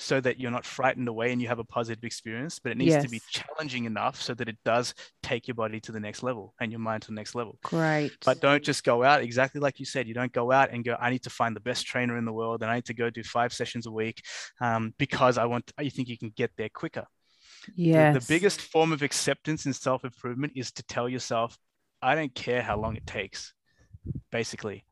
so 0.00 0.20
that 0.20 0.40
you're 0.40 0.50
not 0.50 0.64
frightened 0.64 1.08
away 1.08 1.30
and 1.32 1.40
you 1.42 1.48
have 1.48 1.58
a 1.58 1.64
positive 1.64 2.04
experience, 2.04 2.58
but 2.58 2.72
it 2.72 2.78
needs 2.78 2.94
to 3.02 3.08
be 3.10 3.20
challenging 3.30 3.84
enough 3.84 4.20
so 4.20 4.34
that 4.34 4.48
it 4.48 4.56
does 4.64 4.94
take 5.22 5.46
your 5.46 5.54
body 5.54 5.78
to 5.80 5.92
the 5.92 6.00
next 6.00 6.22
level 6.22 6.54
and 6.60 6.72
your 6.72 6.80
mind 6.80 7.02
to 7.02 7.08
the 7.08 7.14
next 7.14 7.34
level. 7.34 7.58
Great. 7.62 8.12
But 8.24 8.40
don't 8.40 8.64
just 8.64 8.82
go 8.84 9.04
out 9.04 9.22
exactly 9.22 9.60
like 9.60 9.78
you 9.78 9.86
said. 9.86 10.08
You 10.08 10.14
don't 10.14 10.32
go 10.32 10.50
out 10.52 10.70
and 10.70 10.84
go, 10.84 10.96
I 11.00 11.10
need 11.10 11.22
to 11.24 11.30
find 11.30 11.54
the 11.54 11.60
best 11.60 11.86
trainer 11.86 12.16
in 12.16 12.24
the 12.24 12.32
world 12.32 12.62
and 12.62 12.70
I 12.70 12.76
need 12.76 12.86
to 12.86 12.94
go 12.94 13.10
do 13.10 13.22
five 13.22 13.52
sessions 13.52 13.86
a 13.86 13.90
week 13.92 14.22
um, 14.60 14.94
because 14.98 15.38
I 15.38 15.44
want, 15.44 15.70
you 15.80 15.90
think 15.90 16.08
you 16.08 16.18
can 16.18 16.30
get 16.34 16.50
there 16.56 16.70
quicker. 16.70 17.06
The- 17.76 17.82
The, 18.14 18.20
biggest 18.28 18.60
form 18.60 18.92
of 18.92 19.02
acceptance 19.02 19.66
in 19.66 19.72
self 19.74 20.04
improvement 20.04 20.54
is 20.56 20.72
to 20.72 20.82
tell 20.84 21.08
yourself, 21.08 21.58
I 22.00 22.14
don't 22.14 22.34
care 22.34 22.62
how 22.62 22.78
long 22.80 22.96
it 22.96 23.06
takes, 23.06 23.52
basically. 24.32 24.86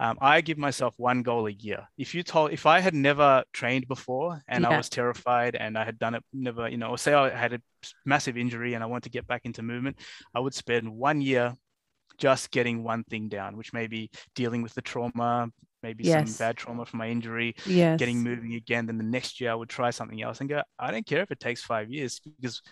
Um, 0.00 0.18
I 0.20 0.40
give 0.40 0.58
myself 0.58 0.94
one 0.96 1.22
goal 1.22 1.46
a 1.46 1.52
year. 1.52 1.86
If 1.96 2.14
you 2.14 2.22
told, 2.22 2.52
if 2.52 2.66
I 2.66 2.80
had 2.80 2.94
never 2.94 3.44
trained 3.52 3.86
before 3.86 4.42
and 4.48 4.66
I 4.66 4.76
was 4.76 4.88
terrified 4.88 5.54
and 5.54 5.78
I 5.78 5.84
had 5.84 5.98
done 5.98 6.14
it, 6.14 6.24
never, 6.32 6.68
you 6.68 6.76
know, 6.76 6.90
or 6.90 6.98
say 6.98 7.14
I 7.14 7.30
had 7.30 7.52
a 7.52 7.60
massive 8.04 8.36
injury 8.36 8.74
and 8.74 8.82
I 8.82 8.86
want 8.86 9.04
to 9.04 9.10
get 9.10 9.26
back 9.26 9.42
into 9.44 9.62
movement, 9.62 9.98
I 10.34 10.40
would 10.40 10.54
spend 10.54 10.92
one 10.92 11.20
year 11.20 11.54
just 12.18 12.50
getting 12.50 12.82
one 12.82 13.04
thing 13.04 13.28
down, 13.28 13.56
which 13.56 13.72
may 13.72 13.86
be 13.86 14.10
dealing 14.34 14.62
with 14.62 14.74
the 14.74 14.82
trauma, 14.82 15.48
maybe 15.82 16.04
Yes. 16.04 16.28
some 16.30 16.46
bad 16.46 16.56
trauma 16.56 16.84
from 16.86 16.98
my 16.98 17.08
injury, 17.08 17.54
Yes. 17.66 17.98
getting 17.98 18.22
moving 18.22 18.54
again. 18.54 18.86
Then 18.86 18.98
the 18.98 19.04
next 19.04 19.40
year 19.40 19.52
I 19.52 19.54
would 19.54 19.68
try 19.68 19.90
something 19.90 20.20
else 20.22 20.40
and 20.40 20.48
go, 20.48 20.62
I 20.78 20.90
don't 20.90 21.06
care 21.06 21.22
if 21.22 21.30
it 21.30 21.40
takes 21.40 21.62
five 21.62 21.90
years 21.90 22.20
because, 22.40 22.62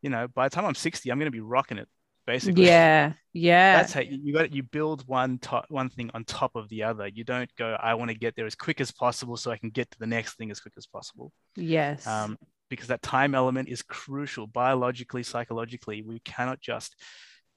you 0.00 0.08
know, 0.10 0.26
by 0.28 0.48
the 0.48 0.54
time 0.54 0.64
I'm 0.64 0.74
60, 0.74 1.10
I'm 1.10 1.18
going 1.18 1.26
to 1.26 1.30
be 1.30 1.40
rocking 1.40 1.78
it 1.78 1.88
basically. 2.26 2.66
Yeah. 2.66 3.14
Yeah. 3.32 3.76
That's 3.76 3.92
how 3.92 4.00
you, 4.00 4.18
you 4.22 4.32
got 4.32 4.52
you 4.52 4.62
build 4.62 5.06
one 5.06 5.38
top 5.38 5.66
one 5.68 5.88
thing 5.88 6.10
on 6.14 6.24
top 6.24 6.54
of 6.54 6.68
the 6.68 6.82
other. 6.84 7.08
You 7.08 7.24
don't 7.24 7.50
go, 7.56 7.76
I 7.80 7.94
want 7.94 8.10
to 8.10 8.16
get 8.16 8.36
there 8.36 8.46
as 8.46 8.54
quick 8.54 8.80
as 8.80 8.90
possible 8.90 9.36
so 9.36 9.50
I 9.50 9.56
can 9.56 9.70
get 9.70 9.90
to 9.90 9.98
the 9.98 10.06
next 10.06 10.36
thing 10.36 10.50
as 10.50 10.60
quick 10.60 10.74
as 10.76 10.86
possible. 10.86 11.32
yes. 11.56 12.06
Um, 12.06 12.38
because 12.70 12.88
that 12.88 13.02
time 13.02 13.34
element 13.34 13.68
is 13.68 13.82
crucial 13.82 14.46
biologically, 14.46 15.22
psychologically. 15.22 16.00
We 16.00 16.20
cannot 16.20 16.58
just 16.58 16.96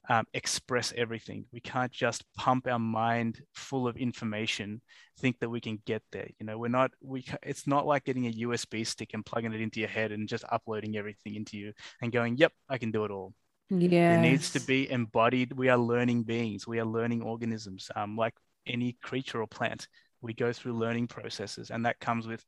um, 0.08 0.26
express 0.34 0.92
everything. 0.96 1.46
We 1.52 1.60
can't 1.60 1.90
just 1.90 2.22
pump 2.36 2.66
our 2.68 2.78
mind 2.78 3.40
full 3.54 3.88
of 3.88 3.96
information, 3.96 4.82
think 5.18 5.38
that 5.40 5.48
we 5.48 5.60
can 5.60 5.80
get 5.86 6.02
there. 6.12 6.28
You 6.38 6.46
know, 6.46 6.58
we're 6.58 6.68
not. 6.68 6.90
We. 7.02 7.24
It's 7.42 7.66
not 7.66 7.86
like 7.86 8.04
getting 8.04 8.26
a 8.26 8.32
USB 8.32 8.86
stick 8.86 9.10
and 9.14 9.24
plugging 9.24 9.52
it 9.52 9.60
into 9.60 9.80
your 9.80 9.88
head 9.88 10.12
and 10.12 10.28
just 10.28 10.44
uploading 10.50 10.96
everything 10.96 11.34
into 11.34 11.56
you 11.56 11.72
and 12.02 12.12
going, 12.12 12.36
"Yep, 12.36 12.52
I 12.68 12.78
can 12.78 12.90
do 12.90 13.04
it 13.04 13.10
all." 13.10 13.32
Yeah. 13.70 14.18
It 14.18 14.20
needs 14.20 14.50
to 14.52 14.60
be 14.60 14.90
embodied. 14.90 15.52
We 15.52 15.68
are 15.68 15.78
learning 15.78 16.24
beings. 16.24 16.66
We 16.66 16.78
are 16.78 16.84
learning 16.84 17.22
organisms. 17.22 17.90
Um, 17.94 18.16
like 18.16 18.34
any 18.66 18.96
creature 19.02 19.40
or 19.40 19.46
plant, 19.46 19.88
we 20.20 20.34
go 20.34 20.52
through 20.52 20.74
learning 20.74 21.08
processes, 21.08 21.70
and 21.70 21.84
that 21.86 22.00
comes 22.00 22.26
with 22.26 22.44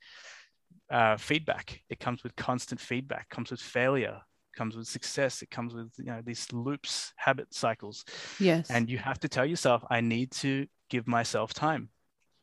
uh, 0.90 1.16
feedback. 1.16 1.80
It 1.88 2.00
comes 2.00 2.22
with 2.22 2.34
constant 2.36 2.80
feedback. 2.80 3.28
Comes 3.28 3.50
with 3.50 3.60
failure. 3.60 4.20
Comes 4.56 4.76
with 4.76 4.88
success. 4.88 5.42
It 5.42 5.50
comes 5.50 5.74
with 5.74 5.90
you 5.98 6.06
know 6.06 6.20
these 6.24 6.52
loops, 6.52 7.12
habit 7.16 7.54
cycles, 7.54 8.04
Yes. 8.40 8.70
and 8.70 8.90
you 8.90 8.98
have 8.98 9.20
to 9.20 9.28
tell 9.28 9.46
yourself, 9.46 9.84
I 9.88 10.00
need 10.00 10.32
to 10.32 10.66
give 10.90 11.06
myself 11.06 11.54
time. 11.54 11.90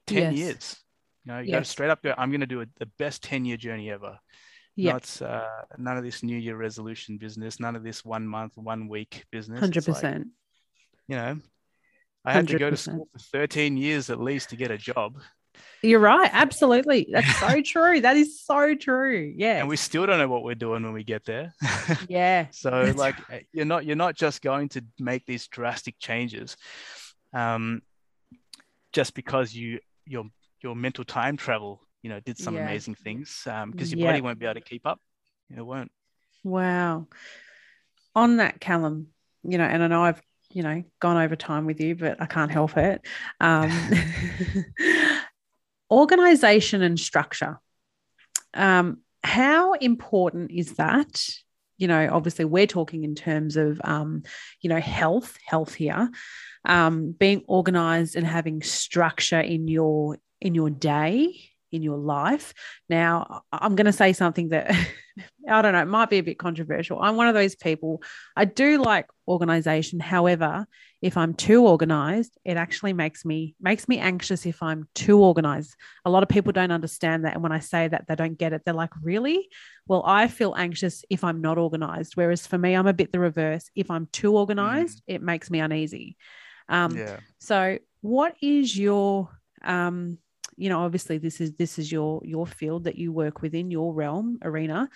Ten 0.07 0.33
Yes. 0.33 0.37
years. 0.37 0.75
You 1.25 1.33
know, 1.33 1.39
you 1.39 1.51
got 1.51 1.59
to 1.59 1.65
straight 1.65 1.89
up 1.89 2.03
go. 2.03 2.13
I'm 2.17 2.29
going 2.29 2.41
to 2.41 2.45
do 2.47 2.61
a, 2.61 2.65
the 2.79 2.85
best 2.97 3.23
ten 3.23 3.43
year 3.45 3.57
journey 3.57 3.89
ever. 3.91 4.19
Yeah. 4.75 4.93
Not 4.93 5.21
uh, 5.21 5.47
none 5.77 5.97
of 5.97 6.03
this 6.03 6.21
New 6.21 6.37
Year 6.37 6.57
resolution 6.57 7.17
business. 7.17 7.59
None 7.59 7.75
of 7.75 7.83
this 7.83 8.03
one 8.03 8.27
month, 8.27 8.57
one 8.57 8.87
week 8.87 9.25
business. 9.31 9.57
It's 9.57 9.61
Hundred 9.61 9.87
like, 9.87 9.95
percent. 9.95 10.27
you 11.07 11.15
know, 11.15 11.39
I 12.25 12.33
had 12.33 12.47
to 12.49 12.59
go 12.59 12.69
to 12.69 12.77
school 12.77 13.07
for 13.13 13.19
13 13.19 13.77
years 13.77 14.09
at 14.09 14.19
least 14.19 14.49
to 14.49 14.55
get 14.55 14.71
a 14.71 14.77
job. 14.77 15.17
You're 15.81 15.99
right. 15.99 16.29
Absolutely. 16.33 17.07
That's 17.11 17.39
so 17.39 17.61
true. 17.65 18.01
That 18.01 18.17
is 18.17 18.41
so 18.41 18.75
true. 18.75 19.33
Yeah. 19.35 19.59
And 19.59 19.69
we 19.69 19.77
still 19.77 20.05
don't 20.05 20.17
know 20.17 20.27
what 20.27 20.43
we're 20.43 20.55
doing 20.55 20.83
when 20.83 20.93
we 20.93 21.03
get 21.03 21.25
there. 21.25 21.53
yeah. 22.09 22.47
so 22.51 22.93
like 22.97 23.15
uh, 23.31 23.39
you're 23.53 23.65
not 23.65 23.85
you're 23.85 23.95
not 23.95 24.15
just 24.15 24.41
going 24.41 24.69
to 24.69 24.83
make 24.99 25.25
these 25.25 25.47
drastic 25.47 25.99
changes 25.99 26.57
um, 27.33 27.81
just 28.93 29.13
because 29.13 29.53
you 29.53 29.79
your 30.05 30.25
your 30.61 30.75
mental 30.75 31.03
time 31.03 31.37
travel, 31.37 31.81
you 32.05 32.09
know, 32.09 32.19
did 32.19 32.37
some 32.37 32.53
Yeah. 32.53 32.61
amazing 32.61 32.93
things. 32.93 33.47
Um, 33.47 33.71
because 33.71 33.91
your 33.91 33.97
Yeah. 33.99 34.09
body 34.09 34.21
won't 34.21 34.37
be 34.37 34.45
able 34.45 34.53
to 34.53 34.61
keep 34.61 34.85
up. 34.85 35.01
It 35.49 35.59
won't. 35.59 35.91
Wow. 36.43 37.07
On 38.13 38.37
that, 38.37 38.61
Callum, 38.61 39.07
you 39.41 39.57
know, 39.57 39.63
and 39.63 39.81
I 39.81 39.87
know 39.87 40.03
I've, 40.03 40.21
you 40.51 40.61
know, 40.61 40.83
gone 40.99 41.17
over 41.17 41.35
time 41.35 41.65
with 41.65 41.81
you, 41.81 41.95
but 41.95 42.21
I 42.21 42.27
can't 42.27 42.51
help 42.51 42.77
it. 42.77 43.03
Um, 43.39 43.71
organization 45.91 46.83
and 46.83 46.99
structure. 46.99 47.59
Um, 48.53 48.99
how 49.23 49.73
important 49.73 50.51
is 50.51 50.73
that? 50.75 51.27
You 51.79 51.87
know, 51.87 52.07
obviously, 52.11 52.45
we're 52.45 52.67
talking 52.67 53.03
in 53.03 53.15
terms 53.15 53.57
of, 53.57 53.81
um, 53.83 54.21
you 54.61 54.69
know, 54.69 54.79
health, 54.79 55.39
health 55.43 55.73
here, 55.73 56.11
um, 56.65 57.13
being 57.13 57.43
organized 57.47 58.15
and 58.15 58.27
having 58.27 58.61
structure 58.61 59.39
in 59.39 59.67
your 59.67 60.19
in 60.39 60.53
your 60.53 60.69
day, 60.69 61.49
in 61.75 61.83
your 61.83 61.97
life. 61.97 62.53
Now, 62.89 63.43
I'm 63.51 63.75
going 63.75 63.85
to 63.85 63.93
say 63.93 64.13
something 64.13 64.49
that 64.49 64.71
I 65.49 65.61
don't 65.61 65.73
know, 65.73 65.81
it 65.81 65.87
might 65.87 66.09
be 66.09 66.17
a 66.17 66.23
bit 66.23 66.39
controversial. 66.39 66.99
I'm 67.01 67.15
one 67.15 67.27
of 67.27 67.35
those 67.35 67.55
people, 67.55 68.01
I 68.35 68.45
do 68.45 68.77
like 68.81 69.07
organization. 69.27 69.99
However, 69.99 70.65
if 71.01 71.17
I'm 71.17 71.33
too 71.33 71.65
organized, 71.67 72.37
it 72.43 72.57
actually 72.57 72.93
makes 72.93 73.23
me 73.23 73.55
makes 73.61 73.87
me 73.87 73.99
anxious 73.99 74.45
if 74.45 74.63
I'm 74.63 74.87
too 74.95 75.19
organized. 75.19 75.75
A 76.03 76.09
lot 76.09 76.23
of 76.23 76.29
people 76.29 76.51
don't 76.51 76.71
understand 76.71 77.25
that 77.25 77.33
and 77.33 77.43
when 77.43 77.51
I 77.51 77.59
say 77.59 77.87
that 77.87 78.07
they 78.07 78.15
don't 78.15 78.37
get 78.37 78.53
it. 78.53 78.63
They're 78.65 78.73
like, 78.73 78.89
"Really?" 79.03 79.47
Well, 79.87 80.03
I 80.05 80.27
feel 80.27 80.55
anxious 80.57 81.05
if 81.09 81.23
I'm 81.23 81.41
not 81.41 81.57
organized, 81.57 82.13
whereas 82.15 82.47
for 82.47 82.57
me 82.57 82.73
I'm 82.73 82.87
a 82.87 82.93
bit 82.93 83.11
the 83.11 83.19
reverse. 83.19 83.69
If 83.75 83.91
I'm 83.91 84.07
too 84.07 84.35
organized, 84.35 85.03
it 85.05 85.21
makes 85.21 85.51
me 85.51 85.59
uneasy. 85.59 86.17
Um 86.67 86.97
yeah. 86.97 87.19
so, 87.37 87.77
what 88.01 88.35
is 88.41 88.75
your, 88.77 89.29
um, 89.63 90.17
you 90.57 90.69
know, 90.69 90.81
obviously 90.85 91.17
this 91.17 91.41
is 91.41 91.53
this 91.53 91.77
is 91.79 91.91
your 91.91 92.21
your 92.23 92.47
field 92.47 92.85
that 92.85 92.95
you 92.95 93.11
work 93.11 93.41
within 93.41 93.71
your 93.71 93.93
realm 93.93 94.39
arena. 94.41 94.89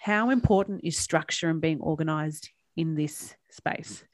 How 0.00 0.30
important 0.30 0.80
is 0.84 0.96
structure 0.98 1.48
and 1.48 1.60
being 1.60 1.80
organized 1.80 2.50
in 2.76 2.94
this 2.94 3.34
space? 3.50 4.04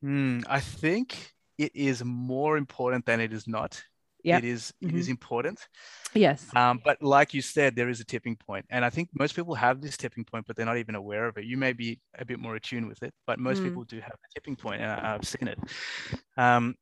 Hmm, 0.00 0.40
I 0.48 0.60
think 0.60 1.32
it 1.58 1.72
is 1.74 2.02
more 2.04 2.56
important 2.56 3.04
than 3.06 3.20
it 3.20 3.32
is 3.32 3.46
not. 3.46 3.82
Yep. 4.22 4.42
It 4.42 4.48
is 4.48 4.74
it 4.82 4.94
is 4.94 5.08
important. 5.08 5.66
Yes. 6.12 6.46
Um, 6.54 6.80
but 6.84 7.00
like 7.02 7.32
you 7.32 7.40
said, 7.40 7.74
there 7.74 7.88
is 7.88 8.00
a 8.00 8.04
tipping 8.04 8.36
point, 8.36 8.66
and 8.68 8.84
I 8.84 8.90
think 8.90 9.08
most 9.18 9.34
people 9.34 9.54
have 9.54 9.80
this 9.80 9.96
tipping 9.96 10.24
point, 10.24 10.46
but 10.46 10.56
they're 10.56 10.66
not 10.66 10.76
even 10.76 10.94
aware 10.94 11.26
of 11.26 11.38
it. 11.38 11.44
You 11.44 11.56
may 11.56 11.72
be 11.72 12.00
a 12.18 12.24
bit 12.26 12.38
more 12.38 12.54
attuned 12.54 12.86
with 12.86 13.02
it, 13.02 13.14
but 13.26 13.38
most 13.38 13.60
Mm. 13.60 13.64
people 13.64 13.84
do 13.84 13.98
have 14.00 14.12
a 14.12 14.28
tipping 14.34 14.56
point, 14.56 14.82
and 14.82 14.90
I- 14.90 15.14
I've 15.14 15.26
seen 15.26 15.48
it. 15.48 15.58
Um, 16.36 16.74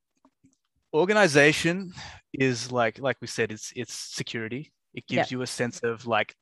organization 0.94 1.92
is 2.32 2.72
like 2.72 2.98
like 2.98 3.16
we 3.20 3.26
said, 3.26 3.52
it's 3.52 3.72
it's 3.76 3.94
security. 3.94 4.72
It 4.94 5.06
gives 5.06 5.30
Yep. 5.30 5.30
you 5.30 5.42
a 5.42 5.46
sense 5.46 5.80
of 5.80 6.06
like 6.06 6.34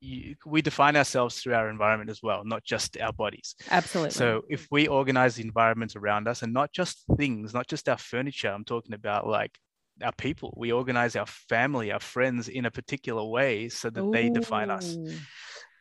you, 0.00 0.34
we 0.46 0.62
define 0.62 0.96
ourselves 0.96 1.40
through 1.40 1.54
our 1.54 1.68
environment 1.68 2.10
as 2.10 2.22
well, 2.22 2.42
not 2.44 2.64
just 2.64 2.98
our 2.98 3.12
bodies. 3.12 3.54
Absolutely. 3.70 4.12
So 4.12 4.42
if 4.48 4.66
we 4.70 4.88
organize 4.88 5.36
the 5.36 5.44
environment 5.44 5.94
around 5.94 6.26
us 6.26 6.42
and 6.42 6.52
not 6.54 6.72
just 6.72 7.04
things, 7.16 7.52
not 7.52 7.66
just 7.66 7.88
our 7.88 7.98
furniture, 7.98 8.48
I'm 8.48 8.64
talking 8.64 8.94
about 8.94 9.26
like 9.26 9.58
our 10.02 10.12
people. 10.12 10.54
We 10.56 10.72
organize 10.72 11.16
our 11.16 11.26
family, 11.26 11.92
our 11.92 12.00
friends 12.00 12.48
in 12.48 12.64
a 12.64 12.70
particular 12.70 13.24
way 13.24 13.68
so 13.68 13.90
that 13.90 14.02
Ooh. 14.02 14.10
they 14.10 14.30
define 14.30 14.70
us. 14.70 14.96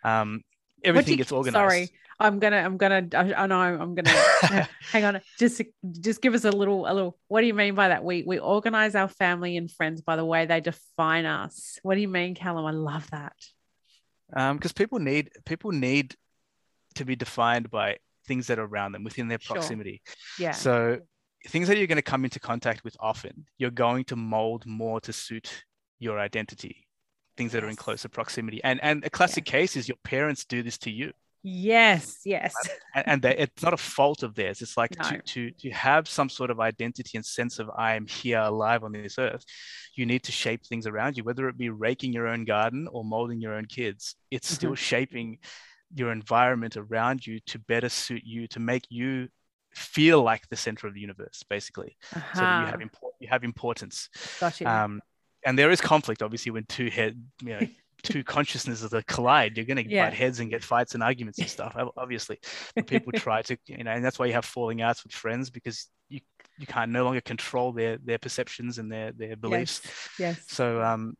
Um, 0.03 0.41
everything 0.83 1.17
gets 1.17 1.31
organized. 1.31 1.53
Sorry, 1.53 1.89
I'm 2.19 2.39
gonna, 2.39 2.57
I'm 2.57 2.77
gonna, 2.77 3.07
I, 3.13 3.47
know, 3.47 3.59
I'm 3.59 3.95
gonna. 3.95 4.67
hang 4.91 5.05
on, 5.05 5.21
just, 5.37 5.61
just 6.01 6.21
give 6.21 6.33
us 6.33 6.43
a 6.45 6.51
little, 6.51 6.85
a 6.85 6.93
little. 6.93 7.17
What 7.27 7.41
do 7.41 7.47
you 7.47 7.53
mean 7.53 7.75
by 7.75 7.89
that? 7.89 8.03
We, 8.03 8.23
we 8.25 8.39
organize 8.39 8.95
our 8.95 9.07
family 9.07 9.57
and 9.57 9.71
friends 9.71 10.01
by 10.01 10.15
the 10.15 10.25
way 10.25 10.45
they 10.45 10.61
define 10.61 11.25
us. 11.25 11.79
What 11.83 11.95
do 11.95 12.01
you 12.01 12.07
mean, 12.09 12.35
Callum? 12.35 12.65
I 12.65 12.71
love 12.71 13.09
that 13.11 13.35
Um, 14.33 14.57
because 14.57 14.73
people 14.73 14.99
need 14.99 15.31
people 15.45 15.71
need 15.71 16.15
to 16.95 17.05
be 17.05 17.15
defined 17.15 17.69
by 17.69 17.97
things 18.27 18.47
that 18.47 18.59
are 18.59 18.65
around 18.65 18.91
them 18.91 19.03
within 19.03 19.27
their 19.27 19.39
proximity. 19.39 20.01
Sure. 20.05 20.43
Yeah. 20.43 20.51
So 20.51 20.99
things 21.47 21.67
that 21.67 21.77
you're 21.77 21.87
going 21.87 21.95
to 21.95 22.01
come 22.01 22.25
into 22.25 22.39
contact 22.39 22.83
with 22.83 22.95
often, 22.99 23.45
you're 23.57 23.71
going 23.71 24.03
to 24.05 24.15
mold 24.15 24.65
more 24.65 24.99
to 25.01 25.13
suit 25.13 25.63
your 25.99 26.19
identity. 26.19 26.85
Things 27.39 27.53
that 27.53 27.63
are 27.63 27.69
in 27.69 27.77
closer 27.77 28.09
proximity. 28.09 28.59
And 28.63 28.79
and 28.83 29.05
a 29.05 29.09
classic 29.09 29.47
yeah. 29.47 29.59
case 29.59 29.77
is 29.79 29.87
your 29.87 29.97
parents 30.03 30.45
do 30.45 30.61
this 30.61 30.77
to 30.79 30.91
you. 30.91 31.13
Yes, 31.41 32.19
yes. 32.25 32.53
And, 32.93 33.07
and 33.07 33.21
they, 33.21 33.37
it's 33.37 33.63
not 33.63 33.73
a 33.73 33.77
fault 33.77 34.23
of 34.23 34.35
theirs. 34.35 34.61
It's 34.61 34.75
like 34.75 34.91
no. 34.99 35.09
to, 35.09 35.21
to, 35.21 35.51
to 35.51 35.69
have 35.71 36.09
some 36.09 36.27
sort 36.27 36.51
of 36.51 36.59
identity 36.59 37.17
and 37.17 37.25
sense 37.25 37.59
of 37.59 37.69
I 37.69 37.95
am 37.95 38.07
here 38.07 38.39
alive 38.39 38.83
on 38.83 38.91
this 38.91 39.17
earth, 39.17 39.45
you 39.95 40.05
need 40.05 40.23
to 40.23 40.33
shape 40.33 40.65
things 40.65 40.85
around 40.85 41.15
you, 41.15 41.23
whether 41.23 41.47
it 41.47 41.57
be 41.57 41.69
raking 41.69 42.11
your 42.11 42.27
own 42.27 42.43
garden 42.43 42.89
or 42.91 43.05
molding 43.05 43.39
your 43.39 43.53
own 43.53 43.67
kids. 43.67 44.15
It's 44.29 44.49
mm-hmm. 44.49 44.55
still 44.55 44.75
shaping 44.75 45.37
your 45.95 46.11
environment 46.11 46.75
around 46.75 47.25
you 47.25 47.39
to 47.47 47.57
better 47.57 47.87
suit 47.87 48.23
you, 48.25 48.47
to 48.49 48.59
make 48.59 48.85
you 48.89 49.29
feel 49.73 50.21
like 50.21 50.43
the 50.49 50.57
center 50.57 50.87
of 50.87 50.93
the 50.93 50.99
universe, 50.99 51.43
basically. 51.49 51.95
Uh-huh. 52.13 52.35
So 52.35 52.41
you 52.41 52.71
have, 52.71 52.81
import, 52.81 53.13
you 53.21 53.29
have 53.29 53.43
importance. 53.45 54.09
Gotcha. 54.41 54.65
Um, 54.65 55.01
and 55.45 55.57
there 55.57 55.71
is 55.71 55.81
conflict, 55.81 56.21
obviously, 56.21 56.51
when 56.51 56.65
two 56.65 56.89
head, 56.89 57.21
you 57.41 57.49
know, 57.49 57.67
two 58.03 58.23
consciousnesses 58.23 58.89
that 58.91 59.07
collide, 59.07 59.57
you're 59.57 59.65
going 59.65 59.83
to 59.83 59.89
yeah. 59.89 60.05
butt 60.05 60.13
heads 60.13 60.39
and 60.39 60.49
get 60.49 60.63
fights 60.63 60.93
and 60.93 61.03
arguments 61.03 61.39
and 61.39 61.49
stuff. 61.49 61.75
Obviously, 61.97 62.39
but 62.75 62.87
people 62.87 63.11
try 63.15 63.41
to, 63.43 63.57
you 63.67 63.83
know, 63.83 63.91
and 63.91 64.03
that's 64.03 64.19
why 64.19 64.25
you 64.25 64.33
have 64.33 64.45
falling 64.45 64.81
outs 64.81 65.03
with 65.03 65.13
friends 65.13 65.49
because 65.49 65.87
you 66.09 66.21
you 66.57 66.67
can't 66.67 66.91
no 66.91 67.05
longer 67.05 67.21
control 67.21 67.71
their 67.71 67.97
their 67.97 68.17
perceptions 68.17 68.77
and 68.77 68.91
their 68.91 69.11
their 69.11 69.35
beliefs. 69.35 69.81
Yes. 70.17 70.37
yes. 70.37 70.45
So 70.47 70.81
um, 70.81 71.15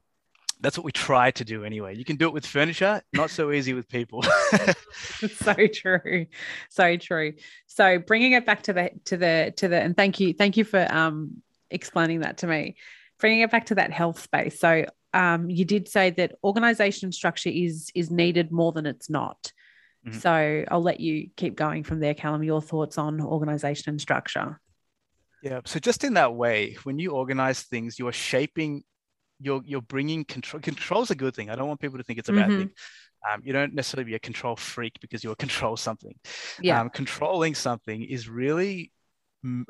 that's 0.61 0.77
what 0.77 0.83
we 0.83 0.91
try 0.91 1.31
to 1.31 1.45
do 1.45 1.63
anyway. 1.63 1.95
You 1.95 2.03
can 2.03 2.17
do 2.17 2.27
it 2.27 2.33
with 2.33 2.45
furniture, 2.45 3.01
not 3.13 3.29
so 3.29 3.51
easy 3.51 3.73
with 3.73 3.87
people. 3.87 4.23
so 4.93 5.55
true, 5.73 6.25
so 6.69 6.97
true. 6.97 7.33
So 7.67 7.99
bringing 7.99 8.33
it 8.33 8.45
back 8.45 8.63
to 8.63 8.73
the 8.73 8.91
to 9.05 9.17
the 9.17 9.53
to 9.57 9.67
the 9.67 9.79
and 9.79 9.95
thank 9.95 10.19
you 10.19 10.33
thank 10.33 10.57
you 10.57 10.65
for 10.65 10.85
um 10.93 11.41
explaining 11.69 12.21
that 12.21 12.39
to 12.39 12.47
me. 12.47 12.75
Bringing 13.19 13.41
it 13.41 13.51
back 13.51 13.67
to 13.67 13.75
that 13.75 13.91
health 13.91 14.21
space. 14.21 14.59
So 14.59 14.85
um, 15.13 15.49
you 15.49 15.65
did 15.65 15.87
say 15.87 16.11
that 16.11 16.35
organization 16.43 17.11
structure 17.11 17.49
is 17.49 17.91
is 17.95 18.11
needed 18.11 18.51
more 18.51 18.71
than 18.71 18.85
it's 18.85 19.09
not. 19.09 19.51
Mm-hmm. 20.07 20.19
So 20.19 20.65
I'll 20.69 20.81
let 20.81 20.99
you 20.99 21.29
keep 21.35 21.55
going 21.55 21.83
from 21.83 21.99
there, 21.99 22.13
Callum. 22.13 22.43
Your 22.43 22.61
thoughts 22.61 22.97
on 22.97 23.19
organization 23.19 23.91
and 23.91 24.01
structure? 24.01 24.59
Yeah. 25.43 25.61
So 25.65 25.79
just 25.79 26.03
in 26.03 26.13
that 26.13 26.33
way, 26.35 26.77
when 26.83 26.99
you 26.99 27.11
organize 27.11 27.63
things, 27.63 27.99
you 27.99 28.07
are 28.07 28.13
shaping. 28.13 28.83
You're 29.41 29.61
you're 29.65 29.81
bringing 29.81 30.25
control. 30.25 30.61
Control 30.61 31.01
is 31.01 31.11
a 31.11 31.15
good 31.15 31.35
thing. 31.35 31.49
I 31.49 31.55
don't 31.55 31.67
want 31.67 31.79
people 31.79 31.97
to 31.97 32.03
think 32.03 32.19
it's 32.19 32.29
a 32.29 32.33
mm-hmm. 32.33 32.49
bad 32.49 32.59
thing. 32.59 32.71
Um, 33.29 33.41
you 33.43 33.51
don't 33.51 33.73
necessarily 33.73 34.09
be 34.09 34.15
a 34.15 34.19
control 34.19 34.55
freak 34.55 34.97
because 35.01 35.23
you 35.23 35.31
are 35.31 35.35
control 35.47 35.75
something. 35.77 36.15
Yeah. 36.61 36.79
Um, 36.79 36.89
controlling 36.89 37.55
something 37.55 38.03
is 38.03 38.29
really 38.29 38.91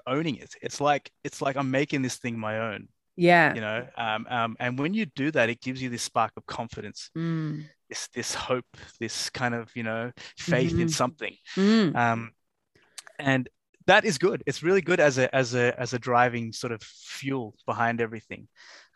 owning 0.07 0.35
it. 0.35 0.53
It's 0.61 0.81
like 0.81 1.11
it's 1.23 1.41
like 1.41 1.55
I'm 1.55 1.71
making 1.71 2.01
this 2.01 2.17
thing 2.17 2.37
my 2.37 2.73
own. 2.73 2.87
Yeah. 3.19 3.53
You 3.53 3.59
know, 3.59 3.87
um, 3.97 4.25
um, 4.29 4.55
and 4.61 4.79
when 4.79 4.93
you 4.93 5.05
do 5.05 5.29
that, 5.31 5.49
it 5.49 5.59
gives 5.59 5.81
you 5.81 5.89
this 5.89 6.03
spark 6.03 6.31
of 6.37 6.45
confidence, 6.45 7.11
mm. 7.17 7.65
this 7.89 8.07
this 8.15 8.33
hope, 8.33 8.77
this 9.01 9.29
kind 9.29 9.53
of 9.53 9.69
you 9.75 9.83
know 9.83 10.13
faith 10.37 10.71
mm-hmm. 10.71 10.83
in 10.83 10.89
something, 10.89 11.35
mm. 11.57 11.93
um, 11.97 12.31
and 13.19 13.49
that 13.87 14.05
is 14.05 14.17
good. 14.17 14.41
It's 14.45 14.63
really 14.63 14.81
good 14.81 15.01
as 15.01 15.17
a 15.17 15.35
as 15.35 15.53
a 15.53 15.77
as 15.77 15.93
a 15.93 15.99
driving 15.99 16.53
sort 16.53 16.71
of 16.71 16.81
fuel 16.81 17.55
behind 17.65 17.99
everything. 17.99 18.47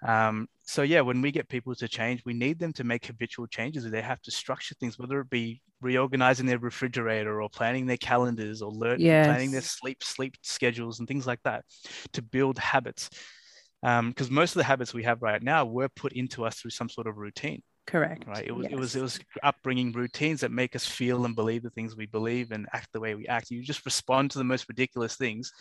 Um, 0.08 0.48
so 0.62 0.84
yeah, 0.84 1.02
when 1.02 1.22
we 1.22 1.32
get 1.32 1.50
people 1.50 1.76
to 1.76 1.88
change, 1.90 2.22
we 2.26 2.34
need 2.34 2.60
them 2.60 2.72
to 2.74 2.86
make 2.86 3.06
habitual 3.06 3.48
changes. 3.48 3.84
They 3.84 4.02
have 4.02 4.22
to 4.22 4.32
structure 4.32 4.76
things, 4.76 4.98
whether 4.98 5.20
it 5.20 5.30
be 5.30 5.62
reorganizing 5.82 6.46
their 6.46 6.60
refrigerator 6.60 7.42
or 7.42 7.50
planning 7.50 7.88
their 7.88 7.98
calendars 7.98 8.62
or 8.62 8.72
learn, 8.72 9.02
yes. 9.02 9.28
planning 9.28 9.52
their 9.52 9.60
sleep 9.60 10.02
sleep 10.02 10.38
schedules 10.44 11.00
and 11.00 11.10
things 11.10 11.28
like 11.28 11.44
that, 11.44 11.66
to 12.14 12.22
build 12.22 12.58
habits 12.58 13.10
because 13.84 14.30
um, 14.30 14.34
most 14.34 14.52
of 14.52 14.60
the 14.60 14.64
habits 14.64 14.94
we 14.94 15.04
have 15.04 15.22
right 15.22 15.44
now 15.44 15.66
were 15.66 15.90
put 15.90 16.14
into 16.14 16.46
us 16.46 16.56
through 16.56 16.72
some 16.72 16.88
sort 16.90 17.06
of 17.06 17.18
routine 17.18 17.62
correct. 17.86 18.26
right? 18.28 18.46
It 18.46 18.52
was 18.56 18.66
yes. 18.66 18.74
it 18.74 18.80
was 18.80 18.96
it 18.96 19.02
was 19.02 19.20
upbringing 19.42 19.92
routines 19.92 20.42
that 20.42 20.52
make 20.52 20.76
us 20.76 20.86
feel 20.86 21.26
and 21.26 21.36
believe 21.36 21.64
the 21.64 21.70
things 21.70 21.96
we 21.96 22.06
believe 22.06 22.52
and 22.52 22.68
act 22.74 22.90
the 22.94 23.00
way 23.00 23.16
we 23.16 23.28
act. 23.28 23.52
You 23.52 23.62
just 23.62 23.86
respond 23.86 24.32
to 24.32 24.38
the 24.38 24.44
most 24.44 24.68
ridiculous 24.70 25.16
things. 25.16 25.52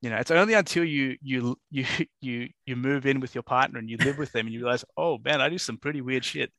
You 0.00 0.10
know 0.10 0.16
it's 0.16 0.30
only 0.30 0.54
until 0.54 0.84
you 0.84 1.16
you 1.22 1.56
you 1.70 1.84
you 2.20 2.48
you 2.64 2.76
move 2.76 3.06
in 3.06 3.20
with 3.20 3.34
your 3.34 3.42
partner 3.42 3.78
and 3.78 3.90
you 3.90 3.96
live 3.98 4.18
with 4.18 4.32
them 4.32 4.46
and 4.46 4.54
you 4.54 4.60
realize 4.60 4.84
oh 4.96 5.18
man 5.24 5.40
i 5.40 5.48
do 5.48 5.58
some 5.58 5.76
pretty 5.76 6.00
weird 6.00 6.24
shit 6.24 6.52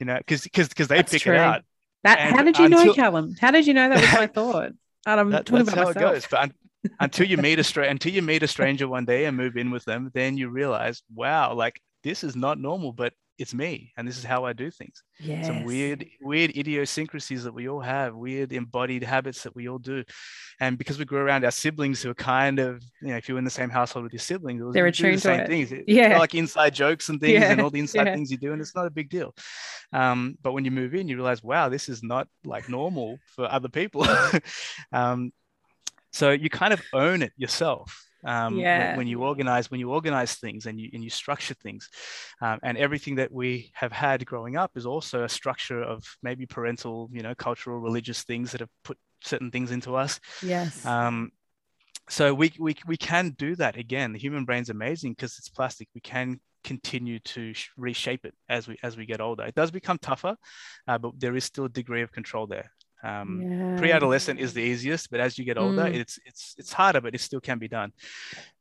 you 0.00 0.06
know 0.06 0.16
because 0.18 0.42
because 0.42 0.68
because 0.68 0.88
they 0.88 0.96
that's 0.96 1.12
pick 1.12 1.22
true. 1.22 1.34
it 1.34 1.38
out. 1.38 1.62
That 2.02 2.18
and 2.18 2.36
how 2.36 2.42
did 2.42 2.58
you 2.58 2.66
until, 2.66 2.86
know 2.86 2.94
callum? 2.94 3.34
How 3.40 3.50
did 3.50 3.66
you 3.66 3.72
know 3.72 3.88
that 3.88 4.00
was 4.00 4.12
my 4.12 4.26
thought? 4.26 4.72
And 5.06 5.20
i'm 5.20 5.30
that, 5.32 5.44
talking 5.44 5.68
about 5.68 5.74
how 5.74 5.84
myself. 5.84 5.96
it 5.96 6.14
goes 6.14 6.26
but 6.30 6.52
until 7.00 7.26
you 7.26 7.36
meet 7.36 7.58
a 7.58 7.64
stra- 7.64 7.88
until 7.88 8.12
you 8.12 8.22
meet 8.22 8.42
a 8.42 8.48
stranger 8.48 8.88
one 8.88 9.04
day 9.04 9.24
and 9.24 9.36
move 9.36 9.56
in 9.56 9.70
with 9.70 9.84
them, 9.84 10.10
then 10.14 10.36
you 10.36 10.48
realize, 10.48 11.02
wow, 11.14 11.54
like 11.54 11.80
this 12.02 12.24
is 12.24 12.36
not 12.36 12.58
normal, 12.58 12.92
but 12.92 13.12
it's 13.38 13.52
me 13.52 13.92
and 13.96 14.06
this 14.06 14.16
is 14.16 14.24
how 14.24 14.44
I 14.44 14.52
do 14.52 14.70
things. 14.70 15.02
Yes. 15.18 15.46
Some 15.46 15.64
weird, 15.64 16.06
weird 16.20 16.56
idiosyncrasies 16.56 17.44
that 17.44 17.52
we 17.52 17.68
all 17.68 17.80
have, 17.80 18.14
weird 18.14 18.52
embodied 18.52 19.02
habits 19.02 19.42
that 19.42 19.56
we 19.56 19.68
all 19.68 19.78
do. 19.78 20.04
And 20.60 20.78
because 20.78 20.98
we 20.98 21.04
grew 21.04 21.18
around 21.18 21.44
our 21.44 21.50
siblings 21.50 22.00
who 22.00 22.10
are 22.10 22.14
kind 22.14 22.60
of, 22.60 22.82
you 23.02 23.08
know, 23.08 23.16
if 23.16 23.28
you're 23.28 23.38
in 23.38 23.44
the 23.44 23.50
same 23.50 23.70
household 23.70 24.04
with 24.04 24.12
your 24.12 24.20
siblings, 24.20 24.62
they're 24.72 24.86
attuned 24.86 25.16
the 25.16 25.20
same 25.20 25.40
to 25.40 25.46
things. 25.46 25.72
Yeah. 25.88 26.18
Like 26.18 26.34
inside 26.34 26.74
jokes 26.74 27.08
and 27.08 27.20
things 27.20 27.40
yeah. 27.40 27.50
and 27.50 27.60
all 27.60 27.70
the 27.70 27.80
inside 27.80 28.06
yeah. 28.06 28.14
things 28.14 28.30
you 28.30 28.36
do. 28.36 28.52
And 28.52 28.60
it's 28.60 28.76
not 28.76 28.86
a 28.86 28.90
big 28.90 29.10
deal. 29.10 29.34
Um, 29.92 30.36
but 30.40 30.52
when 30.52 30.64
you 30.64 30.70
move 30.70 30.94
in, 30.94 31.08
you 31.08 31.16
realize, 31.16 31.42
wow, 31.42 31.68
this 31.68 31.88
is 31.88 32.02
not 32.02 32.28
like 32.44 32.68
normal 32.68 33.18
for 33.34 33.50
other 33.50 33.68
people. 33.68 34.06
um, 34.92 35.32
so 36.14 36.30
you 36.30 36.48
kind 36.48 36.72
of 36.72 36.80
own 36.92 37.22
it 37.22 37.32
yourself 37.36 38.06
um, 38.24 38.56
yeah. 38.56 38.90
when, 38.90 38.98
when, 38.98 39.06
you 39.08 39.24
organize 39.24 39.68
when 39.68 39.80
you 39.80 39.90
organize 39.90 40.36
things 40.36 40.66
and 40.66 40.80
you 40.80 40.88
and 40.92 41.02
you 41.02 41.10
structure 41.10 41.54
things. 41.54 41.88
Um, 42.40 42.60
and 42.62 42.78
everything 42.78 43.16
that 43.16 43.32
we 43.32 43.72
have 43.74 43.90
had 43.90 44.24
growing 44.24 44.56
up 44.56 44.72
is 44.76 44.86
also 44.86 45.24
a 45.24 45.28
structure 45.28 45.82
of 45.82 46.04
maybe 46.22 46.46
parental 46.46 47.10
you 47.12 47.22
know 47.22 47.34
cultural 47.34 47.80
religious 47.80 48.22
things 48.22 48.52
that 48.52 48.60
have 48.60 48.70
put 48.84 48.96
certain 49.22 49.50
things 49.50 49.72
into 49.72 49.96
us. 49.96 50.20
Yes. 50.40 50.86
Um, 50.86 51.32
so 52.08 52.32
we, 52.32 52.52
we 52.60 52.76
we 52.86 52.96
can 52.96 53.30
do 53.36 53.56
that 53.56 53.76
again. 53.76 54.12
The 54.12 54.18
human 54.20 54.44
brain's 54.44 54.70
amazing 54.70 55.12
because 55.12 55.36
it's 55.38 55.48
plastic. 55.48 55.88
We 55.96 56.00
can 56.00 56.40
continue 56.62 57.18
to 57.18 57.52
reshape 57.76 58.24
it 58.24 58.34
as 58.48 58.68
we 58.68 58.76
as 58.84 58.96
we 58.96 59.04
get 59.04 59.20
older. 59.20 59.44
It 59.44 59.54
does 59.56 59.72
become 59.72 59.98
tougher 59.98 60.36
uh, 60.86 60.98
but 60.98 61.18
there 61.18 61.36
is 61.36 61.44
still 61.44 61.64
a 61.64 61.68
degree 61.68 62.02
of 62.02 62.12
control 62.12 62.46
there 62.46 62.70
um, 63.04 63.42
yeah. 63.42 63.76
Pre-adolescent 63.78 64.40
is 64.40 64.54
the 64.54 64.62
easiest, 64.62 65.10
but 65.10 65.20
as 65.20 65.38
you 65.38 65.44
get 65.44 65.58
older, 65.58 65.82
mm. 65.82 65.94
it's 65.94 66.18
it's 66.24 66.54
it's 66.56 66.72
harder, 66.72 67.00
but 67.00 67.14
it 67.14 67.20
still 67.20 67.40
can 67.40 67.58
be 67.58 67.68
done. 67.68 67.92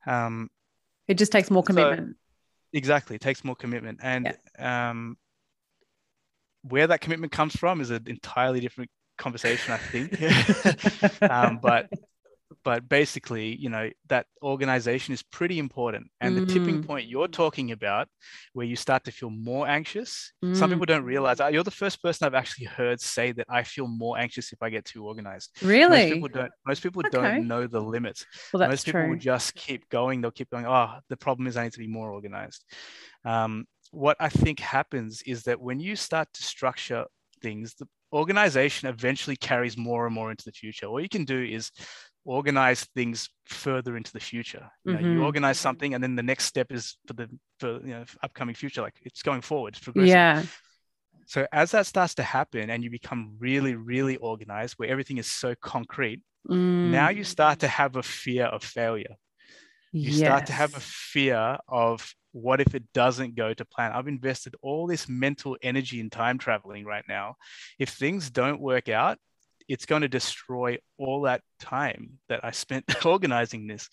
Um, 0.05 0.49
it 1.07 1.17
just 1.17 1.31
takes 1.31 1.49
more 1.49 1.63
commitment. 1.63 2.09
So, 2.09 2.15
exactly, 2.73 3.15
it 3.15 3.21
takes 3.21 3.43
more 3.43 3.55
commitment, 3.55 3.99
and 4.03 4.35
yeah. 4.59 4.89
um, 4.89 5.17
where 6.63 6.87
that 6.87 6.99
commitment 6.99 7.31
comes 7.31 7.55
from 7.55 7.79
is 7.79 7.89
an 7.89 8.03
entirely 8.07 8.59
different 8.59 8.89
conversation, 9.17 9.73
I 9.73 9.77
think. 9.77 11.21
um, 11.31 11.59
but 11.61 11.89
but 12.63 12.87
basically 12.87 13.55
you 13.55 13.69
know 13.69 13.89
that 14.07 14.25
organization 14.41 15.13
is 15.13 15.21
pretty 15.21 15.59
important 15.59 16.07
and 16.21 16.35
mm. 16.35 16.39
the 16.39 16.53
tipping 16.53 16.81
mm. 16.81 16.87
point 16.87 17.07
you're 17.07 17.27
talking 17.27 17.71
about 17.71 18.07
where 18.53 18.65
you 18.65 18.75
start 18.75 19.03
to 19.03 19.11
feel 19.11 19.29
more 19.29 19.67
anxious 19.67 20.31
mm. 20.43 20.55
some 20.55 20.69
people 20.69 20.85
don't 20.85 21.03
realize 21.03 21.39
uh, 21.39 21.47
you're 21.47 21.63
the 21.63 21.71
first 21.71 22.01
person 22.01 22.25
i've 22.25 22.33
actually 22.33 22.65
heard 22.65 22.99
say 22.99 23.31
that 23.31 23.45
i 23.49 23.63
feel 23.63 23.87
more 23.87 24.17
anxious 24.17 24.51
if 24.53 24.61
i 24.61 24.69
get 24.69 24.85
too 24.85 25.05
organized 25.05 25.51
really 25.61 25.89
most 25.89 26.13
people 26.13 26.29
don't 26.29 26.51
most 26.65 26.83
people 26.83 27.03
okay. 27.05 27.17
don't 27.17 27.47
know 27.47 27.67
the 27.67 27.81
limits 27.81 28.25
well, 28.53 28.59
that's 28.59 28.71
most 28.71 28.85
people 28.85 29.01
true. 29.01 29.09
will 29.11 29.17
just 29.17 29.53
keep 29.55 29.87
going 29.89 30.21
they'll 30.21 30.31
keep 30.31 30.49
going 30.49 30.65
oh 30.65 30.97
the 31.09 31.17
problem 31.17 31.47
is 31.47 31.57
i 31.57 31.63
need 31.63 31.73
to 31.73 31.79
be 31.79 31.87
more 31.87 32.11
organized 32.11 32.63
um, 33.25 33.65
what 33.91 34.17
i 34.19 34.29
think 34.29 34.59
happens 34.59 35.21
is 35.25 35.43
that 35.43 35.59
when 35.59 35.79
you 35.79 35.95
start 35.95 36.27
to 36.33 36.43
structure 36.43 37.05
things 37.41 37.75
the 37.75 37.87
organization 38.13 38.87
eventually 38.87 39.35
carries 39.35 39.75
more 39.75 40.05
and 40.05 40.15
more 40.15 40.31
into 40.31 40.45
the 40.45 40.51
future. 40.51 40.85
All 40.85 41.01
you 41.01 41.09
can 41.09 41.25
do 41.25 41.41
is 41.43 41.71
organize 42.25 42.85
things 42.95 43.29
further 43.45 43.97
into 43.97 44.11
the 44.13 44.19
future. 44.19 44.69
You, 44.85 44.93
know, 44.93 44.99
mm-hmm. 44.99 45.11
you 45.13 45.23
organize 45.23 45.59
something, 45.59 45.93
and 45.93 46.03
then 46.03 46.15
the 46.15 46.23
next 46.23 46.45
step 46.45 46.71
is 46.71 46.97
for 47.07 47.13
the 47.13 47.29
for 47.59 47.79
you 47.81 47.93
know 47.93 48.05
upcoming 48.21 48.55
future. 48.55 48.81
Like 48.81 48.95
it's 49.01 49.21
going 49.21 49.41
forward, 49.41 49.75
it's 49.75 49.83
progressing. 49.83 50.09
Yeah. 50.09 50.43
So 51.25 51.47
as 51.51 51.71
that 51.71 51.85
starts 51.85 52.15
to 52.15 52.23
happen 52.23 52.69
and 52.69 52.83
you 52.83 52.89
become 52.89 53.35
really, 53.39 53.75
really 53.75 54.17
organized 54.17 54.75
where 54.75 54.89
everything 54.89 55.17
is 55.17 55.31
so 55.31 55.55
concrete, 55.55 56.21
mm. 56.49 56.89
now 56.89 57.09
you 57.09 57.23
start 57.23 57.59
to 57.59 57.67
have 57.67 57.95
a 57.95 58.03
fear 58.03 58.45
of 58.45 58.63
failure. 58.63 59.15
You 59.93 60.11
yes. 60.11 60.17
start 60.17 60.45
to 60.47 60.53
have 60.53 60.75
a 60.75 60.79
fear 60.79 61.57
of 61.67 62.13
what 62.31 62.59
if 62.59 62.73
it 62.73 62.83
doesn't 62.93 63.35
go 63.35 63.53
to 63.53 63.63
plan? 63.63 63.91
I've 63.91 64.07
invested 64.07 64.55
all 64.61 64.87
this 64.87 65.07
mental 65.07 65.55
energy 65.61 65.99
in 65.99 66.09
time 66.09 66.39
traveling 66.39 66.83
right 66.83 67.05
now. 67.07 67.35
If 67.77 67.89
things 67.89 68.31
don't 68.31 68.59
work 68.59 68.89
out, 68.89 69.19
it's 69.67 69.85
going 69.85 70.01
to 70.01 70.07
destroy 70.07 70.77
all 70.97 71.21
that 71.21 71.41
time 71.59 72.19
that 72.29 72.43
I 72.43 72.51
spent 72.51 72.85
organizing 73.05 73.67
this. 73.67 73.89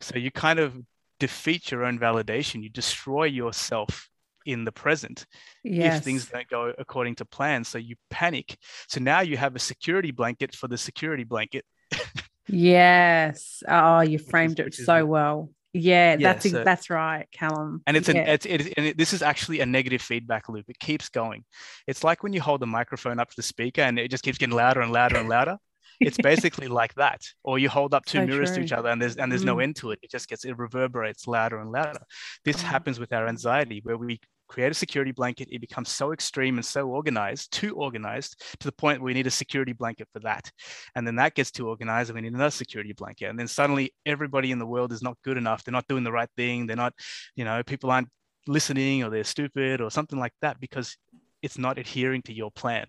So 0.00 0.18
you 0.18 0.30
kind 0.30 0.58
of 0.58 0.76
defeat 1.18 1.70
your 1.70 1.84
own 1.84 1.98
validation. 1.98 2.62
You 2.62 2.68
destroy 2.68 3.24
yourself 3.24 4.08
in 4.44 4.64
the 4.64 4.72
present 4.72 5.26
yes. 5.64 5.98
if 5.98 6.04
things 6.04 6.26
don't 6.26 6.48
go 6.48 6.72
according 6.78 7.16
to 7.16 7.24
plan. 7.24 7.64
So 7.64 7.78
you 7.78 7.96
panic. 8.10 8.56
So 8.88 9.00
now 9.00 9.20
you 9.20 9.36
have 9.36 9.56
a 9.56 9.58
security 9.58 10.12
blanket 10.12 10.54
for 10.54 10.68
the 10.68 10.78
security 10.78 11.24
blanket. 11.24 11.64
yes. 12.48 13.62
Oh, 13.68 14.00
you 14.00 14.18
framed 14.18 14.60
is, 14.60 14.78
it 14.78 14.84
so 14.84 15.04
well. 15.04 15.50
Yeah, 15.76 16.16
yeah 16.18 16.32
that's 16.32 16.50
so, 16.50 16.64
that's 16.64 16.90
right, 16.90 17.26
Callum. 17.32 17.82
And 17.86 17.96
it's 17.96 18.08
yeah. 18.08 18.22
an 18.22 18.28
it's 18.28 18.46
it, 18.46 18.74
and 18.76 18.86
it, 18.86 18.98
this 18.98 19.12
is 19.12 19.22
actually 19.22 19.60
a 19.60 19.66
negative 19.66 20.00
feedback 20.00 20.48
loop. 20.48 20.64
It 20.68 20.78
keeps 20.78 21.08
going. 21.08 21.44
It's 21.86 22.02
like 22.02 22.22
when 22.22 22.32
you 22.32 22.40
hold 22.40 22.60
the 22.60 22.66
microphone 22.66 23.18
up 23.18 23.28
to 23.30 23.36
the 23.36 23.42
speaker 23.42 23.82
and 23.82 23.98
it 23.98 24.10
just 24.10 24.24
keeps 24.24 24.38
getting 24.38 24.54
louder 24.54 24.80
and 24.80 24.92
louder 24.92 25.16
and 25.16 25.28
louder. 25.28 25.58
it's 26.00 26.16
basically 26.22 26.68
like 26.68 26.94
that. 26.94 27.22
Or 27.44 27.58
you 27.58 27.68
hold 27.68 27.94
up 27.94 28.06
two 28.06 28.18
so 28.18 28.26
mirrors 28.26 28.50
true. 28.50 28.58
to 28.58 28.62
each 28.64 28.72
other 28.72 28.88
and 28.88 29.00
there's 29.00 29.16
and 29.16 29.30
there's 29.30 29.42
mm. 29.42 29.46
no 29.46 29.58
end 29.58 29.76
to 29.76 29.90
it. 29.90 29.98
It 30.02 30.10
just 30.10 30.28
gets 30.28 30.44
it 30.44 30.56
reverberates 30.58 31.26
louder 31.26 31.58
and 31.58 31.70
louder. 31.70 32.00
This 32.44 32.56
oh. 32.62 32.66
happens 32.66 32.98
with 32.98 33.12
our 33.12 33.28
anxiety 33.28 33.80
where 33.82 33.98
we 33.98 34.20
create 34.48 34.70
a 34.70 34.74
security 34.74 35.12
blanket. 35.12 35.48
It 35.50 35.60
becomes 35.60 35.90
so 35.90 36.12
extreme 36.12 36.56
and 36.56 36.64
so 36.64 36.88
organized, 36.88 37.52
too 37.52 37.74
organized 37.74 38.42
to 38.60 38.66
the 38.66 38.72
point 38.72 39.00
where 39.00 39.06
we 39.06 39.14
need 39.14 39.26
a 39.26 39.30
security 39.30 39.72
blanket 39.72 40.08
for 40.12 40.20
that. 40.20 40.50
And 40.94 41.06
then 41.06 41.16
that 41.16 41.34
gets 41.34 41.50
too 41.50 41.68
organized 41.68 42.10
and 42.10 42.16
we 42.16 42.22
need 42.22 42.34
another 42.34 42.50
security 42.50 42.92
blanket. 42.92 43.26
And 43.26 43.38
then 43.38 43.48
suddenly 43.48 43.92
everybody 44.04 44.52
in 44.52 44.58
the 44.58 44.66
world 44.66 44.92
is 44.92 45.02
not 45.02 45.16
good 45.24 45.36
enough. 45.36 45.64
They're 45.64 45.72
not 45.72 45.88
doing 45.88 46.04
the 46.04 46.12
right 46.12 46.30
thing. 46.36 46.66
They're 46.66 46.76
not, 46.76 46.94
you 47.34 47.44
know, 47.44 47.62
people 47.62 47.90
aren't 47.90 48.08
listening 48.46 49.02
or 49.02 49.10
they're 49.10 49.24
stupid 49.24 49.80
or 49.80 49.90
something 49.90 50.18
like 50.18 50.32
that 50.42 50.60
because 50.60 50.96
it's 51.42 51.58
not 51.58 51.78
adhering 51.78 52.22
to 52.22 52.32
your 52.32 52.50
plan. 52.50 52.86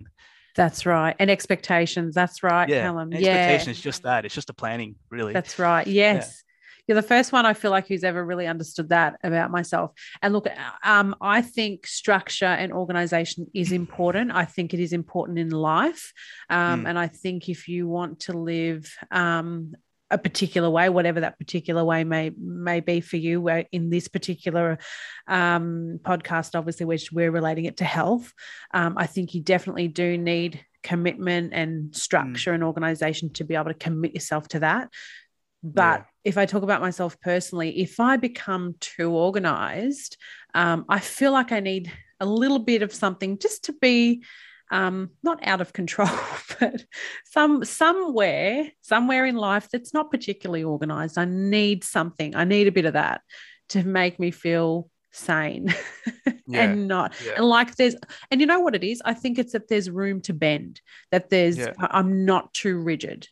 That's 0.56 0.86
right. 0.86 1.16
And 1.20 1.30
expectations. 1.30 2.16
That's 2.16 2.42
right, 2.42 2.68
yeah. 2.68 2.82
Callum. 2.82 3.14
Expectation 3.14 3.74
yeah. 3.74 3.82
just 3.82 4.04
that. 4.04 4.26
It's 4.26 4.34
just 4.34 4.50
a 4.50 4.54
planning, 4.54 4.96
really. 5.12 5.34
That's 5.34 5.60
right. 5.60 5.86
Yes 5.86 6.44
you're 6.88 6.96
the 6.96 7.02
first 7.02 7.32
one 7.32 7.46
I 7.46 7.54
feel 7.54 7.72
like 7.72 7.88
who's 7.88 8.04
ever 8.04 8.24
really 8.24 8.48
understood 8.48 8.90
that 8.90 9.20
about 9.24 9.52
myself. 9.52 9.92
And 10.22 10.34
look, 10.34 10.48
um, 10.84 11.16
I 11.22 11.42
think 11.42 11.86
structure 11.86 12.46
and 12.46 12.72
organization 12.72 13.48
is 13.54 13.72
important. 13.72 14.32
I 14.32 14.46
think 14.46 14.74
it 14.74 14.80
is 14.80 14.94
important 14.94 15.38
in 15.38 15.50
life. 15.50 16.14
Um, 16.50 16.84
mm. 16.84 16.90
And 16.90 16.98
I 16.98 17.08
think 17.08 17.50
if 17.50 17.68
you 17.68 17.88
want 17.88 18.22
to 18.22 18.34
live 18.34 18.92
um, 19.12 19.76
a 20.10 20.18
particular 20.18 20.70
way, 20.70 20.88
whatever 20.90 21.20
that 21.20 21.38
particular 21.38 21.84
way 21.84 22.04
may 22.04 22.32
may 22.38 22.80
be 22.80 23.02
for 23.02 23.18
you. 23.18 23.42
Where 23.42 23.66
in 23.72 23.90
this 23.90 24.08
particular 24.08 24.78
um, 25.28 26.00
podcast, 26.02 26.58
obviously, 26.58 26.86
which 26.86 27.12
we're 27.12 27.32
relating 27.32 27.66
it 27.66 27.78
to 27.78 27.84
health, 27.84 28.34
um, 28.74 28.94
I 28.98 29.08
think 29.08 29.34
you 29.34 29.42
definitely 29.42 29.90
do 29.90 30.18
need 30.18 30.66
commitment 30.84 31.52
and 31.54 31.94
structure 31.96 32.52
mm. 32.52 32.56
and 32.56 32.64
organization 32.64 33.34
to 33.34 33.44
be 33.44 33.56
able 33.56 33.66
to 33.66 33.74
commit 33.74 34.14
yourself 34.14 34.48
to 34.50 34.60
that. 34.60 34.90
But 35.64 36.00
yeah. 36.02 36.06
if 36.24 36.38
I 36.38 36.46
talk 36.46 36.64
about 36.64 36.82
myself 36.82 37.20
personally, 37.20 37.82
if 37.82 38.00
I 38.00 38.18
become 38.18 38.76
too 38.80 39.12
organized, 39.12 40.18
um, 40.54 40.86
I 40.88 41.00
feel 41.00 41.32
like 41.32 41.52
I 41.52 41.60
need 41.60 41.92
a 42.20 42.26
little 42.26 42.60
bit 42.60 42.82
of 42.82 42.94
something 42.94 43.38
just 43.40 43.66
to 43.66 43.74
be 43.74 44.24
um, 44.72 45.12
not 45.24 45.46
out 45.48 45.62
of 45.62 45.74
control, 45.74 46.10
but 46.60 46.86
some 47.26 47.64
somewhere, 47.64 48.72
somewhere 48.82 49.26
in 49.26 49.36
life 49.36 49.70
that's 49.72 49.94
not 49.94 50.12
particularly 50.12 50.64
organized. 50.64 51.18
I 51.18 51.26
need 51.26 51.84
something. 51.84 52.36
I 52.36 52.44
need 52.44 52.68
a 52.68 52.72
bit 52.72 52.86
of 52.86 52.94
that 52.94 53.22
to 53.70 53.84
make 53.84 54.20
me 54.20 54.32
feel 54.32 54.90
sane 55.12 55.74
yeah, 56.48 56.64
and 56.64 56.88
not 56.88 57.14
yeah. 57.26 57.34
and 57.38 57.46
like 57.46 57.76
there's 57.76 57.96
and 58.30 58.40
you 58.40 58.46
know 58.46 58.60
what 58.60 58.76
it 58.76 58.84
is 58.84 59.02
i 59.04 59.14
think 59.14 59.40
it's 59.40 59.54
that 59.54 59.68
there's 59.68 59.90
room 59.90 60.22
to 60.22 60.32
bend 60.32 60.80
that 61.12 61.30
there's 61.30 61.58
yeah. 61.58 61.72
i'm 61.80 62.24
not 62.24 62.54
too 62.54 62.78
rigid 62.78 63.28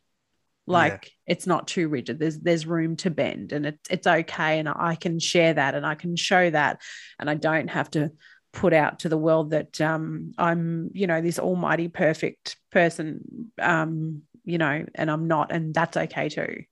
like 0.67 1.13
yeah. 1.27 1.33
it's 1.33 1.47
not 1.47 1.67
too 1.67 1.87
rigid 1.87 2.19
there's 2.19 2.39
there's 2.39 2.65
room 2.65 2.95
to 2.95 3.09
bend 3.09 3.51
and 3.51 3.65
it's 3.65 3.89
it's 3.89 4.07
okay 4.07 4.59
and 4.59 4.67
i 4.67 4.95
can 4.95 5.19
share 5.19 5.53
that 5.53 5.75
and 5.75 5.85
i 5.85 5.95
can 5.95 6.15
show 6.15 6.49
that 6.49 6.81
and 7.19 7.29
i 7.29 7.35
don't 7.35 7.69
have 7.69 7.89
to 7.89 8.11
put 8.51 8.73
out 8.73 8.99
to 8.99 9.09
the 9.09 9.17
world 9.17 9.51
that 9.51 9.79
um, 9.81 10.31
i'm 10.37 10.89
you 10.93 11.07
know 11.07 11.21
this 11.21 11.39
almighty 11.39 11.87
perfect 11.87 12.55
person 12.71 13.51
um, 13.61 14.21
you 14.45 14.57
know 14.57 14.85
and 14.95 15.11
i'm 15.11 15.27
not 15.27 15.51
and 15.51 15.73
that's 15.73 15.97
okay 15.97 16.29
too 16.29 16.63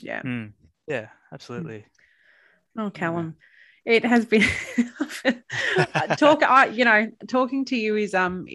yeah 0.00 0.22
mm. 0.22 0.52
yeah 0.86 1.08
absolutely 1.32 1.84
oh 2.78 2.90
callum 2.90 3.36
yeah. 3.84 3.94
it 3.94 4.04
has 4.04 4.26
been 4.26 4.42
talk 6.18 6.42
i 6.42 6.66
you 6.66 6.84
know 6.84 7.10
talking 7.26 7.64
to 7.64 7.76
you 7.76 7.96
is 7.96 8.14
um 8.14 8.46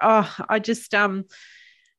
oh 0.00 0.36
i 0.48 0.58
just 0.58 0.94
um 0.94 1.24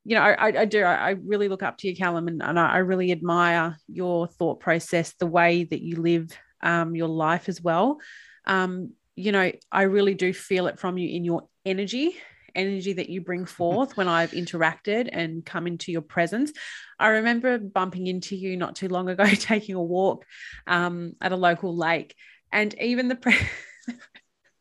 you 0.05 0.15
know, 0.15 0.21
I, 0.21 0.61
I 0.61 0.65
do. 0.65 0.83
I 0.83 1.11
really 1.11 1.47
look 1.47 1.63
up 1.63 1.77
to 1.77 1.87
you, 1.87 1.95
Callum, 1.95 2.27
and, 2.27 2.43
and 2.43 2.59
I 2.59 2.79
really 2.79 3.11
admire 3.11 3.77
your 3.87 4.27
thought 4.27 4.59
process, 4.59 5.13
the 5.13 5.27
way 5.27 5.63
that 5.63 5.81
you 5.81 6.01
live 6.01 6.29
um, 6.61 6.95
your 6.95 7.07
life 7.07 7.47
as 7.47 7.61
well. 7.61 7.99
Um, 8.45 8.91
you 9.15 9.31
know, 9.31 9.51
I 9.71 9.83
really 9.83 10.13
do 10.13 10.33
feel 10.33 10.67
it 10.67 10.79
from 10.79 10.97
you 10.97 11.15
in 11.15 11.23
your 11.23 11.47
energy, 11.65 12.15
energy 12.53 12.93
that 12.93 13.09
you 13.09 13.21
bring 13.21 13.45
forth 13.59 13.95
when 13.95 14.07
I've 14.09 14.31
interacted 14.31 15.09
and 15.11 15.45
come 15.45 15.67
into 15.67 15.91
your 15.91 16.01
presence. 16.01 16.51
I 16.99 17.07
remember 17.09 17.57
bumping 17.57 18.07
into 18.07 18.35
you 18.35 18.57
not 18.57 18.75
too 18.75 18.89
long 18.89 19.07
ago, 19.07 19.25
taking 19.33 19.75
a 19.75 19.83
walk 19.83 20.25
um, 20.67 21.13
at 21.21 21.31
a 21.31 21.37
local 21.37 21.75
lake, 21.75 22.15
and 22.51 22.73
even 22.81 23.07
the. 23.07 23.15
Pre- 23.15 23.35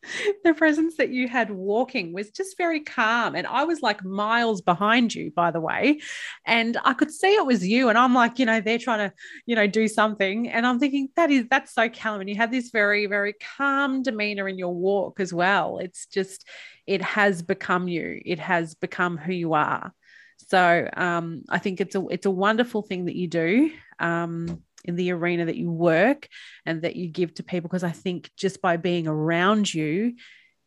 the 0.44 0.54
presence 0.54 0.96
that 0.96 1.10
you 1.10 1.28
had 1.28 1.50
walking 1.50 2.12
was 2.12 2.30
just 2.30 2.56
very 2.56 2.80
calm. 2.80 3.34
And 3.34 3.46
I 3.46 3.64
was 3.64 3.80
like 3.82 4.04
miles 4.04 4.60
behind 4.60 5.14
you, 5.14 5.30
by 5.30 5.50
the 5.50 5.60
way. 5.60 6.00
And 6.46 6.76
I 6.84 6.94
could 6.94 7.10
see 7.10 7.34
it 7.34 7.46
was 7.46 7.66
you. 7.66 7.88
And 7.88 7.98
I'm 7.98 8.14
like, 8.14 8.38
you 8.38 8.46
know, 8.46 8.60
they're 8.60 8.78
trying 8.78 9.10
to, 9.10 9.14
you 9.46 9.54
know, 9.56 9.66
do 9.66 9.88
something. 9.88 10.48
And 10.48 10.66
I'm 10.66 10.78
thinking, 10.78 11.08
that 11.16 11.30
is, 11.30 11.46
that's 11.50 11.74
so 11.74 11.88
calm. 11.88 12.20
And 12.20 12.28
you 12.28 12.36
have 12.36 12.50
this 12.50 12.70
very, 12.70 13.06
very 13.06 13.34
calm 13.56 14.02
demeanor 14.02 14.48
in 14.48 14.58
your 14.58 14.74
walk 14.74 15.20
as 15.20 15.32
well. 15.32 15.78
It's 15.78 16.06
just, 16.06 16.46
it 16.86 17.02
has 17.02 17.42
become 17.42 17.88
you, 17.88 18.20
it 18.24 18.38
has 18.38 18.74
become 18.74 19.16
who 19.16 19.32
you 19.32 19.54
are. 19.54 19.92
So 20.38 20.88
um, 20.96 21.42
I 21.48 21.58
think 21.58 21.80
it's 21.80 21.94
a, 21.94 22.06
it's 22.08 22.26
a 22.26 22.30
wonderful 22.30 22.82
thing 22.82 23.04
that 23.06 23.14
you 23.14 23.28
do. 23.28 23.70
Um, 23.98 24.62
in 24.84 24.96
the 24.96 25.12
arena 25.12 25.46
that 25.46 25.56
you 25.56 25.70
work 25.70 26.28
and 26.66 26.82
that 26.82 26.96
you 26.96 27.08
give 27.08 27.34
to 27.34 27.42
people 27.42 27.68
because 27.68 27.84
I 27.84 27.92
think 27.92 28.30
just 28.36 28.60
by 28.60 28.76
being 28.76 29.06
around 29.06 29.72
you 29.72 30.14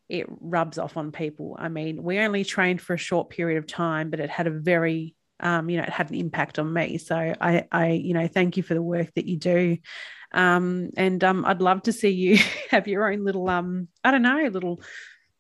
it 0.07 0.27
rubs 0.29 0.77
off 0.77 0.97
on 0.97 1.11
people. 1.11 1.55
I 1.57 1.67
mean, 1.67 2.03
we 2.03 2.19
only 2.19 2.43
trained 2.43 2.79
for 2.79 2.93
a 2.93 2.97
short 2.97 3.31
period 3.31 3.57
of 3.57 3.65
time, 3.65 4.11
but 4.11 4.19
it 4.19 4.29
had 4.29 4.45
a 4.45 4.51
very 4.51 5.15
um, 5.39 5.69
you 5.69 5.77
know, 5.77 5.83
it 5.83 5.89
had 5.89 6.09
an 6.09 6.15
impact 6.15 6.59
on 6.59 6.71
me. 6.71 6.97
So 6.97 7.15
I, 7.15 7.65
I, 7.71 7.91
you 7.91 8.13
know, 8.13 8.27
thank 8.27 8.57
you 8.57 8.63
for 8.63 8.73
the 8.73 8.81
work 8.81 9.13
that 9.15 9.25
you 9.25 9.37
do. 9.37 9.77
Um, 10.31 10.91
and 10.97 11.23
um, 11.23 11.45
I'd 11.45 11.61
love 11.61 11.83
to 11.83 11.91
see 11.91 12.09
you 12.09 12.37
have 12.71 12.87
your 12.87 13.11
own 13.11 13.23
little, 13.23 13.49
um, 13.49 13.87
I 14.03 14.11
don't 14.11 14.21
know, 14.21 14.47
little, 14.47 14.81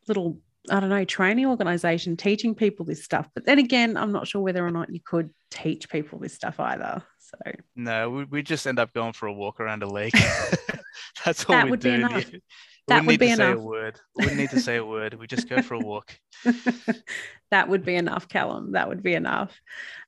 little, 0.07 0.39
I 0.69 0.79
don't 0.79 0.89
know, 0.89 1.05
training 1.05 1.45
organization 1.45 2.17
teaching 2.17 2.55
people 2.55 2.85
this 2.85 3.03
stuff. 3.03 3.27
But 3.33 3.45
then 3.45 3.59
again, 3.59 3.97
I'm 3.97 4.11
not 4.11 4.27
sure 4.27 4.41
whether 4.41 4.65
or 4.65 4.71
not 4.71 4.93
you 4.93 4.99
could 5.03 5.31
teach 5.51 5.89
people 5.89 6.19
this 6.19 6.33
stuff 6.33 6.59
either. 6.59 7.03
So 7.19 7.51
no, 7.75 8.09
we, 8.09 8.23
we 8.25 8.41
just 8.41 8.67
end 8.67 8.79
up 8.79 8.93
going 8.93 9.13
for 9.13 9.27
a 9.27 9.33
walk 9.33 9.59
around 9.59 9.83
a 9.83 9.87
lake. 9.87 10.13
That's 11.25 11.45
all 11.45 11.55
that 11.55 11.65
we 11.65 11.71
would 11.71 11.79
do. 11.79 11.89
Be 11.97 12.03
enough. 12.03 12.31
That 12.87 13.05
would 13.05 13.19
be 13.19 13.31
enough. 13.31 13.57
Word. 13.57 13.99
We 14.15 14.25
wouldn't 14.25 14.39
need 14.39 14.51
to 14.51 14.59
say 14.59 14.75
a 14.75 14.85
word. 14.85 15.15
We 15.15 15.25
just 15.25 15.49
go 15.49 15.63
for 15.63 15.73
a 15.73 15.79
walk. 15.79 16.19
that 17.49 17.67
would 17.67 17.83
be 17.83 17.95
enough, 17.95 18.27
Callum. 18.29 18.73
That 18.73 18.87
would 18.87 19.01
be 19.01 19.15
enough. 19.15 19.59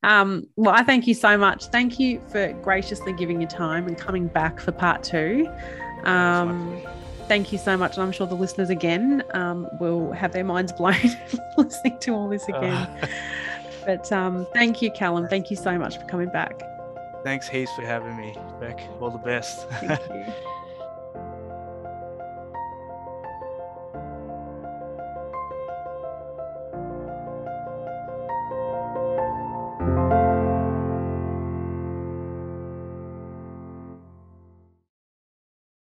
Um, 0.04 0.46
well, 0.56 0.76
I 0.76 0.84
thank 0.84 1.08
you 1.08 1.16
so 1.16 1.40
much. 1.40 1.66
Thank 1.66 2.00
you 2.00 2.22
for 2.28 2.54
graciously 2.62 3.14
giving 3.14 3.42
your 3.42 3.50
time 3.50 3.88
and 3.88 3.98
coming 3.98 4.28
back 4.28 4.60
for 4.60 4.72
part 4.72 5.02
two. 5.02 5.50
Um, 6.04 6.80
thank 7.28 7.52
you 7.52 7.58
so 7.58 7.78
much. 7.78 7.95
And 7.95 8.04
I'm 8.04 8.12
sure 8.12 8.28
the 8.28 8.36
listeners 8.36 8.70
again 8.70 9.24
um, 9.32 9.68
will 9.80 10.12
have 10.12 10.32
their 10.32 10.44
minds 10.44 10.72
blown 10.78 10.95
listening 11.58 11.99
to 11.99 12.14
all 12.14 12.30
this 12.30 12.48
again. 12.48 12.74
Uh. 12.74 13.08
But 13.86 14.12
um, 14.12 14.45
thank 14.54 14.82
you, 14.82 14.91
Callum. 14.91 15.28
Thank 15.28 15.49
you 15.49 15.56
so 15.56 15.78
much 15.78 15.98
for 15.98 16.06
coming 16.06 16.30
back. 16.30 16.62
Thanks, 17.24 17.48
Hayes, 17.48 17.70
for 17.76 17.84
having 17.84 18.18
me, 18.18 18.36
Beck. 18.60 18.80
All 18.99 19.10
the 19.10 19.18
best. 19.18 19.68
Thank 19.70 19.99
you. 20.10 20.34